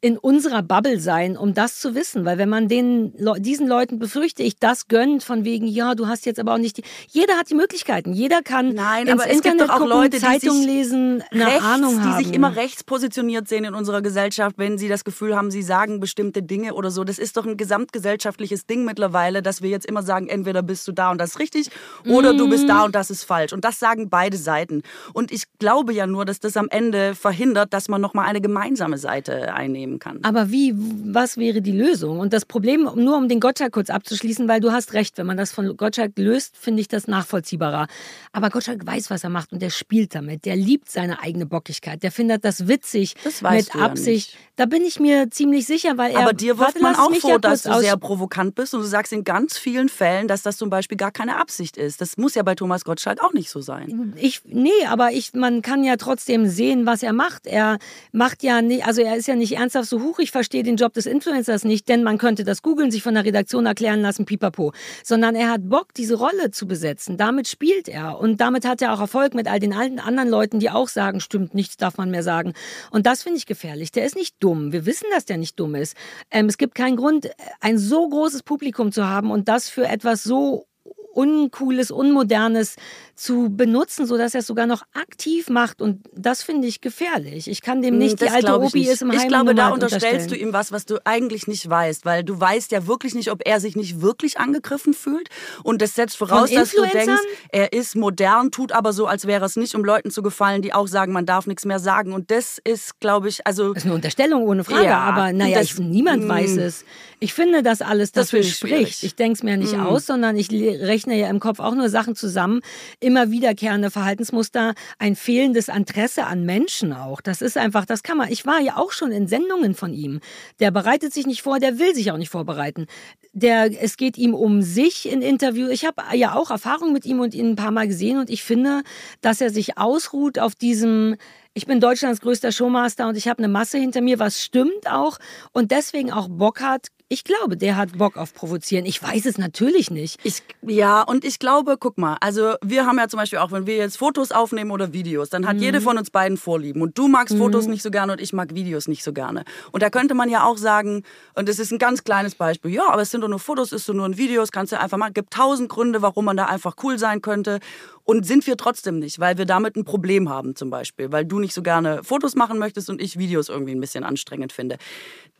in 0.05 0.19
unserer 0.19 0.61
Bubble 0.61 0.99
sein, 0.99 1.35
um 1.35 1.55
das 1.55 1.79
zu 1.79 1.95
wissen. 1.95 2.25
Weil 2.25 2.37
wenn 2.37 2.47
man 2.47 2.67
den, 2.67 3.11
diesen 3.39 3.67
Leuten, 3.67 3.97
befürchte 3.97 4.43
ich, 4.43 4.59
das 4.59 4.87
gönnt, 4.87 5.23
von 5.23 5.45
wegen, 5.45 5.65
ja, 5.65 5.95
du 5.95 6.05
hast 6.07 6.27
jetzt 6.27 6.39
aber 6.39 6.53
auch 6.53 6.59
nicht 6.59 6.77
die. 6.77 6.83
Jeder 7.09 7.37
hat 7.37 7.49
die 7.49 7.55
Möglichkeiten. 7.55 8.13
Jeder 8.13 8.43
kann 8.43 8.75
Nein, 8.75 9.09
aber 9.09 9.25
es 9.25 9.37
Internet 9.37 9.57
gibt 9.57 9.61
doch 9.61 9.73
auch 9.73 9.79
gucken, 9.79 9.89
Leute, 9.89 10.19
Zeitung 10.19 10.61
lesen, 10.61 11.23
eine 11.31 11.47
rechts, 11.47 11.63
Ahnung 11.63 12.03
haben. 12.03 12.19
Die 12.19 12.23
sich 12.23 12.35
immer 12.35 12.55
rechts 12.55 12.83
positioniert 12.83 13.47
sehen 13.47 13.65
in 13.65 13.73
unserer 13.73 14.03
Gesellschaft, 14.03 14.59
wenn 14.59 14.77
sie 14.77 14.89
das 14.89 15.05
Gefühl 15.05 15.35
haben, 15.35 15.49
sie 15.49 15.63
sagen 15.63 15.99
bestimmte 15.99 16.43
Dinge 16.43 16.75
oder 16.75 16.91
so. 16.91 17.03
Das 17.03 17.17
ist 17.17 17.35
doch 17.35 17.47
ein 17.47 17.57
gesamtgesellschaftliches 17.57 18.67
Ding 18.67 18.85
mittlerweile, 18.85 19.41
dass 19.41 19.63
wir 19.63 19.71
jetzt 19.71 19.87
immer 19.87 20.03
sagen, 20.03 20.27
entweder 20.27 20.61
bist 20.61 20.87
du 20.87 20.91
da 20.91 21.09
und 21.09 21.19
das 21.19 21.31
ist 21.31 21.39
richtig 21.39 21.71
oder 22.07 22.33
mm. 22.33 22.37
du 22.37 22.47
bist 22.47 22.69
da 22.69 22.75
mhm. 22.75 22.83
und 22.83 22.95
das 22.95 23.09
ist 23.09 23.23
falsch. 23.23 23.53
Und 23.53 23.65
das 23.65 23.79
sagen 23.79 24.11
beide 24.11 24.37
Seiten. 24.37 24.83
Und 25.13 25.31
ich 25.31 25.45
glaube 25.57 25.93
ja 25.93 26.05
nur, 26.05 26.25
dass 26.25 26.39
das 26.39 26.57
am 26.57 26.67
Ende 26.69 27.15
verhindert, 27.15 27.73
dass 27.73 27.87
man 27.87 28.01
nochmal 28.01 28.27
eine 28.27 28.39
gemeinsame 28.39 28.99
Seite 28.99 29.51
einnehmen 29.55 29.94
nehmen 29.95 29.99
kann. 29.99 30.19
Aber 30.23 30.51
wie, 30.51 30.73
was 30.75 31.37
wäre 31.37 31.61
die 31.61 31.71
Lösung? 31.71 32.19
Und 32.19 32.33
das 32.33 32.45
Problem, 32.45 32.89
nur 32.95 33.17
um 33.17 33.27
den 33.27 33.39
Gottschalk 33.39 33.73
kurz 33.73 33.89
abzuschließen, 33.89 34.47
weil 34.47 34.59
du 34.59 34.71
hast 34.71 34.93
recht, 34.93 35.17
wenn 35.17 35.25
man 35.25 35.37
das 35.37 35.51
von 35.51 35.75
Gottschalk 35.77 36.13
löst, 36.17 36.57
finde 36.57 36.81
ich 36.81 36.87
das 36.87 37.07
nachvollziehbarer. 37.07 37.87
Aber 38.31 38.49
Gottschalk 38.49 38.85
weiß, 38.85 39.09
was 39.09 39.23
er 39.23 39.29
macht 39.29 39.51
und 39.51 39.61
der 39.61 39.69
spielt 39.69 40.15
damit. 40.15 40.45
Der 40.45 40.55
liebt 40.55 40.89
seine 40.89 41.21
eigene 41.21 41.45
Bockigkeit. 41.45 42.03
Der 42.03 42.11
findet 42.11 42.45
das 42.45 42.67
witzig 42.67 43.15
das 43.23 43.41
mit 43.41 43.75
Absicht. 43.75 44.33
Ja 44.33 44.39
da 44.57 44.65
bin 44.65 44.85
ich 44.85 44.99
mir 44.99 45.29
ziemlich 45.31 45.65
sicher, 45.65 45.97
weil 45.97 46.13
er. 46.13 46.21
Aber 46.21 46.33
dir 46.33 46.57
wirft 46.57 46.79
man 46.81 46.95
auch 46.95 47.13
vor, 47.15 47.39
dass 47.39 47.63
du 47.63 47.73
sehr 47.79 47.97
provokant 47.97 48.55
bist 48.55 48.73
und 48.73 48.81
du 48.81 48.85
sagst 48.87 49.11
in 49.11 49.25
ganz 49.25 49.57
vielen 49.57 49.89
Fällen, 49.89 50.27
dass 50.27 50.43
das 50.43 50.57
zum 50.57 50.69
Beispiel 50.69 50.97
gar 50.97 51.11
keine 51.11 51.37
Absicht 51.37 51.75
ist. 51.75 51.99
Das 51.99 52.17
muss 52.17 52.35
ja 52.35 52.43
bei 52.43 52.55
Thomas 52.55 52.85
Gottschalk 52.85 53.21
auch 53.21 53.33
nicht 53.33 53.49
so 53.49 53.59
sein. 53.59 54.13
Ich, 54.15 54.41
nee, 54.45 54.69
aber 54.87 55.11
ich, 55.11 55.33
man 55.33 55.61
kann 55.61 55.83
ja 55.83 55.97
trotzdem 55.97 56.47
sehen, 56.47 56.85
was 56.85 57.03
er 57.03 57.11
macht. 57.11 57.47
Er 57.47 57.79
macht 58.13 58.43
ja 58.43 58.61
nicht, 58.61 58.85
also 58.85 59.01
er 59.01 59.17
ist 59.17 59.27
ja 59.27 59.35
nicht 59.35 59.57
ernsthaft 59.75 59.89
so 59.89 60.07
hoch, 60.07 60.19
ich 60.19 60.31
verstehe 60.31 60.63
den 60.63 60.77
Job 60.77 60.93
des 60.93 61.05
Influencers 61.05 61.65
nicht, 61.65 61.89
denn 61.89 62.03
man 62.03 62.17
könnte 62.17 62.43
das 62.43 62.61
googeln, 62.61 62.91
sich 62.91 63.03
von 63.03 63.13
der 63.13 63.25
Redaktion 63.25 63.65
erklären 63.65 64.01
lassen, 64.01 64.25
pipapo. 64.25 64.73
Sondern 65.03 65.35
er 65.35 65.49
hat 65.49 65.69
Bock, 65.69 65.93
diese 65.93 66.15
Rolle 66.15 66.51
zu 66.51 66.67
besetzen. 66.67 67.17
Damit 67.17 67.47
spielt 67.47 67.87
er. 67.89 68.17
Und 68.19 68.39
damit 68.39 68.65
hat 68.65 68.81
er 68.81 68.93
auch 68.93 69.01
Erfolg 69.01 69.33
mit 69.33 69.47
all 69.47 69.59
den 69.59 69.73
alten 69.73 69.99
anderen 69.99 70.29
Leuten, 70.29 70.59
die 70.59 70.69
auch 70.69 70.87
sagen, 70.87 71.19
stimmt, 71.19 71.53
nichts 71.53 71.77
darf 71.77 71.97
man 71.97 72.09
mehr 72.09 72.23
sagen. 72.23 72.53
Und 72.91 73.05
das 73.05 73.23
finde 73.23 73.37
ich 73.37 73.45
gefährlich. 73.45 73.91
Der 73.91 74.05
ist 74.05 74.15
nicht 74.15 74.35
dumm. 74.39 74.71
Wir 74.71 74.85
wissen, 74.85 75.07
dass 75.11 75.25
der 75.25 75.37
nicht 75.37 75.59
dumm 75.59 75.75
ist. 75.75 75.95
Ähm, 76.31 76.45
es 76.45 76.57
gibt 76.57 76.75
keinen 76.75 76.95
Grund, 76.95 77.29
ein 77.59 77.77
so 77.77 78.07
großes 78.07 78.43
Publikum 78.43 78.91
zu 78.91 79.07
haben 79.07 79.31
und 79.31 79.49
das 79.49 79.69
für 79.69 79.87
etwas 79.87 80.23
so 80.23 80.67
Uncooles, 81.15 81.91
Unmodernes 81.91 82.75
zu 83.15 83.49
benutzen, 83.49 84.05
sodass 84.05 84.33
er 84.33 84.41
es 84.41 84.47
sogar 84.47 84.67
noch 84.67 84.83
aktiv 84.93 85.49
macht. 85.49 85.81
Und 85.81 86.05
das 86.13 86.43
finde 86.43 86.67
ich 86.67 86.81
gefährlich. 86.81 87.49
Ich 87.49 87.61
kann 87.61 87.81
dem 87.81 87.93
hm, 87.93 87.97
nicht, 87.99 88.21
das 88.21 88.29
die 88.29 88.35
alte 88.35 88.59
Opi 88.59 88.87
ist 88.87 89.01
im 89.01 89.11
Ich 89.11 89.27
glaube, 89.27 89.55
da 89.55 89.69
unterstellst 89.69 90.29
du 90.31 90.35
ihm 90.35 90.51
was, 90.51 90.73
was 90.73 90.85
du 90.85 90.97
eigentlich 91.05 91.47
nicht 91.47 91.69
weißt, 91.69 92.05
weil 92.05 92.25
du 92.25 92.37
weißt 92.37 92.71
ja 92.71 92.87
wirklich 92.87 93.15
nicht, 93.15 93.31
ob 93.31 93.41
er 93.45 93.61
sich 93.61 93.77
nicht 93.77 94.01
wirklich 94.01 94.37
angegriffen 94.37 94.93
fühlt. 94.93 95.29
Und 95.63 95.81
das 95.81 95.95
setzt 95.95 96.17
voraus, 96.17 96.51
dass 96.51 96.71
du 96.71 96.81
denkst, 96.81 97.21
er 97.49 97.71
ist 97.71 97.95
modern, 97.95 98.51
tut 98.51 98.73
aber 98.73 98.91
so, 98.91 99.07
als 99.07 99.25
wäre 99.27 99.45
es 99.45 99.55
nicht, 99.55 99.75
um 99.75 99.85
Leuten 99.85 100.11
zu 100.11 100.21
gefallen, 100.21 100.61
die 100.61 100.73
auch 100.73 100.87
sagen, 100.87 101.13
man 101.13 101.25
darf 101.25 101.47
nichts 101.47 101.63
mehr 101.63 101.79
sagen. 101.79 102.11
Und 102.11 102.31
das 102.31 102.59
ist, 102.65 102.99
glaube 102.99 103.29
ich, 103.29 103.47
also. 103.47 103.73
Das 103.73 103.83
ist 103.83 103.85
eine 103.85 103.95
Unterstellung 103.95 104.43
ohne 104.43 104.65
Frage, 104.65 104.85
ja, 104.85 104.99
aber 104.99 105.31
naja, 105.31 105.59
das, 105.59 105.71
ich, 105.71 105.79
niemand 105.79 106.25
mh. 106.25 106.33
weiß 106.33 106.57
es. 106.57 106.83
Ich 107.21 107.33
finde, 107.33 107.63
dass 107.63 107.81
alles 107.81 108.11
dafür 108.11 108.39
das 108.39 108.49
spricht. 108.49 109.03
Ich 109.03 109.15
denke 109.15 109.33
es 109.33 109.43
mir 109.43 109.55
nicht 109.55 109.73
mh. 109.73 109.85
aus, 109.85 110.05
sondern 110.05 110.35
ich 110.35 110.51
rechne 110.51 111.17
ja 111.17 111.29
im 111.29 111.39
Kopf 111.39 111.59
auch 111.59 111.75
nur 111.75 111.89
Sachen 111.89 112.15
zusammen. 112.15 112.59
Immer 113.05 113.29
wiederkehrende 113.29 113.91
Verhaltensmuster, 113.91 114.73
ein 114.97 115.15
fehlendes 115.15 115.67
Interesse 115.67 116.25
an 116.25 116.43
Menschen 116.43 116.91
auch. 116.91 117.21
Das 117.21 117.43
ist 117.43 117.55
einfach, 117.55 117.85
das 117.85 118.01
kann 118.01 118.17
man. 118.17 118.31
Ich 118.31 118.47
war 118.47 118.59
ja 118.59 118.77
auch 118.77 118.91
schon 118.91 119.11
in 119.11 119.27
Sendungen 119.27 119.75
von 119.75 119.93
ihm. 119.93 120.21
Der 120.59 120.71
bereitet 120.71 121.13
sich 121.13 121.27
nicht 121.27 121.43
vor, 121.43 121.59
der 121.59 121.77
will 121.77 121.93
sich 121.93 122.11
auch 122.11 122.17
nicht 122.17 122.31
vorbereiten. 122.31 122.87
Der, 123.31 123.69
es 123.79 123.97
geht 123.97 124.17
ihm 124.17 124.33
um 124.33 124.63
sich 124.63 125.07
in 125.07 125.21
Interviews. 125.21 125.69
Ich 125.69 125.85
habe 125.85 126.01
ja 126.15 126.33
auch 126.33 126.49
Erfahrung 126.49 126.93
mit 126.93 127.05
ihm 127.05 127.19
und 127.19 127.35
ihn 127.35 127.51
ein 127.51 127.55
paar 127.55 127.69
Mal 127.69 127.87
gesehen 127.87 128.17
und 128.17 128.31
ich 128.31 128.41
finde, 128.41 128.81
dass 129.21 129.39
er 129.39 129.51
sich 129.51 129.77
ausruht 129.77 130.39
auf 130.39 130.55
diesem 130.55 131.15
ich 131.57 131.67
bin 131.67 131.79
Deutschlands 131.79 132.19
größter 132.19 132.51
Showmaster 132.51 133.07
und 133.07 133.15
ich 133.15 133.29
habe 133.29 133.37
eine 133.37 133.47
Masse 133.47 133.77
hinter 133.77 134.01
mir, 134.01 134.19
was 134.19 134.41
stimmt 134.41 134.91
auch 134.91 135.19
und 135.53 135.71
deswegen 135.71 136.11
auch 136.11 136.27
Bock 136.27 136.59
hat, 136.59 136.87
ich 137.07 137.23
glaube, 137.23 137.55
der 137.55 137.77
hat 137.77 137.99
Bock 137.99 138.17
auf 138.17 138.33
Provozieren. 138.33 138.85
Ich 138.85 139.01
weiß 139.01 139.25
es 139.25 139.37
natürlich 139.37 139.91
nicht. 139.91 140.19
Ich, 140.23 140.41
ja, 140.63 141.03
und 141.03 141.23
ich 141.23 141.37
glaube, 141.37 141.77
guck 141.79 141.99
mal, 141.99 142.17
also 142.19 142.55
wir 142.63 142.87
haben 142.87 142.97
ja 142.97 143.07
zum 143.07 143.19
Beispiel 143.19 143.37
auch, 143.37 143.51
wenn 143.51 143.67
wir 143.67 143.77
jetzt 143.77 143.97
Fotos 143.97 144.31
aufnehmen 144.31 144.71
oder 144.71 144.91
Videos, 144.91 145.29
dann 145.29 145.47
hat 145.47 145.57
mhm. 145.57 145.61
jede 145.61 145.81
von 145.81 145.99
uns 145.99 146.09
beiden 146.09 146.35
Vorlieben. 146.35 146.81
Und 146.81 146.97
du 146.97 147.07
magst 147.07 147.35
mhm. 147.35 147.39
Fotos 147.39 147.67
nicht 147.67 147.83
so 147.83 147.91
gerne 147.91 148.13
und 148.13 148.21
ich 148.21 148.33
mag 148.33 148.55
Videos 148.55 148.87
nicht 148.87 149.03
so 149.03 149.13
gerne. 149.13 149.43
Und 149.71 149.83
da 149.83 149.91
könnte 149.91 150.15
man 150.15 150.29
ja 150.29 150.45
auch 150.45 150.57
sagen, 150.57 151.03
und 151.35 151.47
das 151.47 151.59
ist 151.59 151.71
ein 151.71 151.77
ganz 151.77 152.03
kleines 152.03 152.33
Beispiel, 152.33 152.71
ja, 152.71 152.89
aber 152.89 153.03
es 153.03 153.11
sind 153.11 153.21
doch 153.21 153.27
nur 153.27 153.39
Fotos, 153.39 153.71
ist 153.71 153.87
doch 153.87 153.93
nur 153.93 154.05
ein 154.07 154.17
Video, 154.17 154.41
das 154.41 154.51
kannst 154.51 154.73
du 154.73 154.79
einfach 154.79 154.97
machen. 154.97 155.09
Es 155.09 155.15
gibt 155.15 155.31
tausend 155.31 155.69
Gründe, 155.69 156.01
warum 156.01 156.25
man 156.25 156.37
da 156.37 156.45
einfach 156.45 156.75
cool 156.81 156.97
sein 156.97 157.21
könnte. 157.21 157.59
Und 158.05 158.25
sind 158.25 158.45
wir 158.45 158.55
trotzdem 158.55 158.99
nicht, 158.99 159.19
weil 159.19 159.37
wir 159.39 159.45
damit 159.45 159.75
ein 159.75 159.83
Problem 159.83 160.29
haben 160.29 160.55
zum 160.55 160.69
Beispiel, 160.69 161.11
weil 161.11 161.25
du 161.25 161.39
nicht 161.39 161.53
so 161.53 161.63
gerne 161.63 162.03
Fotos 162.03 162.35
machen 162.35 162.59
möchtest 162.59 162.89
und 162.89 163.01
ich 163.01 163.17
Videos 163.17 163.49
irgendwie 163.49 163.73
ein 163.73 163.81
bisschen 163.81 164.03
anstrengend 164.03 164.53
finde. 164.53 164.77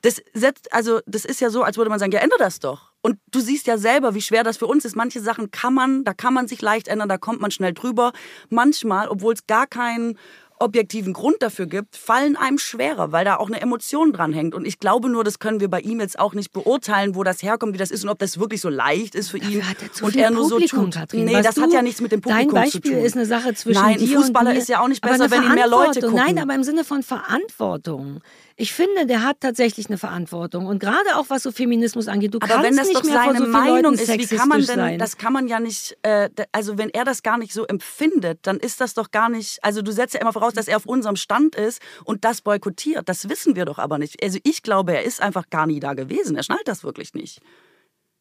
Das 0.02 0.22
setzt, 0.34 0.74
also 0.74 1.00
das 1.06 1.26
ist 1.26 1.42
ja 1.42 1.52
so, 1.52 1.62
als 1.62 1.78
würde 1.78 1.90
man 1.90 2.00
sagen, 2.00 2.12
ja, 2.12 2.20
ändere 2.20 2.40
das 2.40 2.60
doch. 2.60 2.92
Und 3.02 3.20
du 3.30 3.40
siehst 3.40 3.68
ja 3.68 3.78
selber, 3.78 4.16
wie 4.16 4.22
schwer 4.22 4.44
das 4.44 4.58
für 4.58 4.66
uns 4.66 4.84
ist. 4.84 4.96
Manche 4.96 5.20
Sachen 5.22 5.52
kann 5.52 5.76
man, 5.76 6.04
da 6.04 6.16
kann 6.16 6.34
man 6.34 6.48
sich 6.48 6.60
leicht 6.60 6.88
ändern, 6.88 7.08
da 7.08 7.20
kommt 7.20 7.40
man 7.40 7.52
schnell 7.52 7.74
drüber. 7.74 8.14
Manchmal, 8.50 9.10
obwohl 9.10 9.36
es 9.36 9.46
gar 9.46 9.68
keinen 9.68 10.18
objektiven 10.60 11.14
Grund 11.14 11.38
dafür 11.42 11.66
gibt, 11.66 11.96
fallen 11.98 12.36
einem 12.36 12.58
schwerer, 12.58 13.12
weil 13.12 13.26
da 13.26 13.38
auch 13.38 13.48
eine 13.48 13.62
Emotion 13.62 14.14
dran 14.14 14.34
hängt. 14.34 14.56
Und 14.56 14.66
ich 14.66 14.80
glaube 14.80 15.10
nur, 15.10 15.24
das 15.24 15.40
können 15.40 15.60
wir 15.60 15.70
bei 15.70 15.82
ihm 15.82 16.00
jetzt 16.00 16.18
auch 16.18 16.34
nicht 16.34 16.54
beurteilen, 16.54 17.16
wo 17.16 17.24
das 17.24 17.44
herkommt, 17.44 17.74
wie 17.74 17.78
das 17.78 17.92
ist 17.92 18.04
und 18.04 18.10
ob 18.10 18.20
das 18.20 18.40
wirklich 18.40 18.62
so 18.62 18.70
leicht 18.70 19.16
ist 19.16 19.30
für 19.30 19.38
ihn. 19.38 19.62
Er 19.62 20.04
und 20.06 20.16
er 20.16 20.32
nur 20.32 20.50
Publikum, 20.50 20.80
so 20.80 20.86
tut. 20.86 20.94
Katrin, 20.96 21.26
nee, 21.26 21.42
das 21.42 21.58
hat 21.58 21.74
ja 21.74 21.82
nichts 21.82 22.02
mit 22.02 22.12
dem 22.12 22.22
Publikum 22.22 22.50
zu 22.50 22.52
tun. 22.52 22.56
Dein 22.56 22.72
Beispiel 22.72 23.06
ist 23.06 23.16
eine 23.16 23.26
Sache 23.26 23.54
zwischen 23.54 23.82
Nein, 23.82 23.98
dir 23.98 24.18
Fußballer 24.18 24.56
ist 24.56 24.70
ja 24.70 24.82
auch 24.82 24.88
nicht 24.88 25.02
besser, 25.02 25.30
wenn 25.30 25.44
ihn 25.44 25.56
mehr 25.56 25.68
Leute 25.68 26.00
gucken. 26.00 26.16
Nein, 26.16 26.40
aber 26.40 26.56
im 26.56 26.64
Sinne 26.64 26.84
von 26.84 27.04
Verantwortung. 27.04 28.22
Ich 28.58 28.74
finde, 28.74 29.06
der 29.06 29.24
hat 29.24 29.42
tatsächlich 29.42 29.88
eine 29.88 29.98
Verantwortung 29.98 30.68
und 30.68 30.80
gerade 30.80 31.18
auch 31.18 31.26
was 31.28 31.44
so 31.44 31.52
Feminismus 31.52 32.08
angeht. 32.08 32.34
Du 32.34 32.38
aber 32.38 32.48
kannst 32.48 32.64
wenn 32.64 32.78
das 32.78 32.88
nicht 32.88 32.98
doch 32.98 33.04
mehr 33.04 33.14
seine 33.14 33.40
so 33.40 33.48
Meinung 33.48 33.94
ist, 33.96 34.08
wie 34.08 34.38
kann 34.38 34.48
man 34.48 34.60
denn? 34.60 34.76
Sein. 34.76 35.00
Das 35.00 35.18
kann 35.18 35.34
man 35.34 35.48
ja 35.48 35.60
nicht. 35.60 35.98
Äh, 36.04 36.30
also 36.54 36.78
wenn 36.78 36.90
er 36.90 37.04
das 37.04 37.22
gar 37.22 37.38
nicht 37.38 37.52
so 37.52 37.66
empfindet, 37.66 38.40
dann 38.44 38.58
ist 38.58 38.80
das 38.80 38.94
doch 38.94 39.12
gar 39.12 39.28
nicht. 39.28 39.62
Also 39.62 39.82
du 39.82 39.92
setzt 39.92 40.14
ja 40.14 40.22
immer 40.22 40.32
voraus, 40.32 40.54
dass 40.54 40.70
er 40.70 40.78
auf 40.78 40.86
unserem 40.86 41.18
Stand 41.18 41.56
ist 41.56 41.82
und 42.06 42.24
das 42.24 42.42
boykottiert. 42.42 43.10
Das 43.10 43.28
wissen 43.28 43.58
wir 43.58 43.66
doch 43.66 43.78
aber 43.78 43.98
nicht. 43.98 44.24
Also 44.24 44.40
ich 44.44 44.64
glaube, 44.64 44.94
er 44.94 45.04
ist 45.04 45.22
einfach 45.22 45.50
gar 45.50 45.68
nie 45.68 45.82
da 45.82 45.94
gewesen. 45.94 46.38
Er 46.38 46.44
schnallt 46.44 46.68
das 46.68 46.86
wirklich 46.86 47.14
nicht. 47.14 47.42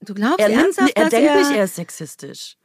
Du 0.00 0.14
glaubst 0.14 0.40
er 0.40 0.50
ernsthaft, 0.50 0.96
er 0.96 1.10
denkt 1.10 1.30
er 1.30 1.36
nicht, 1.36 1.50
er 1.52 1.64
ist 1.64 1.76
sexistisch. 1.76 2.56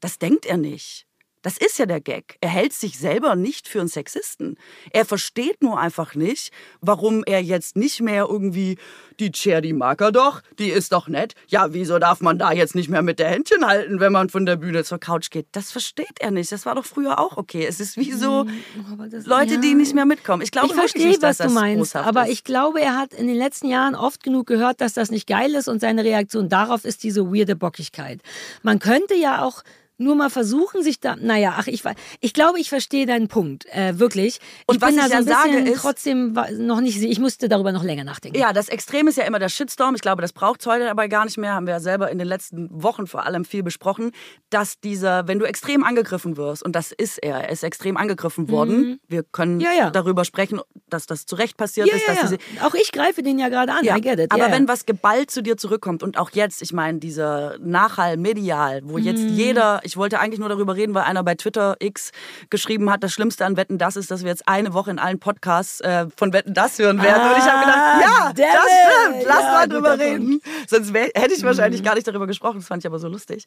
Das 0.00 0.18
denkt 0.18 0.44
er 0.44 0.58
nicht. 0.58 1.05
Das 1.46 1.58
ist 1.58 1.78
ja 1.78 1.86
der 1.86 2.00
Gag. 2.00 2.38
Er 2.40 2.48
hält 2.48 2.72
sich 2.72 2.98
selber 2.98 3.36
nicht 3.36 3.68
für 3.68 3.78
einen 3.78 3.86
Sexisten. 3.86 4.56
Er 4.90 5.04
versteht 5.04 5.62
nur 5.62 5.78
einfach 5.78 6.16
nicht, 6.16 6.52
warum 6.80 7.22
er 7.22 7.40
jetzt 7.40 7.76
nicht 7.76 8.00
mehr 8.00 8.26
irgendwie 8.28 8.78
die 9.20 9.30
Cher, 9.32 9.60
die 9.60 9.72
mag 9.72 10.00
er 10.00 10.10
doch, 10.10 10.42
die 10.58 10.70
ist 10.70 10.90
doch 10.90 11.06
nett. 11.06 11.34
Ja, 11.46 11.72
wieso 11.72 12.00
darf 12.00 12.20
man 12.20 12.36
da 12.36 12.50
jetzt 12.50 12.74
nicht 12.74 12.88
mehr 12.88 13.02
mit 13.02 13.20
der 13.20 13.28
Händchen 13.28 13.64
halten, 13.64 14.00
wenn 14.00 14.10
man 14.10 14.28
von 14.28 14.44
der 14.44 14.56
Bühne 14.56 14.82
zur 14.82 14.98
Couch 14.98 15.30
geht? 15.30 15.46
Das 15.52 15.70
versteht 15.70 16.18
er 16.18 16.32
nicht. 16.32 16.50
Das 16.50 16.66
war 16.66 16.74
doch 16.74 16.84
früher 16.84 17.20
auch 17.20 17.36
okay. 17.36 17.64
Es 17.64 17.78
ist 17.78 17.96
wie 17.96 18.10
so 18.10 18.44
Hm, 18.44 19.08
das, 19.08 19.24
Leute, 19.26 19.54
ja. 19.54 19.60
die 19.60 19.74
nicht 19.74 19.94
mehr 19.94 20.04
mitkommen. 20.04 20.42
Ich 20.42 20.50
glaube 20.50 20.66
ich 20.66 20.74
verstehe, 20.74 21.06
nicht, 21.06 21.22
was 21.22 21.38
du 21.38 21.44
das 21.44 21.52
meinst, 21.52 21.94
aber 21.94 22.26
ist. 22.26 22.32
ich 22.32 22.42
glaube, 22.42 22.80
er 22.80 22.96
hat 22.96 23.14
in 23.14 23.28
den 23.28 23.36
letzten 23.36 23.68
Jahren 23.68 23.94
oft 23.94 24.24
genug 24.24 24.48
gehört, 24.48 24.80
dass 24.80 24.94
das 24.94 25.12
nicht 25.12 25.28
geil 25.28 25.54
ist 25.54 25.68
und 25.68 25.80
seine 25.80 26.02
Reaktion 26.02 26.48
darauf 26.48 26.84
ist 26.84 27.04
diese 27.04 27.32
weirde 27.32 27.54
Bockigkeit. 27.54 28.20
Man 28.64 28.80
könnte 28.80 29.14
ja 29.14 29.44
auch 29.44 29.62
nur 29.98 30.14
mal 30.14 30.30
versuchen, 30.30 30.82
sich 30.82 31.00
da. 31.00 31.16
Naja, 31.16 31.54
ach, 31.56 31.66
ich, 31.66 31.82
ich 32.20 32.32
glaube, 32.34 32.60
ich 32.60 32.68
verstehe 32.68 33.06
deinen 33.06 33.28
Punkt, 33.28 33.66
äh, 33.66 33.98
wirklich. 33.98 34.40
Und 34.66 34.76
ich 34.76 34.82
was 34.82 34.90
bin 34.90 34.98
ich 34.98 35.04
da 35.04 35.08
so 35.08 35.14
ein 35.16 35.24
bisschen 35.24 35.52
sage, 35.64 35.70
ist- 35.70 35.80
trotzdem 35.80 36.32
noch 36.58 36.80
nicht. 36.80 37.02
Ich 37.02 37.18
musste 37.18 37.48
darüber 37.48 37.72
noch 37.72 37.82
länger 37.82 38.04
nachdenken. 38.04 38.38
Ja, 38.38 38.52
das 38.52 38.68
Extrem 38.68 39.08
ist 39.08 39.16
ja 39.16 39.24
immer 39.24 39.38
der 39.38 39.48
Shitstorm. 39.48 39.94
Ich 39.94 40.02
glaube, 40.02 40.22
das 40.22 40.32
braucht 40.32 40.60
es 40.60 40.66
heute 40.66 40.90
aber 40.90 41.08
gar 41.08 41.24
nicht 41.24 41.38
mehr. 41.38 41.54
Haben 41.54 41.66
wir 41.66 41.74
ja 41.74 41.80
selber 41.80 42.10
in 42.10 42.18
den 42.18 42.28
letzten 42.28 42.68
Wochen 42.82 43.06
vor 43.06 43.24
allem 43.24 43.44
viel 43.44 43.62
besprochen, 43.62 44.12
dass 44.50 44.80
dieser, 44.80 45.26
wenn 45.28 45.38
du 45.38 45.46
extrem 45.46 45.82
angegriffen 45.84 46.36
wirst, 46.36 46.62
und 46.62 46.76
das 46.76 46.92
ist 46.92 47.18
er, 47.18 47.44
er 47.44 47.50
ist 47.50 47.62
extrem 47.64 47.96
angegriffen 47.96 48.50
worden. 48.50 49.00
Wir 49.08 49.22
können 49.22 49.54
Mhm. 49.56 49.60
Ja, 49.60 49.70
ja. 49.78 49.90
darüber 49.90 50.24
sprechen, 50.24 50.60
dass 50.88 51.06
das 51.06 51.24
zu 51.26 51.36
Recht 51.36 51.56
passiert 51.56 51.88
ja, 51.88 51.96
ist. 51.96 52.06
Dass 52.08 52.16
ja. 52.16 52.22
diese, 52.36 52.64
Auch 52.66 52.74
ich 52.74 52.92
greife 52.92 53.22
den 53.22 53.38
ja 53.38 53.48
gerade 53.48 53.72
an. 53.72 53.84
ja, 53.84 53.96
I 53.96 54.00
get 54.00 54.18
it. 54.18 54.32
aber 54.32 54.50
wenn 54.50 54.68
was 54.68 54.84
geballt 54.86 55.30
zu 55.30 55.42
dir 55.42 55.56
zurückkommt 55.56 56.02
und 56.02 56.18
auch 56.18 56.30
jetzt, 56.32 56.60
ich 56.62 56.72
meine, 56.72 56.98
dieser 56.98 57.56
Nachhall 57.60 58.16
medial, 58.16 58.82
wo 58.84 58.98
jetzt 58.98 59.22
Mhm. 59.22 59.28
jeder, 59.34 59.80
ich 59.86 59.96
wollte 59.96 60.18
eigentlich 60.20 60.40
nur 60.40 60.48
darüber 60.48 60.76
reden, 60.76 60.94
weil 60.94 61.04
einer 61.04 61.22
bei 61.24 61.34
Twitter 61.34 61.76
X 61.78 62.10
geschrieben 62.50 62.90
hat, 62.90 63.02
das 63.02 63.12
Schlimmste 63.12 63.44
an 63.46 63.56
Wetten 63.56 63.78
das 63.78 63.96
ist, 63.96 64.10
dass 64.10 64.22
wir 64.22 64.28
jetzt 64.28 64.46
eine 64.48 64.74
Woche 64.74 64.90
in 64.90 64.98
allen 64.98 65.18
Podcasts 65.18 65.80
äh, 65.80 66.06
von 66.16 66.32
Wetten 66.32 66.52
das 66.54 66.78
hören 66.78 67.02
werden. 67.02 67.22
und 67.30 67.38
ich 67.38 67.44
habe 67.44 67.60
gedacht, 67.64 67.78
Ah, 67.78 68.00
ja, 68.00 68.32
das 68.34 68.46
stimmt, 68.46 69.24
lass 69.26 69.40
Ja, 69.42 69.52
mal 69.52 69.68
drüber 69.68 69.98
reden. 69.98 70.40
Sonst 70.68 70.92
wär, 70.92 71.08
hätte 71.14 71.34
ich 71.34 71.42
wahrscheinlich 71.44 71.82
gar 71.82 71.94
nicht 71.94 72.06
darüber 72.06 72.26
gesprochen. 72.26 72.58
Das 72.58 72.66
fand 72.68 72.82
ich 72.82 72.86
aber 72.86 72.98
so 72.98 73.08
lustig. 73.08 73.44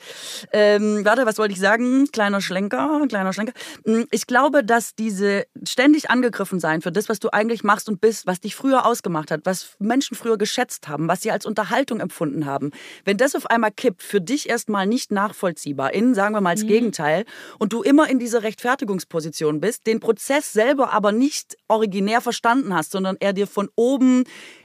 Ähm, 0.51 1.03
warte, 1.05 1.25
was 1.25 1.37
wollte 1.37 1.53
ich 1.53 1.59
sagen? 1.59 2.07
Kleiner 2.11 2.41
Schlenker, 2.41 3.01
kleiner 3.09 3.33
Schlenker. 3.33 3.53
Hm, 3.85 4.07
Ich 4.11 4.25
glaube, 4.27 4.63
dass 4.63 4.95
diese 4.95 5.45
ständig 5.67 6.09
angegriffen 6.09 6.59
sein 6.59 6.81
für 6.81 6.91
das, 6.91 7.09
was 7.09 7.19
du 7.19 7.29
eigentlich 7.31 7.63
machst 7.63 7.89
und 7.89 7.99
bist, 8.01 8.25
was 8.27 8.39
dich 8.39 8.55
früher 8.55 8.85
ausgemacht 8.85 9.31
hat, 9.31 9.41
was 9.43 9.75
Menschen 9.79 10.15
früher 10.15 10.37
geschätzt 10.37 10.87
haben, 10.87 11.07
was 11.07 11.21
sie 11.21 11.31
als 11.31 11.45
Unterhaltung 11.45 11.99
empfunden 11.99 12.45
haben, 12.45 12.71
wenn 13.05 13.17
das 13.17 13.35
auf 13.35 13.45
einmal 13.47 13.71
kippt, 13.71 14.01
für 14.03 14.21
dich 14.21 14.49
erstmal 14.49 14.87
nicht 14.87 15.11
nachvollziehbar, 15.11 15.93
in, 15.93 16.13
sagen 16.15 16.28
wir 16.33 16.41
mal, 16.41 16.51
als 16.51 16.65
Gegenteil, 16.65 17.25
und 17.57 17.73
du 17.73 17.81
immer 17.81 18.09
in 18.09 18.19
dieser 18.19 18.43
Rechtfertigungsposition 18.43 19.59
bist, 19.59 19.87
den 19.87 19.99
Prozess 19.99 20.53
selber 20.53 20.91
aber 20.93 21.11
nicht 21.11 21.57
originär 21.67 22.21
verstanden 22.21 22.73
hast, 22.73 22.91
sondern 22.91 23.17
er 23.19 23.33
dir 23.33 23.47
von 23.47 23.69
oben 23.75 24.23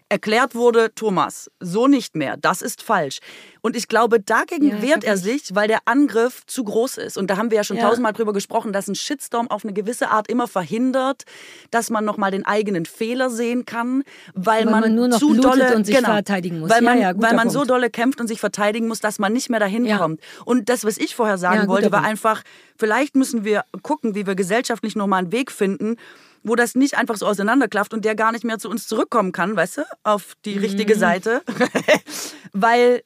erklärt 0.09 0.55
wurde, 0.55 0.95
Thomas, 0.95 1.51
so 1.61 1.87
nicht 1.89 2.15
mehr, 2.15 2.37
das 2.37 2.63
ist 2.63 2.83
falsch. 2.83 3.19
Und 3.63 3.75
ich 3.77 3.89
glaube, 3.89 4.21
dagegen 4.21 4.69
Ja, 4.69 4.83
wehrt 4.83 5.05
er 5.05 5.17
sich, 5.17 5.55
weil 5.55 5.67
der 5.69 5.79
Angriff 5.87 6.43
zu 6.47 6.63
groß 6.65 6.99
ist. 6.99 7.17
Und 7.17 7.31
da 7.31 7.37
haben 7.39 7.51
wir 7.51 7.57
ja 7.57 7.65
schon 7.65 7.79
Ja. 7.79 7.89
tausendmal 7.89 8.13
drüber 8.13 8.33
gesprochen, 8.35 8.73
dass 8.73 8.87
ein 8.87 8.95
Shitstorm 8.95 9.51
auf 9.51 9.65
eine 9.65 9.73
gewisse 9.73 10.11
Art 10.11 10.29
immer 10.29 10.47
verhindert, 10.47 11.25
dass 11.71 11.89
man 11.89 12.05
nochmal 12.05 12.31
den 12.31 12.45
eigenen 12.45 12.85
Fehler 12.85 13.31
sehen 13.31 13.65
kann, 13.65 14.05
weil, 14.35 14.67
Weil 14.67 14.81
man 14.81 14.95
nur 14.95 15.09
noch 15.09 15.19
zu 15.19 15.35
dolle 15.35 15.75
und 15.75 15.87
sich 15.87 15.97
genau, 15.97 16.11
verteidigen 16.11 16.61
muss. 16.61 16.71
Weil 16.71 16.83
man, 16.83 17.01
ja, 17.01 17.13
weil 17.17 17.35
man 17.35 17.49
so 17.49 17.65
dolle 17.65 17.89
kämpft 17.89 18.21
und 18.21 18.29
sich 18.29 18.41
verteidigen 18.41 18.87
muss, 18.89 19.01
dass 19.01 19.19
man 19.19 19.33
nicht 19.33 19.49
mehr 19.49 19.61
dahin 19.61 19.89
kommt. 19.97 20.21
Und 20.45 20.69
das, 20.69 20.85
was 20.85 20.99
ich 20.99 21.15
vorher 21.15 21.39
sagen 21.39 21.67
wollte, 21.69 21.91
war 21.91 22.01
Punkt. 22.01 22.11
einfach, 22.11 22.43
vielleicht 22.77 23.17
müssen 23.17 23.45
wir 23.45 23.65
gucken, 23.83 24.15
wie 24.15 24.27
wir 24.27 24.35
gesellschaftlich 24.35 24.97
nochmal 24.97 25.21
einen 25.21 25.33
Weg 25.33 25.51
finden, 25.51 25.97
wo 26.45 26.55
das 26.55 26.75
nicht 26.75 26.97
einfach 26.97 27.17
so 27.17 27.27
auseinanderklafft 27.27 27.93
und 27.95 28.05
der 28.05 28.15
gar 28.15 28.31
nicht 28.33 28.45
mehr 28.45 28.59
zu 28.59 28.69
uns 28.71 28.87
zurückkommen 28.87 29.33
kann, 29.33 29.57
weißt 29.57 29.79
du, 29.79 29.83
auf 30.05 30.35
die 30.45 30.55
Mhm. 30.57 30.61
richtige 30.61 30.95
Seite, 30.97 31.43
weil 32.53 33.03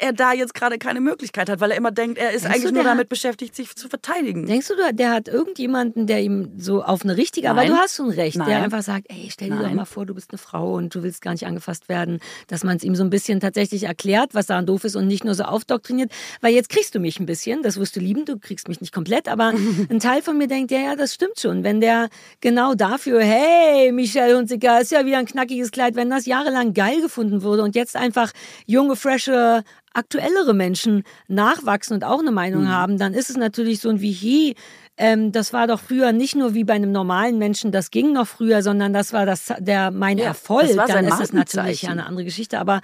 er 0.00 0.12
da 0.12 0.32
jetzt 0.32 0.54
gerade 0.54 0.78
keine 0.78 1.00
Möglichkeit 1.00 1.48
hat, 1.50 1.60
weil 1.60 1.70
er 1.72 1.76
immer 1.76 1.90
denkt, 1.90 2.18
er 2.18 2.30
ist 2.32 2.44
Denkst 2.44 2.46
eigentlich 2.56 2.62
du, 2.68 2.74
nur 2.74 2.82
der 2.84 2.92
damit 2.92 3.04
hat- 3.04 3.08
beschäftigt, 3.08 3.54
sich 3.56 3.74
zu 3.74 3.88
verteidigen. 3.88 4.46
Denkst 4.46 4.68
du, 4.68 4.74
der 4.94 5.10
hat 5.10 5.28
irgendjemanden, 5.28 6.06
der 6.06 6.20
ihm 6.22 6.52
so 6.56 6.82
auf 6.82 7.02
eine 7.02 7.16
richtige, 7.16 7.50
aber 7.50 7.62
Nein. 7.62 7.70
du 7.70 7.76
hast 7.76 7.96
schon 7.96 8.10
recht, 8.10 8.36
der 8.36 8.44
Nein. 8.46 8.62
einfach 8.64 8.82
sagt, 8.82 9.06
ey, 9.08 9.28
stell 9.30 9.48
dir 9.50 9.56
doch 9.56 9.62
Nein. 9.62 9.76
mal 9.76 9.84
vor, 9.84 10.06
du 10.06 10.14
bist 10.14 10.30
eine 10.30 10.38
Frau 10.38 10.74
und 10.74 10.94
du 10.94 11.02
willst 11.02 11.20
gar 11.22 11.32
nicht 11.32 11.46
angefasst 11.46 11.88
werden, 11.88 12.20
dass 12.46 12.64
man 12.64 12.76
es 12.76 12.84
ihm 12.84 12.94
so 12.94 13.02
ein 13.02 13.10
bisschen 13.10 13.40
tatsächlich 13.40 13.84
erklärt, 13.84 14.34
was 14.34 14.46
daran 14.46 14.66
doof 14.66 14.84
ist 14.84 14.96
und 14.96 15.06
nicht 15.08 15.24
nur 15.24 15.34
so 15.34 15.44
aufdoktriniert, 15.44 16.12
weil 16.40 16.54
jetzt 16.54 16.68
kriegst 16.68 16.94
du 16.94 17.00
mich 17.00 17.18
ein 17.20 17.26
bisschen, 17.26 17.62
das 17.62 17.76
wirst 17.78 17.96
du 17.96 18.00
lieben, 18.00 18.24
du 18.24 18.38
kriegst 18.38 18.68
mich 18.68 18.80
nicht 18.80 18.92
komplett, 18.92 19.28
aber 19.28 19.52
ein 19.90 20.00
Teil 20.00 20.22
von 20.22 20.38
mir 20.38 20.46
denkt, 20.46 20.70
ja, 20.70 20.78
ja, 20.80 20.96
das 20.96 21.14
stimmt 21.14 21.40
schon, 21.40 21.64
wenn 21.64 21.80
der 21.80 22.08
genau 22.40 22.74
dafür, 22.74 23.20
hey, 23.22 23.90
Michelle 23.92 24.36
Hunziker, 24.36 24.80
ist 24.80 24.92
ja 24.92 25.04
wieder 25.04 25.18
ein 25.18 25.26
knackiges 25.26 25.70
Kleid, 25.70 25.96
wenn 25.96 26.10
das 26.10 26.26
jahrelang 26.26 26.72
geil 26.74 27.00
gefunden 27.00 27.42
wurde 27.42 27.62
und 27.62 27.74
jetzt 27.74 27.96
einfach 27.96 28.32
junge, 28.66 28.96
frische, 28.96 29.64
aktuellere 29.98 30.54
Menschen 30.54 31.02
nachwachsen 31.28 31.94
und 31.94 32.04
auch 32.04 32.20
eine 32.20 32.30
Meinung 32.32 32.62
Mhm. 32.64 32.68
haben, 32.70 32.98
dann 32.98 33.12
ist 33.14 33.28
es 33.30 33.36
natürlich 33.36 33.80
so 33.80 33.88
ein 33.90 34.00
Vihi. 34.00 34.54
Ähm, 34.96 35.32
das 35.32 35.52
war 35.52 35.66
doch 35.66 35.80
früher 35.80 36.12
nicht 36.12 36.34
nur 36.34 36.54
wie 36.54 36.64
bei 36.64 36.74
einem 36.74 36.92
normalen 36.92 37.38
Menschen, 37.38 37.70
das 37.72 37.90
ging 37.90 38.12
noch 38.12 38.26
früher, 38.26 38.62
sondern 38.62 38.92
das 38.92 39.12
war 39.12 39.26
das, 39.26 39.52
der 39.58 39.90
mein 39.90 40.18
Ja, 40.18 40.24
Erfolg. 40.26 40.66
das 40.68 40.76
war 40.76 40.86
dann 40.86 41.04
sein 41.04 41.12
ist 41.12 41.20
es 41.20 41.32
natürlich 41.32 41.88
eine 41.88 42.06
andere 42.06 42.24
Geschichte. 42.24 42.58
Aber 42.58 42.80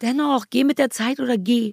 dennoch, 0.00 0.46
geh 0.50 0.64
mit 0.64 0.78
der 0.78 0.90
Zeit 0.90 1.20
oder 1.20 1.36
geh. 1.38 1.72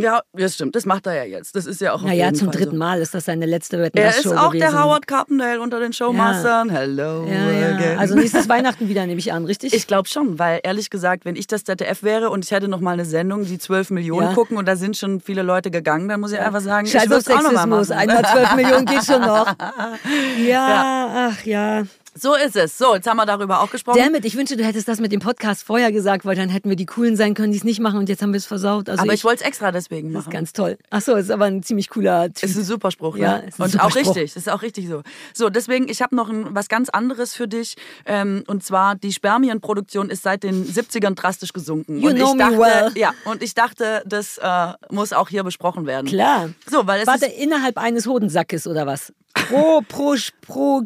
Ja, 0.00 0.20
das 0.32 0.54
stimmt. 0.54 0.76
Das 0.76 0.86
macht 0.86 1.06
er 1.08 1.14
ja 1.14 1.24
jetzt. 1.24 1.56
Das 1.56 1.66
ist 1.66 1.80
ja 1.80 1.92
auch 1.92 2.02
Naja, 2.02 2.32
zum 2.32 2.52
Fall 2.52 2.56
dritten 2.60 2.70
so. 2.72 2.78
Mal 2.78 3.00
ist 3.00 3.14
das 3.14 3.24
seine 3.24 3.46
letzte 3.46 3.80
Wetten, 3.80 3.98
Er 3.98 4.10
ist 4.10 4.22
Show 4.22 4.32
auch 4.32 4.52
gewesen. 4.52 4.70
der 4.72 4.80
Howard 4.84 5.08
Carpendale 5.08 5.60
unter 5.60 5.80
den 5.80 5.92
Showmastern. 5.92 6.70
Hello 6.70 7.26
Ja, 7.26 7.80
ja. 7.80 7.96
Also 7.98 8.14
nächstes 8.14 8.48
Weihnachten 8.48 8.88
wieder, 8.88 9.04
nehme 9.06 9.18
ich 9.18 9.32
an, 9.32 9.44
richtig? 9.44 9.72
Ich 9.74 9.88
glaube 9.88 10.08
schon, 10.08 10.38
weil 10.38 10.60
ehrlich 10.62 10.90
gesagt, 10.90 11.24
wenn 11.24 11.34
ich 11.34 11.48
das 11.48 11.64
ZDF 11.64 12.04
wäre 12.04 12.30
und 12.30 12.44
ich 12.44 12.52
hätte 12.52 12.68
noch 12.68 12.78
mal 12.78 12.92
eine 12.92 13.04
Sendung, 13.04 13.44
die 13.44 13.58
12 13.58 13.90
Millionen 13.90 14.28
Ja. 14.28 14.34
gucken 14.34 14.56
und 14.56 14.68
da 14.68 14.76
sind 14.76 14.96
schon 14.96 15.20
viele 15.20 15.42
Leute 15.42 15.72
gegangen, 15.72 16.08
dann 16.08 16.20
muss 16.20 16.30
ich 16.30 16.38
einfach 16.38 16.60
sagen, 16.60 16.86
Scheiß 16.86 17.04
ich 17.04 17.10
würde 17.10 17.24
auch 17.34 17.42
noch 17.42 17.52
mal 17.66 17.84
Sexismus. 17.84 17.88
machen. 17.88 17.98
Einmal 18.08 18.24
12 18.24 18.54
Millionen 18.54 18.84
geht 18.86 19.04
schon 19.04 19.20
noch. 19.20 19.52
Ja, 20.46 21.30
ach 21.32 21.44
ja. 21.44 21.82
So 22.20 22.34
ist 22.34 22.56
es. 22.56 22.76
So, 22.76 22.94
jetzt 22.94 23.06
haben 23.08 23.16
wir 23.16 23.26
darüber 23.26 23.60
auch 23.60 23.70
gesprochen. 23.70 23.98
Damit, 23.98 24.24
ich 24.24 24.36
wünschte, 24.36 24.56
du 24.56 24.64
hättest 24.64 24.88
das 24.88 24.98
mit 25.00 25.12
dem 25.12 25.20
Podcast 25.20 25.62
vorher 25.62 25.92
gesagt, 25.92 26.24
weil 26.24 26.34
dann 26.34 26.48
hätten 26.48 26.68
wir 26.68 26.76
die 26.76 26.86
Coolen 26.86 27.16
sein 27.16 27.34
können, 27.34 27.52
die 27.52 27.58
es 27.58 27.64
nicht 27.64 27.80
machen 27.80 27.98
und 27.98 28.08
jetzt 28.08 28.22
haben 28.22 28.32
wir 28.32 28.38
es 28.38 28.46
versaut. 28.46 28.88
Also 28.88 29.02
Aber 29.02 29.12
ich, 29.12 29.20
ich 29.20 29.24
wollte 29.24 29.42
es 29.42 29.48
extra 29.48 29.70
deswegen 29.70 30.12
das 30.12 30.22
ist 30.22 30.26
machen. 30.26 30.32
ganz 30.32 30.52
toll. 30.52 30.78
Ach 30.90 31.00
so, 31.00 31.14
ist 31.14 31.30
aber 31.30 31.44
ein 31.44 31.62
ziemlich 31.62 31.88
cooler 31.90 32.32
Typ. 32.32 32.48
Ist 32.48 32.56
ein 32.56 32.64
Superspruch, 32.64 33.16
ne? 33.16 33.22
Ja, 33.22 33.36
ist 33.36 33.60
ein 33.60 33.64
und 33.64 33.80
auch 33.80 33.94
richtig, 33.94 34.34
ist 34.34 34.48
auch 34.48 34.62
richtig 34.62 34.88
so. 34.88 35.02
So, 35.32 35.48
deswegen, 35.48 35.88
ich 35.88 36.02
habe 36.02 36.16
noch 36.16 36.28
ein, 36.28 36.54
was 36.54 36.68
ganz 36.68 36.88
anderes 36.88 37.34
für 37.34 37.46
dich. 37.46 37.76
Ähm, 38.04 38.42
und 38.46 38.64
zwar, 38.64 38.96
die 38.96 39.12
Spermienproduktion 39.12 40.10
ist 40.10 40.22
seit 40.22 40.42
den 40.42 40.66
70ern 40.66 41.14
drastisch 41.14 41.52
gesunken. 41.52 42.00
You 42.00 42.08
und 42.08 42.16
know 42.16 42.30
ich 42.30 42.34
me 42.34 42.38
dachte, 42.38 42.58
well. 42.58 42.92
Ja, 42.96 43.12
und 43.24 43.42
ich 43.42 43.54
dachte, 43.54 44.02
das 44.06 44.38
äh, 44.38 44.72
muss 44.90 45.12
auch 45.12 45.28
hier 45.28 45.44
besprochen 45.44 45.86
werden. 45.86 46.06
Klar. 46.06 46.50
So, 46.68 46.86
weil 46.86 47.00
es 47.00 47.06
Warte, 47.06 47.26
innerhalb 47.26 47.78
eines 47.78 48.06
Hodensackes 48.06 48.66
oder 48.66 48.86
was? 48.86 49.12
Pro, 49.34 49.82
pro, 49.88 50.14
pro 50.42 50.82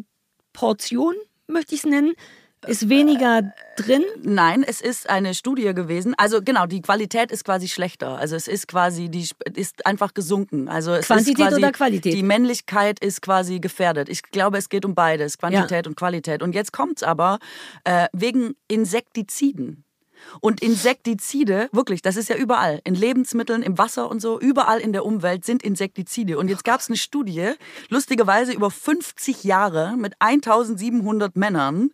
Portion, 0.53 1.15
möchte 1.47 1.75
ich 1.75 1.83
es 1.83 1.89
nennen, 1.89 2.13
ist 2.67 2.87
weniger 2.87 3.53
drin? 3.75 4.03
Nein, 4.21 4.63
es 4.65 4.79
ist 4.79 5.09
eine 5.09 5.33
Studie 5.33 5.73
gewesen. 5.73 6.13
Also 6.17 6.41
genau, 6.41 6.65
die 6.65 6.81
Qualität 6.81 7.31
ist 7.31 7.43
quasi 7.43 7.67
schlechter. 7.67 8.17
Also 8.17 8.35
es 8.35 8.47
ist 8.47 8.67
quasi, 8.67 9.09
die 9.09 9.27
ist 9.55 9.85
einfach 9.85 10.13
gesunken. 10.13 10.69
Also 10.69 10.93
es 10.93 11.07
Quantität 11.07 11.39
ist 11.39 11.45
quasi, 11.45 11.57
oder 11.57 11.71
Qualität? 11.71 12.13
Die 12.13 12.23
Männlichkeit 12.23 12.99
ist 13.03 13.21
quasi 13.21 13.59
gefährdet. 13.59 14.07
Ich 14.07 14.23
glaube, 14.23 14.57
es 14.57 14.69
geht 14.69 14.85
um 14.85 14.95
beides, 14.95 15.37
Quantität 15.37 15.85
Ja. 15.85 15.89
und 15.89 15.95
Qualität. 15.97 16.41
Und 16.41 16.55
jetzt 16.55 16.71
kommt's 16.71 17.03
aber 17.03 17.39
äh, 17.83 18.07
wegen 18.13 18.55
Insektiziden. 18.69 19.82
Und 20.39 20.61
Insektizide, 20.61 21.69
wirklich, 21.71 22.01
das 22.01 22.15
ist 22.15 22.29
ja 22.29 22.35
überall, 22.35 22.81
in 22.83 22.95
Lebensmitteln, 22.95 23.61
im 23.61 23.77
Wasser 23.77 24.09
und 24.09 24.21
so, 24.21 24.39
überall 24.39 24.79
in 24.79 24.93
der 24.93 25.05
Umwelt 25.05 25.45
sind 25.45 25.63
Insektizide. 25.63 26.37
Und 26.37 26.47
jetzt 26.47 26.63
gab 26.63 26.79
es 26.79 26.89
eine 26.89 26.97
Studie, 26.97 27.51
lustigerweise 27.89 28.53
über 28.53 28.71
50 28.71 29.43
Jahre 29.43 29.95
mit 29.97 30.13
1700 30.19 31.35
Männern. 31.35 31.91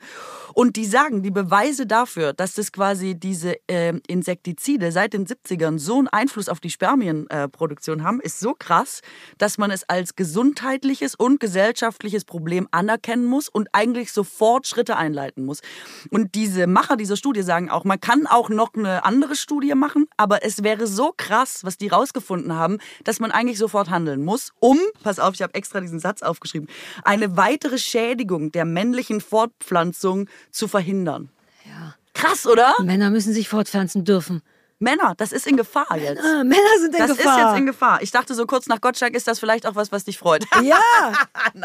Und 0.53 0.75
die 0.75 0.86
sagen, 0.86 1.21
die 1.23 1.32
Beweise 1.32 1.86
dafür, 1.86 2.34
dass 2.34 2.53
das 2.53 2.71
quasi 2.71 3.15
diese 3.15 3.55
ähm, 3.67 4.01
Insektizide 4.07 4.91
seit 4.91 5.13
den 5.13 5.25
70ern 5.25 5.80
so 5.80 5.99
einen 5.99 6.07
Einfluss 6.07 6.49
auf 6.49 6.59
die 6.59 6.69
Spermienproduktion 6.69 8.03
haben, 8.03 8.19
ist 8.19 8.39
so 8.39 8.55
krass, 8.57 9.01
dass 9.38 9.57
man 9.57 9.71
es 9.71 9.88
als 9.88 10.15
gesundheitliches 10.15 11.15
und 11.15 11.39
gesellschaftliches 11.39 12.25
Problem 12.25 12.67
anerkennen 12.71 13.25
muss 13.25 13.47
und 13.47 13.69
eigentlich 13.73 14.11
sofort 14.11 14.67
Schritte 14.67 14.97
einleiten 14.97 15.45
muss. 15.45 15.61
Und 16.09 16.36
diese 16.36 16.67
Macher 16.67 16.97
dieser 16.97 17.15
Studie 17.15 17.41
sagen 17.41 17.69
auch, 17.69 17.84
man 17.84 17.99
kann 17.99 18.18
auch 18.28 18.49
noch 18.49 18.74
eine 18.74 19.05
andere 19.05 19.36
Studie 19.36 19.74
machen, 19.76 20.07
aber 20.17 20.43
es 20.43 20.63
wäre 20.63 20.88
so 20.88 21.13
krass, 21.15 21.63
was 21.63 21.78
die 21.78 21.88
rausgefunden 21.88 22.53
haben, 22.53 22.78
dass 23.03 23.20
man 23.20 23.32
eigentlich 23.32 23.57
sofort 23.57 23.89
handeln 23.89 24.24
muss, 24.24 24.51
um, 24.59 24.80
pass 25.03 25.20
auf, 25.20 25.34
ich 25.34 25.41
habe 25.41 25.53
extra 25.53 25.82
diesen 25.82 25.99
Satz 25.99 26.22
aufgeschrieben, 26.22 26.67
eine 27.03 27.38
weitere 27.38 27.78
Schädigung 27.78 28.51
der 28.51 28.65
männlichen 28.65 29.22
Fortpflanzung 29.22 30.30
zu 30.51 30.67
verhindern. 30.67 31.30
Ja. 31.65 31.95
Krass, 32.13 32.45
oder? 32.45 32.74
Männer 32.82 33.09
müssen 33.09 33.34
sich 33.34 33.47
fortpflanzen 33.47 34.03
dürfen. 34.03 34.41
Männer, 34.80 35.13
das 35.17 35.32
ist 35.34 35.45
in 35.45 35.57
Gefahr 35.57 35.97
jetzt. 35.97 36.21
Ah, 36.23 36.43
Männer 36.43 36.55
sind 36.80 36.95
in 36.95 37.07
Das 37.07 37.17
Gefahr. 37.17 37.38
ist 37.38 37.45
jetzt 37.47 37.59
in 37.59 37.65
Gefahr. 37.65 38.01
Ich 38.01 38.11
dachte 38.11 38.34
so 38.34 38.45
kurz 38.45 38.67
nach 38.67 38.80
Gottschalk 38.80 39.13
ist 39.13 39.27
das 39.27 39.39
vielleicht 39.39 39.67
auch 39.67 39.75
was, 39.75 39.91
was 39.91 40.05
dich 40.05 40.17
freut. 40.17 40.45
Ja, 40.63 40.80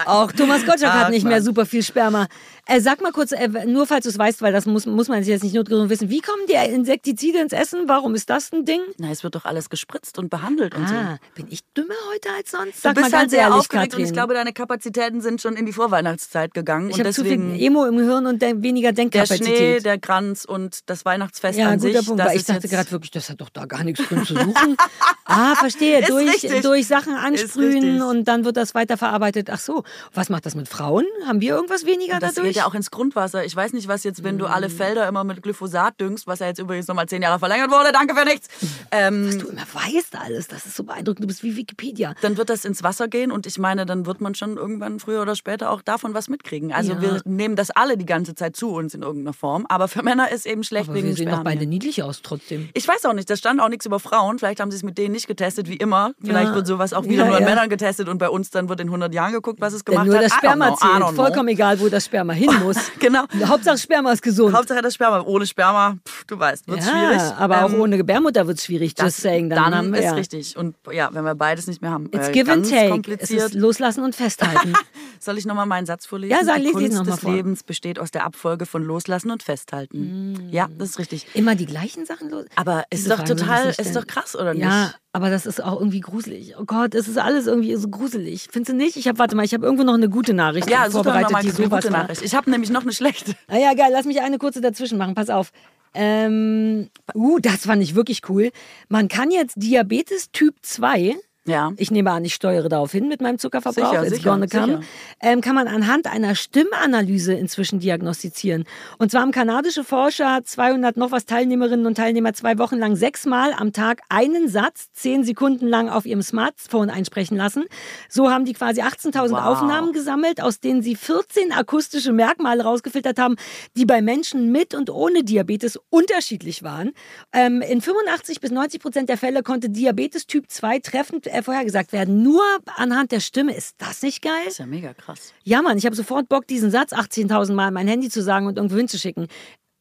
auch 0.07 0.33
Thomas 0.33 0.65
Gottschalk 0.65 0.93
Ach, 0.95 1.01
hat 1.05 1.11
nicht 1.11 1.25
mehr 1.25 1.37
Mann. 1.37 1.43
super 1.45 1.67
viel 1.67 1.83
Sperma. 1.83 2.27
Äh, 2.67 2.81
sag 2.81 3.03
mal 3.03 3.13
kurz, 3.13 3.33
äh, 3.33 3.49
nur 3.67 3.87
falls 3.87 4.05
du 4.05 4.09
es 4.09 4.19
weißt, 4.19 4.41
weil 4.41 4.53
das 4.53 4.67
muss, 4.67 4.87
muss 4.87 5.09
man 5.09 5.23
jetzt 5.23 5.43
nicht 5.43 5.55
nur 5.55 5.91
wissen. 5.91 6.09
Wie 6.11 6.21
kommen 6.21 6.43
die 6.49 6.55
Insektizide 6.55 7.39
ins 7.41 7.53
Essen? 7.53 7.83
Warum 7.87 8.15
ist 8.15 8.31
das 8.31 8.53
ein 8.53 8.65
Ding? 8.65 8.81
Na, 8.99 9.11
es 9.11 9.23
wird 9.23 9.35
doch 9.35 9.45
alles 9.45 9.69
gespritzt 9.69 10.19
und 10.19 10.31
behandelt 10.31 10.75
und 10.75 10.89
so. 10.89 10.95
Ah, 10.95 11.19
bin 11.35 11.47
ich 11.51 11.61
dümmer 11.77 11.95
heute 12.13 12.31
als 12.37 12.51
sonst? 12.51 12.77
Du 12.77 12.81
Sag 12.81 12.95
bist 12.95 13.11
mal 13.11 13.19
halt 13.21 13.31
sehr 13.31 13.41
ehrlich, 13.41 13.57
aufgeregt 13.57 13.91
Katrin. 13.93 14.05
und 14.05 14.07
ich 14.09 14.13
glaube, 14.15 14.35
deine 14.35 14.53
Kapazitäten 14.53 15.21
sind 15.21 15.41
schon 15.43 15.57
in 15.57 15.67
die 15.67 15.73
Vorweihnachtszeit 15.73 16.55
gegangen. 16.55 16.89
ich 16.91 16.97
und 16.97 17.01
habe 17.01 17.13
zu 17.13 17.25
viel 17.25 17.61
Emo 17.61 17.85
im 17.85 17.97
Gehirn 17.97 18.27
und 18.27 18.41
de 18.41 18.63
weniger 18.63 18.89
der 18.93 19.05
Denkkapazität. 19.05 19.47
Schnee, 19.47 19.81
der 19.81 19.99
Kranz 19.99 20.45
und 20.45 20.89
das 20.89 21.05
Weihnachtsfest 21.05 21.59
ja, 21.59 21.69
an 21.69 21.81
sich. 21.81 21.95
Punkt, 22.05 22.21
das 22.21 22.35
ich 22.35 22.45
dachte 22.45 22.69
gerade 22.69 22.91
wirklich, 22.91 23.04
das 23.11 23.31
hat 23.31 23.41
doch 23.41 23.49
da 23.51 23.67
gar 23.67 23.85
nichts 23.85 24.07
drin 24.09 24.25
zu 24.25 24.35
suchen. 24.35 24.77
ah, 25.25 25.55
verstehe. 25.57 26.01
Ist 26.01 26.11
durch, 26.11 26.29
richtig. 26.29 26.63
durch 26.63 26.87
Sachen 26.87 27.15
ansprühen 27.15 28.03
und 28.03 28.25
dann 28.29 28.45
wird 28.45 28.57
das 28.57 28.75
weiterverarbeitet. 28.75 29.51
Ach 29.51 29.59
so, 29.59 29.85
was 30.13 30.29
macht 30.29 30.47
das 30.47 30.55
mit 30.55 30.69
Frauen? 30.69 31.05
Haben 31.27 31.41
wir 31.41 31.55
irgendwas 31.55 31.87
weniger 31.87 32.19
Das 32.21 32.35
dadurch? 32.35 32.51
geht 32.55 32.57
ja 32.57 32.67
auch 32.67 32.75
ins 32.75 32.91
Grundwasser. 32.91 33.45
Ich 33.45 33.55
weiß 33.55 33.73
nicht, 33.73 33.89
was 33.89 34.05
jetzt, 34.05 34.23
wenn 34.25 34.39
du 34.39 34.47
alle 34.47 34.71
Felder 34.71 35.07
immer 35.09 35.25
mit 35.25 35.43
Glyphosat 35.43 36.01
düngst, 36.01 36.27
was 36.27 36.39
ja 36.41 36.47
jetzt 36.47 36.59
übrigens 36.59 36.87
nochmal 36.89 37.07
zehn 37.09 37.23
Jahre 37.23 37.39
verlängert 37.39 37.71
wurde, 37.71 37.93
danke 37.93 38.15
für 38.15 38.25
nichts. 38.25 38.49
Ähm, 38.91 39.39
du 39.39 39.49
immer 39.49 39.63
weißt 39.73 40.17
alles. 40.17 40.49
Das 40.49 40.67
ist 40.67 40.77
so 40.77 40.85
beeindruckend. 40.85 41.25
Du 41.25 41.27
bist 41.29 41.43
wie 41.43 41.57
Wikipedia. 41.57 42.15
dann 42.23 42.37
wird 42.37 42.51
das 42.51 42.65
ins 42.65 42.83
Wasser 42.83 43.09
gehen 43.09 43.31
und 43.33 43.47
ich 43.47 43.59
meine, 43.59 43.87
dann 43.87 44.07
wird 44.07 44.21
man 44.21 44.35
schon 44.35 44.57
irgendwann 44.57 45.01
früher 45.01 45.23
oder 45.23 45.35
später 45.37 45.71
auch 45.71 45.83
davon 45.83 46.15
was 46.15 46.29
mitkriegen. 46.29 46.73
Also 46.73 46.93
Ja. 46.95 47.01
wir 47.03 47.21
nehmen 47.25 47.57
das 47.57 47.71
alle 47.71 47.97
die 47.97 48.07
ganze 48.07 48.35
Zeit 48.35 48.57
zu 48.57 48.71
uns 48.71 48.95
in 48.95 49.03
irgendeiner 49.03 49.33
Form, 49.33 49.67
aber 49.69 49.89
für 49.89 50.03
Männer 50.03 50.31
ist 50.31 50.47
eben 50.47 50.63
schlecht 50.65 50.89
Aber 50.89 50.95
wegen 50.97 51.09
wir 51.09 51.15
sehen 51.17 51.27
doch 51.27 51.39
Spermien. 51.41 51.59
beide 51.59 51.67
niedlich 51.67 52.03
aus 52.03 52.23
trotzdem. 52.23 52.69
Ich 52.75 52.87
weiß 52.87 52.94
auch 53.05 53.13
nicht, 53.13 53.29
da 53.29 53.37
stand 53.37 53.61
auch 53.61 53.69
nichts 53.69 53.87
über 53.87 53.99
Frauen. 54.01 54.39
Vielleicht 54.39 54.61
haben 54.61 54.71
sie 54.71 54.77
es 54.77 54.83
mit 54.83 54.97
denen 54.99 55.13
nicht 55.13 55.27
getestet, 55.27 55.69
wie 55.69 55.77
immer. 55.77 56.13
Vielleicht 56.23 56.49
Ja. 56.51 56.55
wird 56.55 56.67
sowas 56.67 56.93
auch 56.93 57.05
wieder 57.05 57.25
Ja, 57.25 57.27
nur 57.27 57.37
an 57.37 57.43
ja. 57.43 57.49
Männern 57.49 57.69
getestet 57.69 58.09
und 58.09 58.19
bei 58.19 58.29
uns 58.29 58.51
dann 58.51 58.69
wird 58.69 58.81
in 58.81 58.89
100 58.89 59.13
Jahren 59.15 59.33
geguckt, 59.33 59.61
was 59.61 59.73
es 59.73 59.85
Denn 59.85 59.93
gemacht 59.95 60.07
nur 60.07 60.17
hat. 60.17 60.25
das 60.25 60.33
Sperma 60.35 60.69
know, 60.69 60.77
zählt. 60.77 61.17
Vollkommen 61.17 61.49
egal, 61.49 61.81
wo 61.81 61.89
das 61.89 62.05
Sperma 62.07 62.33
hin 62.33 62.51
muss. 62.63 62.77
Genau. 63.01 63.25
Hauptsache 63.45 63.77
Sperma 63.79 64.13
ist 64.13 64.23
gesund. 64.23 64.57
Hauptsache 64.57 64.81
das 64.81 64.95
Sperma. 64.95 65.21
Ohne 65.23 65.47
Sperma, 65.47 65.97
pff, 66.09 66.25
du 66.25 66.39
weißt, 66.39 66.67
wird 66.69 66.81
ja, 66.81 66.85
schwierig. 66.87 67.23
aber 67.39 67.65
auch 67.65 67.71
Ähm, 67.73 67.81
ohne 67.81 67.97
Gebärmutter 67.99 68.47
wird 68.47 68.59
es 68.59 68.65
schwierig. 68.65 68.95
das 68.95 69.07
Just 69.07 69.21
saying. 69.23 69.51
Dann, 69.51 69.73
dann 69.73 69.93
wir, 69.93 70.01
ist 70.01 70.15
richtig. 70.15 70.57
Und 70.57 70.77
ja, 70.93 71.11
wenn 71.13 71.25
wir 71.25 71.35
beides 71.35 71.67
nicht 71.67 71.83
mehr 71.83 71.91
haben. 71.91 72.07
It's 72.13 72.29
äh, 72.29 72.33
give 72.33 72.51
and 72.51 72.65
take. 72.69 72.85
Es 72.87 72.91
kompliziert. 72.91 73.43
ist 73.47 73.55
loslassen 73.55 74.05
und 74.05 74.15
festhalten. 74.15 74.73
Soll 75.21 75.39
ich 75.39 75.47
nochmal 75.47 75.67
meinen 75.67 75.87
Satz 75.87 76.07
vorlesen? 76.07 76.33
Ja, 76.37 76.45
sag, 76.45 76.57
diesen 76.59 76.73
Kunst 76.73 76.93
noch 76.93 77.05
mal 77.05 77.11
des 77.13 77.21
vor. 77.21 77.33
Lebens 77.33 77.63
besteht 77.63 77.99
aus 77.99 78.11
der 78.11 78.25
Abfolge 78.25 78.67
von 78.67 78.83
Loslassen 78.83 79.31
und 79.31 79.43
Festhalten. 79.43 80.49
Ja, 80.51 80.69
das 80.79 80.91
ist 80.91 80.99
richtig. 80.99 81.27
Immer 81.35 81.55
die 81.55 81.67
gleichen 81.67 82.07
Sachen 82.07 82.31
los. 82.31 82.45
Aber 82.57 82.84
ist 82.91 83.05
Diese 83.05 83.17
doch 83.17 83.23
total, 83.23 83.69
ist 83.69 83.97
doch 83.97 84.07
krass, 84.07 84.37
oder 84.37 84.55
nicht? 84.55 84.65
Ja, 84.65 84.95
aber 85.13 85.31
das 85.31 85.47
ist 85.47 85.63
auch 85.63 85.79
irgendwie 85.79 86.01
gruselig. 86.01 86.55
Oh 86.59 86.65
Gott, 86.65 86.95
es 86.95 87.09
ist 87.09 87.19
alles 87.19 87.47
irgendwie 87.47 87.75
so 87.77 87.89
gruselig. 87.89 88.49
Findest 88.51 88.73
du 88.73 88.77
nicht? 88.77 88.97
Ich 88.97 89.09
habe, 89.09 89.19
warte 89.19 89.37
mal, 89.37 89.45
ich 89.45 89.55
habe 89.55 89.65
irgendwo 89.65 89.85
noch 89.85 89.95
eine 89.95 90.09
gute 90.09 90.35
Nachricht 90.35 90.69
Ja, 90.69 90.91
vorbereitet, 90.91 91.25
nochmal 91.25 91.43
die 91.43 91.51
sowas 91.51 91.85
gute 91.85 91.93
war. 91.93 92.03
Nachricht. 92.03 92.23
Ich 92.23 92.35
habe 92.35 92.51
nämlich 92.51 92.71
noch 92.71 92.83
eine 92.83 92.93
schlechte. 92.93 93.35
Ah 93.49 93.59
ja, 93.59 93.75
geil, 93.75 93.91
lass 93.93 94.07
mich 94.07 94.21
eine 94.21 94.39
kurze 94.39 94.61
dazwischen 94.61 94.99
machen. 94.99 95.15
Pass 95.15 95.31
auf. 95.31 95.53
Ähm, 95.95 96.89
uh, 97.15 97.39
das 97.39 97.67
fand 97.67 97.83
ich 97.83 97.95
wirklich 97.95 98.23
cool. 98.29 98.51
Man 98.89 99.09
kann 99.09 99.31
jetzt 99.31 99.55
Diabetes 99.57 100.31
Typ 100.33 100.55
2 100.63 101.17
Ja. 101.47 101.73
ich 101.77 101.91
nehme 101.91 102.11
an, 102.11 102.25
ich 102.25 102.35
steuere 102.35 102.69
darauf 102.71 102.93
hin 102.93 103.09
mit 103.09 103.21
meinem 103.21 103.39
Zuckerverbrauch, 103.39 103.91
Sicher, 103.91 104.03
it's 104.07 104.17
sicher, 104.17 104.31
gonna 104.31 104.47
come, 104.47 104.81
ähm, 105.21 105.41
kann 105.43 105.55
man 105.55 105.69
anhand 105.69 106.07
einer 106.07 106.35
Stimmanalyse 106.35 107.35
inzwischen 107.35 107.81
diagnostizieren. 107.81 108.65
Und 108.99 109.11
zwar 109.11 109.23
haben 109.23 109.31
kanadische 109.33 109.85
Forscher 109.85 110.41
200 110.43 110.97
noch 110.97 111.13
was 111.13 111.27
Teilnehmerinnen 111.27 111.85
und 111.87 111.97
Teilnehmer 111.97 112.33
zwei 112.33 112.59
Wochen 112.59 112.77
lang 112.77 112.97
sechsmal 112.97 113.53
am 113.53 113.73
Tag 113.73 114.01
einen 114.09 114.49
Satz 114.49 114.91
zehn 114.93 115.23
Sekunden 115.25 115.67
lang 115.67 115.91
auf 115.91 116.07
ihrem 116.07 116.23
Smartphone 116.23 116.89
einsprechen 116.89 117.37
lassen. 117.37 117.65
So 118.09 118.31
haben 118.31 118.47
die 118.47 118.55
quasi 118.55 118.81
18.000 118.81 119.33
Wow. 119.33 119.41
Aufnahmen 119.45 119.93
gesammelt, 119.93 120.41
aus 120.41 120.61
denen 120.61 120.83
sie 120.83 120.97
14 120.97 121.53
akustische 121.53 122.13
Merkmale 122.13 122.63
rausgefiltert 122.63 123.19
haben, 123.19 123.37
die 123.77 123.85
bei 123.85 124.01
Menschen 124.01 124.51
mit 124.51 124.75
und 124.75 124.89
ohne 124.89 125.25
Diabetes 125.25 125.79
unterschiedlich 125.91 126.63
waren. 126.63 126.93
Ähm, 127.33 127.61
in 127.61 127.81
85 127.81 128.41
bis 128.41 128.51
90 128.51 128.81
Prozent 128.81 129.09
der 129.09 129.19
Fälle 129.19 129.43
konnte 129.43 129.69
Diabetes 129.69 130.27
Typ 130.27 130.51
2 130.51 130.79
treffend 130.79 131.27
äh, 131.35 131.43
vorhergesagt 131.43 131.93
werden. 131.93 132.23
Nur 132.23 132.43
anhand 132.77 133.13
der 133.13 133.21
Stimme. 133.21 133.55
Ist 133.55 133.75
das 133.79 134.03
nicht 134.03 134.23
geil? 134.23 134.33
Das 134.45 134.55
ist 134.55 134.59
ja 134.59 134.67
mega 134.67 134.95
krass. 134.95 135.33
Ja, 135.43 135.63
Mann, 135.63 135.77
ich 135.79 135.87
habe 135.87 135.97
sofort 135.97 136.29
Bock, 136.29 136.47
diesen 136.47 136.71
Satz 136.71 136.93
18.000 136.93 137.53
Mal 137.53 137.69
in 137.69 137.75
mein 137.75 137.89
Handy 137.89 138.09
zu 138.09 138.23
sagen 138.23 138.47
und 138.47 138.57
irgendwo 138.57 138.77
hinzuschicken. 138.77 139.29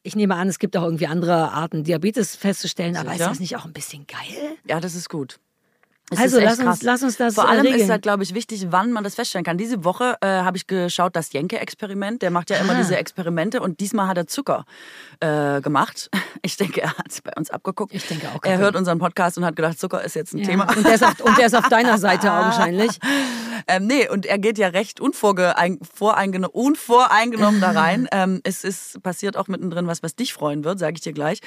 Ich 0.02 0.16
nehme 0.16 0.34
an, 0.34 0.48
es 0.48 0.58
gibt 0.58 0.76
auch 0.76 0.82
irgendwie 0.82 1.06
andere 1.06 1.52
Arten, 1.52 1.82
Diabetes 1.82 2.36
festzustellen, 2.36 2.96
aber 2.96 3.12
ist 3.12 3.18
Sicher? 3.18 3.30
das 3.30 3.40
nicht 3.40 3.56
auch 3.56 3.64
ein 3.64 3.72
bisschen 3.72 4.06
geil? 4.06 4.56
Ja, 4.68 4.78
das 4.80 4.94
ist 4.94 5.08
gut. 5.08 5.38
Es 6.10 6.18
Also, 6.20 6.38
lass 6.38 6.58
uns- 6.58 6.82
lass 6.82 7.02
uns 7.02 7.16
das, 7.16 7.34
Vor 7.34 7.44
äh, 7.44 7.48
allem 7.48 7.62
regeln. 7.62 7.80
ist 7.82 7.88
halt, 7.90 8.02
glaube 8.02 8.22
ich, 8.22 8.34
wichtig, 8.34 8.66
wann 8.70 8.92
man 8.92 9.02
das 9.04 9.14
feststellen 9.14 9.44
kann. 9.44 9.56
Diese 9.56 9.84
Woche 9.84 10.16
äh, 10.20 10.26
habe 10.26 10.56
ich 10.58 10.66
geschaut, 10.66 11.16
das 11.16 11.32
Jenke-Experiment. 11.32 12.20
Der 12.20 12.30
macht 12.30 12.50
ja 12.50 12.56
immer 12.58 12.74
Ah. 12.74 12.76
diese 12.78 12.96
Experimente 12.96 13.60
und 13.62 13.80
diesmal 13.80 14.06
hat 14.08 14.18
er 14.18 14.26
Zucker 14.26 14.64
äh, 15.20 15.60
gemacht. 15.60 16.10
Ich 16.46 16.58
denke, 16.58 16.82
er 16.82 16.90
hat 16.98 17.06
es 17.08 17.22
bei 17.22 17.32
uns 17.38 17.48
abgeguckt. 17.48 17.94
Ich 17.94 18.06
denke 18.06 18.28
auch, 18.28 18.44
Er 18.44 18.58
hört 18.58 18.76
unseren 18.76 18.98
Podcast 18.98 19.38
und 19.38 19.46
hat 19.46 19.56
gedacht, 19.56 19.78
Zucker 19.80 20.04
ist 20.04 20.14
jetzt 20.14 20.34
ein 20.34 20.40
Ja. 20.40 20.44
Thema. 20.46 20.68
Und, 20.76 20.84
der 20.84 20.92
ist 20.96 21.02
auf, 21.02 21.18
und 21.20 21.38
der 21.38 21.46
ist 21.46 21.54
auf 21.56 21.70
deiner 21.70 21.96
Seite 22.06 22.30
augenscheinlich. 22.30 22.98
Ähm, 23.66 23.86
nee, 23.86 24.06
und 24.10 24.26
er 24.26 24.38
geht 24.38 24.58
ja 24.58 24.68
recht 24.68 25.00
unvorgeein, 25.00 25.78
voreingeno- 25.78 26.48
unvoreingenommen 26.50 27.62
da 27.62 27.70
rein. 27.70 28.06
Ähm, 28.12 28.40
es 28.44 28.62
ist 28.62 29.02
passiert 29.02 29.38
auch 29.38 29.48
mittendrin 29.48 29.86
was, 29.86 30.02
was 30.02 30.14
dich 30.16 30.34
freuen 30.34 30.64
wird, 30.64 30.78
sage 30.78 30.96
ich 30.96 31.00
dir 31.00 31.14
gleich. 31.14 31.40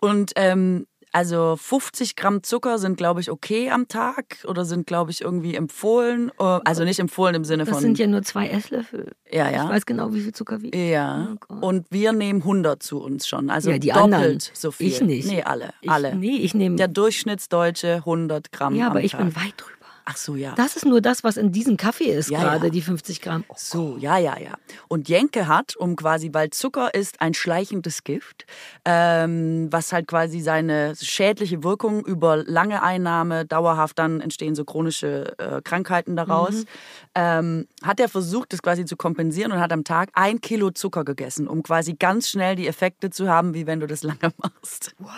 Und 0.00 0.30
ähm, 0.36 0.86
also 1.16 1.56
50 1.56 2.14
Gramm 2.14 2.42
Zucker 2.42 2.78
sind, 2.78 2.96
glaube 2.98 3.20
ich, 3.22 3.30
okay 3.30 3.70
am 3.70 3.88
Tag 3.88 4.44
oder 4.46 4.66
sind, 4.66 4.86
glaube 4.86 5.10
ich, 5.10 5.22
irgendwie 5.22 5.54
empfohlen. 5.54 6.30
Äh, 6.38 6.42
Also 6.64 6.84
nicht 6.84 6.98
empfohlen 6.98 7.34
im 7.34 7.44
Sinne 7.44 7.64
Das 7.64 7.72
von. 7.74 7.80
sind 7.82 7.98
ja 7.98 8.06
nur 8.06 8.22
zwei 8.22 8.48
Esslöffel. 8.48 9.12
ja, 9.32 9.46
Ich 9.48 9.56
ja. 9.56 9.68
weiß 9.68 9.86
genau, 9.86 10.12
wie 10.12 10.20
viel 10.20 10.32
Zucker 10.34 10.60
wiegt. 10.60 10.74
Ja. 10.74 11.36
Oh 11.48 11.66
und 11.68 11.86
wir 11.90 12.12
nehmen 12.12 12.42
100 12.42 12.82
zu 12.82 13.00
uns 13.02 13.26
schon. 13.26 13.48
Also 13.48 13.70
Ja, 13.70 13.78
die 13.78 13.88
doppelt 13.88 14.02
anderen. 14.14 14.38
so 14.52 14.70
viel. 14.70 14.88
Ich 14.88 15.00
nicht. 15.00 15.26
Nee, 15.26 15.42
alle. 15.42 15.70
Ich, 15.80 15.90
alle. 15.90 16.14
Nee, 16.14 16.36
ich 16.36 16.54
nehme. 16.54 16.76
Der 16.76 16.88
Durchschnittsdeutsche 16.88 17.94
100 17.96 18.52
Gramm. 18.52 18.74
Ja, 18.74 18.88
aber 18.88 19.02
ich 19.02 19.12
Tag. 19.12 19.20
bin 19.20 19.34
weit 19.36 19.54
drüber. 19.56 19.75
Ach 20.08 20.16
so, 20.16 20.36
ja. 20.36 20.54
Das 20.56 20.76
ist 20.76 20.84
nur 20.86 21.00
das, 21.00 21.24
was 21.24 21.36
in 21.36 21.50
diesem 21.50 21.76
Kaffee 21.76 22.04
ist, 22.12 22.30
Ja, 22.30 22.40
gerade 22.40 22.66
ja. 22.66 22.70
die 22.70 22.80
50 22.80 23.20
Gramm. 23.20 23.44
Oh, 23.48 23.54
So, 23.56 23.96
ja, 23.98 24.16
ja, 24.18 24.38
ja. 24.38 24.52
Und 24.86 25.08
Jenke 25.08 25.48
hat, 25.48 25.74
um 25.76 25.96
quasi, 25.96 26.30
weil 26.32 26.50
Zucker 26.50 26.94
ist 26.94 27.20
ein 27.20 27.34
schleichendes 27.34 28.04
Gift, 28.04 28.46
ähm, 28.84 29.66
was 29.72 29.92
halt 29.92 30.06
quasi 30.06 30.40
seine 30.40 30.94
schädliche 30.96 31.64
Wirkung 31.64 32.04
über 32.04 32.36
lange 32.36 32.82
Einnahme, 32.84 33.44
dauerhaft 33.46 33.98
dann 33.98 34.20
entstehen 34.20 34.54
so 34.54 34.64
chronische 34.64 35.34
äh, 35.38 35.60
Krankheiten 35.62 36.14
daraus, 36.14 36.52
Mhm. 36.54 36.64
Ähm, 37.18 37.66
hat 37.82 37.98
er 37.98 38.08
versucht, 38.10 38.52
das 38.52 38.60
quasi 38.60 38.84
zu 38.84 38.94
kompensieren 38.96 39.50
und 39.50 39.58
hat 39.58 39.72
am 39.72 39.84
Tag 39.84 40.10
ein 40.12 40.40
Kilo 40.42 40.70
Zucker 40.70 41.02
gegessen, 41.02 41.48
um 41.48 41.62
quasi 41.62 41.94
ganz 41.94 42.28
schnell 42.28 42.54
die 42.56 42.68
Effekte 42.68 43.08
zu 43.08 43.28
haben, 43.28 43.54
wie 43.54 43.66
wenn 43.66 43.80
du 43.80 43.86
das 43.86 44.02
lange 44.04 44.32
machst. 44.36 44.94
What? 44.98 45.10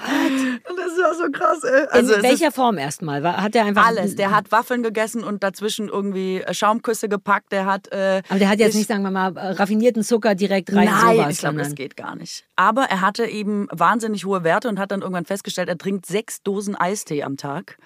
Und 0.70 0.76
das 0.78 0.92
war 1.02 1.14
so 1.14 1.30
krass, 1.32 1.64
ey. 1.64 1.86
Also 1.90 2.14
in 2.14 2.22
welcher 2.22 2.52
Form 2.52 2.78
erstmal? 2.78 3.22
Hat 3.42 3.54
er 3.56 3.64
einfach 3.64 3.86
alles. 3.88 4.14
Der 4.14 4.30
hat 4.30 4.52
Waffeln 4.52 4.82
gegessen 4.84 5.24
und 5.24 5.42
dazwischen 5.42 5.88
irgendwie 5.88 6.40
äh, 6.40 6.54
Schaumküsse 6.54 7.08
gepackt. 7.08 7.50
Der 7.52 7.66
hat. 7.66 7.90
Äh, 7.92 8.22
Aber 8.28 8.38
der 8.38 8.48
hat 8.48 8.58
jetzt 8.60 8.70
ist- 8.70 8.76
nicht, 8.76 8.88
sagen 8.88 9.02
wir 9.02 9.10
mal, 9.10 9.36
äh, 9.36 9.48
raffinierten 9.52 10.04
Zucker 10.04 10.34
direkt 10.36 10.72
rein. 10.72 10.86
Nein, 10.86 11.16
sowas, 11.16 11.30
ich 11.34 11.38
glaube, 11.40 11.58
das 11.58 11.74
geht 11.74 11.96
gar 11.96 12.14
nicht. 12.14 12.44
Aber 12.54 12.84
er 12.84 13.00
hatte 13.00 13.26
eben 13.26 13.66
wahnsinnig 13.72 14.24
hohe 14.24 14.44
Werte 14.44 14.68
und 14.68 14.78
hat 14.78 14.92
dann 14.92 15.00
irgendwann 15.00 15.24
festgestellt, 15.24 15.68
er 15.68 15.76
trinkt 15.78 16.06
sechs 16.06 16.42
Dosen 16.42 16.76
Eistee 16.76 17.24
am 17.24 17.36
Tag. 17.36 17.76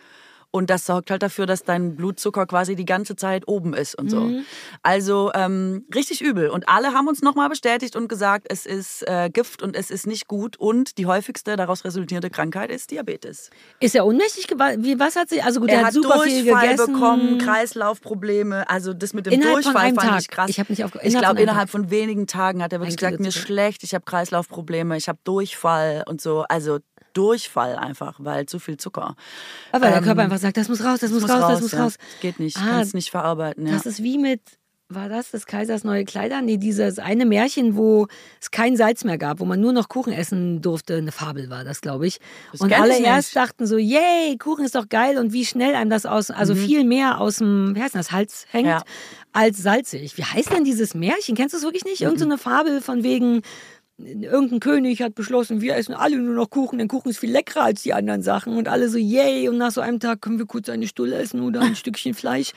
Und 0.53 0.71
das 0.71 0.87
sorgt 0.87 1.11
halt 1.11 1.23
dafür, 1.23 1.47
dass 1.47 1.65
dein 1.65 1.97
Blutzucker 1.97 2.47
quasi 2.47 2.77
die 2.77 2.85
ganze 2.85 3.17
Zeit 3.17 3.49
oben 3.49 3.75
ist 3.75 3.99
und 3.99 4.11
so. 4.11 4.21
Mhm. 4.21 4.45
Also 4.83 5.33
ähm, 5.35 5.87
richtig 5.95 6.21
übel. 6.21 6.51
Und 6.51 6.69
alle 6.69 6.93
haben 6.93 7.09
uns 7.09 7.23
nochmal 7.23 7.49
bestätigt 7.49 7.97
und 7.97 8.07
gesagt, 8.07 8.47
es 8.51 8.67
ist 8.67 9.03
äh, 9.09 9.31
Gift 9.33 9.63
und 9.63 9.75
es 9.75 9.91
ist 9.91 10.07
nicht 10.07 10.29
gut. 10.29 10.59
Und 10.59 10.99
die 10.99 11.07
häufigste 11.07 11.57
daraus 11.57 11.85
resultierende 11.85 12.29
Krankheit 12.31 12.71
ist 12.71 12.91
Diabetes. 12.91 13.51
Ist 13.81 13.95
er 13.95 14.07
ohnmächtig 14.07 14.47
geworden? 14.47 14.85
Wie, 14.85 14.99
was 15.01 15.17
hat 15.17 15.31
sie? 15.31 15.41
Also 15.41 15.61
gut, 15.61 15.71
er 15.71 15.79
er, 15.79 15.87
hat 15.87 15.95
super 15.95 16.21
viel 16.21 16.45
Durchfall 16.45 16.69
gegessen. 16.69 16.93
bekommen, 16.93 17.39
Kreislaufprobleme. 17.39 18.69
Also 18.69 18.93
das 18.93 19.15
mit 19.15 19.25
dem 19.25 19.33
Innerhalb 19.33 19.63
Durchfall 19.63 19.95
fand 19.95 20.01
Tag. 20.01 20.21
ich 20.21 20.29
krass. 20.29 20.51
Ich 20.51 20.69
nicht 20.69 20.85
Ich 21.03 21.17
glaube, 21.17 21.41
innerhalb 21.41 21.71
von 21.71 21.91
wenigen 21.91 22.27
Tagen 22.27 22.63
hat 22.63 22.75
er 22.75 22.81
wirklich 22.81 22.99
gesagt, 22.99 23.21
mir 23.21 23.29
ist 23.29 23.39
schlecht, 23.39 23.83
ich 23.85 23.95
habe 23.95 24.05
Kreislaufprobleme, 24.05 24.99
ich 24.99 25.09
habe 25.09 25.19
Durchfall 25.25 26.05
und 26.07 26.21
so. 26.21 26.45
Also 26.49 26.79
Durchfall 27.13 27.77
einfach, 27.77 28.17
weil 28.19 28.47
zu 28.47 28.59
viel 28.59 28.77
Zucker. 28.77 29.15
Aber 29.73 29.89
der 29.89 29.99
Ähm, 29.99 30.05
Körper 30.05 30.23
einfach 30.23 30.39
sagt, 30.39 30.57
das 30.57 30.69
muss 30.69 30.85
raus, 30.85 31.01
das 31.01 31.11
muss, 31.11 31.29
raus, 31.29 31.41
das 31.49 31.61
muss 31.61 31.73
ja. 31.73 31.83
raus. 31.85 31.97
Das 31.99 32.21
geht 32.21 32.39
nicht, 32.41 32.57
Ah, 32.59 32.61
kann 32.71 32.81
es 32.81 32.95
nicht 32.95 33.11
verarbeiten. 33.11 33.67
Ja. 33.67 33.73
Das 33.75 33.87
ist 33.87 34.03
wie 34.03 34.19
mit, 34.19 34.41
war 34.89 35.09
das 35.09 35.31
des 35.31 35.47
Kaisers 35.47 35.85
neue 35.85 36.05
Kleider? 36.05 36.43
Nee, 36.43 36.59
dieses 36.59 36.99
eine 36.99 37.25
Märchen, 37.25 37.77
wo 37.77 38.09
es 38.43 38.51
kein 38.51 38.77
Salz 38.77 39.05
mehr 39.05 39.17
gab, 39.17 39.41
wo 39.41 39.47
man 39.47 39.59
nur 39.59 39.73
noch 39.73 39.89
Kuchen 39.89 40.13
essen 40.13 40.61
durfte. 40.61 40.97
Eine 40.97 41.13
Fabel 41.13 41.49
war 41.49 41.65
das, 41.65 41.81
glaube 41.81 42.07
ich. 42.07 42.19
Das 42.53 42.61
und 42.61 42.79
alle 42.79 42.99
ich 42.99 43.05
erst 43.05 43.35
dachten 43.35 43.67
so, 43.67 43.79
yay, 43.79 44.37
Kuchen 44.39 44.67
ist 44.67 44.75
doch 44.75 44.91
geil 44.91 45.17
und 45.17 45.33
wie 45.33 45.47
schnell 45.47 45.75
einem 45.77 45.89
das 45.89 46.05
aus, 46.05 46.31
also 46.31 46.55
viel 46.55 46.85
mehr 46.85 47.21
aus 47.23 47.37
dem, 47.39 47.75
wie 47.75 47.81
heißt 47.83 47.95
das, 47.95 48.13
Hals 48.13 48.45
hängt, 48.51 48.67
Mhm. 48.67 48.71
Ja. 48.73 48.83
als 49.33 49.63
salzig. 49.63 50.19
Wie 50.19 50.25
heißt 50.25 50.53
denn 50.53 50.65
dieses 50.65 50.93
Märchen? 50.93 51.37
Kennst 51.37 51.55
du 51.55 51.57
es 51.59 51.65
wirklich 51.65 51.85
nicht? 51.87 52.01
Mhm. 52.01 52.07
Irgend 52.09 52.19
so 52.21 52.27
eine 52.27 52.37
Fabel 52.37 52.83
von 52.83 53.03
wegen, 53.03 53.41
irgendein 53.99 54.61
König 54.61 55.03
hat 55.03 55.15
beschlossen, 55.15 55.61
wir 55.61 55.77
essen 55.77 55.95
alle 55.95 56.19
nur 56.19 56.35
noch 56.35 56.51
Kuchen, 56.51 56.79
denn 56.79 56.89
Kuchen 56.89 57.11
ist 57.11 57.19
viel 57.19 57.31
leckerer 57.31 57.65
als 57.65 57.83
die 57.83 57.93
anderen 57.93 58.23
Sachen. 58.23 58.57
Und 58.57 58.69
alle 58.69 58.89
so, 58.89 58.99
yay, 58.99 59.49
und 59.49 59.59
nach 59.59 59.71
so 59.71 59.81
einem 59.81 60.01
Tag 60.01 60.23
können 60.23 60.39
wir 60.39 60.47
kurz 60.47 60.69
eine 60.69 60.89
Stulle 60.89 61.17
essen 61.17 61.41
oder 61.41 61.61
ein 61.61 61.77
Stückchen 61.77 62.15
Fleisch. 62.15 62.53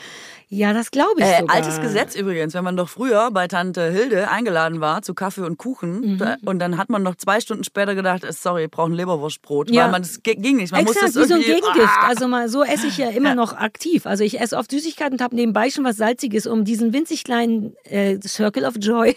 Ja, 0.47 0.73
das 0.73 0.91
glaube 0.91 1.19
ich 1.19 1.25
Äh, 1.25 1.39
sogar. 1.39 1.55
altes 1.55 1.81
Gesetz 1.81 2.15
übrigens, 2.15 2.53
wenn 2.53 2.63
man 2.63 2.77
doch 2.77 2.87
früher 2.87 3.31
bei 3.31 3.47
Tante 3.47 3.89
Hilde 3.91 4.29
eingeladen 4.29 4.79
war 4.79 5.01
zu 5.01 5.13
Kaffee 5.15 5.41
und 5.41 5.57
Kuchen 5.57 6.13
Mhm. 6.13 6.17
da, 6.19 6.37
und 6.45 6.59
dann 6.59 6.77
hat 6.77 6.89
man 6.89 7.01
noch 7.03 7.15
zwei 7.15 7.39
Stunden 7.41 7.63
später 7.63 7.95
gedacht, 7.95 8.23
äh, 8.23 8.31
sorry, 8.31 8.61
wir 8.61 8.67
brauchen 8.69 8.93
Leberwurstbrot, 8.93 9.71
Ja. 9.71 9.85
weil 9.85 9.91
man 9.91 10.01
das 10.03 10.21
ging 10.21 10.57
nicht. 10.57 10.71
Man 10.71 10.81
Exakt, 10.81 11.03
musste 11.03 11.05
es 11.05 11.15
wie 11.15 11.27
so 11.29 11.33
ein 11.35 11.41
Gegengift. 11.41 11.89
Ah! 11.99 12.07
Also 12.07 12.27
mal, 12.27 12.47
so 12.47 12.63
esse 12.63 12.87
ich 12.87 12.97
ja 12.97 13.09
immer 13.09 13.33
noch 13.35 13.53
aktiv. 13.53 14.05
Also 14.05 14.23
ich 14.23 14.39
esse 14.39 14.55
oft 14.57 14.69
Süßigkeiten 14.71 15.13
und 15.13 15.21
habe 15.21 15.35
nebenbei 15.35 15.69
schon 15.71 15.83
was 15.83 15.97
Salziges, 15.97 16.45
um 16.47 16.63
diesen 16.63 16.93
winzig 16.93 17.23
kleinen 17.23 17.75
äh, 17.85 18.19
Circle 18.21 18.65
of 18.65 18.75
Joy. 18.79 19.15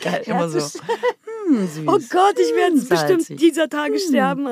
Geil, 0.00 0.22
immer 0.26 0.48
so. 0.48 0.60
Hm, 1.46 1.66
süß. 1.66 1.82
Oh 1.86 1.98
Gott, 2.10 2.38
ich 2.38 2.54
werde 2.54 2.74
Hm, 2.76 2.88
bestimmt 2.88 3.22
salzig. 3.22 3.36
dieser 3.38 3.68
Tage 3.68 3.98
sterben. 3.98 4.48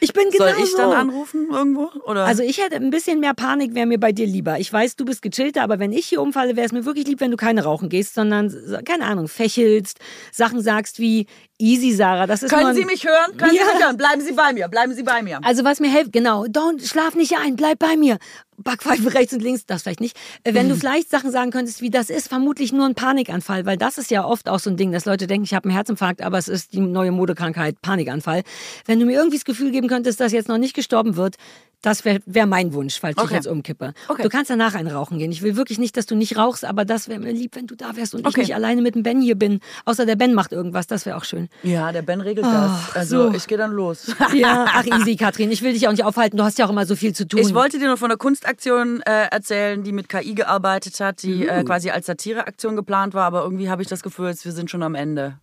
Ich 0.00 0.12
bin 0.12 0.24
genau 0.30 0.44
Soll 0.46 0.62
ich 0.62 0.74
dann 0.74 0.92
anrufen 0.92 1.48
irgendwo? 1.50 1.90
Oder? 2.04 2.24
Also 2.24 2.42
ich 2.42 2.62
hätte 2.62 2.76
ein 2.76 2.90
bisschen 2.90 3.20
mehr 3.20 3.34
Panik, 3.34 3.74
wäre 3.74 3.86
mir 3.86 3.98
bei 3.98 4.12
dir 4.12 4.26
lieber. 4.26 4.58
Ich 4.58 4.72
weiß, 4.72 4.96
du 4.96 5.04
bist 5.04 5.22
gechillter, 5.22 5.62
aber 5.62 5.78
wenn 5.78 5.92
ich 5.92 6.06
hier 6.06 6.20
umfalle, 6.20 6.56
wäre 6.56 6.66
es 6.66 6.72
mir 6.72 6.84
wirklich 6.84 7.06
lieb, 7.06 7.20
wenn 7.20 7.30
du 7.30 7.36
keine 7.36 7.64
rauchen 7.64 7.88
gehst, 7.88 8.14
sondern, 8.14 8.52
keine 8.84 9.04
Ahnung, 9.06 9.28
fächelst, 9.28 9.98
Sachen 10.32 10.60
sagst 10.60 10.98
wie 10.98 11.26
easy, 11.58 11.92
Sarah. 11.92 12.26
Das 12.26 12.42
ist 12.42 12.50
Können 12.50 12.66
ein- 12.68 12.74
Sie 12.76 12.84
mich 12.84 13.04
hören? 13.04 13.36
Können 13.36 13.54
Ja. 13.54 13.62
Sie 13.66 13.74
mich 13.74 13.84
hören? 13.84 13.96
Bleiben 13.96 14.20
Sie 14.22 14.32
bei 14.32 14.52
mir. 14.52 14.68
Bleiben 14.68 14.94
Sie 14.94 15.02
bei 15.02 15.22
mir. 15.22 15.40
Also 15.44 15.64
was 15.64 15.80
mir 15.80 15.90
hilft, 15.90 16.12
genau, 16.12 16.44
don't, 16.44 16.86
schlaf 16.86 17.14
nicht 17.14 17.36
ein, 17.36 17.56
bleib 17.56 17.78
bei 17.78 17.96
mir. 17.96 18.18
Backpfeife 18.60 19.12
rechts 19.14 19.32
und 19.32 19.40
links, 19.40 19.66
das 19.66 19.82
vielleicht 19.82 20.00
nicht. 20.00 20.16
Äh, 20.42 20.52
Wenn 20.54 20.68
du 20.68 20.74
Mhm. 20.74 20.80
vielleicht 20.80 21.10
Sachen 21.10 21.30
sagen 21.30 21.50
könntest, 21.52 21.80
wie 21.80 21.90
das 21.90 22.10
ist 22.10 22.28
vermutlich 22.28 22.72
nur 22.72 22.86
ein 22.86 22.94
Panikanfall, 22.96 23.66
weil 23.66 23.76
das 23.76 23.98
ist 23.98 24.10
ja 24.10 24.24
oft 24.24 24.48
auch 24.48 24.58
so 24.58 24.68
ein 24.70 24.76
Ding, 24.76 24.90
dass 24.90 25.04
Leute 25.04 25.26
denken, 25.28 25.44
ich 25.44 25.54
habe 25.54 25.68
einen 25.68 25.74
Herzinfarkt, 25.76 26.22
aber 26.22 26.38
es 26.38 26.48
ist 26.48 26.72
die 26.72 26.80
neue 26.80 27.12
Modekrankheit, 27.12 27.80
Panikanfall. 27.82 28.42
Wenn 28.86 28.98
du 28.98 29.06
mir 29.06 29.12
irgendwie 29.16 29.36
das 29.36 29.44
Gefühl 29.44 29.70
geben 29.70 29.86
könntest, 29.88 30.18
dass 30.20 30.32
jetzt 30.32 30.48
noch 30.48 30.58
nicht 30.58 30.74
gestorben 30.74 31.14
wird, 31.16 31.36
das 31.82 32.04
wäre 32.04 32.18
wär 32.26 32.46
mein 32.46 32.72
Wunsch, 32.72 32.98
falls 32.98 33.16
ich 33.16 33.22
Okay. 33.22 33.34
jetzt 33.36 33.46
umkippe. 33.46 33.94
Okay. 34.08 34.24
Du 34.24 34.28
kannst 34.28 34.50
danach 34.50 34.74
einen 34.74 34.88
rauchen 34.88 35.20
gehen. 35.20 35.30
Ich 35.30 35.42
will 35.42 35.54
wirklich 35.54 35.78
nicht, 35.78 35.96
dass 35.96 36.06
du 36.06 36.16
nicht 36.16 36.36
rauchst, 36.36 36.64
aber 36.64 36.84
das 36.84 37.08
wäre 37.08 37.20
mir 37.20 37.30
lieb, 37.30 37.54
wenn 37.54 37.68
du 37.68 37.76
da 37.76 37.94
wärst 37.94 38.16
und 38.16 38.22
Okay. 38.26 38.40
ich 38.40 38.48
nicht 38.48 38.54
alleine 38.56 38.82
mit 38.82 38.96
dem 38.96 39.04
Ben 39.04 39.20
hier 39.20 39.36
bin. 39.36 39.60
Außer 39.84 40.04
der 40.04 40.16
Ben 40.16 40.34
macht 40.34 40.50
irgendwas, 40.50 40.88
das 40.88 41.06
wäre 41.06 41.16
auch 41.16 41.22
schön. 41.24 41.47
Ja, 41.62 41.90
der 41.92 42.02
Ben 42.02 42.20
regelt 42.20 42.46
Ach, 42.48 42.86
das. 42.88 42.96
Also 42.96 43.28
so. 43.30 43.34
ich 43.36 43.46
gehe 43.46 43.58
dann 43.58 43.72
los. 43.72 44.14
Ja, 44.34 44.66
ach 44.72 44.84
easy, 44.86 45.16
Katrin, 45.16 45.50
ich 45.50 45.62
will 45.62 45.72
dich 45.72 45.86
auch 45.88 45.92
nicht 45.92 46.04
aufhalten, 46.04 46.36
du 46.36 46.44
hast 46.44 46.58
ja 46.58 46.66
auch 46.66 46.70
immer 46.70 46.86
so 46.86 46.94
viel 46.96 47.14
zu 47.14 47.26
tun. 47.26 47.40
Ich 47.40 47.54
wollte 47.54 47.78
dir 47.78 47.88
noch 47.88 47.98
von 47.98 48.08
der 48.10 48.18
Kunstaktion 48.18 49.00
äh, 49.02 49.26
erzählen, 49.30 49.82
die 49.82 49.92
mit 49.92 50.08
KI 50.08 50.34
gearbeitet 50.34 50.98
hat, 51.00 51.22
die 51.22 51.46
Uh. 51.46 51.50
äh, 51.50 51.64
quasi 51.64 51.90
als 51.90 52.06
Satireaktion 52.06 52.76
geplant 52.76 53.14
war, 53.14 53.24
aber 53.24 53.42
irgendwie 53.42 53.68
habe 53.70 53.82
ich 53.82 53.88
das 53.88 54.02
Gefühl, 54.02 54.34
wir 54.40 54.52
sind 54.52 54.70
schon 54.70 54.82
am 54.82 54.94
Ende. 54.94 55.38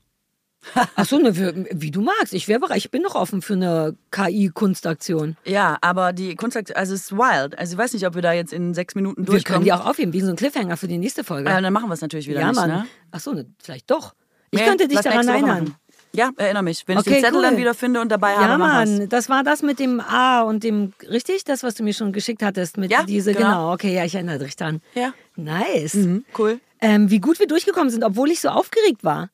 Ach 0.95 1.05
so, 1.05 1.19
ne, 1.19 1.35
wie, 1.73 1.91
du 1.91 2.01
magst. 2.01 2.33
Ich 2.33 2.47
wäre 2.47 2.59
bereit. 2.59 2.77
Ich 2.77 2.89
bin 2.89 3.03
noch 3.03 3.13
offen 3.13 3.43
für 3.43 3.53
eine 3.53 3.95
KI-Kunstaktion. 4.09 5.37
Ja, 5.45 5.77
aber 5.81 6.13
die 6.13 6.35
Kunstaktion, 6.35 6.75
also 6.75 6.93
es 6.93 7.01
ist 7.01 7.11
wild. 7.11 7.57
Also 7.59 7.73
ich 7.73 7.77
weiß 7.77 7.93
nicht, 7.93 8.05
ob 8.07 8.15
wir 8.15 8.21
da 8.21 8.33
jetzt 8.33 8.53
in 8.53 8.73
sechs 8.73 8.95
Minuten 8.95 9.21
Wir 9.21 9.25
können 9.25 9.37
durchkommen. 9.37 9.63
die 9.63 9.73
auch 9.73 9.85
aufheben, 9.85 10.13
wie 10.13 10.21
so 10.21 10.29
ein 10.29 10.35
Cliffhanger 10.35 10.77
für 10.77 10.87
die 10.87 10.97
nächste 10.97 11.23
Folge. 11.23 11.49
äh, 11.49 11.61
dann 11.61 11.73
machen 11.73 11.89
wir 11.89 11.93
es 11.93 12.01
natürlich 12.01 12.27
wieder 12.27 12.39
ja, 12.39 12.47
nicht, 12.49 12.55
Mann. 12.55 12.69
ne? 12.69 12.87
Ach 13.11 13.19
so, 13.19 13.33
ne, 13.33 13.45
vielleicht 13.61 13.89
doch. 13.91 14.15
Ich 14.51 14.59
Nee, 14.59 14.65
könnte 14.67 14.87
dich 14.87 14.99
daran 14.99 15.27
erinnern. 15.27 15.75
Ja, 16.17 16.29
erinnere 16.37 16.63
mich. 16.63 16.83
Wenn 16.87 16.97
ich 16.97 17.01
Okay, 17.01 17.15
den 17.15 17.23
Zettel 17.23 17.37
cool. 17.37 17.43
dann 17.43 17.57
wieder 17.57 17.73
finde 17.73 18.01
und 18.01 18.09
dabei 18.09 18.31
Ja, 18.33 18.47
habe, 18.49 18.63
was. 18.63 18.89
Mann, 18.89 19.09
das 19.09 19.29
war 19.29 19.43
das 19.43 19.61
mit 19.61 19.79
dem 19.79 19.99
A 19.99 20.41
und 20.41 20.63
dem, 20.63 20.93
richtig? 21.09 21.43
Das, 21.43 21.63
was 21.63 21.75
du 21.75 21.83
mir 21.83 21.93
schon 21.93 22.11
geschickt 22.13 22.41
hattest, 22.43 22.77
mit 22.77 22.91
Ja, 22.91 23.03
diese, 23.03 23.33
genau. 23.33 23.47
genau. 23.47 23.73
okay, 23.73 23.93
ja, 23.95 24.05
ich 24.05 24.15
erinnere 24.15 24.39
dich 24.39 24.55
dran. 24.55 24.81
Ja. 24.93 25.13
Nice. 25.35 25.95
Mhm, 25.95 26.25
cool. 26.37 26.59
Ähm, 26.81 27.09
wie 27.09 27.19
gut 27.19 27.39
wir 27.39 27.47
durchgekommen 27.47 27.89
sind, 27.89 28.03
obwohl 28.03 28.29
ich 28.31 28.41
so 28.41 28.49
aufgeregt 28.49 29.03
war. 29.03 29.29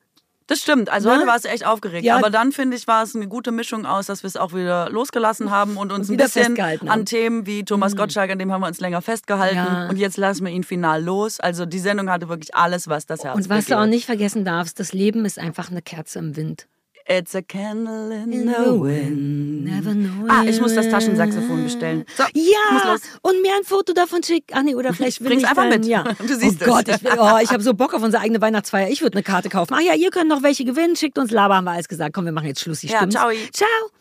Das 0.48 0.60
stimmt. 0.60 0.90
Also 0.90 1.08
Ne? 1.08 1.16
heute 1.18 1.28
war 1.28 1.38
es 1.38 1.46
echt 1.46 1.66
aufgeregt. 1.66 2.04
Ja. 2.04 2.18
Aber 2.18 2.30
dann 2.30 2.52
finde 2.52 2.76
ich, 2.76 2.86
war 2.86 3.04
es 3.04 3.16
eine 3.16 3.28
gute 3.30 3.54
Mischung 3.54 3.86
aus, 3.86 4.08
dass 4.08 4.24
wir 4.24 4.28
es 4.28 4.36
auch 4.36 4.54
wieder 4.54 4.90
losgelassen 4.90 5.50
haben 5.50 5.78
und 5.78 5.94
uns 5.94 6.10
ein 6.10 6.14
wieder 6.14 6.26
bisschen. 6.26 6.54
Mhm. 6.54 6.90
an 6.90 7.06
Themen 7.06 7.46
wie 7.46 7.64
Thomas 7.64 7.96
Gottschalk, 7.96 8.30
an 8.32 8.38
dem 8.38 8.52
haben 8.52 8.60
wir 8.60 8.68
uns 8.68 8.82
länger 8.82 9.02
festgehalten. 9.02 9.56
Ja. 9.56 9.88
Und 9.88 9.96
jetzt 9.98 10.18
lassen 10.18 10.44
wir 10.46 10.52
ihn 10.52 10.64
final 10.64 11.02
los. 11.02 11.40
Also 11.40 11.66
die 11.66 11.80
Sendung 11.80 12.10
hatte 12.10 12.28
wirklich 12.28 12.54
alles, 12.54 12.90
was 12.90 13.06
das 13.06 13.24
Herz 13.24 13.36
Und 13.38 13.48
was 13.50 13.66
du 13.66 13.76
auch 13.76 13.78
begehrt. 13.80 13.90
nicht 13.92 14.06
vergessen 14.08 14.44
darfst, 14.44 14.78
das 14.80 14.92
Leben 14.92 15.24
ist 15.24 15.40
einfach 15.40 15.72
eine 15.72 15.82
Kerze 15.82 16.20
im 16.20 16.36
Wind. 16.36 16.68
It's 17.08 17.36
a 17.36 17.42
candle 17.42 18.12
in 18.12 18.32
the 18.48 18.80
wind. 18.80 19.66
Never 19.66 19.94
know 19.94 20.28
Ah, 20.28 20.44
ich 20.46 20.62
muss 20.62 20.76
das 20.76 20.90
Taschensaxophon 20.90 21.64
bestellen. 21.64 22.06
So, 22.16 22.24
Ja, 22.34 22.96
und 23.22 23.42
mir 23.42 23.54
ein 23.56 23.64
Foto 23.64 23.94
davon 23.94 24.24
schicken. 24.24 24.54
Ach 24.54 24.64
nee, 24.64 24.76
oder 24.76 24.94
vielleicht 24.94 25.20
will 25.22 25.28
bring's 25.30 25.44
ich 25.44 25.50
einfach 25.50 25.64
dann, 25.64 25.82
mit. 25.82 25.86
Ja. 25.86 26.04
Du 26.28 26.36
siehst 26.36 26.62
oh. 26.62 26.66
Gott, 26.66 26.88
ich, 26.88 26.96
oh, 27.04 27.38
ich 27.42 27.50
habe 27.50 27.64
so 27.64 27.74
Bock 27.74 27.94
auf 27.94 28.04
unsere 28.04 28.24
eigene 28.24 28.40
Weihnachtsfeier. 28.42 28.90
Ich 28.90 29.02
würde 29.02 29.16
eine 29.16 29.24
Karte 29.24 29.50
kaufen. 29.50 29.74
Ach 29.76 29.82
ja, 29.82 29.94
ihr 29.96 30.12
könnt 30.12 30.30
noch 30.30 30.44
welche 30.44 30.64
gewinnen. 30.64 30.96
Schickt 30.96 31.18
uns 31.18 31.32
Laber, 31.32 31.56
haben 31.56 31.66
wir 31.66 31.72
alles 31.72 31.88
gesagt. 31.88 32.14
Komm, 32.14 32.26
wir 32.26 32.32
machen 32.32 32.48
jetzt 32.48 32.62
Schluss. 32.62 32.82
Ja, 32.84 32.98
stimmt's? 32.98 33.16
ciao. 33.16 33.30
Ciao. 33.52 34.01